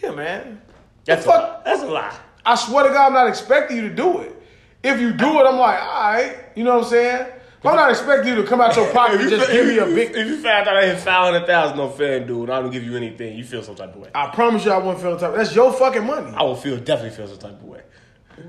Yeah, 0.02 0.12
man. 0.12 0.60
That's 1.04 1.24
fuck? 1.24 1.60
a, 1.60 1.62
that's 1.64 1.82
a 1.82 1.86
lie. 1.86 2.16
I 2.44 2.54
swear 2.56 2.84
to 2.84 2.90
God, 2.90 3.06
I'm 3.08 3.12
not 3.12 3.28
expecting 3.28 3.76
you 3.76 3.88
to 3.88 3.94
do 3.94 4.20
it. 4.20 4.42
If 4.84 5.00
you 5.00 5.12
do 5.12 5.40
it, 5.40 5.46
I'm 5.46 5.58
like, 5.58 5.82
all 5.82 6.12
right. 6.12 6.36
You 6.54 6.62
know 6.62 6.74
what 6.74 6.84
I'm 6.84 6.90
saying? 6.90 7.26
But 7.62 7.70
I'm 7.70 7.76
not 7.76 7.90
expecting 7.90 8.28
you 8.36 8.42
to 8.42 8.46
come 8.46 8.60
out 8.60 8.76
your 8.76 8.92
pocket 8.92 9.22
and 9.22 9.30
just 9.30 9.50
give 9.50 9.66
me 9.66 9.78
a 9.78 9.86
big. 9.86 10.10
If 10.14 10.26
you 10.26 10.36
found 10.42 10.68
out 10.68 10.76
I 10.76 10.84
hit 10.86 10.98
five 11.00 11.32
hundred 11.32 11.46
thousand 11.46 11.80
on 11.80 11.90
FanDuel 11.92 12.42
and 12.42 12.52
I 12.52 12.60
don't 12.60 12.70
give 12.70 12.84
you 12.84 12.94
anything, 12.94 13.38
you 13.38 13.42
feel 13.44 13.62
some 13.62 13.74
type 13.74 13.94
of 13.94 14.02
way. 14.02 14.10
I 14.14 14.26
promise 14.26 14.66
you, 14.66 14.70
I 14.70 14.76
wouldn't 14.76 15.00
feel 15.00 15.16
the 15.16 15.26
type. 15.26 15.34
That's 15.34 15.54
your 15.54 15.72
fucking 15.72 16.04
money. 16.04 16.30
I 16.36 16.42
will 16.42 16.56
feel 16.56 16.76
definitely 16.76 17.16
feel 17.16 17.26
some 17.26 17.38
type 17.38 17.52
of 17.52 17.64
way. 17.64 17.80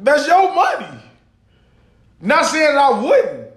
That's 0.02 0.28
your 0.28 0.54
money. 0.54 1.00
Not 2.20 2.46
saying 2.46 2.76
that 2.76 2.78
I 2.78 3.02
wouldn't. 3.02 3.55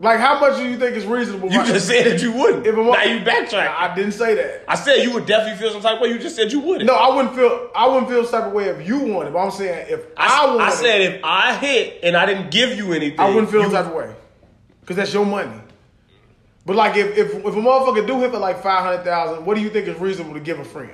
Like, 0.00 0.20
how 0.20 0.38
much 0.38 0.56
do 0.56 0.68
you 0.68 0.78
think 0.78 0.96
is 0.96 1.04
reasonable? 1.06 1.50
You 1.50 1.58
right? 1.58 1.66
just 1.66 1.88
said 1.88 2.06
that 2.06 2.22
you 2.22 2.30
wouldn't. 2.30 2.64
If 2.64 2.76
I'm- 2.76 2.86
now 2.86 3.02
you 3.02 3.18
backtrack. 3.20 3.74
I 3.76 3.92
didn't 3.96 4.12
say 4.12 4.34
that. 4.34 4.62
I 4.68 4.76
said 4.76 5.02
you 5.02 5.12
would 5.14 5.26
definitely 5.26 5.58
feel 5.60 5.72
some 5.72 5.82
type 5.82 5.96
of 5.96 6.00
way. 6.02 6.08
You 6.10 6.20
just 6.20 6.36
said 6.36 6.52
you 6.52 6.60
wouldn't. 6.60 6.84
No, 6.86 6.94
I 6.94 7.14
wouldn't 7.14 7.34
feel. 7.34 7.68
I 7.74 7.88
wouldn't 7.88 8.08
feel 8.08 8.24
some 8.24 8.40
type 8.42 8.48
of 8.48 8.52
way 8.54 8.66
if 8.68 8.86
you 8.86 8.98
wanted. 9.00 9.32
But 9.32 9.40
I'm 9.40 9.50
saying 9.50 9.86
if 9.90 10.06
I, 10.16 10.44
I, 10.44 10.46
wanted, 10.46 10.62
I 10.62 10.70
said 10.70 11.00
if 11.00 11.20
I 11.24 11.54
hit 11.56 12.00
and 12.04 12.16
I 12.16 12.26
didn't 12.26 12.52
give 12.52 12.76
you 12.76 12.92
anything, 12.92 13.18
I 13.18 13.28
wouldn't 13.28 13.50
feel 13.50 13.62
some 13.64 13.72
type 13.72 13.86
of 13.86 13.94
way 13.94 14.14
because 14.82 14.94
that's 14.96 15.12
your 15.12 15.26
money. 15.26 15.60
But 16.64 16.76
like, 16.76 16.96
if 16.96 17.18
if, 17.18 17.34
if 17.34 17.44
a 17.44 17.50
motherfucker 17.50 18.06
do 18.06 18.20
hit 18.20 18.30
for 18.30 18.38
like 18.38 18.62
five 18.62 18.84
hundred 18.84 19.02
thousand, 19.02 19.44
what 19.46 19.56
do 19.56 19.62
you 19.62 19.70
think 19.70 19.88
is 19.88 19.98
reasonable 19.98 20.34
to 20.34 20.40
give 20.40 20.60
a 20.60 20.64
friend? 20.64 20.92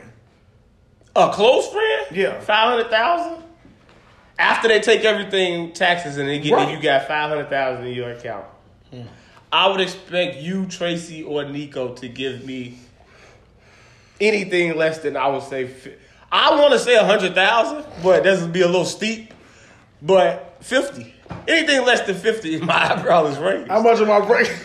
a 1.16 1.30
close 1.32 1.68
friend. 1.70 2.06
Yeah. 2.10 2.40
five 2.40 2.70
hundred 2.70 2.90
thousand. 2.90 3.44
After 4.38 4.66
they 4.66 4.80
take 4.80 5.04
everything 5.04 5.72
taxes 5.72 6.16
and 6.16 6.28
they 6.28 6.40
get 6.40 6.54
Right. 6.54 6.74
you 6.74 6.82
got 6.82 7.06
five 7.06 7.28
hundred 7.28 7.50
thousand 7.50 7.86
in 7.86 7.94
your 7.94 8.10
account. 8.10 8.46
I 9.52 9.68
would 9.68 9.80
expect 9.80 10.38
you, 10.38 10.66
Tracy, 10.66 11.22
or 11.22 11.44
Nico 11.44 11.94
to 11.94 12.08
give 12.08 12.44
me 12.44 12.78
anything 14.20 14.76
less 14.76 14.98
than 14.98 15.16
I 15.16 15.28
would 15.28 15.42
say. 15.44 15.70
I 16.32 16.58
want 16.60 16.72
to 16.72 16.78
say 16.78 16.96
a 16.96 17.04
hundred 17.04 17.34
thousand, 17.34 17.84
but 18.02 18.24
that's 18.24 18.42
would 18.42 18.52
be 18.52 18.62
a 18.62 18.66
little 18.66 18.84
steep. 18.84 19.32
But 20.02 20.56
fifty, 20.60 21.14
anything 21.46 21.84
less 21.84 22.00
than 22.06 22.16
fifty, 22.16 22.58
my 22.64 22.92
eyebrow 22.92 23.26
is 23.26 23.38
raised. 23.38 23.68
How 23.68 23.82
much 23.82 24.00
am 24.00 24.10
I 24.10 24.26
breaking? 24.26 24.56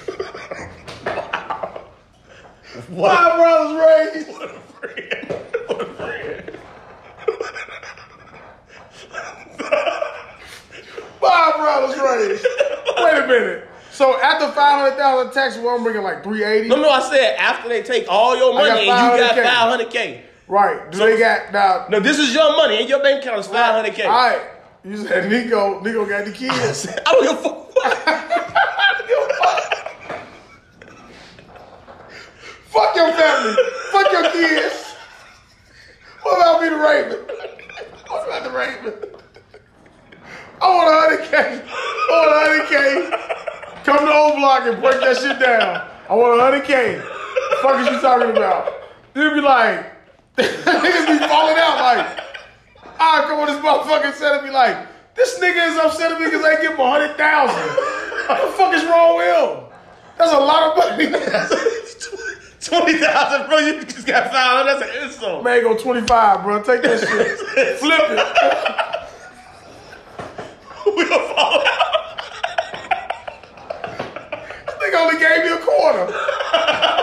What? 2.89 3.13
My 3.13 3.35
brother's 3.35 4.15
raised. 4.15 4.29
What 4.29 4.49
a 4.49 4.53
friend. 4.79 5.39
What 5.67 5.81
a 5.81 5.85
friend. 5.93 6.57
My 11.21 11.53
brother's 11.57 11.99
raised. 11.99 12.45
Wait 12.97 13.23
a 13.23 13.27
minute. 13.27 13.68
So 13.99 14.17
after 14.21 14.47
five 14.53 14.79
hundred 14.79 14.95
thousand 14.95 15.33
tax, 15.33 15.57
well, 15.57 15.75
I'm 15.75 15.83
bringing 15.83 16.03
like 16.03 16.23
three 16.23 16.41
eighty. 16.41 16.69
No, 16.69 16.77
no, 16.77 16.87
I 16.89 17.01
said 17.01 17.35
after 17.37 17.67
they 17.67 17.83
take 17.83 18.05
all 18.07 18.33
your 18.37 18.53
money 18.53 18.69
got 18.69 18.77
and 18.77 18.85
you 18.85 19.27
got 19.27 19.35
500K. 19.35 19.43
five 19.43 19.69
hundred 19.69 19.89
k. 19.89 20.23
Right? 20.47 20.89
Do 20.89 20.97
So- 20.99 21.05
they 21.05 21.19
got 21.19 21.51
now? 21.51 21.85
No, 21.89 21.99
this 21.99 22.17
is 22.17 22.33
your 22.33 22.49
money 22.55 22.79
and 22.79 22.87
your 22.87 23.03
bank 23.03 23.21
account 23.25 23.39
is 23.41 23.47
five 23.47 23.75
hundred 23.75 23.95
k. 23.95 24.03
All 24.05 24.11
right. 24.13 24.39
You 24.85 24.95
said 25.05 25.29
Nico. 25.29 25.81
Nico 25.81 26.05
got 26.05 26.23
the 26.23 26.31
kids. 26.31 26.87
I 26.87 27.11
don't 27.11 27.23
give 27.23 27.39
a 27.39 27.43
fuck. 27.43 28.69
Fuck 32.67 32.95
your 32.95 33.11
family. 33.13 33.55
Fuck 33.91 34.11
your 34.13 34.31
kids. 34.31 34.95
What 36.23 36.37
about 36.39 36.61
me, 36.61 36.69
the 36.69 36.75
Raven? 36.77 37.25
What 38.07 38.27
about 38.27 38.43
the 38.43 38.51
Raven? 38.57 38.93
I 40.61 40.67
want 40.73 40.89
a 40.89 40.99
hundred 41.01 41.29
K. 41.29 41.35
I 41.37 42.11
want 42.11 42.31
a 42.31 42.39
hundred 42.39 42.67
K. 42.69 43.58
Come 43.83 43.99
to 43.99 44.11
O 44.11 44.35
Block 44.35 44.63
and 44.67 44.81
break 44.81 44.99
that 45.01 45.17
shit 45.17 45.39
down. 45.39 45.87
I 46.09 46.15
want 46.15 46.39
a 46.39 46.43
hundred 46.43 46.65
K. 46.65 46.95
The 46.95 47.57
fuck 47.61 47.79
is 47.79 47.87
you 47.87 48.01
talking 48.01 48.31
about? 48.35 48.73
You'd 49.15 49.33
be 49.35 49.41
like, 49.41 49.85
niggas 50.37 51.07
be 51.07 51.27
falling 51.27 51.57
out 51.57 51.79
like, 51.79 52.19
I 52.99 53.23
come 53.27 53.39
on 53.39 53.47
this 53.47 53.57
motherfucker 53.57 54.13
said 54.13 54.37
and 54.37 54.45
be 54.45 54.51
like, 54.51 54.87
this 55.15 55.39
nigga 55.39 55.69
is 55.71 55.77
upset 55.77 56.11
at 56.11 56.19
me 56.19 56.25
because 56.25 56.43
I 56.45 56.61
give 56.61 56.73
him 56.73 56.79
a 56.79 56.89
hundred 56.91 57.15
thousand. 57.17 57.55
What 58.27 58.45
the 58.45 58.51
fuck 58.57 58.73
is 58.73 58.85
wrong 58.85 59.17
with 59.17 59.35
him? 59.35 59.65
That's 60.17 60.33
a 60.33 60.37
lot 60.37 60.71
of 60.71 60.77
money. 60.77 61.05
Twenty 62.61 62.99
thousand, 62.99 63.47
bro. 63.47 63.57
You 63.59 63.83
just 63.83 64.05
got 64.05 64.31
five 64.31 64.65
hundred. 64.65 64.79
That's 64.79 64.97
an 64.97 65.03
insult. 65.03 65.43
Man, 65.43 65.63
go 65.63 65.77
25, 65.77 66.43
bro. 66.43 66.61
Take 66.61 66.81
that 66.83 66.99
shit. 66.99 67.39
Flip 67.79 68.01
it. 68.09 68.19
we 70.95 71.05
gonna 71.07 71.33
fall 71.33 71.63
out. 71.65 71.88
Nigga 74.89 75.01
only 75.01 75.19
gave 75.19 75.43
me 75.43 75.51
a 75.51 75.57
quarter. 75.57 76.05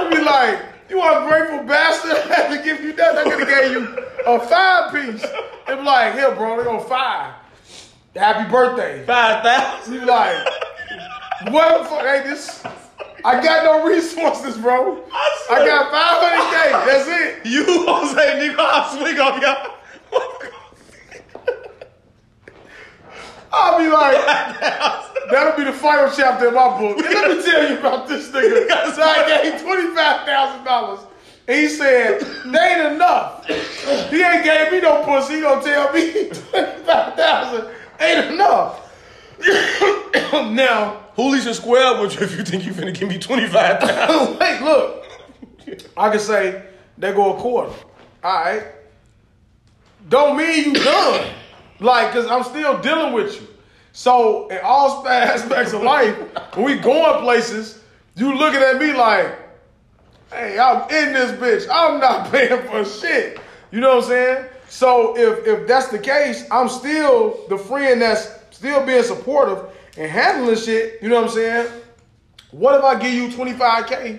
You 0.02 0.10
be 0.10 0.24
like, 0.24 0.60
you 0.88 1.00
ungrateful 1.02 1.64
bastard. 1.66 2.12
I 2.30 2.34
had 2.34 2.56
to 2.56 2.62
give 2.64 2.82
you 2.82 2.92
that. 2.94 3.16
I 3.16 3.22
could 3.24 3.40
have 3.40 3.48
gave 3.48 3.72
you 3.72 4.04
a 4.26 4.40
five 4.40 4.92
piece. 4.92 5.22
They 5.66 5.76
be 5.76 5.82
like, 5.82 6.14
here, 6.14 6.34
bro, 6.34 6.56
they 6.58 6.64
go 6.64 6.80
five. 6.80 7.34
Happy 8.14 8.50
birthday. 8.50 9.04
Five 9.04 9.42
thousand. 9.42 9.94
You 9.94 10.00
be 10.00 10.06
like, 10.06 10.36
what 11.50 11.82
the 11.82 11.88
fuck? 11.88 12.00
Hey, 12.02 12.22
this. 12.24 12.64
I 13.24 13.42
got 13.42 13.64
no 13.64 13.88
resources, 13.88 14.56
bro. 14.56 15.02
I 15.50 15.66
got 15.66 15.90
500K. 15.90 16.86
That's 16.86 17.08
it. 17.08 17.46
You 17.46 17.64
Jose 17.66 18.48
Nico, 18.48 18.62
I'll 18.62 18.96
swing 18.96 19.18
on 19.18 19.40
y'all. 19.40 20.52
I'll 23.56 23.78
be 23.78 23.88
like, 23.88 24.16
that'll 25.30 25.56
be 25.56 25.64
the 25.64 25.72
final 25.76 26.10
chapter 26.14 26.48
in 26.48 26.54
my 26.54 26.78
book. 26.78 26.98
And 26.98 27.06
let 27.14 27.36
me 27.36 27.42
tell 27.42 27.68
you 27.70 27.78
about 27.78 28.06
this 28.08 28.28
nigga. 28.32 28.94
So 28.94 29.02
I 29.02 29.42
gave 29.42 29.60
$25,000. 29.60 31.06
And 31.48 31.56
he 31.60 31.68
said, 31.68 32.20
they 32.46 32.58
ain't 32.58 32.94
enough. 32.94 33.46
He 33.46 34.22
ain't 34.22 34.44
gave 34.44 34.72
me 34.72 34.80
no 34.80 35.02
pussy. 35.04 35.36
He 35.36 35.40
gonna 35.42 35.62
tell 35.62 35.92
me 35.92 36.10
25000 36.30 37.68
ain't 38.00 38.32
enough. 38.32 38.82
now, 40.32 41.02
Hoolies 41.16 41.44
should 41.44 41.54
square 41.54 42.00
with 42.02 42.14
you 42.14 42.26
if 42.26 42.36
you 42.36 42.44
think 42.44 42.64
you 42.66 42.72
finna 42.72 42.92
give 42.98 43.08
me 43.08 43.18
twenty 43.18 43.46
five 43.46 43.80
thousand. 43.80 44.38
wait, 44.38 44.60
look. 44.62 45.04
I 45.96 46.10
can 46.10 46.20
say, 46.20 46.62
they 46.98 47.12
go 47.12 47.36
a 47.36 47.40
quarter. 47.40 47.72
All 48.22 48.40
right. 48.44 48.64
Don't 50.08 50.36
mean 50.36 50.64
you 50.66 50.72
done. 50.74 51.32
Like, 51.80 52.12
cause 52.12 52.26
I'm 52.26 52.42
still 52.42 52.80
dealing 52.80 53.12
with 53.12 53.40
you. 53.40 53.46
So 53.92 54.48
in 54.48 54.58
all 54.62 55.06
aspects 55.08 55.72
of 55.72 55.82
life, 55.82 56.16
when 56.54 56.64
we 56.64 56.78
going 56.78 57.22
places, 57.22 57.82
you 58.14 58.36
looking 58.36 58.60
at 58.60 58.78
me 58.78 58.92
like, 58.92 59.38
hey, 60.30 60.58
I'm 60.58 60.82
in 60.90 61.12
this 61.12 61.32
bitch. 61.32 61.68
I'm 61.72 62.00
not 62.00 62.30
paying 62.32 62.62
for 62.62 62.84
shit. 62.84 63.40
You 63.70 63.80
know 63.80 63.96
what 63.96 64.04
I'm 64.04 64.10
saying? 64.10 64.46
So 64.68 65.16
if 65.16 65.46
if 65.46 65.68
that's 65.68 65.88
the 65.88 65.98
case, 65.98 66.46
I'm 66.50 66.68
still 66.68 67.46
the 67.48 67.58
friend 67.58 68.00
that's 68.02 68.30
still 68.50 68.84
being 68.84 69.02
supportive 69.02 69.64
and 69.96 70.10
handling 70.10 70.56
shit. 70.56 71.02
You 71.02 71.08
know 71.08 71.16
what 71.16 71.30
I'm 71.30 71.34
saying? 71.34 71.72
What 72.50 72.78
if 72.78 72.84
I 72.84 72.98
give 72.98 73.12
you 73.12 73.28
25k? 73.28 74.18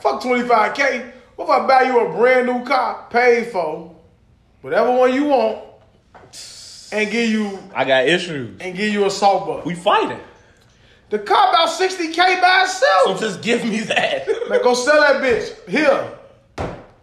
Fuck 0.00 0.22
25k. 0.22 1.12
What 1.36 1.44
if 1.44 1.50
I 1.50 1.66
buy 1.66 1.82
you 1.82 2.00
a 2.00 2.12
brand 2.16 2.46
new 2.46 2.64
car, 2.64 3.06
paid 3.10 3.48
for, 3.48 3.94
whatever 4.62 4.90
one 4.96 5.12
you 5.12 5.26
want, 5.26 5.67
and 6.92 7.10
give 7.10 7.28
you 7.30 7.58
I 7.74 7.84
got 7.84 8.06
issues. 8.08 8.60
and 8.60 8.76
give 8.76 8.92
you 8.92 9.06
a 9.06 9.10
salt 9.10 9.46
buck? 9.46 9.64
We 9.64 9.74
fighting. 9.74 10.20
The 11.10 11.18
car 11.18 11.48
about 11.50 11.68
60K 11.70 12.40
by 12.40 12.62
itself. 12.64 13.18
So 13.18 13.18
just 13.18 13.40
give 13.42 13.64
me 13.64 13.80
that. 13.80 14.26
Man, 14.50 14.62
go 14.62 14.74
sell 14.74 15.00
that 15.00 15.22
bitch. 15.22 15.68
Here. 15.68 16.12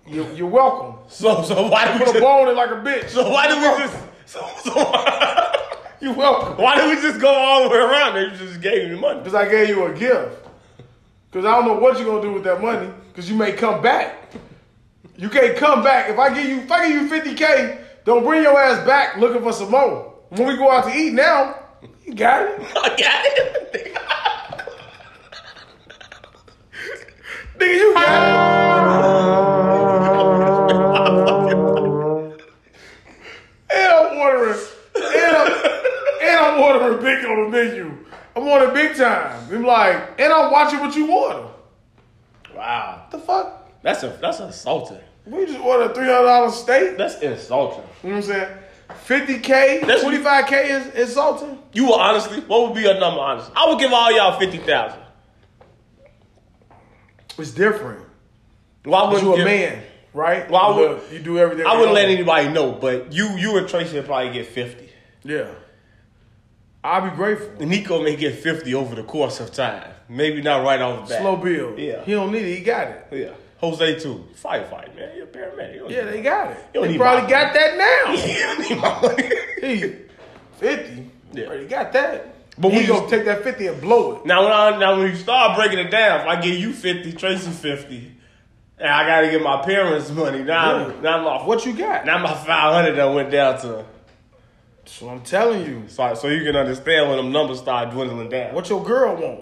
You, 0.08 0.28
you're 0.36 0.48
welcome. 0.48 1.00
So 1.08 1.42
so 1.44 1.68
why 1.68 1.86
do 1.88 1.94
we 1.94 2.00
Put 2.00 2.10
a 2.10 2.12
just, 2.14 2.24
bone 2.24 2.48
in 2.50 2.56
like 2.56 2.70
a 2.70 2.74
bitch. 2.76 3.10
so 3.10 3.30
why 3.30 3.48
do 3.48 3.56
we 3.56 3.84
just 3.84 3.98
so, 4.28 4.48
so 4.64 4.72
You 6.02 6.14
welcome. 6.14 6.64
why 6.64 6.76
did 6.76 6.96
we 6.96 7.02
just 7.02 7.20
go 7.20 7.30
all 7.34 7.64
the 7.64 7.70
way 7.70 7.78
around? 7.80 8.14
They 8.16 8.30
just 8.38 8.62
gave 8.62 8.84
me 8.90 8.96
the 8.96 9.02
money. 9.02 9.20
Because 9.20 9.34
I 9.34 9.50
gave 9.50 9.70
you 9.70 9.86
a 9.86 9.94
gift. 9.94 10.46
Because 11.32 11.46
I 11.46 11.52
don't 11.56 11.66
know 11.66 11.74
what 11.80 11.98
you're 11.98 12.06
gonna 12.06 12.22
do 12.22 12.34
with 12.34 12.44
that 12.44 12.62
money. 12.62 12.90
Because 13.10 13.30
you 13.30 13.36
may 13.36 13.54
come 13.54 13.82
back. 13.82 14.32
You 15.18 15.30
can't 15.30 15.58
come 15.58 15.82
back. 15.84 16.10
If 16.12 16.20
I 16.20 16.34
give 16.34 16.46
you 16.46 16.58
if 16.60 16.72
I 16.72 16.88
give 16.88 17.02
you 17.02 17.10
50K, 17.10 17.82
don't 18.06 18.24
bring 18.24 18.44
your 18.44 18.58
ass 18.58 18.86
back 18.86 19.18
looking 19.18 19.42
for 19.42 19.52
some 19.52 19.72
more. 19.72 20.14
When 20.30 20.48
we 20.48 20.56
go 20.56 20.72
out 20.72 20.86
to 20.86 20.96
eat 20.96 21.14
now, 21.14 21.56
you 22.06 22.14
got 22.14 22.44
it. 22.44 22.62
I 22.76 22.90
got 22.90 23.26
it. 23.26 23.98
Nigga, 27.58 27.74
you 27.74 27.94
got 27.96 28.22
it. 28.22 28.36
and 33.74 33.92
I'm 33.92 34.18
ordering. 34.18 34.60
And 34.96 35.36
I'm, 35.36 35.52
and 36.22 36.40
I'm 36.40 36.62
ordering 36.62 37.02
big 37.02 37.26
on 37.26 37.44
the 37.44 37.50
menu. 37.50 38.06
I'm 38.36 38.44
ordering 38.48 38.74
big 38.74 38.96
time. 38.96 39.48
I'm 39.52 39.64
like, 39.64 40.20
and 40.20 40.32
I'm 40.32 40.52
watching 40.52 40.80
what 40.80 40.96
you 40.96 41.12
order. 41.12 41.48
Wow. 42.56 43.02
What 43.02 43.12
the 43.12 43.20
fuck? 43.20 43.82
That's 43.82 44.04
a 44.04 44.18
that's 44.22 44.40
insulting. 44.40 45.05
We 45.26 45.46
just 45.46 45.60
ordered 45.60 45.92
a 45.92 45.94
three 45.94 46.06
hundred 46.06 46.26
dollar 46.26 46.52
steak. 46.52 46.98
That's 46.98 47.20
insulting. 47.22 47.84
You 48.04 48.10
know 48.10 48.16
what 48.18 48.26
I'm 48.26 48.32
saying? 48.32 48.58
Fifty 49.04 49.40
k, 49.40 49.80
That's- 49.82 50.02
twenty 50.02 50.20
five 50.20 50.46
k 50.46 50.70
is 50.72 50.88
insulting. 50.94 51.58
You 51.74 51.86
will 51.86 51.96
honestly, 51.96 52.40
what 52.42 52.68
would 52.68 52.76
be 52.76 52.82
your 52.82 53.00
number 53.00 53.20
honestly? 53.20 53.52
I 53.56 53.68
would 53.68 53.80
give 53.80 53.92
all 53.92 54.12
y'all 54.16 54.40
fifty 54.40 54.60
thousand. 54.60 55.00
It's 57.38 57.52
different. 57.52 58.02
Why 58.84 59.02
But 59.02 59.14
would 59.14 59.22
you 59.24 59.34
a 59.34 59.38
give- 59.38 59.46
man, 59.46 59.84
right? 60.14 60.48
You, 60.50 60.76
would- 60.76 61.02
you 61.12 61.20
do 61.20 61.40
everything. 61.40 61.66
I 61.66 61.76
wouldn't 61.76 61.94
let 61.94 62.08
anybody 62.10 62.50
know, 62.50 62.72
but 62.74 63.12
you 63.12 63.30
you 63.38 63.58
and 63.58 63.68
Tracy 63.68 63.96
would 63.96 64.06
probably 64.06 64.32
get 64.32 64.46
fifty. 64.46 64.90
Yeah, 65.24 65.48
I'll 66.84 67.10
be 67.10 67.16
grateful. 67.16 67.66
Nico 67.66 68.04
may 68.04 68.16
get 68.16 68.36
fifty 68.36 68.76
over 68.76 68.94
the 68.96 69.04
course 69.04 69.40
of 69.40 69.52
time. 69.52 69.90
Maybe 70.08 70.42
not 70.44 70.64
right 70.64 70.80
off 70.80 71.08
the 71.08 71.14
bat. 71.16 71.22
Slow 71.24 71.36
build. 71.38 71.80
Yeah. 71.80 72.04
he 72.06 72.12
don't 72.12 72.32
need 72.32 72.46
it. 72.46 72.58
He 72.60 72.64
got 72.64 72.88
it. 72.90 73.08
Yeah. 73.12 73.30
Jose 73.72 74.00
too. 74.00 74.26
Firefight, 74.42 74.96
man. 74.96 75.16
You're 75.16 75.26
a 75.26 75.28
paramedic. 75.28 75.90
Yeah, 75.90 76.06
they 76.06 76.22
got 76.22 76.52
it. 76.52 76.58
You 76.74 76.82
They 76.82 76.98
probably 76.98 77.30
got 77.30 77.54
that 77.54 77.78
now. 77.78 78.14
You 78.26 78.40
don't 78.40 78.70
need 78.70 78.78
my 78.82 79.02
money. 79.02 79.30
He 79.62 79.96
fifty. 80.58 81.10
Yeah. 81.34 81.46
Already 81.48 81.66
got 81.68 81.92
that. 81.94 82.34
But 82.58 82.72
we 82.72 82.86
gonna 82.86 83.10
take 83.10 83.26
that 83.26 83.44
fifty 83.44 83.68
and 83.68 83.82
blow 83.82 84.16
it. 84.18 84.26
Now 84.26 84.44
when 84.44 84.52
I 84.54 84.78
now 84.78 84.98
when 84.98 85.10
you 85.10 85.16
start 85.16 85.58
breaking 85.58 85.80
it 85.80 85.90
down, 85.92 86.22
if 86.22 86.28
I 86.28 86.40
give 86.40 86.56
you 86.58 86.72
fifty, 86.72 87.12
Tracy 87.14 87.52
fifty, 87.52 88.12
and 88.78 88.88
I 88.90 89.06
gotta 89.06 89.30
get 89.30 89.42
my 89.42 89.62
parents 89.64 90.10
money, 90.12 90.44
now 90.44 90.88
Yeah. 90.88 91.02
now 91.02 91.24
my 91.24 91.46
What 91.46 91.66
you 91.66 91.74
got? 91.74 92.06
now 92.06 92.18
my 92.20 92.34
five 92.34 92.74
hundred 92.74 92.96
that 92.96 93.06
went 93.14 93.32
down 93.32 93.60
to 93.62 93.86
So 94.86 95.10
I'm 95.10 95.22
telling 95.22 95.66
you. 95.66 95.84
so, 95.88 96.14
so 96.14 96.28
you 96.30 96.44
can 96.46 96.56
understand 96.56 97.10
when 97.10 97.18
them 97.18 97.32
numbers 97.34 97.60
start 97.60 97.90
dwindling 97.92 98.30
down. 98.30 98.54
What 98.54 98.70
your 98.70 98.84
girl 98.84 99.16
want? 99.18 99.42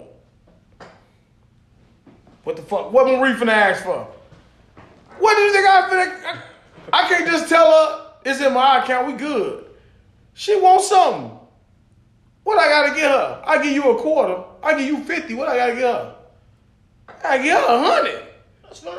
What 2.44 2.56
the 2.56 2.62
fuck? 2.62 2.92
What 2.92 3.06
Marie 3.06 3.34
finna 3.34 3.52
ask 3.52 3.84
for? 3.84 4.06
What 5.18 5.36
do 5.36 5.42
you 5.42 5.52
think 5.52 5.66
I 5.66 5.88
finna? 5.90 6.38
I, 6.92 7.08
can't 7.08 7.26
just 7.26 7.48
tell 7.48 7.70
her 7.70 8.12
it's 8.24 8.40
in 8.40 8.52
my 8.52 8.82
account. 8.82 9.06
We 9.06 9.12
good. 9.14 9.66
She 10.34 10.60
wants 10.60 10.88
something. 10.88 11.30
What 12.42 12.58
I 12.58 12.68
gotta 12.68 12.94
get 12.94 13.10
her? 13.10 13.42
I 13.46 13.62
give 13.62 13.72
you 13.72 13.90
a 13.90 14.00
quarter. 14.00 14.42
I 14.62 14.78
give 14.78 14.86
you 14.86 15.02
fifty. 15.04 15.34
What 15.34 15.48
I 15.48 15.56
gotta 15.56 15.74
get 15.74 15.82
her? 15.82 16.16
I 17.24 17.38
get 17.38 17.58
her 17.58 17.74
a 17.74 17.78
hundred. 17.78 18.22
That's 18.62 18.80
fine. 18.80 18.98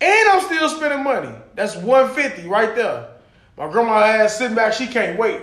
And 0.00 0.28
I'm 0.28 0.44
still 0.44 0.68
spending 0.68 1.02
money. 1.02 1.34
That's 1.54 1.74
150 1.74 2.46
right 2.48 2.74
there. 2.74 3.08
My 3.56 3.70
grandma 3.70 3.94
ass 3.94 4.36
sitting 4.36 4.54
back, 4.54 4.74
she 4.74 4.86
can't 4.86 5.18
wait. 5.18 5.40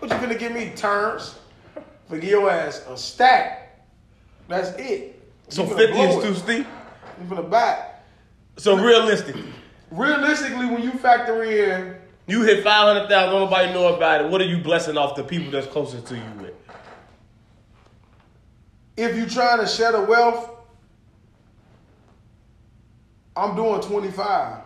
What 0.00 0.10
you 0.10 0.16
finna 0.16 0.38
give 0.38 0.52
me? 0.52 0.72
Terms. 0.74 1.38
For 2.08 2.18
give 2.18 2.30
your 2.30 2.50
ass 2.50 2.84
a 2.88 2.96
stack. 2.96 3.80
That's 4.48 4.70
it. 4.78 5.22
So 5.48 5.64
fifty 5.64 5.98
is 5.98 6.22
too 6.22 6.34
steep. 6.34 6.66
You 7.20 7.26
finna 7.28 7.48
buy. 7.48 7.91
So 8.56 8.76
realistically, 8.76 9.44
Realistically, 9.90 10.66
when 10.66 10.82
you 10.82 10.92
factor 10.92 11.42
in, 11.42 11.94
you 12.26 12.42
hit 12.42 12.64
five 12.64 12.94
hundred 12.94 13.08
thousand, 13.08 13.38
nobody 13.38 13.72
know 13.74 13.94
about 13.94 14.24
it. 14.24 14.30
What 14.30 14.40
are 14.40 14.46
you 14.46 14.56
blessing 14.56 14.96
off 14.96 15.16
the 15.16 15.22
people 15.22 15.50
that's 15.50 15.66
closest 15.66 16.06
to 16.06 16.16
you 16.16 16.22
with? 16.40 16.54
if 18.96 19.16
you're 19.16 19.28
trying 19.28 19.58
to 19.58 19.66
shed 19.66 19.94
a 19.94 20.02
wealth, 20.02 20.50
I'm 23.36 23.56
doing 23.56 23.80
25. 23.80 24.58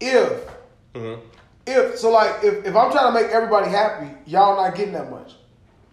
If 0.00 0.48
mm-hmm. 0.94 1.20
if 1.66 1.98
so 1.98 2.10
like 2.10 2.42
if, 2.42 2.64
if 2.64 2.76
I'm 2.76 2.90
trying 2.92 3.12
to 3.12 3.20
make 3.20 3.30
everybody 3.30 3.70
happy, 3.70 4.08
y'all 4.26 4.56
not 4.56 4.76
getting 4.76 4.94
that 4.94 5.10
much. 5.10 5.34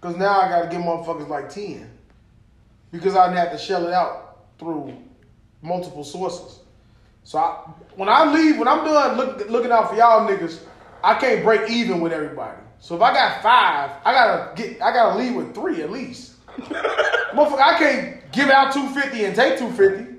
Cause 0.02 0.16
now 0.16 0.42
I 0.42 0.50
gotta 0.50 0.68
give 0.68 0.82
motherfuckers 0.82 1.28
like 1.28 1.50
10. 1.50 1.90
Because 2.92 3.16
I 3.16 3.32
have 3.34 3.52
to 3.52 3.58
shell 3.58 3.88
it 3.88 3.94
out 3.94 4.40
through 4.58 4.98
multiple 5.62 6.04
sources. 6.04 6.61
So 7.24 7.40
I, 7.40 7.70
when 7.96 8.10
I 8.10 8.32
leave, 8.34 8.58
when 8.58 8.68
I'm 8.68 8.84
done 8.84 9.18
look, 9.18 9.50
looking 9.50 9.72
out 9.72 9.90
for 9.90 9.96
y'all 9.96 10.28
niggas, 10.28 10.60
I 11.04 11.16
can't 11.16 11.44
break 11.44 11.70
even 11.70 12.02
with 12.02 12.12
everybody. 12.14 12.58
So 12.80 12.96
if 12.96 13.02
I 13.02 13.14
got 13.14 13.44
five, 13.44 13.92
I 14.04 14.14
gotta 14.14 14.56
get 14.56 14.82
I 14.82 14.92
gotta 14.92 15.18
leave 15.18 15.36
with 15.36 15.54
three 15.54 15.82
at 15.84 15.92
least. 15.92 16.36
Motherfucker, 16.58 17.62
I 17.62 17.78
can't 17.78 18.32
give 18.32 18.50
out 18.50 18.74
250 18.74 19.26
and 19.26 19.36
take 19.36 19.58
250. 19.58 20.18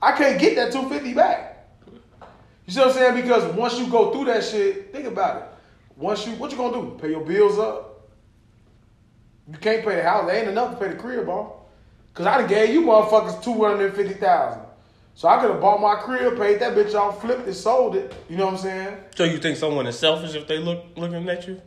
I 0.00 0.12
can't 0.12 0.40
get 0.40 0.54
that 0.56 0.72
250 0.72 1.14
back. 1.14 1.68
You 2.66 2.72
see 2.72 2.80
what 2.80 2.88
I'm 2.88 2.94
saying? 2.94 3.22
Because 3.22 3.52
once 3.54 3.78
you 3.78 3.88
go 3.88 4.12
through 4.12 4.26
that 4.26 4.44
shit, 4.44 4.92
think 4.92 5.06
about 5.06 5.42
it. 5.42 5.48
Once 5.96 6.26
you, 6.26 6.32
what 6.34 6.50
you 6.52 6.56
gonna 6.56 6.80
do? 6.80 6.98
Pay 7.00 7.10
your 7.10 7.24
bills 7.24 7.58
up? 7.58 8.08
You 9.50 9.58
can't 9.58 9.84
pay 9.84 9.96
the 9.96 10.02
house. 10.02 10.26
There 10.26 10.36
ain't 10.36 10.48
enough 10.48 10.78
to 10.78 10.84
pay 10.84 10.92
the 10.92 10.96
crib 10.96 11.28
on. 11.28 11.52
Cause 12.14 12.26
I 12.26 12.38
done 12.38 12.48
gave 12.48 12.72
you 12.74 12.82
motherfuckers 12.82 13.42
two 13.42 13.64
hundred 13.64 13.86
and 13.86 13.94
fifty 13.94 14.14
thousand. 14.14 14.62
So 15.14 15.28
I 15.28 15.38
could 15.40 15.50
have 15.50 15.60
bought 15.60 15.80
my 15.80 15.96
crib, 15.96 16.38
paid 16.38 16.60
that 16.60 16.74
bitch 16.74 16.94
off, 16.94 17.20
flipped 17.20 17.46
it, 17.46 17.54
sold 17.54 17.94
it. 17.96 18.14
You 18.28 18.36
know 18.36 18.46
what 18.46 18.54
I'm 18.54 18.58
saying? 18.60 18.96
So 19.14 19.24
you 19.24 19.38
think 19.38 19.58
someone 19.58 19.86
is 19.86 19.98
selfish 19.98 20.34
if 20.34 20.46
they 20.46 20.58
look 20.58 20.84
looking 20.96 21.28
at 21.28 21.46
you? 21.46 21.60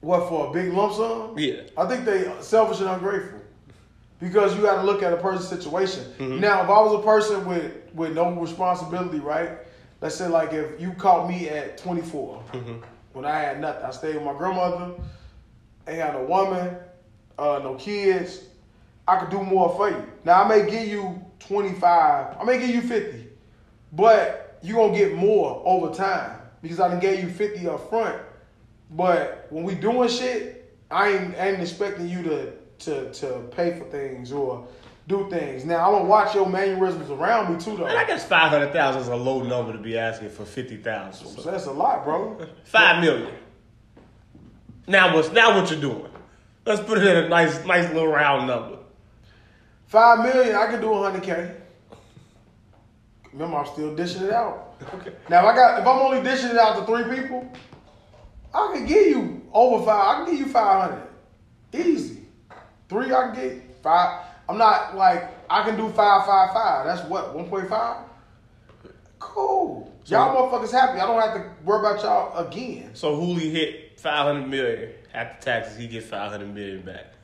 What 0.00 0.28
for 0.28 0.48
a 0.48 0.52
big 0.52 0.72
lump 0.72 0.92
sum? 0.92 1.38
Yeah. 1.38 1.62
I 1.76 1.86
think 1.86 2.04
they 2.04 2.30
selfish 2.40 2.80
and 2.80 2.88
ungrateful. 2.88 3.40
Because 4.20 4.54
you 4.56 4.62
got 4.62 4.76
to 4.80 4.82
look 4.82 5.02
at 5.02 5.12
a 5.12 5.16
person's 5.16 5.48
situation. 5.48 6.04
Mm-hmm. 6.18 6.40
Now, 6.40 6.62
if 6.62 6.68
I 6.70 6.80
was 6.80 6.94
a 6.94 7.04
person 7.04 7.46
with 7.46 7.72
with 7.94 8.14
no 8.14 8.30
responsibility, 8.32 9.18
right? 9.18 9.50
Let's 10.00 10.14
say 10.14 10.28
like 10.28 10.52
if 10.52 10.80
you 10.80 10.92
caught 10.92 11.28
me 11.28 11.48
at 11.48 11.78
24, 11.78 12.42
Mm-hmm. 12.52 12.74
when 13.14 13.24
I 13.24 13.38
had 13.38 13.60
nothing, 13.60 13.84
I 13.84 13.90
stayed 13.90 14.14
with 14.14 14.24
my 14.24 14.34
grandmother, 14.34 14.94
ain't 15.88 15.98
got 15.98 16.14
no 16.14 16.24
woman, 16.24 16.76
uh, 17.38 17.60
no 17.62 17.74
kids. 17.76 18.42
I 19.08 19.16
could 19.16 19.30
do 19.30 19.42
more 19.42 19.74
for 19.76 19.90
you. 19.90 20.04
Now 20.24 20.42
I 20.42 20.48
may 20.48 20.70
give 20.70 20.88
you 20.88 21.24
25, 21.40 22.36
I 22.40 22.44
may 22.44 22.58
give 22.58 22.70
you 22.70 22.82
50, 22.82 23.28
but 23.92 24.58
you're 24.62 24.76
gonna 24.76 24.96
get 24.96 25.14
more 25.14 25.62
over 25.64 25.94
time 25.94 26.40
because 26.62 26.80
I 26.80 26.88
done 26.88 27.00
gave 27.00 27.22
you 27.22 27.30
50 27.30 27.68
up 27.68 27.88
front. 27.88 28.20
But 28.90 29.46
when 29.50 29.64
we 29.64 29.74
doing 29.74 30.08
shit, 30.08 30.74
I 30.90 31.10
ain't, 31.10 31.34
I 31.36 31.48
ain't 31.50 31.60
expecting 31.60 32.08
you 32.08 32.22
to, 32.24 32.52
to 32.78 33.12
to 33.12 33.38
pay 33.50 33.78
for 33.78 33.84
things 33.86 34.32
or 34.32 34.66
do 35.08 35.28
things. 35.30 35.64
Now 35.64 35.86
I'm 35.86 35.92
gonna 35.92 36.04
watch 36.04 36.34
your 36.34 36.48
mannerisms 36.48 37.10
around 37.10 37.52
me 37.52 37.60
too, 37.60 37.76
though. 37.76 37.86
And 37.86 37.98
I 37.98 38.04
guess 38.04 38.24
five 38.24 38.50
hundred 38.50 38.72
thousand 38.72 39.02
is 39.02 39.08
a 39.08 39.16
low 39.16 39.42
number 39.42 39.72
to 39.72 39.78
be 39.78 39.98
asking 39.98 40.30
for 40.30 40.44
fifty 40.44 40.76
thousand. 40.76 41.28
So 41.28 41.50
that's 41.50 41.66
a 41.66 41.72
lot, 41.72 42.04
bro. 42.04 42.38
Five 42.64 43.00
million. 43.00 43.32
Now 44.86 45.14
what's 45.14 45.30
now 45.32 45.60
what 45.60 45.70
you're 45.70 45.80
doing? 45.80 46.10
Let's 46.64 46.82
put 46.82 46.98
it 46.98 47.04
in 47.04 47.24
a 47.24 47.28
nice 47.28 47.64
nice 47.64 47.92
little 47.92 48.08
round 48.08 48.46
number. 48.46 48.78
Five 49.86 50.18
million, 50.20 50.56
I 50.56 50.66
could 50.66 50.80
do 50.80 50.92
hundred 50.94 51.22
k. 51.22 51.54
Remember, 53.32 53.58
I'm 53.58 53.66
still 53.66 53.94
dishing 53.94 54.22
it 54.22 54.32
out. 54.32 54.74
Okay. 54.94 55.12
Now, 55.28 55.40
if 55.40 55.52
I 55.52 55.56
got, 55.56 55.80
if 55.80 55.86
I'm 55.86 55.98
only 55.98 56.22
dishing 56.22 56.50
it 56.50 56.56
out 56.56 56.76
to 56.78 56.86
three 56.86 57.16
people, 57.16 57.50
I 58.52 58.72
can 58.74 58.86
give 58.86 59.06
you 59.06 59.42
over 59.52 59.84
five. 59.84 60.08
I 60.08 60.24
can 60.24 60.34
give 60.34 60.46
you 60.46 60.52
five 60.52 60.90
hundred, 60.90 61.08
easy. 61.72 62.22
Three, 62.88 63.12
I 63.12 63.30
can 63.30 63.34
get 63.34 63.82
five. 63.82 64.24
I'm 64.48 64.58
not 64.58 64.96
like 64.96 65.28
I 65.50 65.62
can 65.62 65.76
do 65.76 65.88
five, 65.90 66.26
five, 66.26 66.52
five. 66.52 66.86
That's 66.86 67.08
what 67.08 67.34
one 67.34 67.48
point 67.48 67.68
five. 67.68 68.04
Cool. 69.18 69.92
Y'all 70.06 70.50
motherfuckers 70.50 70.70
happy. 70.70 71.00
I 71.00 71.06
don't 71.06 71.20
have 71.20 71.34
to 71.34 71.64
worry 71.64 71.80
about 71.80 72.02
y'all 72.02 72.46
again. 72.46 72.94
So 72.94 73.16
Hooli 73.16 73.50
hit 73.50 73.98
five 74.00 74.26
hundred 74.26 74.48
million 74.48 74.92
after 75.12 75.44
taxes, 75.44 75.78
he 75.78 75.88
get 75.88 76.04
five 76.04 76.30
hundred 76.30 76.54
million 76.54 76.82
back. 76.82 77.15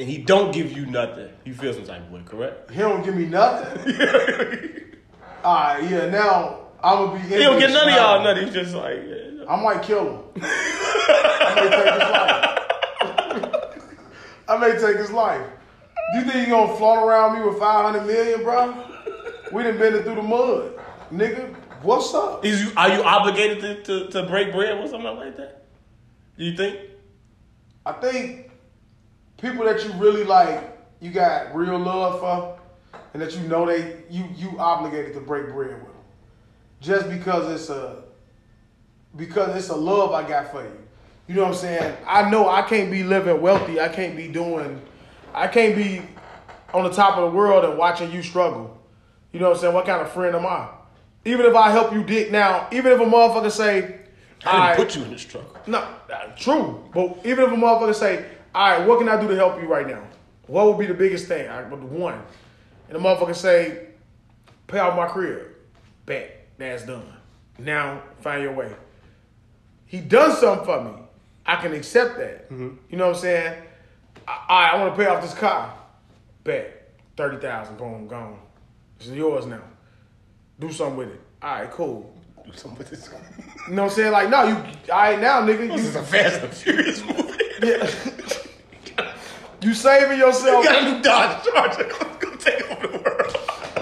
And 0.00 0.08
he 0.08 0.16
don't 0.16 0.50
give 0.50 0.72
you 0.72 0.86
nothing. 0.86 1.28
You 1.44 1.52
feel 1.52 1.74
some 1.74 1.84
type 1.84 2.00
of 2.00 2.10
way, 2.10 2.22
correct? 2.24 2.70
He 2.70 2.78
don't 2.78 3.04
give 3.04 3.14
me 3.14 3.26
nothing. 3.26 4.00
All 4.00 4.06
right, 4.06 4.82
ah, 5.44 5.76
yeah. 5.76 6.08
Now 6.08 6.68
I'm 6.82 7.04
gonna 7.04 7.20
be. 7.20 7.28
He 7.28 7.36
don't 7.36 7.58
get 7.58 7.70
none 7.70 7.86
of 7.86 7.94
y'all 7.94 8.24
nothing. 8.24 8.46
He's 8.46 8.54
just 8.54 8.74
like, 8.74 8.96
yeah. 9.06 9.44
I 9.46 9.62
might 9.62 9.82
kill 9.82 10.06
him. 10.06 10.42
I 10.42 11.54
might 11.54 11.76
take 11.76 11.92
his 11.92 12.00
life. 13.76 13.90
I 14.48 14.56
may 14.58 14.72
take 14.78 14.96
his 14.96 15.10
life. 15.10 15.46
Do 16.14 16.18
you 16.20 16.24
think 16.24 16.48
you 16.48 16.54
gonna 16.54 16.74
flaunt 16.76 17.06
around 17.06 17.38
me 17.38 17.46
with 17.46 17.58
500 17.58 18.06
million, 18.06 18.42
bro? 18.42 18.72
We 19.52 19.64
done 19.64 19.76
been 19.76 19.96
it 19.96 20.04
through 20.04 20.14
the 20.14 20.22
mud. 20.22 20.80
Nigga, 21.12 21.54
what's 21.82 22.14
up? 22.14 22.42
Is 22.42 22.62
you 22.62 22.72
are 22.74 22.88
you 22.88 23.02
obligated 23.02 23.84
to, 23.84 24.06
to, 24.06 24.10
to 24.12 24.22
break 24.26 24.50
bread 24.52 24.78
or 24.78 24.88
something 24.88 25.14
like 25.14 25.36
that? 25.36 25.66
Do 26.38 26.44
you 26.44 26.56
think? 26.56 26.78
I 27.84 27.92
think 27.92 28.49
people 29.40 29.64
that 29.64 29.84
you 29.84 29.92
really 29.94 30.24
like, 30.24 30.76
you 31.00 31.10
got 31.10 31.54
real 31.54 31.78
love 31.78 32.20
for, 32.20 32.58
and 33.12 33.22
that 33.22 33.34
you 33.34 33.40
know 33.48 33.66
they 33.66 34.02
you 34.10 34.24
you 34.36 34.58
obligated 34.58 35.14
to 35.14 35.20
break 35.20 35.46
bread 35.52 35.72
with 35.74 35.82
them, 35.82 36.02
just 36.80 37.08
because 37.08 37.50
it's 37.52 37.70
a 37.70 38.02
because 39.16 39.56
it's 39.56 39.68
a 39.70 39.76
love 39.76 40.12
I 40.12 40.28
got 40.28 40.50
for 40.50 40.62
you. 40.62 40.78
You 41.26 41.36
know 41.36 41.42
what 41.42 41.48
I'm 41.50 41.54
saying? 41.56 41.96
I 42.06 42.28
know 42.28 42.48
I 42.48 42.62
can't 42.62 42.90
be 42.90 43.02
living 43.02 43.40
wealthy. 43.40 43.80
I 43.80 43.88
can't 43.88 44.16
be 44.16 44.28
doing. 44.28 44.80
I 45.32 45.46
can't 45.46 45.76
be 45.76 46.02
on 46.74 46.84
the 46.84 46.90
top 46.90 47.16
of 47.18 47.30
the 47.30 47.36
world 47.36 47.64
and 47.64 47.78
watching 47.78 48.10
you 48.10 48.22
struggle. 48.22 48.76
You 49.32 49.38
know 49.40 49.48
what 49.48 49.56
I'm 49.56 49.60
saying? 49.60 49.74
What 49.74 49.86
kind 49.86 50.02
of 50.02 50.10
friend 50.12 50.34
am 50.34 50.44
I? 50.46 50.68
Even 51.24 51.46
if 51.46 51.54
I 51.54 51.70
help 51.70 51.92
you 51.92 52.02
dick 52.02 52.32
now, 52.32 52.66
even 52.72 52.92
if 52.92 53.00
a 53.00 53.04
motherfucker 53.04 53.50
say, 53.50 53.76
I 53.78 53.82
didn't 53.82 54.00
"Alright, 54.46 54.76
put 54.76 54.96
you 54.96 55.04
in 55.04 55.10
this 55.10 55.22
struggle. 55.22 55.54
no, 55.66 55.86
true. 56.36 56.88
But 56.92 57.18
even 57.24 57.44
if 57.44 57.52
a 57.52 57.54
motherfucker 57.54 57.94
say, 57.94 58.24
all 58.54 58.70
right, 58.70 58.86
what 58.86 58.98
can 58.98 59.08
I 59.08 59.20
do 59.20 59.28
to 59.28 59.36
help 59.36 59.60
you 59.60 59.68
right 59.68 59.86
now? 59.86 60.02
What 60.46 60.66
would 60.66 60.78
be 60.78 60.86
the 60.86 60.94
biggest 60.94 61.26
thing? 61.26 61.48
I, 61.48 61.62
but 61.62 61.80
one. 61.80 62.20
And 62.88 62.96
the 62.96 63.00
motherfucker 63.00 63.36
say, 63.36 63.86
pay 64.66 64.78
off 64.78 64.96
my 64.96 65.06
crib. 65.06 65.46
Bet. 66.06 66.48
That's 66.58 66.84
done. 66.84 67.06
Now, 67.58 68.02
find 68.20 68.42
your 68.42 68.52
way. 68.52 68.74
He 69.86 70.00
done 70.00 70.36
something 70.36 70.66
for 70.66 70.84
me. 70.84 70.90
I 71.46 71.56
can 71.56 71.72
accept 71.72 72.18
that. 72.18 72.50
Mm-hmm. 72.50 72.76
You 72.90 72.98
know 72.98 73.08
what 73.08 73.16
I'm 73.16 73.22
saying? 73.22 73.62
I, 74.28 74.44
all 74.48 74.60
right, 74.60 74.74
I 74.74 74.80
want 74.82 74.94
to 74.94 75.02
pay 75.02 75.08
off 75.08 75.22
this 75.22 75.34
car. 75.34 75.74
Bet. 76.44 76.76
30000 77.16 77.76
Boom, 77.76 78.06
gone. 78.06 78.38
It's 78.98 79.08
yours 79.08 79.46
now. 79.46 79.62
Do 80.58 80.70
something 80.72 80.96
with 80.96 81.08
it. 81.08 81.20
All 81.42 81.60
right, 81.60 81.70
cool. 81.70 82.14
Do 82.50 82.56
something 82.58 82.78
with 82.78 82.90
this. 82.90 83.08
You 83.68 83.74
know 83.74 83.82
what 83.84 83.90
I'm 83.92 83.96
saying? 83.96 84.12
Like, 84.12 84.30
no, 84.30 84.42
you, 84.48 84.54
all 84.56 84.98
right, 84.98 85.20
now, 85.20 85.42
nigga. 85.42 85.68
This 85.68 85.82
You, 85.82 85.88
is 85.88 85.96
a 85.96 86.02
Fast 86.02 86.42
and 86.42 86.52
Furious 86.52 87.04
movie. 87.04 87.44
yeah. 87.62 87.90
you 89.62 89.74
saving 89.74 90.18
yourself. 90.18 90.64
You 90.64 90.70
got 90.70 90.82
a 90.82 90.92
new 90.96 91.02
Dodge 91.02 91.44
Charger. 91.44 91.88
Go 92.18 92.36
take 92.36 92.70
over 92.70 92.86
the 92.88 92.98
world. 92.98 93.36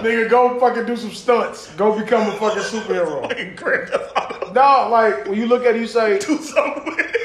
Nigga, 0.05 0.29
go 0.29 0.59
fucking 0.59 0.85
do 0.85 0.95
some 0.95 1.11
stunts. 1.11 1.73
Go 1.75 1.97
become 1.99 2.27
a 2.27 2.31
fucking 2.33 2.61
superhero. 2.63 3.27
Fucking 3.27 3.55
Grand 3.55 3.89
Theft 3.89 4.13
Auto. 4.15 4.53
No, 4.53 4.89
like 4.91 5.25
when 5.27 5.37
you 5.39 5.47
look 5.47 5.65
at 5.65 5.75
it, 5.75 5.79
you 5.81 5.87
say, 5.87 6.19
Do 6.19 6.37
something 6.37 6.85
with 6.85 6.99
it. 6.99 7.15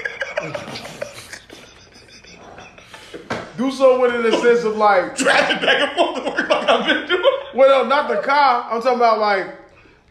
do 3.57 3.71
something 3.71 4.01
with 4.01 4.15
it 4.15 4.25
in 4.25 4.31
the 4.31 4.39
sense 4.41 4.65
of 4.65 4.77
like, 4.77 5.16
Driving 5.16 5.65
back 5.65 5.81
and 5.89 5.93
forth 5.97 6.25
to 6.25 6.31
work 6.31 6.49
like 6.49 6.69
I've 6.69 6.87
been 6.87 7.07
doing. 7.07 7.23
well, 7.55 7.85
not 7.87 8.09
the 8.09 8.16
car. 8.23 8.66
I'm 8.71 8.81
talking 8.81 8.97
about 8.97 9.19
like, 9.19 9.64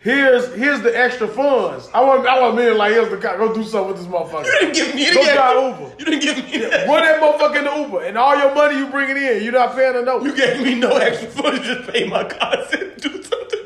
here's 0.03 0.53
here's 0.53 0.81
the 0.81 0.95
extra 0.95 1.27
funds. 1.27 1.89
I 1.93 2.03
want 2.03 2.27
I 2.27 2.39
want 2.41 2.55
men 2.55 2.77
like 2.77 2.91
here's 2.91 3.09
the 3.09 3.17
car. 3.17 3.37
Go 3.37 3.53
do 3.53 3.63
something 3.63 3.93
with 3.93 3.97
this 3.97 4.07
motherfucker. 4.07 4.45
You 4.45 4.59
didn't 4.59 4.75
give 4.75 4.95
me 4.95 5.07
any 5.07 5.15
Go 5.15 5.33
drive 5.33 5.79
Uber. 5.79 5.95
You 5.97 6.05
didn't 6.05 6.21
give 6.21 6.37
me 6.37 6.57
that. 6.69 6.87
Run 6.87 7.03
that 7.03 7.21
motherfucker 7.21 7.57
in 7.57 7.63
the 7.63 7.87
Uber 7.87 8.03
and 8.03 8.17
all 8.17 8.37
your 8.37 8.53
money 8.53 8.77
you 8.77 8.87
bringing 8.87 9.17
in, 9.17 9.43
you 9.43 9.51
not 9.51 9.75
paying 9.75 10.05
note. 10.05 10.23
You 10.23 10.35
gave 10.35 10.61
me 10.61 10.75
no 10.75 10.89
extra 10.89 11.29
footage. 11.29 11.63
Just 11.63 11.89
pay 11.89 12.07
my 12.07 12.23
cost 12.25 12.73
and 12.73 13.01
do 13.01 13.23
something. 13.23 13.59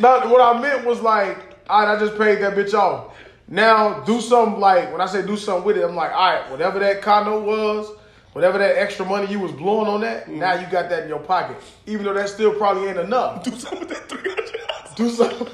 Not, 0.00 0.28
what 0.28 0.40
I 0.40 0.60
meant 0.60 0.84
was 0.84 1.00
like, 1.00 1.38
all 1.70 1.86
right, 1.86 1.96
I 1.96 2.00
just 2.00 2.18
paid 2.18 2.42
that 2.42 2.54
bitch 2.54 2.74
off. 2.74 3.16
Now 3.46 4.00
do 4.00 4.20
something 4.20 4.58
like 4.58 4.90
when 4.90 5.00
I 5.00 5.06
say 5.06 5.24
do 5.24 5.36
something 5.36 5.64
with 5.64 5.76
it, 5.76 5.84
I'm 5.84 5.94
like, 5.94 6.10
all 6.12 6.34
right, 6.34 6.50
whatever 6.50 6.78
that 6.80 7.02
condo 7.02 7.40
was, 7.42 7.88
whatever 8.32 8.58
that 8.58 8.76
extra 8.76 9.04
money 9.06 9.30
you 9.30 9.38
was 9.38 9.52
blowing 9.52 9.86
on 9.86 10.00
that, 10.00 10.24
mm-hmm. 10.24 10.40
now 10.40 10.54
you 10.54 10.66
got 10.66 10.88
that 10.88 11.04
in 11.04 11.08
your 11.08 11.20
pocket. 11.20 11.56
Even 11.86 12.04
though 12.04 12.14
that 12.14 12.28
still 12.28 12.54
probably 12.54 12.88
ain't 12.88 12.98
enough. 12.98 13.44
Do 13.44 13.54
something 13.54 13.80
with 13.80 13.90
that 13.90 14.08
300. 14.08 14.96
Do 14.96 15.10
something. 15.10 15.48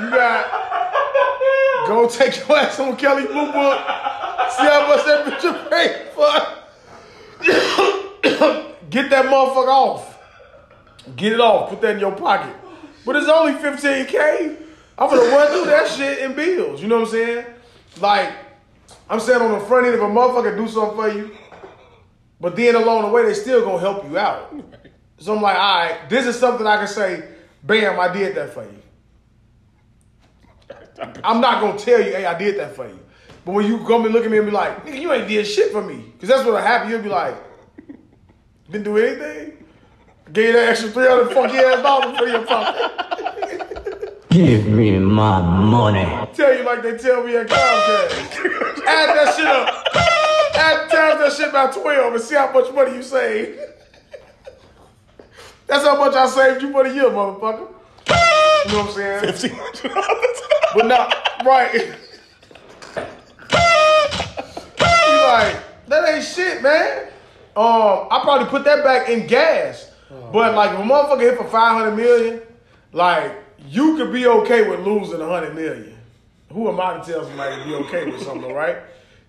You 0.00 0.10
got 0.10 0.42
go 1.86 2.08
take 2.08 2.36
your 2.36 2.58
ass 2.58 2.78
on 2.80 2.96
Kelley 2.96 3.26
Blue 3.26 3.52
Book. 3.52 3.78
See 4.50 4.64
how 4.64 4.86
much 4.88 5.04
that 5.06 5.24
bitch 5.26 5.42
you 5.42 5.52
paid 5.70 5.92
for. 6.14 6.32
Get 8.90 9.08
that 9.10 9.24
motherfucker 9.24 9.68
off. 9.68 10.18
Get 11.16 11.32
it 11.32 11.40
off. 11.40 11.70
Put 11.70 11.80
that 11.80 11.94
in 11.94 12.00
your 12.00 12.12
pocket. 12.12 12.54
But 13.04 13.16
it's 13.16 13.28
only 13.28 13.54
15K. 13.54 14.56
I'm 14.98 15.08
gonna 15.08 15.22
run 15.30 15.48
through 15.50 15.64
that 15.66 15.88
shit 15.88 16.18
in 16.18 16.34
bills. 16.34 16.82
You 16.82 16.88
know 16.88 17.00
what 17.00 17.08
I'm 17.08 17.12
saying? 17.12 17.46
Like, 18.00 18.32
I'm 19.08 19.18
saying 19.18 19.40
on 19.40 19.52
the 19.52 19.60
front 19.66 19.86
end, 19.86 19.94
if 19.94 20.00
a 20.00 20.04
motherfucker 20.04 20.56
do 20.56 20.68
something 20.68 20.96
for 20.96 21.08
you, 21.08 21.30
but 22.40 22.54
then 22.54 22.74
along 22.74 23.02
the 23.02 23.08
way, 23.08 23.24
they 23.24 23.34
still 23.34 23.62
gonna 23.64 23.78
help 23.78 24.04
you 24.04 24.18
out. 24.18 24.54
So 25.18 25.36
I'm 25.36 25.42
like, 25.42 25.56
all 25.56 25.78
right, 25.78 26.08
this 26.08 26.26
is 26.26 26.38
something 26.38 26.66
I 26.66 26.78
can 26.78 26.88
say, 26.88 27.28
bam, 27.62 27.98
I 28.00 28.12
did 28.12 28.34
that 28.34 28.52
for 28.52 28.64
you. 28.64 28.82
I'm 31.24 31.40
not 31.40 31.60
gonna 31.60 31.78
tell 31.78 31.98
you, 31.98 32.12
hey, 32.12 32.26
I 32.26 32.36
did 32.36 32.58
that 32.58 32.74
for 32.74 32.86
you. 32.86 32.98
But 33.44 33.52
when 33.52 33.66
you 33.66 33.84
come 33.84 34.04
and 34.04 34.14
look 34.14 34.24
at 34.24 34.30
me 34.30 34.38
and 34.38 34.46
be 34.46 34.52
like, 34.52 34.84
nigga, 34.86 35.00
you 35.00 35.12
ain't 35.12 35.28
did 35.28 35.46
shit 35.46 35.72
for 35.72 35.82
me. 35.82 36.12
Cause 36.20 36.28
that's 36.28 36.44
what'll 36.44 36.60
happen. 36.60 36.90
You'll 36.90 37.02
be 37.02 37.08
like, 37.08 37.36
didn't 38.70 38.84
do 38.84 38.96
anything? 38.98 39.64
Gave 40.32 40.46
you 40.46 40.52
that 40.54 40.68
extra 40.70 40.88
300 40.90 41.34
funky 41.34 41.56
ass 41.58 41.82
dollars 41.82 42.16
for 42.18 42.26
your 42.26 42.46
pocket. 42.46 44.28
Give 44.30 44.66
me 44.66 44.98
my 44.98 45.42
money. 45.42 46.06
Tell 46.32 46.56
you 46.56 46.64
like 46.64 46.82
they 46.82 46.96
tell 46.96 47.22
me 47.22 47.36
at 47.36 47.48
Comcast. 47.48 48.82
Add 48.86 49.08
that 49.16 49.34
shit 49.36 49.46
up. 49.46 49.86
Add 50.54 50.90
times 50.90 51.20
that 51.20 51.32
shit 51.36 51.52
by 51.52 51.66
12 51.70 52.14
and 52.14 52.22
see 52.22 52.34
how 52.36 52.50
much 52.50 52.72
money 52.72 52.96
you 52.96 53.02
save. 53.02 53.58
That's 55.66 55.84
how 55.84 55.98
much 55.98 56.14
I 56.14 56.26
saved 56.26 56.62
you 56.62 56.72
for 56.72 56.86
the 56.86 56.94
year, 56.94 57.04
motherfucker. 57.04 57.68
You 58.66 58.72
know 58.72 58.84
what 58.84 58.96
I'm 58.98 59.36
saying? 59.36 59.54
$1,500. 59.54 60.74
But 60.74 60.86
not 60.86 61.14
right. 61.44 61.74
you 61.74 61.90
like, 65.22 65.56
that 65.88 66.08
ain't 66.08 66.24
shit, 66.24 66.62
man. 66.62 67.08
Um, 67.54 68.08
I 68.10 68.20
probably 68.22 68.48
put 68.48 68.64
that 68.64 68.82
back 68.82 69.08
in 69.08 69.26
gas. 69.26 69.90
But 70.32 70.54
like 70.54 70.72
if 70.72 70.78
a 70.78 70.82
motherfucker 70.82 71.20
hit 71.20 71.38
for 71.38 71.44
500 71.44 71.94
million, 71.94 72.42
like 72.92 73.32
you 73.68 73.96
could 73.96 74.12
be 74.12 74.26
okay 74.26 74.68
with 74.68 74.80
losing 74.80 75.20
100 75.20 75.54
million. 75.54 75.98
Who 76.50 76.68
am 76.68 76.80
I 76.80 76.98
to 76.98 77.04
tell 77.04 77.24
somebody 77.24 77.56
to 77.56 77.64
be 77.64 77.74
okay 77.86 78.10
with 78.10 78.22
something, 78.22 78.52
right? 78.52 78.78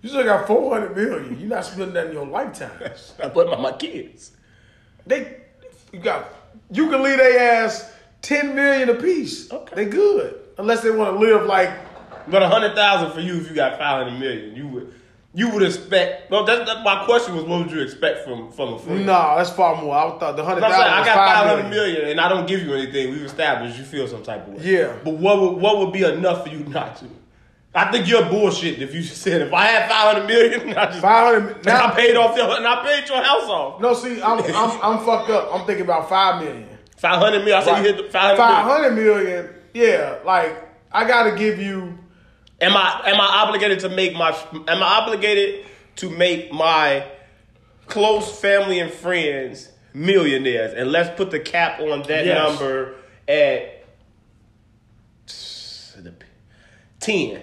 You 0.02 0.08
still 0.10 0.24
got 0.24 0.46
400 0.46 0.94
million. 0.94 1.40
You're 1.40 1.48
not 1.48 1.64
spending 1.64 1.94
that 1.94 2.08
in 2.08 2.12
your 2.12 2.26
lifetime. 2.26 2.70
I 3.22 3.28
put 3.28 3.48
my, 3.48 3.56
my 3.58 3.72
kids. 3.72 4.32
They 5.06 5.43
you 5.94 6.00
got 6.00 6.32
you 6.70 6.88
can 6.90 7.02
leave 7.02 7.18
their 7.18 7.64
ass 7.64 7.92
10 8.22 8.54
million 8.54 8.88
apiece. 8.88 9.50
Okay. 9.52 9.76
They 9.76 9.84
good. 9.86 10.40
Unless 10.58 10.82
they 10.82 10.90
want 10.90 11.14
to 11.14 11.18
live 11.20 11.46
like 11.46 11.70
But 12.28 12.42
a 12.42 12.48
hundred 12.48 12.74
thousand 12.74 13.12
for 13.12 13.20
you 13.20 13.36
if 13.40 13.48
you 13.48 13.54
got 13.54 13.78
five 13.78 14.04
hundred 14.04 14.18
million. 14.18 14.56
You 14.56 14.68
would 14.68 14.94
you 15.36 15.50
would 15.50 15.64
expect 15.64 16.30
no 16.30 16.44
that's, 16.46 16.64
that's 16.64 16.84
my 16.84 17.04
question 17.04 17.34
was 17.34 17.44
what 17.44 17.58
would 17.60 17.70
you 17.70 17.80
expect 17.82 18.24
from 18.24 18.50
from 18.52 18.74
a 18.74 18.78
friend? 18.78 19.00
No, 19.06 19.34
that's 19.36 19.50
far 19.50 19.80
more. 19.82 19.94
I 19.94 20.18
thought 20.18 20.36
the 20.36 20.44
hundred 20.44 20.62
I'm 20.64 20.70
thousand 20.70 20.84
saying 20.84 20.94
I 20.94 20.98
was 21.00 21.06
got 21.08 21.16
five 21.16 21.34
five 21.36 21.46
million. 21.46 21.64
hundred 21.64 21.76
million 21.76 22.10
and 22.10 22.20
I 22.20 22.28
don't 22.28 22.46
give 22.46 22.62
you 22.62 22.74
anything. 22.74 23.10
We've 23.12 23.22
established 23.24 23.78
you 23.78 23.84
feel 23.84 24.06
some 24.08 24.22
type 24.22 24.46
of 24.48 24.54
way. 24.54 24.62
Yeah. 24.62 24.96
But 25.04 25.14
what 25.14 25.40
would 25.40 25.52
what 25.60 25.78
would 25.78 25.92
be 25.92 26.04
enough 26.04 26.44
for 26.44 26.50
you 26.50 26.60
not 26.60 26.96
to? 26.98 27.06
I 27.76 27.90
think 27.90 28.08
you're 28.08 28.24
bullshit 28.28 28.80
if 28.80 28.94
you 28.94 29.02
said 29.02 29.42
if 29.42 29.52
I 29.52 29.64
had 29.66 29.88
five 29.90 30.14
hundred 30.14 30.26
million, 30.28 30.68
I 30.78 30.86
just 30.86 31.00
Five 31.00 31.34
hundred. 31.42 31.56
and 31.58 31.68
I 31.70 31.90
paid 31.94 32.14
off 32.16 32.36
your 32.36 32.56
and 32.56 32.66
I 32.66 32.84
paid 32.84 33.08
your 33.08 33.22
house 33.22 33.48
off. 33.48 33.80
No, 33.80 33.94
see, 33.94 34.22
I'm, 34.22 34.38
I'm 34.40 34.80
I'm 34.82 35.04
fucked 35.04 35.30
up. 35.30 35.48
I'm 35.52 35.66
thinking 35.66 35.84
about 35.84 36.08
five 36.08 36.42
million. 36.42 36.68
Five 36.96 37.18
hundred 37.18 37.40
million. 37.40 37.58
I 37.58 37.64
said 37.64 37.78
you 37.78 37.84
hit 37.92 37.96
the 37.96 38.10
five 38.10 38.36
Five 38.36 38.64
hundred. 38.64 38.92
million. 38.94 39.48
Yeah, 39.72 40.18
like 40.24 40.56
I 40.92 41.06
gotta 41.08 41.34
give 41.36 41.58
you. 41.58 41.98
Am 42.60 42.76
I 42.76 43.02
am 43.06 43.20
I 43.20 43.42
obligated 43.44 43.80
to 43.80 43.88
make 43.88 44.14
my 44.14 44.28
am 44.68 44.82
I 44.82 45.00
obligated 45.02 45.66
to 45.96 46.10
make 46.10 46.52
my 46.52 47.04
close 47.86 48.40
family 48.40 48.78
and 48.78 48.92
friends 48.92 49.70
millionaires? 49.92 50.72
And 50.74 50.92
let's 50.92 51.14
put 51.16 51.32
the 51.32 51.40
cap 51.40 51.80
on 51.80 52.02
that 52.04 52.24
Yes. 52.24 52.38
number 52.60 52.94
at 53.26 53.84
10. 57.00 57.42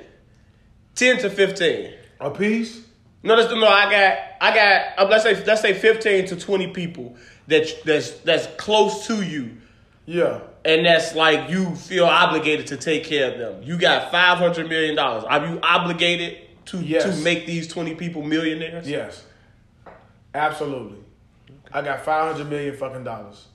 10 1.01 1.17
to 1.23 1.29
15. 1.31 1.93
A 2.19 2.29
piece? 2.29 2.81
No, 3.23 3.35
that's 3.35 3.51
no. 3.51 3.67
I 3.67 3.89
got, 3.91 4.17
I 4.39 4.53
got. 4.55 4.99
uh, 4.99 5.09
let's 5.09 5.23
say, 5.23 5.43
let's 5.45 5.61
say 5.61 5.73
fifteen 5.73 6.25
to 6.27 6.35
twenty 6.35 6.67
people 6.67 7.15
that 7.47 7.67
that's 7.85 8.11
that's 8.21 8.47
close 8.57 9.05
to 9.07 9.21
you, 9.23 9.57
Yeah. 10.05 10.39
and 10.65 10.85
that's 10.85 11.13
like 11.15 11.49
you 11.49 11.75
feel 11.75 12.05
obligated 12.05 12.67
to 12.67 12.77
take 12.77 13.03
care 13.03 13.31
of 13.31 13.37
them. 13.39 13.63
You 13.63 13.77
got 13.77 14.11
five 14.11 14.37
hundred 14.39 14.69
million 14.69 14.95
dollars. 14.95 15.23
Are 15.23 15.45
you 15.45 15.59
obligated 15.61 16.37
to 16.65 16.77
Yes. 16.79 17.03
to 17.03 17.23
make 17.23 17.45
these 17.45 17.67
twenty 17.67 17.93
people 17.95 18.23
millionaires? 18.23 18.87
Yes. 18.89 19.23
Absolutely. 20.33 20.97
I 21.71 21.81
got 21.83 22.03
five 22.03 22.31
hundred 22.31 22.49
million 22.49 22.75
fucking 22.75 23.03
dollars. 23.03 23.47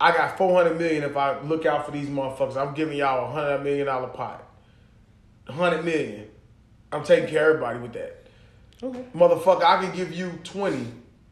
I 0.00 0.12
got 0.12 0.36
four 0.38 0.54
hundred 0.60 0.78
million 0.78 1.02
if 1.02 1.16
I 1.16 1.40
look 1.40 1.66
out 1.66 1.86
for 1.86 1.90
these 1.92 2.08
motherfuckers. 2.08 2.56
I'm 2.56 2.74
giving 2.74 2.98
y'all 2.98 3.28
a 3.28 3.32
hundred 3.32 3.64
million 3.64 3.86
dollar 3.86 4.08
pot. 4.08 4.44
Hundred 5.48 5.84
million. 5.84 6.25
I'm 6.92 7.04
taking 7.04 7.28
care 7.28 7.50
of 7.50 7.56
everybody 7.56 7.78
with 7.80 7.92
that. 7.94 8.26
Motherfucker, 9.14 9.64
I 9.64 9.82
can 9.82 9.94
give 9.94 10.12
you 10.12 10.38
twenty. 10.44 10.86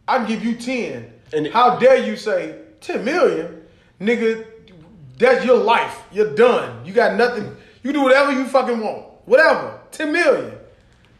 I 0.09 0.19
can 0.19 0.27
give 0.27 0.45
you 0.45 0.57
ten. 0.57 1.13
And 1.33 1.47
How 1.49 1.79
dare 1.79 2.05
you 2.05 2.17
say 2.17 2.59
ten 2.81 3.05
million, 3.05 3.63
nigga? 4.01 4.47
That's 5.19 5.45
your 5.45 5.59
life. 5.59 6.03
You're 6.13 6.35
done. 6.35 6.85
You 6.85 6.93
got 6.93 7.17
nothing. 7.17 7.57
You 7.83 7.93
do 7.93 8.03
whatever 8.03 8.33
you 8.33 8.47
fucking 8.47 8.81
want. 8.81 9.07
Whatever. 9.27 9.81
Ten 9.91 10.13
million. 10.13 10.59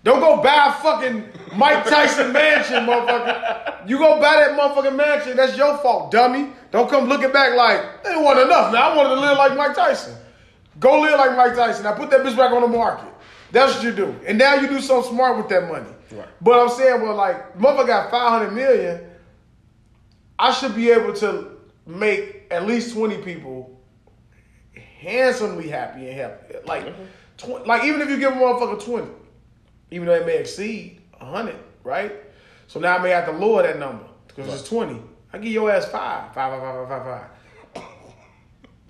Don't 0.03 0.21
go 0.21 0.43
buy 0.43 0.67
a 0.69 0.83
fucking 0.83 1.25
Mike 1.57 1.85
Tyson 1.87 2.31
mansion, 2.33 2.85
motherfucker. 2.85 3.89
You 3.89 3.97
go 3.97 4.21
buy 4.21 4.37
that 4.37 4.59
motherfucking 4.59 4.97
mansion, 4.97 5.35
that's 5.37 5.57
your 5.57 5.79
fault, 5.79 6.11
dummy. 6.11 6.51
Don't 6.71 6.91
come 6.91 7.09
looking 7.09 7.33
back 7.33 7.55
like, 7.55 8.05
they 8.05 8.15
want 8.17 8.39
enough. 8.39 8.71
Now 8.71 8.91
I 8.91 8.97
wanted 8.97 9.15
to 9.15 9.21
live 9.23 9.39
like 9.39 9.57
Mike 9.57 9.75
Tyson. 9.75 10.15
Go 10.79 11.01
live 11.01 11.19
like 11.19 11.37
Mike 11.37 11.55
Tyson. 11.55 11.87
I 11.87 11.93
put 11.93 12.11
that 12.11 12.21
bitch 12.21 12.37
back 12.37 12.53
on 12.53 12.61
the 12.61 12.69
market. 12.69 13.09
That's 13.53 13.75
what 13.75 13.85
you 13.85 13.93
do. 13.93 14.15
And 14.27 14.39
now 14.39 14.55
you 14.55 14.69
do 14.69 14.81
something 14.81 15.13
smart 15.13 15.37
with 15.37 15.49
that 15.49 15.69
money. 15.69 15.91
Right. 16.11 16.29
But 16.41 16.61
I'm 16.61 16.69
saying, 16.71 17.03
well, 17.03 17.15
like, 17.15 17.57
motherfucker 17.57 17.87
got 17.87 18.11
500 18.11 18.51
million. 18.53 19.11
I 20.39 20.53
should 20.53 20.75
be 20.75 20.91
able 20.91 21.13
to 21.15 21.51
make 21.87 22.47
at 22.51 22.67
least 22.67 22.95
20 22.95 23.19
people 23.19 23.81
handsomely 24.75 25.69
happy 25.69 26.09
and 26.09 26.17
happy. 26.17 26.55
Like, 26.67 26.87
mm-hmm. 26.87 27.05
tw- 27.37 27.67
like 27.67 27.85
even 27.85 28.01
if 28.01 28.09
you 28.09 28.19
give 28.19 28.33
a 28.33 28.37
motherfucker 28.37 28.83
20, 28.85 29.11
even 29.91 30.07
though 30.07 30.15
it 30.15 30.27
may 30.27 30.39
exceed 30.39 31.01
100, 31.19 31.57
right? 31.85 32.13
So 32.67 32.81
now 32.81 32.97
I 32.97 33.03
may 33.03 33.11
have 33.11 33.27
to 33.27 33.33
lower 33.33 33.63
that 33.63 33.79
number 33.79 34.05
because 34.29 34.53
it's 34.53 34.69
20. 34.69 35.01
I 35.33 35.39
give 35.39 35.53
your 35.53 35.71
ass 35.71 35.87
five, 35.87 36.35
five, 36.35 36.61
five, 36.61 36.61
five, 36.61 36.89
five, 36.89 37.03
five, 37.05 37.21
five. 37.21 37.31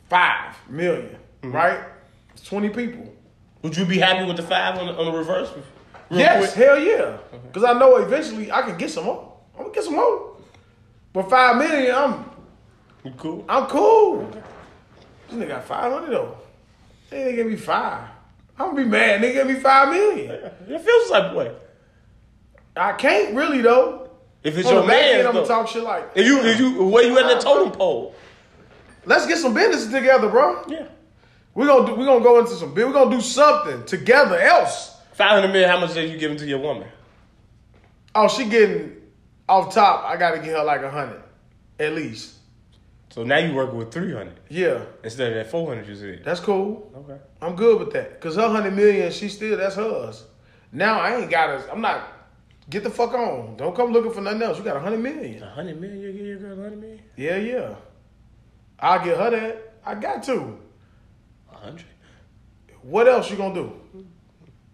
Five 0.08 0.54
million, 0.68 1.16
mm-hmm. 1.42 1.52
right? 1.52 1.80
It's 2.34 2.44
20 2.44 2.68
people. 2.70 3.13
Would 3.64 3.78
you 3.78 3.86
be 3.86 3.96
happy 3.96 4.26
with 4.26 4.36
the 4.36 4.42
five 4.42 4.76
on 4.76 4.88
the, 4.88 4.94
on 4.94 5.06
the 5.06 5.10
reverse? 5.10 5.50
Yes, 6.10 6.52
quick? 6.52 6.66
hell 6.66 6.78
yeah. 6.78 7.16
Because 7.46 7.64
I 7.64 7.72
know 7.78 7.96
eventually 7.96 8.52
I 8.52 8.60
can 8.60 8.76
get 8.76 8.90
some 8.90 9.04
more. 9.04 9.38
I'm 9.54 9.62
gonna 9.62 9.74
get 9.74 9.84
some 9.84 9.96
more. 9.96 10.36
But 11.14 11.30
five 11.30 11.56
million, 11.56 11.94
I'm 11.94 12.26
You 13.04 13.12
cool? 13.16 13.42
I'm 13.48 13.66
cool. 13.66 14.30
This 15.28 15.38
nigga 15.38 15.48
got 15.48 15.64
500 15.64 16.10
though. 16.10 16.36
They 17.08 17.16
nigga 17.16 17.36
give 17.36 17.46
me 17.46 17.56
five. 17.56 18.06
I'm 18.58 18.72
gonna 18.72 18.82
be 18.82 18.84
mad. 18.84 19.22
Nigga 19.22 19.32
give 19.32 19.46
me 19.46 19.54
five 19.54 19.88
million. 19.88 20.30
It 20.68 20.80
feels 20.82 21.10
like 21.10 21.34
way. 21.34 21.56
I 22.76 22.92
can't 22.92 23.34
really 23.34 23.62
though. 23.62 24.10
If 24.42 24.58
it's 24.58 24.68
On 24.68 24.74
your 24.74 24.82
end, 24.82 24.90
man, 24.90 25.26
I'm 25.26 25.32
gonna 25.32 25.46
talk 25.46 25.68
shit 25.68 25.82
like. 25.82 26.10
If 26.14 26.26
you, 26.26 26.38
if 26.44 26.60
you, 26.60 26.84
where 26.84 27.04
you 27.04 27.18
at 27.18 27.34
the 27.34 27.42
totem 27.42 27.72
pole? 27.72 28.14
Let's 29.06 29.26
get 29.26 29.38
some 29.38 29.54
business 29.54 29.86
together, 29.86 30.28
bro. 30.28 30.64
Yeah. 30.68 30.88
We're 31.54 31.66
gonna 31.66 31.86
do, 31.86 31.94
we're 31.94 32.06
gonna 32.06 32.24
go 32.24 32.40
into 32.40 32.52
some. 32.52 32.74
We're 32.74 32.92
gonna 32.92 33.14
do 33.14 33.20
something 33.20 33.84
together 33.84 34.38
else. 34.38 34.96
Five 35.12 35.30
hundred 35.30 35.48
million. 35.52 35.70
How 35.70 35.78
much 35.80 35.96
are 35.96 36.04
you 36.04 36.18
giving 36.18 36.36
to 36.38 36.46
your 36.46 36.58
woman? 36.58 36.88
Oh, 38.14 38.28
she 38.28 38.44
getting 38.46 38.96
off 39.48 39.72
top. 39.74 40.04
I 40.04 40.16
gotta 40.16 40.38
get 40.38 40.56
her 40.56 40.64
like 40.64 40.82
a 40.82 40.90
hundred, 40.90 41.22
at 41.78 41.92
least. 41.94 42.36
So 43.10 43.22
now 43.22 43.38
you 43.38 43.54
working 43.54 43.78
with 43.78 43.92
three 43.92 44.12
hundred 44.12 44.40
Yeah, 44.48 44.82
instead 45.04 45.28
of 45.28 45.34
that 45.36 45.48
four 45.50 45.68
hundred 45.68 45.86
you 45.86 45.94
said. 45.94 46.22
that's 46.24 46.40
cool. 46.40 46.90
Okay. 46.96 47.20
I'm 47.40 47.54
good 47.54 47.78
with 47.78 47.92
that. 47.92 48.20
Cause 48.20 48.34
her 48.34 48.48
hundred 48.48 48.74
million, 48.74 49.12
she 49.12 49.28
still 49.28 49.56
that's 49.56 49.76
hers. 49.76 50.24
Now 50.72 50.98
I 50.98 51.16
ain't 51.20 51.30
got 51.30 51.46
to 51.46 51.70
I'm 51.72 51.80
not. 51.80 52.08
Get 52.70 52.82
the 52.82 52.90
fuck 52.90 53.12
on. 53.12 53.56
Don't 53.56 53.76
come 53.76 53.92
looking 53.92 54.10
for 54.12 54.22
nothing 54.22 54.42
else. 54.42 54.58
You 54.58 54.64
got 54.64 54.76
a 54.76 54.80
hundred 54.80 55.00
million. 55.00 55.40
A 55.42 55.50
hundred 55.50 55.80
million. 55.80 56.00
You 56.00 56.12
give 56.12 56.26
your 56.26 56.38
girl 56.38 56.58
a 56.58 56.62
hundred 56.62 56.80
million. 56.80 57.00
Yeah, 57.16 57.36
yeah. 57.36 57.74
I'll 58.80 59.04
get 59.04 59.16
her 59.18 59.30
that. 59.30 59.74
I 59.84 59.94
got 59.94 60.22
to. 60.24 60.58
Hundred. 61.64 61.86
What 62.82 63.08
else 63.08 63.30
you 63.30 63.36
gonna 63.36 63.54
do? 63.54 63.72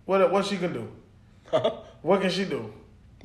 What 0.05 0.31
what 0.33 0.45
she 0.45 0.57
can 0.57 0.73
do? 0.73 0.89
What 2.03 2.21
can 2.21 2.31
she 2.31 2.45
do? 2.45 2.73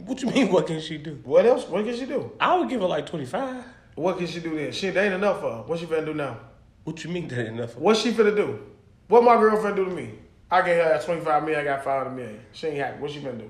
What 0.02 0.22
you 0.22 0.30
mean? 0.30 0.52
What 0.52 0.68
can 0.68 0.80
she 0.82 0.98
do? 0.98 1.20
What 1.24 1.46
else? 1.46 1.68
What 1.68 1.86
can 1.86 1.96
she 1.96 2.06
do? 2.06 2.32
I 2.40 2.58
would 2.58 2.70
give 2.70 2.82
her 2.82 2.88
like 2.88 3.06
twenty 3.06 3.26
five. 3.26 3.64
What 3.96 4.18
can 4.18 4.28
she 4.28 4.40
do 4.42 4.56
then? 4.56 4.72
Shit, 4.72 4.94
that 4.94 5.06
ain't 5.06 5.14
enough 5.14 5.40
for 5.40 5.52
her. 5.52 5.62
What 5.64 5.80
she 5.80 5.86
finna 5.86 6.06
do 6.06 6.14
now? 6.14 6.38
What 6.84 7.04
you 7.04 7.10
mean 7.10 7.28
that 7.30 7.40
ain't 7.40 7.48
enough? 7.58 7.78
What 7.78 7.98
she 7.98 8.12
finna 8.12 8.36
do? 8.36 8.60
What 9.08 9.24
my 9.24 9.36
girlfriend 9.38 9.78
do 9.78 9.86
to 9.86 9.92
me? 9.92 10.12
I 10.52 10.62
gave 10.62 10.84
her 10.84 11.02
25 11.04 11.44
million, 11.44 11.62
I 11.62 11.64
got 11.64 11.84
500 11.84 12.12
million. 12.12 12.40
She 12.52 12.68
ain't 12.68 12.78
happy. 12.78 13.00
What 13.00 13.12
she 13.12 13.20
finna 13.20 13.40
do? 13.40 13.50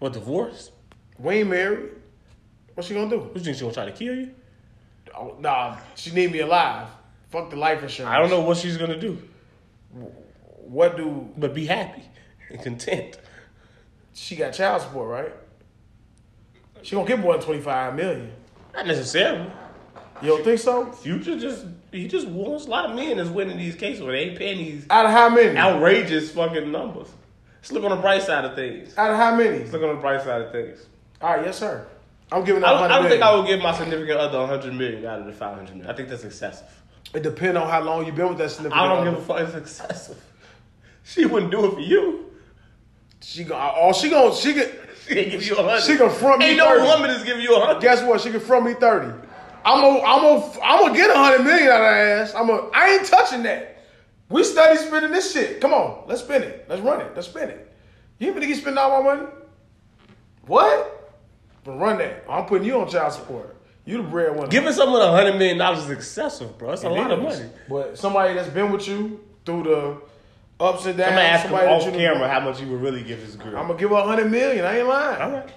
What 0.00 0.12
divorce? 0.12 0.72
We 1.18 1.36
ain't 1.36 1.48
married. 1.48 1.90
What 2.74 2.84
she 2.84 2.94
gonna 2.94 3.08
do? 3.08 3.20
What 3.20 3.36
you 3.36 3.40
think 3.40 3.56
she 3.56 3.62
gonna 3.62 3.72
try 3.72 3.86
to 3.86 3.92
kill 3.92 4.14
you? 4.14 4.34
Oh, 5.16 5.36
nah, 5.38 5.78
she 5.94 6.10
need 6.12 6.32
me 6.32 6.40
alive. 6.40 6.88
Fuck 7.30 7.50
the 7.50 7.56
life 7.56 7.82
insurance. 7.82 8.12
I 8.12 8.18
don't 8.18 8.30
know 8.30 8.40
what 8.40 8.56
she's 8.56 8.76
gonna 8.76 8.98
do, 8.98 9.16
What 9.94 10.96
do 10.96 11.28
but 11.36 11.54
be 11.54 11.66
happy 11.66 12.02
and 12.50 12.60
content. 12.62 13.18
she 14.14 14.36
got 14.36 14.52
child 14.52 14.82
support, 14.82 15.10
right? 15.10 15.32
She 16.82 16.94
gonna 16.94 17.06
get 17.08 17.18
more 17.20 17.34
than 17.34 17.42
25 17.42 17.94
million. 17.94 18.32
Not 18.74 18.86
necessarily. 18.86 19.50
You 20.22 20.28
don't 20.28 20.44
think 20.44 20.60
so? 20.60 20.90
Future 20.92 21.38
just 21.38 21.66
he 21.92 22.08
just 22.08 22.26
wants 22.28 22.66
a 22.66 22.70
lot 22.70 22.86
of 22.90 22.96
men 22.96 23.18
is 23.18 23.28
winning 23.30 23.56
these 23.58 23.74
cases 23.74 24.02
where 24.02 24.12
they 24.12 24.30
ain't 24.30 24.38
paying 24.38 24.58
these 24.58 24.86
Out 24.90 25.06
of 25.06 25.12
how 25.12 25.28
many? 25.28 25.56
outrageous 25.56 26.30
fucking 26.32 26.70
numbers. 26.70 27.08
Let's 27.58 27.72
look 27.72 27.84
on 27.84 27.90
the 27.90 27.96
bright 27.96 28.22
side 28.22 28.44
of 28.44 28.54
things. 28.54 28.96
Out 28.98 29.10
of 29.10 29.16
how 29.16 29.36
many? 29.36 29.60
Let's 29.60 29.72
look 29.72 29.82
on 29.82 29.94
the 29.94 30.00
bright 30.00 30.22
side 30.22 30.42
of 30.42 30.52
things. 30.52 30.86
All 31.20 31.36
right, 31.36 31.46
yes, 31.46 31.58
sir. 31.58 31.86
I'm 32.30 32.44
giving 32.44 32.64
I 32.64 32.70
don't, 32.70 32.80
100 32.82 32.94
I 32.94 33.00
don't 33.00 33.10
think. 33.10 33.22
I 33.22 33.34
would 33.36 33.46
give 33.46 33.60
my 33.60 33.76
significant 33.76 34.18
other 34.18 34.38
100 34.40 34.74
million 34.74 35.04
out 35.06 35.20
of 35.20 35.26
the 35.26 35.32
500 35.32 35.70
million. 35.70 35.86
I 35.90 35.94
think 35.94 36.08
that's 36.08 36.24
excessive. 36.24 36.66
It 37.12 37.22
depends 37.22 37.56
on 37.58 37.68
how 37.68 37.80
long 37.82 38.06
you've 38.06 38.16
been 38.16 38.28
with 38.28 38.38
that 38.38 38.50
significant 38.50 38.80
I 38.80 38.88
don't 38.88 39.06
other. 39.06 39.10
give 39.12 39.20
a 39.20 39.24
fuck. 39.24 39.40
It's 39.40 39.54
excessive. 39.54 40.22
She 41.04 41.26
wouldn't 41.26 41.52
do 41.52 41.66
it 41.66 41.74
for 41.74 41.80
you. 41.80 42.30
She 43.20 43.44
gonna, 43.44 43.72
oh, 43.76 43.92
she 43.92 44.10
gonna, 44.10 44.34
she 44.34 44.54
can, 44.54 44.70
She 45.08 45.18
ain't 45.18 45.30
give 45.32 45.46
you 45.46 45.56
a 45.56 45.62
hundred. 45.62 45.82
She 45.82 45.96
gonna 45.96 46.10
front 46.12 46.38
me 46.40 46.46
Ain't 46.46 46.56
no 46.58 46.68
30. 46.78 46.82
woman 46.82 47.10
is 47.10 47.22
giving 47.24 47.42
you 47.42 47.56
a 47.56 47.60
hundred. 47.60 47.82
guess 47.82 48.02
what? 48.02 48.20
She 48.20 48.30
can 48.30 48.40
front 48.40 48.64
me 48.64 48.74
30. 48.74 49.06
I'm 49.66 49.80
gonna, 49.80 50.00
I'm 50.00 50.20
gonna, 50.22 50.60
I'm 50.62 50.80
gonna 50.80 50.94
get 50.96 51.10
a 51.10 51.14
100 51.14 51.44
million 51.44 51.68
out 51.68 51.80
of 51.80 51.86
her 51.86 52.22
ass. 52.22 52.34
I'm 52.34 52.46
gonna, 52.46 52.68
ain't 52.84 53.06
touching 53.06 53.42
that. 53.44 53.82
We 54.30 54.42
study 54.44 54.78
spending 54.78 55.12
this 55.12 55.32
shit. 55.32 55.60
Come 55.60 55.72
on, 55.74 56.04
let's 56.06 56.22
spend 56.22 56.44
it. 56.44 56.66
Let's 56.68 56.82
run 56.82 57.00
it. 57.00 57.12
Let's 57.14 57.28
spend 57.28 57.50
it. 57.50 57.72
You 58.18 58.32
think 58.32 58.46
you 58.46 58.54
spend 58.54 58.78
all 58.78 59.02
my 59.02 59.14
money? 59.14 59.28
What? 60.46 61.14
But 61.64 61.78
run 61.78 61.98
that. 61.98 62.24
I'm 62.28 62.44
putting 62.46 62.66
you 62.66 62.80
on 62.80 62.88
child 62.88 63.12
support. 63.12 63.56
You 63.86 63.98
the 63.98 64.02
breadwinner. 64.04 64.46
Giving 64.48 64.72
someone 64.72 65.02
a 65.02 65.10
hundred 65.10 65.34
million 65.36 65.58
dollars 65.58 65.84
is 65.84 65.90
excessive, 65.90 66.56
bro. 66.58 66.72
It's 66.72 66.84
a 66.84 66.86
It 66.86 66.90
lot 66.90 67.10
of 67.10 67.18
is. 67.24 67.38
money. 67.38 67.50
But 67.68 67.98
somebody 67.98 68.34
that's 68.34 68.48
been 68.48 68.72
with 68.72 68.88
you 68.88 69.20
through 69.44 69.64
the 69.64 70.00
ups 70.64 70.86
and 70.86 70.96
downs. 70.96 71.10
I'm 71.10 71.16
gonna 71.16 71.28
ask 71.28 71.42
him 71.44 71.50
somebody 71.50 71.68
off 71.70 71.84
you 71.84 71.90
camera 71.92 72.28
how 72.28 72.40
much 72.40 72.60
you 72.60 72.68
would 72.68 72.80
really 72.80 73.02
give 73.02 73.20
this 73.24 73.36
girl. 73.36 73.56
I'm 73.58 73.66
gonna 73.66 73.78
give 73.78 73.90
her 73.90 73.96
a 73.96 74.06
100 74.06 74.30
million. 74.30 74.64
I 74.64 74.78
ain't 74.78 74.88
lying. 74.88 75.20
All 75.22 75.30
right. 75.32 75.48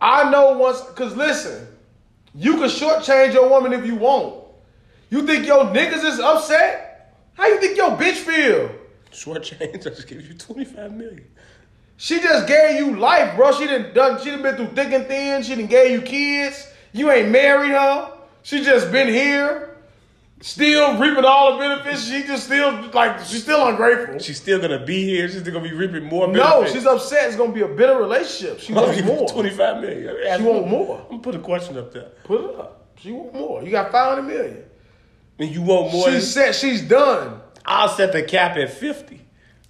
I 0.00 0.30
know 0.30 0.56
once, 0.58 0.80
cause 0.94 1.14
listen, 1.14 1.66
you 2.34 2.54
can 2.54 2.62
shortchange 2.64 3.34
your 3.34 3.48
woman 3.48 3.72
if 3.72 3.86
you 3.86 3.96
want. 3.96 4.44
You 5.10 5.26
think 5.26 5.46
your 5.46 5.64
niggas 5.66 6.04
is 6.04 6.18
upset? 6.20 7.14
How 7.34 7.46
you 7.46 7.60
think 7.60 7.76
your 7.76 7.90
bitch 7.92 8.14
feel? 8.14 8.70
Short 9.12 9.42
change. 9.42 9.60
I 9.86 9.90
just 9.90 10.08
give 10.08 10.26
you 10.26 10.34
twenty 10.34 10.64
five 10.64 10.92
million. 10.92 11.24
She 11.96 12.18
just 12.20 12.46
gave 12.48 12.78
you 12.80 12.96
life, 12.96 13.36
bro. 13.36 13.52
She 13.52 13.66
done 13.66 13.92
done. 13.92 14.20
She 14.22 14.30
done 14.30 14.42
been 14.42 14.56
through 14.56 14.68
thick 14.68 14.92
and 14.92 15.06
thin. 15.06 15.42
She 15.42 15.54
done 15.54 15.66
gave 15.66 15.90
you 15.92 16.00
kids. 16.02 16.66
You 16.92 17.10
ain't 17.10 17.30
married 17.30 17.70
her. 17.70 18.12
She 18.42 18.64
just 18.64 18.90
been 18.90 19.08
here, 19.08 19.76
still 20.40 20.98
reaping 20.98 21.24
all 21.24 21.52
the 21.52 21.58
benefits. 21.58 22.04
She 22.08 22.22
just 22.24 22.44
still 22.46 22.90
like 22.92 23.20
she's 23.24 23.42
still 23.42 23.66
ungrateful. 23.68 24.18
She's 24.18 24.38
still 24.40 24.60
gonna 24.60 24.84
be 24.84 25.04
here. 25.04 25.28
She's 25.28 25.40
still 25.40 25.52
gonna 25.52 25.68
be 25.68 25.74
reaping 25.74 26.04
more. 26.04 26.26
no, 26.28 26.66
she's 26.66 26.86
upset. 26.86 27.28
It's 27.28 27.36
gonna 27.36 27.52
be 27.52 27.62
a 27.62 27.68
bitter 27.68 27.96
relationship. 27.98 28.60
She 28.60 28.74
I'll 28.74 28.86
wants 28.86 29.02
more. 29.02 29.28
twenty 29.28 29.50
five 29.50 29.80
million. 29.80 30.16
She 30.38 30.42
want 30.42 30.68
more. 30.68 31.00
I'm 31.02 31.08
gonna 31.10 31.22
put 31.22 31.34
a 31.34 31.38
question 31.40 31.76
up 31.78 31.92
there. 31.92 32.08
Put 32.24 32.44
it 32.44 32.56
up. 32.58 32.88
She 32.96 33.12
want 33.12 33.32
more. 33.34 33.62
You 33.62 33.70
got 33.70 33.90
500 33.92 34.22
million. 34.22 34.64
And 35.38 35.48
you 35.50 35.62
want 35.62 35.90
more? 35.90 36.04
She 36.06 36.12
than- 36.12 36.20
said 36.20 36.52
she's 36.54 36.82
done. 36.82 37.40
I'll 37.64 37.88
set 37.88 38.12
the 38.12 38.22
cap 38.22 38.56
at 38.56 38.72
fifty. 38.72 39.20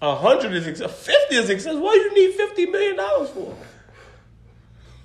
A 0.03 0.15
hundred 0.17 0.53
is 0.55 0.67
excessive. 0.67 0.97
Fifty 0.97 1.37
is 1.37 1.51
excessive. 1.51 1.81
What 1.81 1.93
do 1.95 2.01
you 2.01 2.15
need 2.29 2.35
fifty 2.37 2.67
million 2.67 2.97
dollars 2.97 3.31
for? 3.31 3.55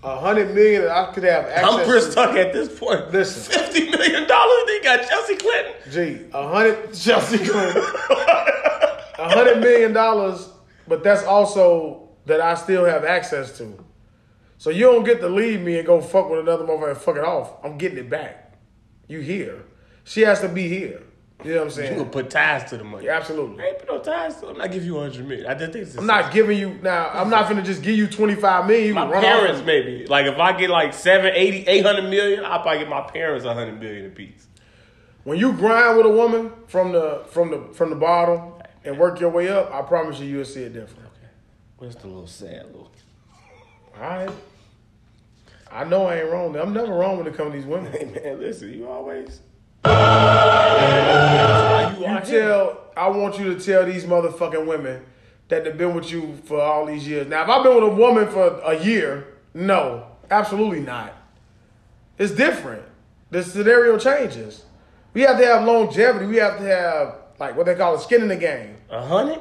A 0.06 0.20
hundred 0.20 0.54
million 0.54 0.84
that 0.84 0.92
I 0.92 1.12
could 1.12 1.24
have 1.24 1.46
access 1.46 1.74
I'm 1.74 1.84
Chris 1.84 2.14
to. 2.14 2.22
At 2.22 2.54
this 2.54 2.78
point. 2.78 3.12
Listen. 3.12 3.52
fifty 3.52 3.90
million 3.90 4.28
dollars. 4.28 4.64
They 4.68 4.80
got 4.82 5.10
Chelsea 5.10 5.36
Clinton. 5.36 5.74
Gee, 5.92 6.26
a 6.32 6.48
hundred 6.48 6.94
Chelsea 6.94 7.40
Clinton. 7.40 7.82
A 9.18 9.30
hundred 9.30 9.62
million 9.62 9.94
dollars, 9.94 10.50
but 10.88 11.04
that's 11.04 11.24
also 11.24 12.10
that 12.28 12.40
I 12.40 12.54
still 12.54 12.86
have 12.86 13.04
access 13.04 13.58
to. 13.58 13.84
So 14.60 14.70
you 14.70 14.84
don't 14.84 15.06
get 15.06 15.22
to 15.22 15.28
leave 15.28 15.62
me 15.62 15.80
and 15.80 15.88
go 15.88 16.00
fuck 16.02 16.30
with 16.30 16.42
another 16.42 16.66
motherfucker 16.66 16.90
and 16.90 16.98
fuck 17.00 17.16
it 17.16 17.24
off. 17.24 17.54
I'm 17.64 17.80
getting 17.80 17.98
it 17.98 18.10
back. 18.10 18.60
You 19.08 19.22
here. 19.22 19.64
She 20.04 20.22
has 20.22 20.40
to 20.42 20.50
be 20.50 20.68
here. 20.68 21.02
You 21.44 21.52
know 21.52 21.58
what 21.58 21.66
I'm 21.66 21.72
saying? 21.72 21.92
You 21.92 22.00
gonna 22.00 22.10
put 22.10 22.30
ties 22.30 22.70
to 22.70 22.78
the 22.78 22.84
money. 22.84 23.06
Yeah, 23.06 23.18
absolutely. 23.18 23.64
I 23.64 23.68
ain't 23.68 23.80
put 23.80 23.88
no 23.90 24.00
ties 24.00 24.38
to. 24.38 24.48
It. 24.48 24.52
I'm 24.52 24.58
not 24.58 24.72
giving 24.72 24.88
you 24.88 24.98
hundred 24.98 25.28
million. 25.28 25.46
I 25.48 25.54
just 25.54 25.74
think 25.74 25.86
it's 25.86 25.96
I'm 25.98 26.08
not 26.08 26.32
giving 26.34 26.58
you 26.58 26.80
now. 26.82 27.10
I'm 27.10 27.30
not 27.30 27.48
gonna 27.50 27.62
just 27.62 27.84
give 27.84 27.96
you 27.96 28.08
25 28.08 28.66
million. 28.68 28.88
You 28.88 28.94
My 28.94 29.08
run 29.08 29.22
parents 29.22 29.60
off. 29.60 29.66
maybe. 29.66 30.06
Like 30.08 30.26
if 30.28 30.40
I 30.40 30.58
get 30.58 30.70
like 30.70 30.94
seven, 30.94 31.34
eighty, 31.36 31.68
eight 31.68 31.86
hundred 31.86 32.10
million, 32.10 32.44
I'll 32.46 32.62
probably 32.62 32.80
get 32.80 32.90
my 32.90 33.02
parents 33.02 33.46
a 33.46 33.54
hundred 33.54 33.80
million 33.80 34.08
apiece. 34.08 34.48
When 35.24 35.38
you 35.38 35.54
grind 35.54 35.98
with 35.98 36.06
a 36.06 36.10
woman 36.10 36.52
from 36.68 36.94
the 36.94 37.24
from 37.28 37.52
the 37.52 37.74
from 37.74 37.90
the 37.90 37.96
bottom 37.96 38.54
and 38.84 38.98
work 38.98 39.20
your 39.20 39.30
way 39.30 39.50
up, 39.50 39.72
I 39.74 39.82
promise 39.82 40.20
you, 40.20 40.28
you'll 40.28 40.46
see 40.46 40.64
it 40.64 40.74
different. 40.74 41.06
Okay. 41.18 41.28
Where's 41.78 41.96
the 41.96 42.08
little 42.08 42.28
sad 42.28 42.68
little? 42.68 42.92
All 43.96 44.02
right. 44.02 44.30
I 45.72 45.84
know 45.84 46.06
I 46.08 46.22
ain't 46.22 46.30
wrong. 46.32 46.56
I'm 46.56 46.74
never 46.74 46.94
wrong 46.94 47.18
when 47.18 47.28
it 47.28 47.36
comes 47.36 47.52
to 47.52 47.58
these 47.58 47.66
women. 47.68 47.92
Hey 47.92 48.06
man, 48.06 48.40
listen, 48.40 48.74
you 48.74 48.88
always. 48.88 49.42
You 52.00 52.20
tell, 52.22 52.82
I 52.96 53.10
want 53.10 53.40
you 53.40 53.54
to 53.54 53.60
tell 53.60 53.86
these 53.86 54.06
motherfucking 54.06 54.66
women 54.66 55.04
that 55.48 55.64
they've 55.64 55.78
been 55.78 55.94
with 55.94 56.12
you 56.12 56.38
for 56.46 56.62
all 56.62 56.86
these 56.86 57.08
years. 57.08 57.28
Now, 57.28 57.44
if 57.44 57.50
I've 57.50 57.64
been 57.64 57.76
with 57.76 57.84
a 57.84 57.96
woman 57.96 58.28
for 58.28 58.60
a 58.64 58.84
year, 58.84 59.28
no, 59.54 60.08
absolutely 60.32 60.80
not. 60.82 61.14
It's 62.18 62.32
different. 62.32 62.84
The 63.32 63.44
scenario 63.44 63.98
changes. 63.98 64.66
We 65.14 65.22
have 65.22 65.38
to 65.38 65.46
have 65.46 65.66
longevity. 65.66 66.26
We 66.26 66.38
have 66.38 66.58
to 66.58 66.64
have 66.64 67.16
like 67.40 67.56
what 67.56 67.66
they 67.66 67.76
call 67.76 67.96
a 67.96 68.00
skin 68.00 68.22
in 68.22 68.28
the 68.28 68.36
game. 68.36 68.76
A 68.90 69.06
hundred. 69.06 69.40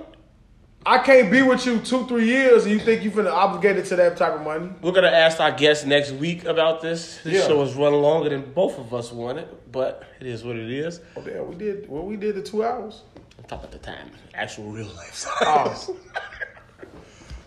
I 0.87 0.99
can't 0.99 1.31
be 1.31 1.41
with 1.41 1.65
you 1.65 1.79
two, 1.79 2.07
three 2.07 2.27
years 2.27 2.65
and 2.65 2.73
you 2.73 2.79
think 2.79 3.03
you're 3.03 3.13
finna 3.13 3.33
obligated 3.33 3.87
to 3.87 3.97
that 3.97 4.17
type 4.19 4.35
of 4.35 4.43
money. 4.43 4.71
We're 4.83 4.93
gonna 4.93 5.09
ask 5.09 5.41
our 5.41 5.53
guests 5.53 5.87
next 5.87 6.13
week 6.13 6.45
about 6.45 6.83
this. 6.83 7.19
This 7.25 7.35
Yeah. 7.43 7.49
show 7.49 7.63
is 7.63 7.75
running 7.75 8.03
longer 8.03 8.29
than 8.29 8.53
both 8.53 8.79
of 8.79 8.93
us 8.93 9.11
wanted, 9.11 9.49
but 9.73 10.03
it 10.21 10.27
is 10.27 10.45
what 10.45 10.57
it 10.57 10.71
is. 10.71 11.01
Oh 11.17 11.23
damn, 11.23 11.49
we 11.49 11.55
did 11.55 11.89
well 11.89 12.03
we 12.05 12.17
did 12.17 12.35
the 12.35 12.43
two 12.43 12.65
hours. 12.65 13.01
I'm 13.39 13.45
talking 13.45 13.69
about 13.69 13.73
the 13.73 13.79
time, 13.79 14.11
actual 14.35 14.65
real 14.67 14.87
life. 14.89 15.27
Oh. 15.41 15.97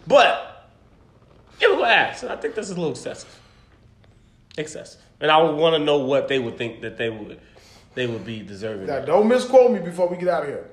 But 0.07 0.69
yeah, 1.61 1.67
we're 1.69 1.75
gonna 1.77 1.87
ask. 1.89 2.23
I 2.23 2.35
think 2.37 2.55
this 2.55 2.65
is 2.69 2.71
a 2.71 2.79
little 2.79 2.91
excessive. 2.91 3.39
Excessive, 4.57 5.01
and 5.19 5.29
I 5.29 5.39
would 5.41 5.55
want 5.55 5.75
to 5.75 5.79
know 5.83 5.97
what 5.99 6.27
they 6.27 6.39
would 6.39 6.57
think 6.57 6.81
that 6.81 6.97
they 6.97 7.09
would 7.09 7.39
they 7.93 8.07
would 8.07 8.25
be 8.25 8.41
deserving. 8.41 8.87
Now, 8.87 8.97
of. 8.97 9.05
don't 9.05 9.27
misquote 9.27 9.71
me 9.71 9.79
before 9.79 10.07
we 10.07 10.17
get 10.17 10.27
out 10.29 10.43
of 10.43 10.49
here. 10.49 10.69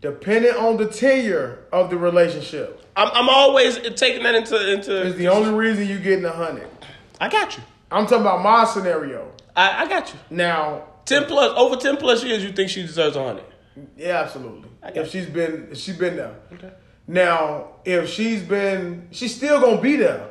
Depending 0.00 0.52
on 0.54 0.76
the 0.78 0.86
tenure 0.86 1.58
of 1.72 1.90
the 1.90 1.96
relationship 1.98 2.82
I'm, 2.96 3.08
I'm 3.12 3.28
always 3.28 3.78
taking 3.96 4.22
that 4.24 4.34
into 4.34 4.72
into. 4.72 5.12
the 5.12 5.28
only 5.28 5.52
reason 5.52 5.86
you 5.86 5.98
getting 5.98 6.24
a 6.24 6.32
hundred. 6.32 6.68
I 7.20 7.28
got 7.28 7.56
you. 7.56 7.62
I'm 7.90 8.04
talking 8.04 8.22
about 8.22 8.42
my 8.42 8.64
scenario. 8.64 9.30
I, 9.54 9.84
I 9.84 9.88
got 9.88 10.12
you. 10.12 10.18
Now, 10.30 10.84
Ten 11.04 11.24
plus 11.24 11.52
over 11.56 11.76
ten 11.76 11.96
plus 11.96 12.22
years, 12.24 12.42
you 12.44 12.52
think 12.52 12.70
she 12.70 12.82
deserves 12.82 13.16
a 13.16 13.24
hundred? 13.24 13.44
yeah, 13.96 14.20
absolutely. 14.20 14.68
If 14.94 15.10
she's 15.10 15.26
been, 15.26 15.68
if 15.70 15.78
she's 15.78 15.96
been 15.96 16.16
there. 16.16 16.34
Okay. 16.52 16.70
Now, 17.06 17.68
if 17.84 18.08
she's 18.08 18.42
been, 18.42 19.08
she's 19.10 19.34
still 19.34 19.60
gonna 19.60 19.80
be 19.80 19.96
there. 19.96 20.28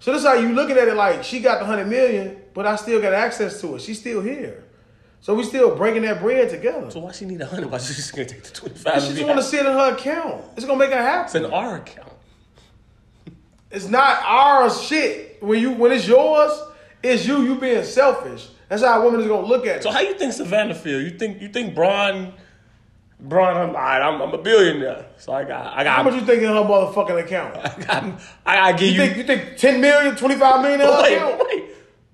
So 0.00 0.12
this 0.12 0.22
is 0.22 0.26
how 0.26 0.34
you 0.34 0.48
looking 0.52 0.76
at 0.76 0.88
it. 0.88 0.94
Like 0.96 1.22
she 1.24 1.40
got 1.40 1.60
the 1.60 1.64
hundred 1.64 1.86
million, 1.88 2.40
but 2.54 2.66
I 2.66 2.76
still 2.76 3.00
got 3.00 3.12
access 3.12 3.60
to 3.60 3.76
it. 3.76 3.82
She's 3.82 4.00
still 4.00 4.20
here. 4.20 4.64
So 5.22 5.34
we 5.34 5.44
still 5.44 5.76
breaking 5.76 6.02
that 6.02 6.20
bread 6.20 6.50
together. 6.50 6.90
So 6.90 6.98
why 6.98 7.12
she 7.12 7.24
need 7.24 7.40
a 7.40 7.46
hundred? 7.46 7.70
Why 7.70 7.78
she 7.78 7.94
just 7.94 8.12
gonna 8.12 8.26
take 8.28 8.42
the 8.42 8.50
twenty 8.50 8.76
She 8.76 9.14
just 9.14 9.22
want 9.24 9.38
to 9.38 9.42
see 9.44 9.56
it 9.56 9.64
in 9.64 9.72
her 9.72 9.94
account. 9.94 10.42
It's 10.56 10.66
gonna 10.66 10.80
make 10.80 10.90
her 10.90 11.00
happy. 11.00 11.26
It's 11.26 11.34
in 11.36 11.44
our 11.46 11.76
account. 11.76 12.12
It's 13.70 13.88
not 13.88 14.20
our 14.24 14.68
shit. 14.68 15.40
When 15.40 15.60
you 15.60 15.70
when 15.70 15.92
it's 15.92 16.08
yours, 16.08 16.52
it's 17.04 17.24
you. 17.24 17.42
You 17.42 17.54
being 17.54 17.84
selfish. 17.84 18.48
That's 18.68 18.82
how 18.82 19.00
a 19.00 19.04
woman 19.04 19.20
is 19.20 19.28
gonna 19.28 19.46
look 19.46 19.64
at 19.64 19.76
it. 19.76 19.82
So 19.84 19.92
how 19.92 20.00
you 20.00 20.14
think 20.14 20.32
Savannah 20.32 20.74
feel? 20.74 21.00
You 21.00 21.10
think 21.10 21.40
you 21.40 21.48
think 21.48 21.74
Bron? 21.74 22.34
Bron, 23.20 23.56
I'm, 23.56 23.68
all 23.68 23.74
right, 23.74 24.00
I'm, 24.02 24.20
I'm 24.20 24.34
a 24.34 24.38
billionaire, 24.38 25.06
so 25.16 25.32
I 25.32 25.44
got 25.44 25.78
I 25.78 25.84
got 25.84 25.96
How 25.96 26.02
much 26.02 26.14
you 26.14 26.22
think 26.22 26.42
in 26.42 26.48
her 26.48 26.54
motherfucking 26.54 27.24
account? 27.24 27.56
I 27.58 27.80
got 27.80 28.20
I 28.44 28.56
gotta 28.56 28.78
give 28.78 28.88
You 28.96 29.02
you. 29.02 29.06
think 29.06 29.16
you 29.16 29.22
think 29.22 29.56
10 29.56 29.80
million, 29.80 30.16
25 30.16 30.60
million 30.62 30.80
in 30.80 30.86
her 30.88 31.02
wait, 31.02 31.16
account? 31.16 31.41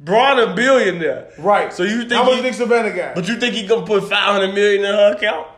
Bron 0.01 0.39
a 0.39 0.55
billionaire, 0.55 1.29
Right. 1.39 1.73
So 1.73 1.83
you 1.83 2.01
think 2.01 2.12
how 2.12 2.25
much 2.25 2.37
he- 2.37 2.43
think 2.43 2.55
Savannah 2.55 2.95
got? 2.95 3.15
But 3.16 3.27
you 3.29 3.37
think 3.37 3.55
he 3.55 3.66
gonna 3.66 3.85
put 3.87 4.05
five 4.05 4.33
hundred 4.35 4.55
million 4.55 4.85
in 4.85 4.95
her 4.95 5.12
account? 5.16 5.49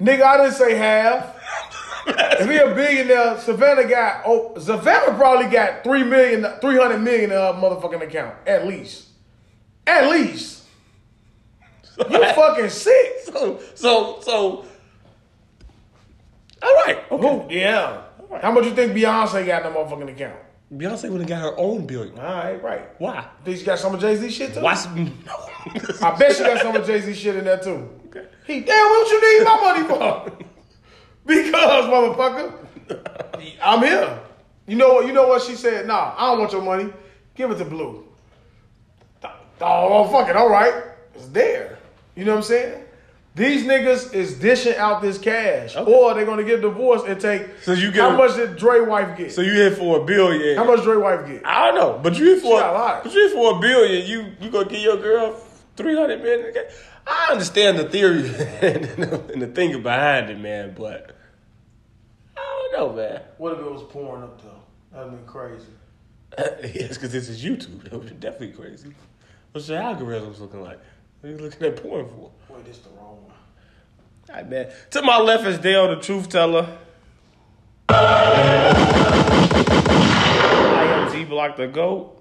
Nigga, 0.00 0.22
I 0.22 0.36
didn't 0.38 0.54
say 0.54 0.74
half. 0.74 1.36
if 2.06 2.50
he 2.50 2.56
a 2.56 2.74
billionaire, 2.74 3.38
Savannah 3.38 3.86
got 3.88 4.22
oh 4.26 4.58
Savannah 4.58 5.14
probably 5.16 5.46
got 5.50 5.84
3 5.84 6.02
million, 6.04 6.46
300 6.60 6.98
million 6.98 7.24
in 7.24 7.30
her 7.30 7.52
motherfucking 7.52 8.02
account. 8.02 8.34
At 8.46 8.66
least. 8.66 9.08
At 9.86 10.10
least. 10.10 10.64
You 11.98 12.18
fucking 12.34 12.70
sick. 12.70 13.12
So 13.24 13.60
so 13.74 14.18
so. 14.22 14.64
All 16.62 16.74
right. 16.86 16.98
Okay. 17.10 17.28
Who? 17.28 17.54
Yeah. 17.54 18.02
How 18.40 18.50
much 18.52 18.64
you 18.64 18.74
think 18.74 18.92
Beyonce 18.92 19.44
got 19.46 19.66
in 19.66 19.72
the 19.72 19.78
motherfucking 19.78 20.10
account? 20.10 20.36
Beyonce 20.72 21.10
would 21.10 21.20
have 21.20 21.28
got 21.28 21.42
her 21.42 21.58
own 21.58 21.84
billion. 21.84 22.16
All 22.16 22.24
right, 22.24 22.62
right. 22.62 23.00
Why? 23.00 23.26
Think 23.44 23.58
she 23.58 23.64
got 23.64 23.78
some 23.80 23.92
of 23.94 24.00
Jay 24.00 24.14
Z 24.14 24.30
shit 24.30 24.54
too? 24.54 24.60
Why? 24.60 24.74
I 24.74 26.16
bet 26.16 26.36
she 26.36 26.44
got 26.44 26.62
some 26.62 26.76
of 26.76 26.86
Jay 26.86 27.00
Z 27.00 27.12
shit 27.14 27.36
in 27.36 27.44
there 27.44 27.58
too. 27.58 27.90
Okay. 28.06 28.26
He 28.46 28.60
damn, 28.60 28.88
what 28.88 29.10
you 29.10 29.38
need 29.38 29.44
my 29.44 29.60
money 29.60 29.88
for? 29.88 30.32
because 31.26 31.84
motherfucker, 31.86 32.52
I'm 33.62 33.80
here. 33.80 34.20
You 34.68 34.76
know 34.76 34.94
what? 34.94 35.06
You 35.06 35.12
know 35.12 35.26
what 35.26 35.42
she 35.42 35.56
said? 35.56 35.88
Nah, 35.88 36.14
I 36.16 36.30
don't 36.30 36.38
want 36.38 36.52
your 36.52 36.62
money. 36.62 36.92
Give 37.34 37.50
it 37.50 37.56
to 37.56 37.64
Blue. 37.64 38.06
Oh, 39.60 40.08
fuck 40.08 40.28
it. 40.28 40.36
All 40.36 40.48
right, 40.48 40.72
it's 41.14 41.26
there. 41.28 41.78
You 42.14 42.24
know 42.24 42.32
what 42.32 42.38
I'm 42.38 42.44
saying? 42.44 42.84
These 43.34 43.64
niggas 43.64 44.12
is 44.12 44.38
dishing 44.40 44.74
out 44.74 45.02
this 45.02 45.16
cash, 45.16 45.76
or 45.76 46.14
they're 46.14 46.26
gonna 46.26 46.42
get 46.42 46.62
divorced 46.62 47.06
and 47.06 47.20
take. 47.20 47.46
So 47.62 47.72
you 47.72 47.92
get 47.92 48.00
how 48.00 48.14
a- 48.14 48.18
much 48.18 48.34
did 48.34 48.56
Dre 48.56 48.80
wife 48.80 49.16
get? 49.16 49.32
So 49.32 49.40
you 49.40 49.52
here 49.52 49.70
for 49.70 50.00
a 50.00 50.04
billion? 50.04 50.56
how 50.56 50.64
much 50.64 50.82
Dre 50.82 50.96
wife 50.96 51.26
get? 51.26 51.46
I 51.46 51.66
don't 51.66 51.76
know, 51.76 52.00
but 52.02 52.18
you 52.18 52.24
here 52.24 52.40
for 52.40 52.60
a 52.60 53.00
but 53.04 53.14
you 53.14 53.28
here 53.28 53.30
for 53.30 53.56
a 53.56 53.60
billion. 53.60 54.06
You 54.06 54.32
you 54.40 54.50
gonna 54.50 54.68
get 54.68 54.80
your 54.80 54.96
girl 54.96 55.40
three 55.76 55.94
hundred 55.96 56.22
million? 56.22 56.54
I 57.06 57.28
understand 57.32 57.78
the 57.78 57.88
theory 57.88 58.28
and 58.62 58.84
the, 59.42 59.50
thinking 59.54 59.82
behind 59.82 60.28
it, 60.30 60.38
man, 60.38 60.74
but 60.76 61.16
I 62.36 62.68
don't 62.72 62.80
know, 62.80 62.92
man. 62.96 63.22
What 63.38 63.52
if 63.52 63.60
it 63.60 63.70
was 63.70 63.84
pouring 63.90 64.24
up 64.24 64.42
though? 64.42 64.60
That'd 64.92 65.12
been 65.12 65.24
crazy. 65.26 65.66
yes, 66.38 66.94
because 66.96 67.12
this 67.12 67.28
is 67.28 67.44
YouTube. 67.44 67.86
It 67.86 67.92
was 67.92 68.10
definitely 68.12 68.52
crazy. 68.56 68.92
What's 69.52 69.68
your 69.68 69.80
algorithms 69.80 70.40
looking 70.40 70.62
like? 70.62 70.80
What 71.20 71.28
are 71.28 71.32
you 71.32 71.38
looking 71.38 71.66
at 71.66 71.82
porn 71.82 72.06
for? 72.08 72.30
Wait, 72.48 72.64
this 72.64 72.78
the 72.78 72.88
wrong 72.96 73.18
one. 73.26 73.34
All 74.30 74.36
right, 74.36 74.48
man. 74.48 74.70
To 74.92 75.02
my 75.02 75.18
left 75.18 75.44
is 75.46 75.58
Daeo, 75.58 75.94
the 75.94 76.00
truth 76.00 76.30
teller. 76.30 76.78
I 77.90 77.94
am 80.86 81.12
D 81.12 81.24
Block 81.24 81.56
the 81.58 81.66
GOAT. 81.66 82.16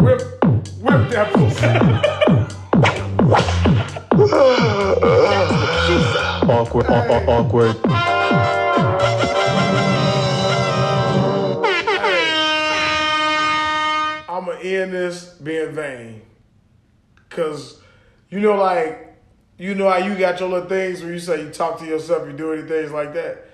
Whip, 0.00 0.20
whip 0.82 1.10
that 1.10 1.32
pussy. 1.32 1.66
Awkward, 6.54 6.86
aw- 6.86 7.08
aw- 7.10 7.40
awkward. 7.40 8.84
I'm 14.28 14.46
gonna 14.46 14.58
end 14.60 14.92
this 14.92 15.26
being 15.34 15.72
vain, 15.72 16.22
cause 17.28 17.80
you 18.30 18.40
know, 18.40 18.56
like 18.56 19.14
you 19.58 19.74
know 19.74 19.88
how 19.88 19.98
you 19.98 20.16
got 20.16 20.40
your 20.40 20.48
little 20.48 20.68
things 20.68 21.02
where 21.02 21.12
you 21.12 21.18
say 21.20 21.42
you 21.42 21.50
talk 21.50 21.78
to 21.78 21.84
yourself, 21.86 22.26
you 22.26 22.32
do 22.32 22.52
any 22.52 22.62
things 22.66 22.90
like 22.90 23.14
that. 23.14 23.46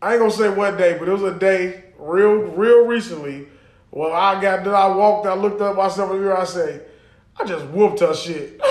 I 0.00 0.12
ain't 0.12 0.20
gonna 0.20 0.30
say 0.32 0.48
what 0.48 0.78
day, 0.78 0.96
but 0.98 1.08
it 1.08 1.12
was 1.12 1.22
a 1.22 1.38
day 1.38 1.84
real, 1.98 2.34
real 2.34 2.86
recently. 2.86 3.48
Well, 3.90 4.12
I 4.12 4.40
got 4.40 4.64
that. 4.64 4.74
I 4.74 4.88
walked. 4.94 5.26
I 5.26 5.34
looked 5.34 5.60
up 5.60 5.76
myself 5.76 6.10
in 6.10 6.16
the 6.16 6.22
mirror. 6.22 6.38
I 6.38 6.44
say, 6.44 6.80
I 7.36 7.44
just 7.44 7.66
whooped 7.66 8.00
her 8.00 8.14
shit. 8.14 8.60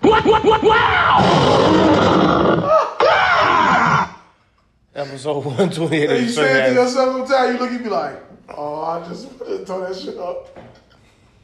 What, 0.00 0.24
what, 0.24 0.44
what, 0.44 0.62
wow! 0.62 1.18
Episode 4.94 5.44
128 5.44 6.10
And 6.10 6.20
you 6.20 6.26
the 6.26 6.32
say 6.32 6.42
it 6.42 6.46
to 6.46 6.52
Straight 6.52 6.60
Ass. 6.60 6.74
yourself 6.74 7.28
sometimes. 7.28 7.54
You 7.54 7.58
look 7.60 7.72
at 7.72 7.80
me 7.82 7.88
like, 7.88 8.16
oh, 8.56 8.82
I 8.82 9.08
just 9.08 9.28
tore 9.66 9.88
that 9.88 9.96
shit 9.96 10.18
up. 10.18 10.56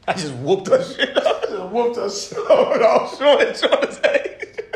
I 0.07 0.13
just 0.13 0.33
whooped 0.35 0.69
that 0.69 0.85
shit 0.85 1.17
up. 1.17 1.41
Just 1.49 1.71
whooped 1.71 1.95
her 1.97 2.09
shit 2.09 2.37
up. 2.47 2.49
Oh, 2.49 2.77
no, 2.79 3.17
short 3.17 3.41
it, 3.41 3.57
short 3.57 3.99
it. 4.05 4.69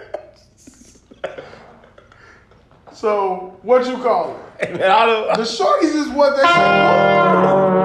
So 2.94 3.58
what 3.64 3.86
you 3.88 3.98
call 3.98 4.40
it? 4.60 4.74
Man, 4.74 4.90
I 4.92 5.06
don't. 5.06 5.38
The 5.38 5.44
shorties 5.44 5.96
is 5.96 6.10
what 6.10 6.36
they 6.36 6.44
say. 6.44 7.83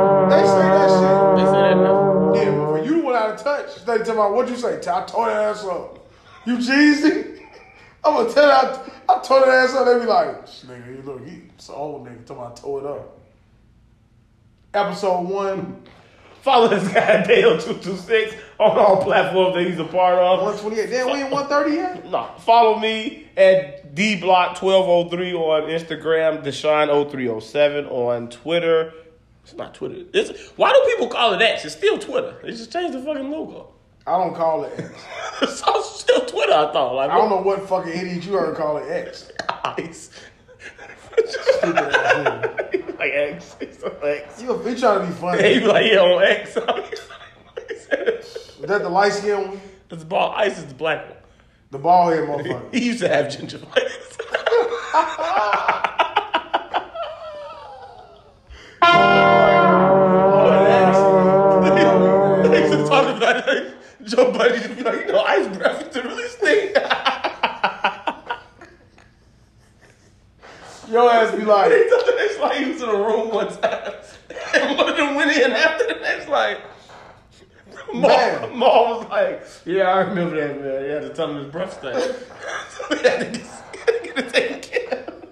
Out 3.29 3.35
of 3.35 3.43
touch. 3.43 3.85
They 3.85 3.99
tell 3.99 4.15
me 4.15 4.35
what 4.35 4.49
you 4.49 4.57
say. 4.57 4.79
I 4.79 5.05
tore 5.05 5.27
that 5.27 5.45
ass 5.45 5.65
up. 5.65 6.07
You 6.47 6.57
cheesy? 6.59 7.41
I'm 8.05 8.15
gonna 8.15 8.33
tell 8.33 8.47
that 8.47 8.91
I 9.09 9.21
tore 9.23 9.41
that 9.41 9.49
ass 9.49 9.75
up. 9.75 9.87
They 9.87 9.99
be 9.99 10.07
like, 10.07 10.47
nigga, 10.47 10.87
you 10.87 11.03
look, 11.03 11.27
he, 11.27 11.43
it's 11.55 11.69
an 11.69 11.75
old 11.75 12.07
nigga. 12.07 12.25
Tell 12.25 12.37
me 12.37 12.43
I 12.43 12.53
tore 12.55 12.81
it 12.81 12.87
up. 12.87 13.19
Episode 14.75 15.23
one. 15.23 15.83
Follow 16.43 16.69
this 16.69 16.87
guy 16.93 17.25
Dale226 17.25 18.35
on 18.59 18.79
all 18.79 19.03
platforms 19.03 19.57
that 19.57 19.67
he's 19.67 19.79
a 19.79 19.85
part 19.85 20.19
of. 20.19 20.41
128. 20.41 20.89
Damn, 20.89 21.07
we 21.07 21.21
ain't 21.21 21.33
130 21.33 21.75
yet? 21.75 22.05
No, 22.11 22.31
follow 22.39 22.79
me 22.79 23.27
at 23.37 23.95
dblock1203 23.95 25.35
on 25.35 25.63
Instagram, 25.69 26.45
Deshaun0307 26.45 27.91
on 27.91 28.29
Twitter. 28.31 28.95
It's 29.49 29.57
not 29.57 29.75
Twitter. 29.75 30.05
It's, 30.13 30.51
why 30.57 30.71
do 30.71 30.85
people 30.95 31.09
call 31.09 31.33
it 31.33 31.41
X? 31.41 31.65
It's 31.65 31.75
still 31.75 31.99
Twitter. 31.99 32.37
They 32.43 32.51
just 32.51 32.71
changed 32.71 32.93
the 32.93 33.01
fucking 33.01 33.31
logo. 33.31 33.73
I 34.07 34.19
don't 34.19 34.35
call 34.35 34.65
it 34.65 34.79
X. 34.79 34.91
it's 35.43 35.65
still 36.01 36.21
Twitter, 36.27 36.53
I 36.53 36.71
thought. 36.71 36.95
Like, 36.95 37.11
I 37.11 37.17
don't 37.17 37.31
know 37.31 37.41
what 37.41 37.67
fucking 37.67 37.91
idiot 37.91 38.27
you 38.27 38.35
heard 38.35 38.55
call 38.59 38.77
it 38.77 38.91
X. 38.91 39.33
Ice. 39.65 40.11
Stupid 41.17 41.79
ass 41.79 42.27
nigga. 42.27 42.99
like 42.99 43.13
X. 43.15 43.57
It's 43.61 43.83
on 43.83 43.93
X. 44.03 44.43
You, 44.43 44.49
you 44.69 44.77
trying 44.77 45.01
to 45.01 45.07
be 45.07 45.13
funny. 45.15 45.55
He 45.55 45.61
be 45.61 45.67
like, 45.67 45.87
yeah, 45.91 46.01
on 46.01 46.23
X. 46.27 46.55
Is 46.55 46.63
that 48.67 48.83
the 48.83 48.89
light 48.91 49.15
skin 49.15 49.49
one? 49.49 49.61
It's 49.91 50.05
ball. 50.05 50.35
Ice 50.37 50.59
is 50.59 50.67
the 50.67 50.75
black 50.75 51.09
one. 51.09 51.17
The 51.71 51.79
bald 51.79 52.13
head 52.13 52.29
motherfucker. 52.29 52.75
He 52.75 52.85
used 52.85 53.01
to 53.01 53.09
have 53.09 53.29
gingivitis. 53.29 54.17
Joe 64.09 64.33
Budden 64.33 64.63
just 64.63 64.77
be 64.77 64.83
like, 64.83 65.07
you 65.07 65.13
know, 65.13 65.21
ice 65.21 65.47
breath 65.57 65.81
used 65.81 65.93
to 65.93 66.03
really 66.03 66.29
stink. 66.29 66.75
Your 70.91 71.11
ass 71.11 71.35
be 71.35 71.45
like, 71.45 71.71
it's 71.71 72.41
like 72.41 72.57
he 72.59 72.71
was 72.73 72.83
in 72.83 72.89
a 72.89 72.95
room 72.97 73.29
one 73.29 73.49
time, 73.49 73.93
and 74.55 74.79
one 74.79 74.89
of 74.89 74.97
them 74.97 75.15
went 75.17 75.31
in 75.37 75.53
after 75.53 75.87
the 75.87 76.01
next, 76.01 76.29
like, 76.29 76.63
Ma, 77.93 78.09
Man. 78.09 78.59
Ma 78.59 78.99
was 78.99 79.09
like, 79.09 79.45
yeah, 79.65 79.85
I 79.85 80.01
remember 80.01 80.37
that, 80.37 80.61
man. 80.61 80.85
He 80.85 80.91
had 80.91 81.03
to 81.03 81.11
tell 81.11 81.31
him 81.31 81.45
his 81.45 81.53
breath 81.53 81.79
stank. 81.79 81.95
so 82.71 82.97
he 82.97 83.03
had 83.09 83.21
to 83.21 83.39
get, 83.39 84.15
get 84.15 84.19
it 84.19 84.33
taken 84.33 84.61
care 84.61 84.99
of. 85.01 85.27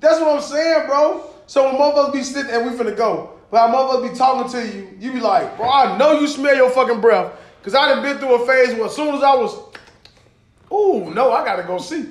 that's 0.00 0.20
what 0.20 0.36
I'm 0.36 0.42
saying, 0.42 0.86
bro. 0.86 1.30
So 1.46 1.64
when 1.64 1.80
motherfuckers 1.80 2.12
be 2.12 2.22
sitting 2.22 2.50
and 2.50 2.70
we 2.70 2.76
finna 2.76 2.96
go, 2.96 3.32
but 3.50 3.60
our 3.60 3.68
motherfuckers 3.68 4.12
be 4.12 4.18
talking 4.18 4.50
to 4.52 4.76
you, 4.76 4.96
you 4.98 5.12
be 5.12 5.20
like, 5.20 5.56
bro, 5.56 5.68
I 5.68 5.96
know 5.96 6.18
you 6.20 6.26
smell 6.26 6.56
your 6.56 6.70
fucking 6.70 7.00
breath. 7.00 7.32
Cause 7.66 7.74
I 7.74 7.88
done 7.88 8.00
been 8.04 8.18
through 8.18 8.44
a 8.44 8.46
phase 8.46 8.76
where 8.76 8.86
as 8.86 8.94
soon 8.94 9.12
as 9.12 9.24
I 9.24 9.34
was, 9.34 9.58
ooh, 10.72 11.12
no, 11.12 11.32
I 11.32 11.44
gotta 11.44 11.64
go 11.64 11.78
see. 11.78 12.06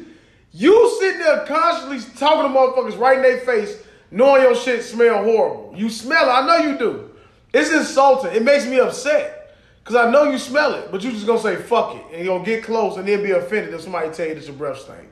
You 0.51 0.97
sitting 0.99 1.21
there 1.21 1.45
constantly 1.45 1.99
talking 2.17 2.51
to 2.51 2.59
motherfuckers 2.59 2.99
right 2.99 3.15
in 3.15 3.23
their 3.23 3.37
face, 3.37 3.81
knowing 4.11 4.41
your 4.41 4.53
shit 4.53 4.83
smell 4.83 5.23
horrible. 5.23 5.73
You 5.73 5.89
smell 5.89 6.27
it, 6.27 6.29
I 6.29 6.45
know 6.45 6.69
you 6.69 6.77
do. 6.77 7.09
It's 7.53 7.71
insulting. 7.71 8.33
It 8.33 8.43
makes 8.43 8.65
me 8.65 8.81
upset. 8.81 9.55
Cause 9.85 9.95
I 9.95 10.11
know 10.11 10.25
you 10.29 10.37
smell 10.39 10.73
it, 10.73 10.91
but 10.91 11.01
you 11.01 11.13
just 11.13 11.25
gonna 11.25 11.39
say 11.39 11.55
fuck 11.55 11.95
it. 11.95 12.03
And 12.11 12.25
you're 12.25 12.37
gonna 12.37 12.45
get 12.45 12.61
close 12.65 12.97
and 12.97 13.07
then 13.07 13.23
be 13.23 13.31
offended 13.31 13.73
if 13.73 13.79
somebody 13.79 14.11
tell 14.11 14.27
you 14.27 14.35
that 14.35 14.43
your 14.43 14.57
breath 14.57 14.79
stink. 14.79 15.07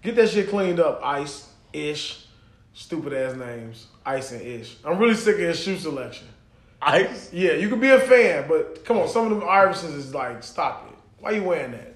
Get 0.00 0.16
that 0.16 0.30
shit 0.30 0.48
cleaned 0.48 0.80
up, 0.80 1.02
Ice, 1.04 1.50
Ish. 1.74 2.24
Stupid 2.72 3.12
ass 3.12 3.36
names. 3.36 3.88
Ice 4.06 4.32
and 4.32 4.40
Ish. 4.40 4.76
I'm 4.82 4.98
really 4.98 5.14
sick 5.14 5.34
of 5.34 5.42
his 5.42 5.60
shoe 5.60 5.76
selection. 5.76 6.28
Ice? 6.86 7.32
Yeah, 7.32 7.52
you 7.52 7.68
can 7.68 7.80
be 7.80 7.90
a 7.90 8.00
fan, 8.00 8.46
but 8.48 8.84
come 8.84 8.98
on, 8.98 9.08
some 9.08 9.24
of 9.32 9.38
them 9.38 9.48
Iversons 9.48 9.94
is 9.96 10.14
like, 10.14 10.42
stop 10.42 10.88
it. 10.90 10.98
Why 11.20 11.32
you 11.32 11.42
wearing 11.42 11.72
that? 11.72 11.94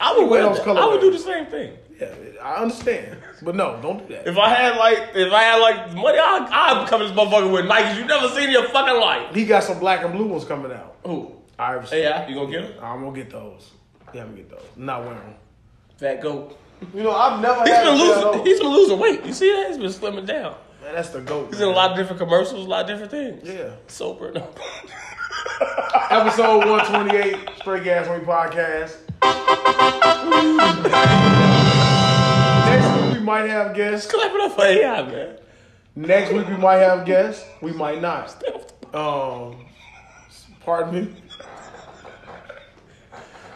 I 0.00 0.16
would 0.16 0.28
wear 0.30 0.42
those 0.42 0.56
that. 0.56 0.66
colorways. 0.66 0.82
I 0.82 0.86
would 0.86 1.00
do 1.00 1.10
the 1.10 1.18
same 1.18 1.46
thing. 1.46 1.76
Yeah, 2.00 2.14
I 2.42 2.62
understand. 2.62 3.18
But 3.42 3.54
no, 3.56 3.78
don't 3.82 4.08
do 4.08 4.14
that. 4.14 4.26
If 4.26 4.38
I 4.38 4.48
had 4.48 4.76
like, 4.76 5.10
if 5.14 5.32
I 5.32 5.42
had 5.42 5.56
like 5.56 5.94
money, 5.94 6.18
I'd, 6.18 6.48
I'd 6.50 6.88
come 6.88 7.00
this 7.00 7.12
motherfucker 7.12 7.52
with 7.52 7.66
Nikes 7.66 7.98
you 7.98 8.06
never 8.06 8.28
seen 8.28 8.44
in 8.44 8.52
your 8.52 8.68
fucking 8.70 8.98
life. 8.98 9.34
He 9.34 9.44
got 9.44 9.64
some 9.64 9.78
black 9.78 10.02
and 10.02 10.12
blue 10.14 10.26
ones 10.26 10.44
coming 10.46 10.72
out. 10.72 10.96
Who? 11.04 11.36
Iverson. 11.58 11.98
Yeah, 11.98 12.26
you 12.26 12.34
gonna 12.36 12.50
get 12.50 12.62
them? 12.76 12.84
I'm 12.84 13.02
gonna 13.04 13.14
get 13.14 13.28
those. 13.30 13.70
Yeah, 14.14 14.22
I'm 14.22 14.28
gonna 14.28 14.38
get 14.38 14.50
those. 14.50 14.64
I'm 14.76 14.86
not 14.86 15.02
wearing 15.02 15.18
them. 15.18 15.34
Fat 15.98 16.22
goat. 16.22 16.58
You 16.94 17.02
know, 17.02 17.10
I've 17.12 17.42
never 17.42 17.60
He's 17.64 17.74
had 17.74 17.84
been 17.84 17.94
a 17.94 17.98
pair 17.98 18.08
of 18.14 18.16
losing. 18.16 18.32
those. 18.38 18.46
He's 18.46 18.60
been 18.60 18.68
losing 18.70 18.98
weight. 18.98 19.26
You 19.26 19.32
see 19.34 19.52
that? 19.52 19.68
He's 19.68 19.76
been 19.76 19.90
slimming 19.90 20.26
down. 20.26 20.54
Man, 20.82 20.94
that's 20.94 21.10
the 21.10 21.20
goat. 21.20 21.48
He's 21.50 21.60
in 21.60 21.68
a 21.68 21.70
lot 21.70 21.90
of 21.90 21.96
different 21.96 22.20
commercials, 22.20 22.64
a 22.66 22.68
lot 22.68 22.82
of 22.82 22.86
different 22.86 23.10
things. 23.10 23.48
Yeah. 23.48 23.72
Sober. 23.86 24.32
No. 24.32 24.48
Episode 26.10 26.66
128, 26.66 27.50
Straight 27.58 27.84
Gas 27.84 28.08
Money 28.08 28.24
Podcast. 28.24 28.96
Next 32.66 33.02
week 33.02 33.18
we 33.18 33.24
might 33.24 33.48
have 33.48 33.74
guests. 33.74 34.10
Clap 34.10 34.32
it 34.32 34.40
up 34.40 34.52
for 34.52 34.64
AI, 34.64 35.02
man. 35.02 35.38
Next 35.96 36.32
week 36.32 36.48
we 36.48 36.56
might 36.56 36.76
have 36.78 37.04
guests. 37.04 37.44
We 37.60 37.72
might 37.72 38.00
not. 38.00 38.42
Um, 38.94 39.66
pardon 40.64 40.94
me. 40.94 41.14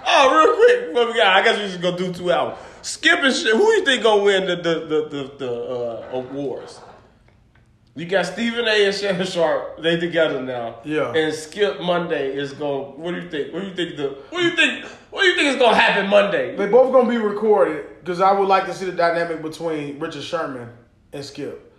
Oh, 0.07 0.37
real 0.37 0.55
quick, 0.57 0.95
what 0.95 1.09
we 1.09 1.15
got? 1.15 1.37
I 1.37 1.43
guess 1.43 1.57
we 1.59 1.65
just 1.67 1.81
gonna 1.81 1.97
do 1.97 2.13
two 2.13 2.31
hours. 2.31 2.59
Skip 2.83 3.21
and 3.21 3.35
shit. 3.35 3.53
Who 3.57 3.65
do 3.65 3.73
you 3.73 3.85
think 3.85 4.03
gonna 4.03 4.23
win 4.23 4.47
the 4.47 4.57
the 4.57 4.75
the 4.87 5.09
the, 5.09 5.33
the 5.39 5.53
uh, 5.53 6.09
awards? 6.13 6.81
You 7.97 8.07
got 8.07 8.27
Stephen 8.27 8.67
A. 8.67 8.87
and 8.87 8.95
Shannon 8.95 9.25
Sharpe. 9.25 9.81
They 9.81 9.97
together 9.99 10.43
now. 10.43 10.81
Yeah. 10.85 11.13
And 11.13 11.33
Skip 11.33 11.81
Monday 11.81 12.37
is 12.37 12.53
going. 12.53 12.99
What 12.99 13.13
do 13.13 13.21
you 13.21 13.31
think? 13.31 13.53
What 13.53 13.61
do 13.63 13.69
you 13.69 13.75
think 13.75 13.97
the? 13.97 14.19
What 14.31 14.41
do 14.41 14.45
you 14.45 14.57
think? 14.57 14.85
What 15.11 15.23
do 15.23 15.29
you 15.29 15.37
think 15.37 15.49
is 15.51 15.57
gonna 15.57 15.77
happen 15.77 16.11
Monday? 16.11 16.57
They 16.57 16.67
both 16.67 16.93
gonna 16.93 17.09
be 17.09 17.19
recorded 17.19 18.01
because 18.01 18.21
I 18.21 18.33
would 18.33 18.49
like 18.49 18.67
to 18.67 18.75
see 18.75 18.87
the 18.87 18.93
dynamic 18.93 19.43
between 19.43 20.01
Richard 20.01 20.25
Sherman 20.25 20.71
and 21.13 21.25
Skip. 21.25 21.73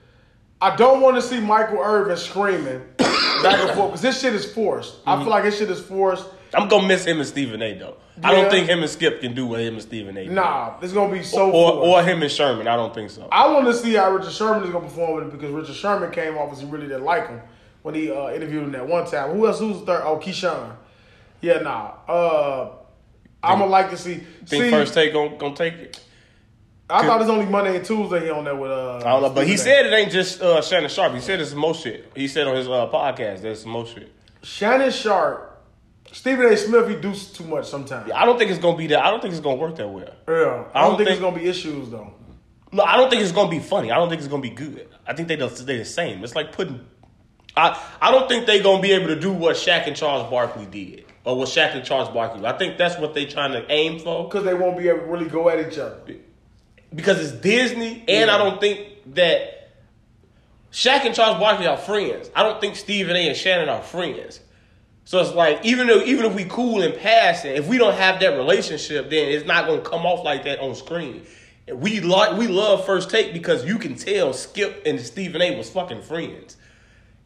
I 0.62 0.74
don't 0.78 1.02
want 1.02 1.18
to 1.18 1.22
see 1.22 1.42
Michael 1.42 1.80
Irvin 1.80 2.16
screaming 2.16 2.82
back 2.98 3.60
and 3.60 3.72
forth 3.72 3.92
because 3.92 4.02
this 4.02 4.22
shit 4.22 4.34
is 4.34 4.50
forced. 4.50 4.96
I 5.06 5.16
mm-hmm. 5.16 5.24
feel 5.24 5.32
like 5.32 5.44
this 5.44 5.58
shit 5.58 5.70
is 5.70 5.82
forced. 5.82 6.28
I'm 6.54 6.70
gonna 6.70 6.88
miss 6.88 7.04
him 7.04 7.20
and 7.20 7.28
Stephen 7.28 7.62
A. 7.62 7.78
Though. 7.78 7.98
I 8.24 8.32
don't 8.32 8.50
think 8.50 8.70
him 8.70 8.80
and 8.82 8.90
Skip 8.90 9.22
can 9.22 9.34
do 9.36 9.46
what 9.46 9.60
him 9.60 9.74
and 9.74 9.82
Stephen 9.84 10.18
A. 10.18 10.26
Nah, 10.28 10.76
it's 10.82 10.94
gonna 10.94 11.12
be 11.12 11.22
so 11.22 11.52
Or 11.52 11.72
forced. 11.74 11.88
or 11.88 12.04
him 12.04 12.22
and 12.22 12.32
Sherman. 12.32 12.68
I 12.68 12.76
don't 12.76 12.94
think 12.94 13.10
so. 13.10 13.28
I 13.32 13.52
want 13.52 13.66
to 13.66 13.74
see 13.74 13.94
how 13.94 14.12
Richard 14.12 14.32
Sherman 14.32 14.64
is 14.64 14.70
gonna 14.70 14.86
perform 14.86 15.16
with 15.16 15.26
it 15.26 15.32
because 15.38 15.52
Richard 15.52 15.76
Sherman 15.76 16.12
came 16.12 16.38
off 16.38 16.54
as 16.54 16.62
he 16.62 16.66
really 16.68 16.88
didn't 16.88 17.04
like 17.04 17.28
him 17.28 17.42
when 17.82 17.94
he 17.94 18.12
uh, 18.12 18.30
interviewed 18.34 18.64
him 18.64 18.72
that 18.72 18.88
one 18.88 19.06
time. 19.06 19.32
Who 19.36 19.46
else? 19.48 19.60
Who's 19.60 19.80
the 19.82 19.86
third? 19.86 20.04
Oh, 20.06 20.18
Keyshawn. 20.18 20.76
Yeah, 21.42 21.60
nah. 21.60 21.92
Uh, 22.08 22.70
I'm 23.44 23.60
gonna 23.60 23.70
like 23.70 23.90
to 23.92 23.98
see. 23.98 24.16
Think 24.46 24.64
see, 24.64 24.70
first 24.72 24.94
take 24.94 25.14
gonna, 25.14 25.36
gonna 25.38 25.56
take 25.56 25.74
it. 25.74 26.00
I 26.90 27.06
thought 27.06 27.20
it's 27.20 27.30
only 27.30 27.48
Monday 27.48 27.76
and 27.78 27.86
Tuesday 27.86 28.26
he 28.26 28.30
on 28.30 28.44
there 28.46 28.56
with. 28.56 28.72
Uh, 28.72 28.98
I 28.98 29.02
don't 29.02 29.22
know, 29.24 29.30
but 29.32 29.48
he 29.48 29.58
said 29.58 29.88
it 29.88 29.94
ain't 29.94 30.12
just 30.12 30.42
uh, 30.42 30.62
Shannon 30.62 30.90
Sharpe. 30.90 31.14
He 31.16 31.20
said 31.20 31.42
it's 31.42 31.50
some 31.50 31.60
more 31.60 31.74
shit. 31.74 32.12
He 32.16 32.28
said 32.28 32.48
on 32.48 32.56
his 32.56 32.68
uh, 32.68 32.88
podcast 32.88 33.56
some 33.58 33.72
more 33.72 33.86
shit. 33.86 34.12
Shannon 34.44 34.92
Sharpe, 34.92 35.45
Stephen 36.16 36.46
A. 36.46 36.56
Smith, 36.56 36.88
he 36.88 36.96
do 36.96 37.14
too 37.14 37.44
much 37.44 37.68
sometimes. 37.68 38.08
Yeah, 38.08 38.18
I 38.18 38.24
don't 38.24 38.38
think 38.38 38.50
it's 38.50 38.60
gonna 38.62 38.78
be 38.78 38.88
that. 38.88 39.04
I 39.04 39.12
don't 39.12 39.20
think 39.22 39.34
it's 39.34 39.44
gonna 39.44 39.58
work 39.58 39.76
that 39.76 39.90
well. 39.90 40.08
I 40.26 40.32
don't, 40.32 40.68
I 40.74 40.82
don't 40.88 40.98
think, 40.98 41.10
it's 41.10 41.20
gonna 41.20 41.38
be 41.38 41.46
issues 41.46 41.90
though. 41.90 42.14
No, 42.72 42.84
I 42.84 42.96
don't 42.96 43.10
think 43.10 43.22
it's 43.22 43.34
gonna 43.34 43.50
be 43.50 43.60
funny. 43.60 43.92
I 43.92 43.98
don't 43.98 44.08
think 44.08 44.20
it's 44.20 44.30
gonna 44.30 44.42
be 44.42 44.50
good. 44.50 44.88
I 45.06 45.14
think 45.14 45.28
they 45.28 45.36
they 45.36 45.78
the 45.78 45.84
same. 45.84 46.24
It's 46.24 46.34
like 46.34 46.54
putting. 46.54 46.86
I 47.58 47.78
I 48.02 48.12
don't 48.12 48.30
think 48.30 48.46
they're 48.46 48.64
gonna 48.64 48.82
be 48.82 48.94
able 48.94 49.08
to 49.08 49.20
do 49.20 49.34
what 49.34 49.58
Shaq 49.58 49.88
and 49.88 49.96
Charles 49.96 50.30
Barkley 50.30 50.66
did, 50.68 51.04
or 51.26 51.38
what 51.38 51.50
Shaq 51.50 51.76
and 51.76 51.84
Charles 51.84 52.08
Barkley. 52.08 52.46
I 52.46 52.58
think 52.58 52.78
that's 52.78 52.98
what 52.98 53.14
they're 53.14 53.28
trying 53.28 53.52
to 53.52 53.70
aim 53.70 54.00
for 54.00 54.24
Because 54.24 54.46
they 54.46 54.54
won't 54.54 54.78
be 54.78 54.88
able 54.88 55.00
to 55.00 55.06
really 55.08 55.28
go 55.28 55.50
at 55.50 55.70
each 55.70 55.78
other. 55.78 56.00
because 56.96 57.20
it's 57.20 57.34
Disney, 57.42 58.06
and 58.08 58.32
I 58.32 58.38
don't 58.38 58.62
think 58.62 58.88
that 59.16 59.74
Shaq 60.72 61.04
and 61.04 61.14
Charles 61.14 61.40
Barkley 61.40 61.68
are 61.68 61.76
friends. 61.76 62.32
I 62.34 62.44
don't 62.44 62.62
think 62.62 62.78
Stephen 62.78 63.18
A. 63.18 63.28
and 63.28 63.36
Shannon 63.36 63.68
are 63.68 63.82
friends. 63.82 64.40
So 65.06 65.20
it's 65.22 65.34
like 65.34 65.64
even 65.64 65.86
though 65.86 66.02
even 66.02 66.26
if 66.26 66.34
we 66.34 66.46
cool 66.46 66.82
and 66.82 66.96
passing, 66.96 67.56
if 67.56 67.68
we 67.68 67.78
don't 67.78 67.94
have 67.94 68.20
that 68.20 68.36
relationship, 68.36 69.12
then 69.12 69.30
it's 69.30 69.46
not 69.46 69.68
gonna 69.68 69.82
come 69.82 70.06
off 70.06 70.26
like 70.26 70.44
that 70.46 70.60
on 70.60 70.74
screen. 70.76 71.26
We 71.72 72.00
like 72.00 72.38
we 72.38 72.48
love 72.48 72.86
first 72.86 73.12
take 73.12 73.32
because 73.32 73.66
you 73.66 73.78
can 73.78 73.96
tell 73.96 74.34
Skip 74.34 74.82
and 74.86 75.00
Stephen 75.00 75.42
A. 75.42 75.56
was 75.56 75.70
fucking 75.70 76.02
friends. 76.02 76.58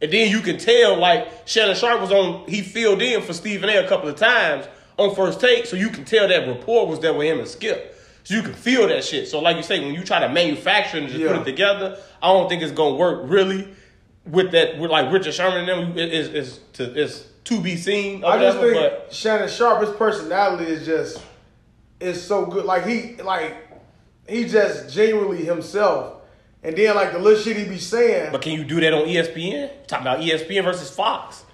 And 0.02 0.12
then 0.12 0.30
you 0.30 0.40
can 0.40 0.58
tell 0.58 0.98
like 0.98 1.28
Shannon 1.46 1.74
Sharpe 1.74 2.02
was 2.02 2.12
on 2.12 2.46
he 2.46 2.60
filled 2.60 3.00
in 3.00 3.22
for 3.22 3.32
Stephen 3.32 3.70
A. 3.70 3.78
a 3.78 3.88
couple 3.88 4.10
of 4.10 4.16
times 4.16 4.66
on 4.98 5.14
first 5.14 5.40
take, 5.40 5.64
so 5.64 5.76
you 5.76 5.88
can 5.88 6.04
tell 6.04 6.28
that 6.28 6.46
rapport 6.46 6.86
was 6.86 7.00
there 7.00 7.14
with 7.14 7.26
him 7.26 7.38
and 7.38 7.48
Skip. 7.48 7.96
So 8.24 8.34
you 8.34 8.42
can 8.42 8.52
feel 8.52 8.88
that 8.88 9.04
shit. 9.04 9.26
So 9.28 9.40
like 9.40 9.56
you 9.56 9.62
say, 9.62 9.80
when 9.80 9.94
you 9.94 10.04
try 10.04 10.20
to 10.20 10.28
manufacture 10.28 10.98
and 10.98 11.08
just 11.08 11.24
put 11.24 11.36
it 11.36 11.44
together, 11.44 11.98
I 12.22 12.28
don't 12.28 12.50
think 12.50 12.62
it's 12.62 12.72
gonna 12.72 12.96
work 12.96 13.22
really 13.24 13.74
with 14.26 14.52
that 14.52 14.78
with 14.78 14.90
like 14.90 15.10
Richard 15.10 15.32
Sherman 15.32 15.66
and 15.66 15.96
them 15.96 15.98
is 15.98 16.28
is 16.28 16.60
to 16.74 16.94
is 16.94 17.29
to 17.44 17.60
be 17.60 17.76
seen 17.76 18.24
I 18.24 18.38
just 18.38 18.58
think 18.58 18.92
Shannon 19.10 19.48
Sharpe, 19.48 19.86
his 19.86 19.96
personality 19.96 20.70
is 20.70 20.86
just 20.86 21.22
is 21.98 22.22
so 22.22 22.46
good. 22.46 22.64
Like 22.64 22.86
he 22.86 23.16
like 23.16 23.56
he 24.28 24.44
just 24.44 24.92
genuinely 24.92 25.44
himself. 25.44 26.16
And 26.62 26.76
then 26.76 26.94
like 26.94 27.12
the 27.12 27.18
little 27.18 27.42
shit 27.42 27.56
he 27.56 27.64
be 27.64 27.78
saying. 27.78 28.32
but 28.32 28.42
can 28.42 28.52
you 28.52 28.64
do 28.64 28.80
that 28.80 28.92
on 28.92 29.04
ESPN? 29.04 29.70
Talking 29.86 30.06
about 30.06 30.20
ESPN 30.20 30.64
versus 30.64 30.90
Fox. 30.90 31.44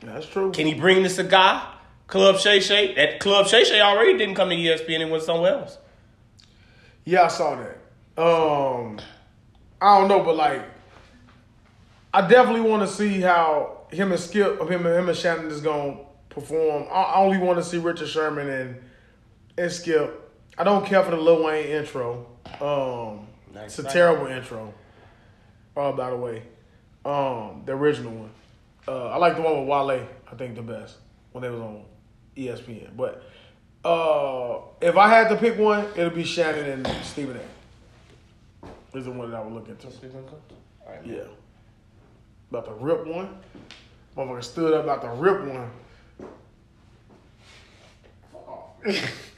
That's 0.00 0.26
true. 0.26 0.52
Can 0.52 0.66
he 0.66 0.74
bring 0.74 1.02
the 1.02 1.10
cigar? 1.10 1.68
Club 2.06 2.38
Shay 2.38 2.60
Shay. 2.60 2.94
That 2.94 3.20
Club 3.20 3.46
Shay 3.46 3.64
Shay 3.64 3.80
already 3.80 4.16
didn't 4.16 4.34
come 4.34 4.50
to 4.50 4.56
ESPN 4.56 5.02
and 5.02 5.10
went 5.10 5.22
somewhere 5.22 5.54
else. 5.54 5.78
Yeah, 7.04 7.22
I 7.22 7.28
saw 7.28 7.56
that. 7.56 7.78
Um, 8.22 9.00
I 9.80 9.98
don't 9.98 10.08
know, 10.08 10.22
but 10.22 10.36
like, 10.36 10.62
I 12.14 12.26
definitely 12.28 12.68
want 12.68 12.86
to 12.86 12.94
see 12.94 13.20
how 13.20 13.81
him 13.92 14.10
and 14.10 14.20
Skip, 14.20 14.60
him 14.60 14.86
and 14.86 14.96
him 14.96 15.08
and 15.08 15.16
Shannon 15.16 15.46
is 15.46 15.60
gonna 15.60 15.98
perform. 16.28 16.86
I 16.90 17.14
only 17.16 17.38
want 17.38 17.58
to 17.58 17.64
see 17.64 17.78
Richard 17.78 18.08
Sherman 18.08 18.48
and 18.48 18.80
and 19.58 19.70
Skip. 19.70 20.18
I 20.58 20.64
don't 20.64 20.84
care 20.84 21.02
for 21.02 21.10
the 21.10 21.16
Lil 21.16 21.44
Wayne 21.44 21.66
intro. 21.66 22.26
Um, 22.60 23.26
Nice 23.54 23.78
it's 23.78 23.88
a 23.88 23.92
terrible 23.92 24.26
intro. 24.26 24.72
Oh, 25.76 25.92
by 25.92 26.10
the 26.10 26.16
way, 26.16 26.42
um, 27.04 27.62
the 27.64 27.72
original 27.72 28.12
one. 28.12 28.30
Uh, 28.86 29.08
I 29.08 29.16
like 29.16 29.36
the 29.36 29.42
one 29.42 29.60
with 29.60 29.68
Wale. 29.68 30.06
I 30.30 30.34
think 30.34 30.54
the 30.54 30.62
best 30.62 30.96
when 31.32 31.42
they 31.42 31.50
was 31.50 31.60
on 31.60 31.84
ESPN. 32.36 32.96
But 32.96 33.22
uh, 33.84 34.60
if 34.80 34.96
I 34.96 35.08
had 35.08 35.28
to 35.28 35.36
pick 35.36 35.58
one, 35.58 35.86
it'll 35.96 36.10
be 36.10 36.24
Shannon 36.24 36.84
and 36.84 37.04
Stephen 37.04 37.36
A. 37.36 38.96
Is 38.96 39.06
the 39.06 39.10
one 39.10 39.30
that 39.30 39.36
I 39.38 39.42
would 39.42 39.52
look 39.54 39.68
into. 39.68 39.86
Yeah. 41.06 41.24
About 42.50 42.66
to 42.66 42.72
rip 42.74 43.06
one. 43.06 43.38
Motherfucker 44.16 44.44
stood 44.44 44.74
up 44.74 44.84
about 44.84 45.02
to 45.02 45.10
rip 45.10 45.44
one. 45.44 45.70